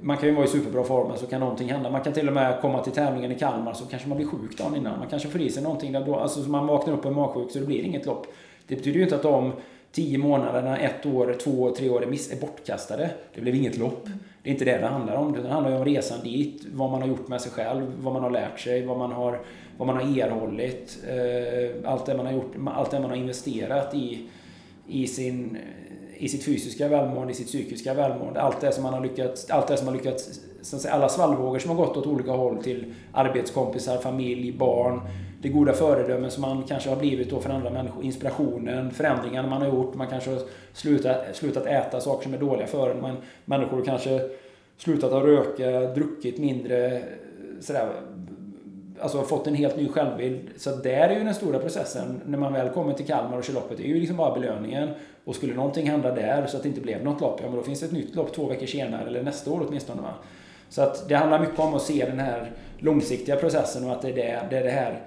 Man 0.00 0.16
kan 0.16 0.28
ju 0.28 0.34
vara 0.34 0.44
i 0.44 0.48
superbra 0.48 0.84
form 0.84 1.08
men 1.08 1.18
så 1.18 1.26
kan 1.26 1.40
någonting 1.40 1.68
hända. 1.68 1.90
Man 1.90 2.00
kan 2.00 2.12
till 2.12 2.28
och 2.28 2.34
med 2.34 2.60
komma 2.60 2.84
till 2.84 2.92
tävlingen 2.92 3.32
i 3.32 3.38
Kalmar 3.38 3.72
så 3.72 3.84
kanske 3.84 4.08
man 4.08 4.18
blir 4.18 4.26
sjuk 4.26 4.58
dagen 4.58 4.76
innan. 4.76 4.98
Man 4.98 5.08
kanske 5.08 5.28
får 5.28 5.40
i 5.40 5.50
sig 5.50 5.62
någonting 5.62 5.92
där 5.92 6.06
då. 6.06 6.16
Alltså 6.16 6.42
så 6.42 6.50
man 6.50 6.66
vaknar 6.66 6.94
upp 6.94 7.04
och 7.04 7.10
är 7.10 7.14
magsjuk 7.14 7.50
så 7.50 7.58
det 7.58 7.66
blir 7.66 7.82
inget 7.82 8.06
lopp. 8.06 8.26
Det 8.66 8.76
betyder 8.76 8.96
ju 8.98 9.02
inte 9.02 9.16
att 9.16 9.22
de 9.22 9.52
tio 9.92 10.18
månaderna, 10.18 10.78
ett 10.78 11.06
år, 11.06 11.36
två 11.42 11.50
år, 11.50 11.70
tre 11.70 11.90
år 11.90 12.02
är, 12.02 12.06
miss, 12.06 12.32
är 12.32 12.36
bortkastade. 12.36 13.10
Det 13.34 13.40
blev 13.40 13.54
inget 13.54 13.78
lopp. 13.78 14.08
Det 14.42 14.50
är 14.50 14.52
inte 14.52 14.64
det 14.64 14.78
det 14.78 14.86
handlar 14.86 15.14
om. 15.14 15.32
Det 15.32 15.48
handlar 15.48 15.70
ju 15.70 15.76
om 15.76 15.84
resan 15.84 16.18
dit, 16.24 16.62
vad 16.72 16.90
man 16.90 17.00
har 17.00 17.08
gjort 17.08 17.28
med 17.28 17.40
sig 17.40 17.52
själv, 17.52 17.92
vad 17.98 18.12
man 18.12 18.22
har 18.22 18.30
lärt 18.30 18.60
sig, 18.60 18.86
vad 18.86 18.98
man 18.98 19.12
har, 19.12 19.40
vad 19.78 19.86
man 19.86 19.96
har 19.96 20.18
erhållit. 20.18 20.98
Eh, 21.08 21.90
allt 21.92 22.06
det 22.06 22.16
man 22.16 22.26
har 22.26 22.32
gjort, 22.32 22.54
allt 22.66 22.90
det 22.90 23.00
man 23.00 23.10
har 23.10 23.16
investerat 23.16 23.94
i, 23.94 24.28
i, 24.88 25.06
sin, 25.06 25.58
i 26.16 26.28
sitt 26.28 26.44
fysiska 26.44 26.88
välmående, 26.88 27.32
i 27.32 27.36
sitt 27.36 27.46
psykiska 27.46 27.94
välmående. 27.94 28.40
Allt 28.40 28.60
det 28.60 28.72
som 28.72 28.82
man 28.82 28.94
har 28.94 29.00
lyckats, 29.00 29.50
allt 29.50 29.68
det 29.68 29.76
som 29.76 29.86
har 29.86 29.94
lyckats, 29.94 30.40
alla 30.90 31.08
svallvågor 31.08 31.58
som 31.58 31.70
har 31.70 31.86
gått 31.86 31.96
åt 31.96 32.06
olika 32.06 32.32
håll 32.32 32.62
till 32.62 32.94
arbetskompisar, 33.12 33.98
familj, 33.98 34.52
barn. 34.52 35.00
Det 35.42 35.48
goda 35.48 35.72
föredömen 35.72 36.30
som 36.30 36.40
man 36.40 36.62
kanske 36.62 36.88
har 36.88 36.96
blivit 36.96 37.30
då 37.30 37.40
för 37.40 37.50
andra 37.50 37.70
människor. 37.70 38.04
Inspirationen, 38.04 38.90
förändringarna 38.90 39.48
man 39.48 39.62
har 39.62 39.68
gjort. 39.68 39.94
Man 39.94 40.06
kanske 40.06 40.30
har 40.30 40.40
slutat, 40.72 41.16
slutat 41.32 41.66
äta 41.66 42.00
saker 42.00 42.22
som 42.22 42.34
är 42.34 42.38
dåliga 42.38 42.66
för 42.66 42.90
en. 42.90 43.00
Man, 43.00 43.16
människor 43.44 43.84
kanske 43.84 44.20
slutat 44.76 45.12
att 45.12 45.24
röka, 45.24 45.94
druckit 45.94 46.38
mindre, 46.38 47.02
sådär. 47.60 47.88
Alltså 49.00 49.22
fått 49.22 49.46
en 49.46 49.54
helt 49.54 49.76
ny 49.76 49.88
självbild. 49.88 50.40
Så 50.56 50.70
där 50.70 51.08
är 51.08 51.18
ju 51.18 51.24
den 51.24 51.34
stora 51.34 51.58
processen. 51.58 52.20
När 52.26 52.38
man 52.38 52.52
väl 52.52 52.68
kommer 52.68 52.92
till 52.92 53.06
Kalmar 53.06 53.38
och 53.38 53.44
kör 53.44 53.54
loppet, 53.54 53.76
det 53.76 53.84
är 53.84 53.88
ju 53.88 54.00
liksom 54.00 54.16
bara 54.16 54.34
belöningen. 54.34 54.88
Och 55.24 55.34
skulle 55.34 55.54
någonting 55.54 55.90
hända 55.90 56.14
där 56.14 56.46
så 56.46 56.56
att 56.56 56.62
det 56.62 56.68
inte 56.68 56.80
blev 56.80 57.04
något 57.04 57.20
lopp, 57.20 57.40
ja 57.42 57.48
men 57.48 57.56
då 57.56 57.62
finns 57.62 57.80
det 57.80 57.86
ett 57.86 57.92
nytt 57.92 58.14
lopp 58.14 58.34
två 58.34 58.46
veckor 58.46 58.66
senare, 58.66 59.06
eller 59.06 59.22
nästa 59.22 59.50
år 59.50 59.66
åtminstone. 59.68 60.02
Va? 60.02 60.14
Så 60.68 60.82
att 60.82 61.08
det 61.08 61.14
handlar 61.14 61.40
mycket 61.40 61.58
om 61.58 61.74
att 61.74 61.82
se 61.82 62.04
den 62.04 62.18
här 62.18 62.50
långsiktiga 62.78 63.36
processen 63.36 63.84
och 63.84 63.92
att 63.92 64.02
det 64.02 64.08
är 64.08 64.14
det, 64.14 64.40
det, 64.50 64.58
är 64.58 64.64
det 64.64 64.70
här 64.70 65.00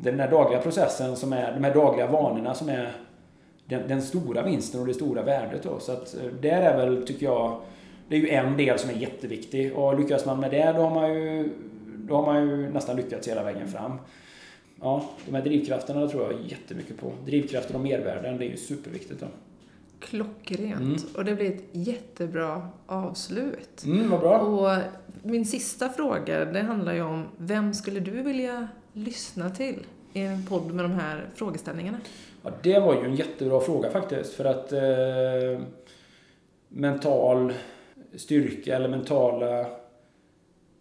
den 0.00 0.20
här 0.20 0.30
dagliga 0.30 0.60
processen 0.60 1.16
som 1.16 1.32
är, 1.32 1.52
de 1.52 1.64
här 1.64 1.74
dagliga 1.74 2.06
vanorna 2.06 2.54
som 2.54 2.68
är 2.68 2.92
den, 3.66 3.88
den 3.88 4.02
stora 4.02 4.42
vinsten 4.42 4.80
och 4.80 4.86
det 4.86 4.94
stora 4.94 5.22
värdet 5.22 5.62
då. 5.62 5.78
Så 5.78 5.92
att 5.92 6.14
eh, 6.14 6.26
där 6.40 6.62
är 6.62 6.76
väl, 6.76 7.06
tycker 7.06 7.26
jag, 7.26 7.60
det 8.08 8.16
är 8.16 8.20
ju 8.20 8.28
en 8.28 8.56
del 8.56 8.78
som 8.78 8.90
är 8.90 8.94
jätteviktig. 8.94 9.76
Och 9.76 10.00
lyckas 10.00 10.26
man 10.26 10.40
med 10.40 10.50
det, 10.50 10.72
då 10.72 10.82
har 10.82 10.94
man 10.94 11.14
ju, 11.14 11.50
då 11.86 12.14
har 12.14 12.26
man 12.26 12.48
ju 12.48 12.72
nästan 12.72 12.96
lyckats 12.96 13.28
hela 13.28 13.44
vägen 13.44 13.68
fram. 13.68 13.98
Ja, 14.80 15.04
de 15.26 15.34
här 15.34 15.42
drivkrafterna 15.42 16.08
tror 16.08 16.22
jag 16.22 16.40
jättemycket 16.48 16.98
på. 16.98 17.12
Drivkrafter 17.24 17.74
och 17.74 17.80
mervärden, 17.80 18.38
det 18.38 18.44
är 18.44 18.50
ju 18.50 18.56
superviktigt 18.56 19.20
då. 19.20 19.26
Klockrent. 20.00 20.80
Mm. 20.80 21.16
Och 21.16 21.24
det 21.24 21.34
blir 21.34 21.52
ett 21.52 21.64
jättebra 21.72 22.68
avslut. 22.86 23.84
Mm, 23.84 24.10
vad 24.10 24.20
bra. 24.20 24.38
Och 24.38 24.82
min 25.22 25.46
sista 25.46 25.88
fråga, 25.88 26.44
det 26.44 26.60
handlar 26.60 26.94
ju 26.94 27.02
om 27.02 27.24
vem 27.36 27.74
skulle 27.74 28.00
du 28.00 28.22
vilja 28.22 28.68
lyssna 28.96 29.50
till 29.50 29.86
i 30.12 30.20
en 30.20 30.46
podd 30.46 30.74
med 30.74 30.84
de 30.84 30.92
här 30.92 31.24
frågeställningarna? 31.34 31.98
Ja, 32.42 32.50
det 32.62 32.78
var 32.78 32.94
ju 32.94 33.00
en 33.04 33.16
jättebra 33.16 33.60
fråga 33.60 33.90
faktiskt. 33.90 34.32
För 34.32 34.44
att 34.44 34.72
eh, 34.72 35.60
mental 36.68 37.52
styrka 38.16 38.76
eller 38.76 38.88
mentala 38.88 39.66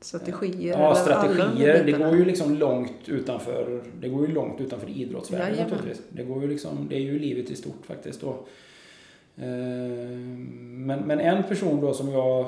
Strategier? 0.01 0.71
Ja, 0.71 0.77
alla 0.77 0.93
de 0.93 1.01
strategier. 1.01 1.83
Det 1.85 1.91
går 1.91 2.15
ju 2.17 2.25
liksom 2.25 2.55
långt 2.57 3.09
utanför, 3.09 3.81
det 4.01 4.09
går 4.09 4.27
ju 4.27 4.33
långt 4.33 4.61
utanför 4.61 4.89
idrottsvärlden 4.89 5.47
Jajamän. 5.49 5.71
naturligtvis. 5.73 6.05
Det 6.09 6.23
går 6.23 6.41
ju 6.41 6.47
liksom, 6.47 6.87
det 6.89 6.95
är 6.95 6.99
ju 6.99 7.19
livet 7.19 7.49
i 7.51 7.55
stort 7.55 7.85
faktiskt 7.85 8.21
då. 8.21 8.29
Eh, 9.37 9.45
Men, 10.85 10.99
men 10.99 11.19
en 11.19 11.43
person 11.43 11.81
då 11.81 11.93
som 11.93 12.09
jag 12.11 12.45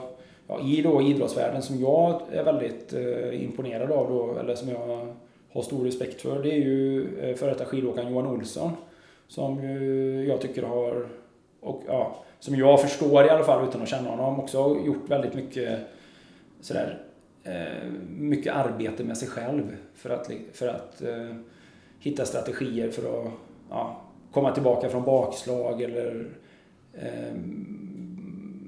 ja, 0.48 0.62
i 0.62 0.82
då 0.82 1.02
idrottsvärlden 1.02 1.62
som 1.62 1.80
jag 1.80 2.22
är 2.32 2.44
väldigt 2.44 2.94
eh, 2.94 3.44
imponerad 3.44 3.92
av 3.92 4.10
då, 4.10 4.40
eller 4.40 4.56
som 4.56 4.70
jag 4.70 5.16
har 5.58 5.64
stor 5.64 5.86
respekt 5.86 6.22
för, 6.22 6.44
det 6.44 6.52
är 6.52 6.58
ju 6.58 7.08
eh, 7.20 7.36
före 7.36 7.50
detta 7.50 7.66
skidåkaren 7.66 8.12
Johan 8.12 8.28
Olsson. 8.28 8.72
Som 9.28 9.64
ju 9.64 10.26
jag 10.28 10.42
tycker 10.42 10.64
har, 10.64 11.08
och 11.60 11.84
ja, 11.88 12.24
som 12.40 12.56
jag 12.56 12.82
förstår 12.82 13.26
i 13.26 13.30
alla 13.30 13.44
fall 13.44 13.68
utan 13.68 13.82
att 13.82 13.90
känna 13.90 14.10
honom, 14.10 14.40
också 14.40 14.62
har 14.62 14.86
gjort 14.86 15.10
väldigt 15.10 15.34
mycket 15.34 15.80
sådär, 16.62 17.02
eh, 17.44 17.92
mycket 18.18 18.56
arbete 18.56 19.04
med 19.04 19.18
sig 19.18 19.28
själv 19.28 19.76
för 19.94 20.10
att, 20.10 20.32
för 20.54 20.68
att 20.68 21.02
eh, 21.02 21.36
hitta 22.00 22.26
strategier 22.26 22.90
för 22.90 23.22
att 23.22 23.32
ja, 23.70 24.02
komma 24.32 24.52
tillbaka 24.52 24.90
från 24.90 25.04
bakslag 25.04 25.82
eller 25.82 26.28
eh, 26.94 27.34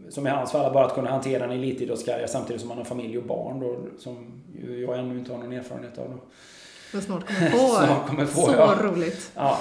som 0.09 0.27
i 0.27 0.29
hans 0.29 0.51
fall, 0.51 0.73
bara 0.73 0.85
att 0.85 0.93
kunna 0.93 1.09
hantera 1.09 1.43
en 1.43 1.51
elitidrottskarriär 1.51 2.27
samtidigt 2.27 2.61
som 2.61 2.69
man 2.69 2.77
har 2.77 2.85
familj 2.85 3.17
och 3.17 3.23
barn 3.23 3.59
då, 3.59 3.77
som 3.97 4.41
jag 4.87 4.99
ännu 4.99 5.19
inte 5.19 5.31
har 5.31 5.39
någon 5.39 5.53
erfarenhet 5.53 5.97
av. 5.97 6.09
Då. 6.09 6.19
Men 6.93 7.01
snart 7.01 7.27
kommer 7.27 7.49
få. 7.49 7.57
snart 7.85 8.07
kommer 8.07 8.25
få 8.25 8.41
Så 8.41 8.51
ja. 8.57 8.75
roligt. 8.83 9.31
Ja. 9.35 9.59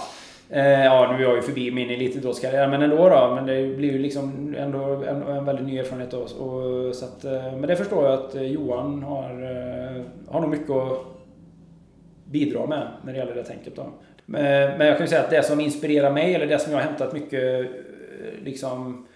Eh, 0.50 0.84
ja, 0.84 1.12
nu 1.12 1.24
är 1.24 1.28
jag 1.28 1.36
ju 1.36 1.42
förbi 1.42 1.70
min 1.70 1.90
elitidrottskarriär, 1.90 2.68
men 2.68 2.82
ändå 2.82 3.08
då. 3.08 3.34
Men 3.34 3.46
det 3.46 3.76
blir 3.76 3.92
ju 3.92 3.98
liksom 3.98 4.54
ändå 4.58 4.78
en, 4.84 5.22
en 5.22 5.44
väldigt 5.44 5.66
ny 5.66 5.78
erfarenhet 5.78 6.10
då. 6.10 6.18
Och, 6.18 6.94
så 6.94 7.04
att, 7.04 7.24
eh, 7.24 7.32
men 7.32 7.62
det 7.62 7.76
förstår 7.76 8.04
jag 8.04 8.12
att 8.12 8.34
Johan 8.34 9.02
har, 9.02 9.30
eh, 9.30 10.02
har 10.32 10.40
nog 10.40 10.50
mycket 10.50 10.70
att 10.70 10.98
bidra 12.24 12.66
med 12.66 12.88
när 13.02 13.12
det 13.12 13.18
gäller 13.18 13.34
det 13.34 13.44
tänket 13.44 13.76
då. 13.76 13.86
Men, 14.26 14.78
men 14.78 14.86
jag 14.86 14.96
kan 14.96 15.04
ju 15.06 15.10
säga 15.10 15.22
att 15.22 15.30
det 15.30 15.42
som 15.42 15.60
inspirerar 15.60 16.12
mig, 16.12 16.34
eller 16.34 16.46
det 16.46 16.58
som 16.58 16.72
jag 16.72 16.78
har 16.78 16.84
hämtat 16.84 17.12
mycket 17.12 17.70
liksom 18.44 19.06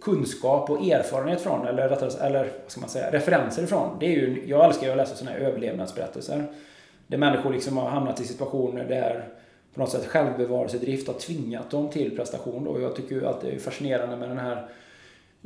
kunskap 0.00 0.70
och 0.70 0.86
erfarenhet 0.86 1.40
från, 1.40 1.66
eller 1.66 1.82
eller 2.24 2.50
vad 2.62 2.70
ska 2.70 2.80
man 2.80 2.90
säga, 2.90 3.10
referenser 3.10 3.62
ifrån. 3.62 3.96
Det 4.00 4.06
är 4.06 4.10
ju, 4.10 4.42
jag 4.46 4.64
älskar 4.64 4.86
ju 4.86 4.90
att 4.90 4.96
läsa 4.96 5.14
sådana 5.14 5.36
här 5.36 5.44
överlevnadsberättelser. 5.44 6.44
Där 7.06 7.18
människor 7.18 7.52
liksom 7.52 7.76
har 7.76 7.88
hamnat 7.88 8.20
i 8.20 8.24
situationer 8.24 8.84
där 8.84 9.28
på 9.74 9.80
något 9.80 9.90
sätt 9.90 10.06
självbevarelsedrift 10.06 11.06
har 11.06 11.14
tvingat 11.14 11.70
dem 11.70 11.90
till 11.90 12.16
prestation. 12.16 12.66
Och 12.66 12.80
jag 12.80 12.96
tycker 12.96 13.14
ju 13.14 13.26
att 13.26 13.40
det 13.40 13.50
är 13.50 13.58
fascinerande 13.58 14.16
med 14.16 14.28
den 14.28 14.38
här 14.38 14.68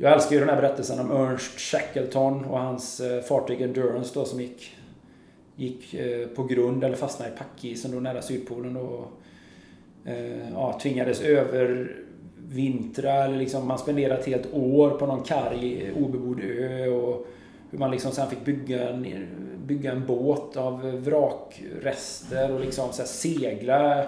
jag 0.01 0.13
älskar 0.13 0.31
ju 0.31 0.39
den 0.39 0.49
här 0.49 0.61
berättelsen 0.61 0.99
om 0.99 1.11
Ernst 1.11 1.59
Shackleton 1.59 2.45
och 2.45 2.59
hans 2.59 2.99
eh, 2.99 3.21
fartyg 3.21 3.61
Endurance 3.61 4.11
då 4.13 4.25
som 4.25 4.41
gick, 4.41 4.77
gick 5.55 5.93
eh, 5.93 6.27
på 6.27 6.43
grund 6.43 6.83
eller 6.83 6.95
fastnade 6.95 7.31
i 7.31 7.37
packisen 7.37 7.91
då 7.91 7.99
nära 7.99 8.21
Sydpolen 8.21 8.77
och 8.77 9.11
eh, 10.05 10.49
ja, 10.53 10.79
tvingades 10.81 11.21
över 11.21 11.95
vintra 12.47 13.13
eller 13.13 13.37
liksom 13.37 13.67
man 13.67 13.77
spenderade 13.77 14.19
ett 14.19 14.27
helt 14.27 14.53
år 14.53 14.89
på 14.89 15.05
någon 15.05 15.23
karg 15.23 15.91
obebodd 15.91 16.39
ö 16.39 16.87
och 16.87 17.27
hur 17.71 17.79
man 17.79 17.91
liksom 17.91 18.11
sen 18.11 18.29
fick 18.29 18.45
bygga 18.45 18.89
en, 18.89 19.05
bygga 19.71 19.91
en 19.91 20.05
båt 20.05 20.57
av 20.57 20.81
vrakrester 20.81 22.51
och 22.51 22.59
liksom 22.59 22.93
så 22.93 23.03
segla 23.03 24.03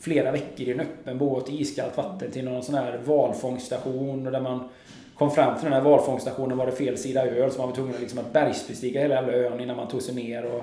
flera 0.00 0.32
veckor 0.32 0.68
i 0.68 0.72
en 0.72 0.80
öppen 0.80 1.18
båt 1.18 1.50
i 1.50 1.60
iskallt 1.60 1.96
vatten 1.96 2.30
till 2.30 2.44
någon 2.44 2.62
sån 2.62 2.74
här 2.74 3.00
valfångststation 3.04 4.26
och 4.26 4.32
där 4.32 4.40
man 4.40 4.68
kom 5.14 5.30
fram 5.30 5.54
till 5.54 5.64
den 5.64 5.72
här 5.72 5.80
valfångstationen 5.80 6.58
var 6.58 6.66
det 6.66 6.72
fel 6.72 6.98
sida 6.98 7.26
öl 7.26 7.50
så 7.50 7.58
man 7.58 7.68
var 7.68 7.76
tvungen 7.76 8.00
liksom 8.00 8.18
att 8.18 8.32
bergsbestiga 8.32 9.00
hela 9.00 9.14
jävla 9.14 9.32
ön 9.32 9.60
innan 9.60 9.76
man 9.76 9.88
tog 9.88 10.02
sig 10.02 10.14
ner 10.14 10.44
och 10.44 10.62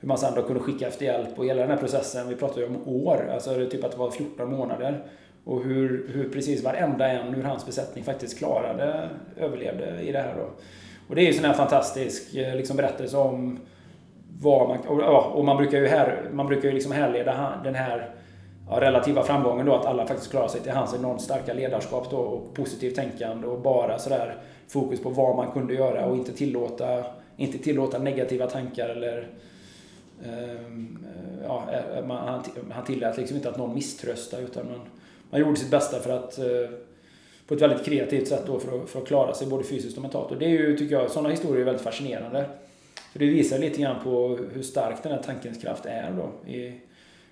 hur 0.00 0.08
man 0.08 0.18
sen 0.18 0.34
då 0.34 0.42
kunde 0.42 0.60
skicka 0.60 0.88
efter 0.88 1.06
hjälp 1.06 1.38
och 1.38 1.46
hela 1.46 1.60
den 1.60 1.70
här 1.70 1.78
processen, 1.78 2.28
vi 2.28 2.34
pratar 2.34 2.60
ju 2.60 2.66
om 2.66 2.88
år, 2.88 3.30
alltså 3.34 3.54
det 3.54 3.66
typ 3.66 3.84
att 3.84 3.92
det 3.92 3.98
var 3.98 4.10
14 4.10 4.50
månader. 4.50 5.04
Och 5.44 5.64
hur, 5.64 6.10
hur 6.14 6.28
precis 6.28 6.64
varenda 6.64 7.08
en 7.08 7.34
ur 7.34 7.42
hans 7.42 7.66
besättning 7.66 8.04
faktiskt 8.04 8.38
klarade, 8.38 9.08
överlevde 9.36 10.00
i 10.00 10.12
det 10.12 10.18
här 10.18 10.34
då. 10.36 10.50
Och 11.08 11.14
det 11.14 11.22
är 11.22 11.26
ju 11.26 11.32
sån 11.32 11.44
här 11.44 11.52
fantastisk 11.52 12.34
eh, 12.34 12.56
liksom, 12.56 12.76
berättelse 12.76 13.16
om 13.16 13.58
vad 14.40 14.68
man... 14.68 14.78
Och, 14.78 15.38
och 15.38 15.44
man 15.44 15.56
brukar 15.56 15.78
ju, 15.78 15.86
här, 15.86 16.30
man 16.32 16.46
brukar 16.46 16.68
ju 16.68 16.74
liksom 16.74 16.92
härleda 16.92 17.60
den 17.64 17.74
här 17.74 18.10
ja, 18.70 18.80
relativa 18.80 19.22
framgången 19.22 19.66
då, 19.66 19.74
att 19.74 19.86
alla 19.86 20.06
faktiskt 20.06 20.30
klarar 20.30 20.48
sig 20.48 20.60
till 20.60 20.72
hans 20.72 20.94
enormt 20.94 21.20
starka 21.20 21.54
ledarskap 21.54 22.10
då 22.10 22.16
och 22.16 22.54
positivt 22.54 22.94
tänkande 22.94 23.46
och 23.46 23.60
bara 23.60 23.98
sådär 23.98 24.36
fokus 24.68 25.02
på 25.02 25.10
vad 25.10 25.36
man 25.36 25.52
kunde 25.52 25.74
göra 25.74 26.06
och 26.06 26.16
inte 26.16 26.32
tillåta, 26.32 27.04
inte 27.36 27.58
tillåta 27.58 27.98
negativa 27.98 28.46
tankar 28.46 28.88
eller 28.88 29.28
um, 30.24 31.06
ja, 31.44 31.64
eh, 31.72 32.06
man, 32.06 32.28
han, 32.28 32.42
han 32.70 32.84
tillät 32.84 33.16
liksom 33.16 33.36
inte 33.36 33.48
att 33.48 33.58
någon 33.58 33.74
misströsta 33.74 34.38
utan 34.38 34.66
man, 34.66 34.80
man 35.30 35.40
gjorde 35.40 35.56
sitt 35.56 35.70
bästa 35.70 35.98
för 35.98 36.10
att 36.10 36.38
eh, 36.38 36.44
på 37.46 37.54
ett 37.54 37.62
väldigt 37.62 37.84
kreativt 37.84 38.28
sätt 38.28 38.42
då 38.46 38.58
för 38.58 38.82
att, 38.82 38.88
för 38.88 39.00
att 39.00 39.06
klara 39.06 39.34
sig 39.34 39.46
både 39.46 39.64
fysiskt 39.64 39.96
och 39.96 40.02
mentalt. 40.02 40.30
Och 40.30 40.38
det 40.38 40.44
är 40.44 40.50
ju, 40.50 40.76
tycker 40.76 40.94
jag, 40.94 41.10
sådana 41.10 41.28
historier 41.28 41.60
är 41.60 41.64
väldigt 41.64 41.84
fascinerande. 41.84 42.44
För 43.16 43.24
det 43.24 43.30
visar 43.30 43.58
lite 43.58 43.80
grann 43.80 43.96
på 44.04 44.38
hur 44.54 44.62
stark 44.62 45.02
den 45.02 45.12
här 45.12 45.22
tankens 45.22 45.62
kraft 45.62 45.86
är 45.86 46.10
då. 46.10 46.50
I, 46.50 46.80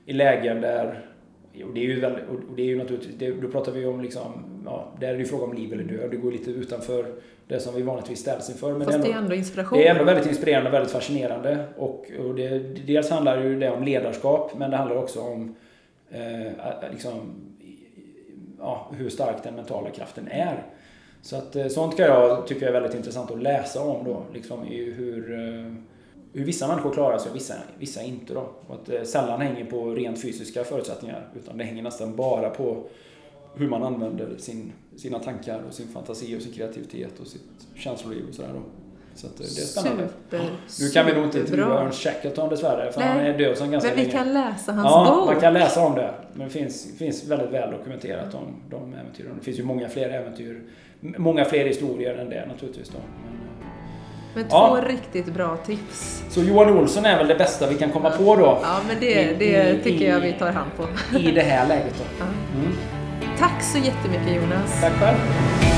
i 0.06 0.12
lägen 0.12 0.60
där, 0.60 1.08
och 1.64 1.74
det 1.74 1.80
är 1.80 1.84
ju, 1.84 2.00
väldigt, 2.00 2.24
och 2.28 2.56
det 2.56 2.62
är 2.62 2.66
ju 2.66 2.78
naturligtvis, 2.78 3.14
det, 3.18 3.30
då 3.30 3.48
pratar 3.48 3.72
vi 3.72 3.86
om 3.86 4.00
liksom, 4.00 4.44
ja, 4.64 4.92
där 5.00 5.08
är 5.08 5.12
det 5.12 5.18
ju 5.18 5.24
fråga 5.24 5.44
om 5.44 5.52
liv 5.52 5.72
eller 5.72 5.84
död. 5.84 6.10
Det 6.10 6.16
går 6.16 6.32
lite 6.32 6.50
utanför 6.50 7.06
det 7.48 7.60
som 7.60 7.74
vi 7.74 7.82
vanligtvis 7.82 8.18
ställs 8.18 8.50
inför. 8.50 8.72
Men 8.72 8.84
Fast 8.84 8.90
det 8.90 8.94
är, 8.94 8.98
ändå, 8.98 9.12
det 9.12 9.18
är 9.18 9.22
ändå 9.22 9.34
inspiration. 9.34 9.78
Det 9.78 9.86
är 9.86 9.90
ändå 9.90 10.04
väldigt 10.04 10.26
inspirerande 10.26 10.70
och 10.70 10.74
väldigt 10.74 10.92
fascinerande. 10.92 11.64
Och, 11.76 12.10
och 12.26 12.34
det, 12.34 12.58
dels 12.86 13.10
handlar 13.10 13.42
ju 13.42 13.58
det 13.58 13.70
om 13.70 13.84
ledarskap, 13.84 14.58
men 14.58 14.70
det 14.70 14.76
handlar 14.76 14.96
också 14.96 15.20
om 15.20 15.56
eh, 16.10 16.90
liksom, 16.92 17.12
ja, 18.58 18.92
hur 18.96 19.08
stark 19.08 19.36
den 19.42 19.54
mentala 19.54 19.90
kraften 19.90 20.28
är. 20.28 20.62
Så 21.24 21.36
att 21.36 21.56
eh, 21.56 21.66
sånt 21.66 21.96
kan 21.96 22.06
jag 22.06 22.46
tycka 22.46 22.68
är 22.68 22.72
väldigt 22.72 22.94
intressant 22.94 23.30
att 23.30 23.42
läsa 23.42 23.82
om 23.82 24.04
då, 24.04 24.22
liksom 24.34 24.64
i 24.66 24.92
hur, 24.92 25.32
eh, 25.32 25.72
hur 26.32 26.44
vissa 26.44 26.68
människor 26.68 26.92
klarar 26.92 27.18
sig 27.18 27.30
och 27.30 27.36
vissa, 27.36 27.54
vissa 27.78 28.02
inte 28.02 28.34
då. 28.34 28.50
Och 28.66 28.74
att 28.74 28.86
det 28.86 28.98
eh, 28.98 29.04
sällan 29.04 29.40
hänger 29.40 29.64
på 29.64 29.90
rent 29.90 30.22
fysiska 30.22 30.64
förutsättningar 30.64 31.28
utan 31.36 31.58
det 31.58 31.64
hänger 31.64 31.82
nästan 31.82 32.16
bara 32.16 32.50
på 32.50 32.86
hur 33.54 33.68
man 33.68 33.82
använder 33.82 34.28
sin, 34.38 34.72
sina 34.96 35.18
tankar 35.18 35.62
och 35.68 35.74
sin 35.74 35.88
fantasi 35.88 36.38
och 36.38 36.42
sin 36.42 36.52
kreativitet 36.52 37.20
och 37.20 37.26
sitt 37.26 37.68
känsloliv 37.74 38.28
och 38.28 38.34
sådär 38.34 38.50
då. 38.54 38.62
Så 39.14 39.26
det 39.36 39.44
är 39.44 39.48
spännande. 39.48 40.08
Super, 40.08 40.50
nu 40.80 40.88
kan 40.90 41.06
vi 41.06 41.12
nog 41.12 41.24
inte 41.24 41.40
intervjua 41.40 41.80
Ernst 41.80 42.02
Shackleton 42.02 42.48
dessvärre, 42.48 42.92
för 42.92 43.00
Nej, 43.00 43.08
han 43.08 43.20
är 43.20 43.38
död 43.38 43.58
sedan 43.58 43.70
ganska 43.70 43.90
länge. 43.90 44.02
Men 44.02 44.06
vi 44.06 44.12
länge. 44.12 44.24
kan 44.24 44.34
läsa 44.34 44.72
hans 44.72 44.86
ja, 44.90 45.16
bok. 45.16 45.26
man 45.32 45.40
kan 45.40 45.54
läsa 45.54 45.80
om 45.86 45.94
det. 45.94 46.14
Men 46.32 46.48
det 46.48 46.52
finns, 46.52 46.98
finns 46.98 47.24
väldigt 47.24 47.50
väl 47.50 47.70
dokumenterat 47.70 48.34
om 48.34 48.56
de 48.70 48.94
äventyren. 48.94 49.36
Det 49.38 49.44
finns 49.44 49.58
ju 49.58 49.62
många 49.62 49.88
fler 49.88 50.08
äventyr, 50.08 50.62
många 51.04 51.44
fler 51.44 51.64
historier 51.64 52.14
än 52.14 52.30
det 52.30 52.46
naturligtvis 52.46 52.88
då. 52.88 52.98
Men, 52.98 54.42
men 54.42 54.48
två 54.48 54.56
ja. 54.56 54.84
riktigt 54.88 55.34
bra 55.34 55.56
tips. 55.56 56.24
Så 56.28 56.40
Johan 56.40 56.78
Olsson 56.78 57.04
är 57.04 57.18
väl 57.18 57.28
det 57.28 57.34
bästa 57.34 57.68
vi 57.68 57.74
kan 57.74 57.90
komma 57.92 58.10
på 58.10 58.36
då? 58.36 58.58
Ja, 58.62 58.80
men 58.88 58.96
det, 59.00 59.38
det 59.38 59.70
i, 59.70 59.82
tycker 59.82 60.04
i, 60.04 60.08
jag 60.08 60.20
vi 60.20 60.32
tar 60.32 60.52
hand 60.52 60.70
på. 60.76 61.18
I 61.18 61.30
det 61.30 61.42
här 61.42 61.68
läget 61.68 61.94
då. 61.98 62.24
Mm. 62.24 62.72
Tack 63.38 63.62
så 63.62 63.78
jättemycket 63.78 64.36
Jonas. 64.36 64.80
Tack 64.80 64.92
själv. 64.92 65.73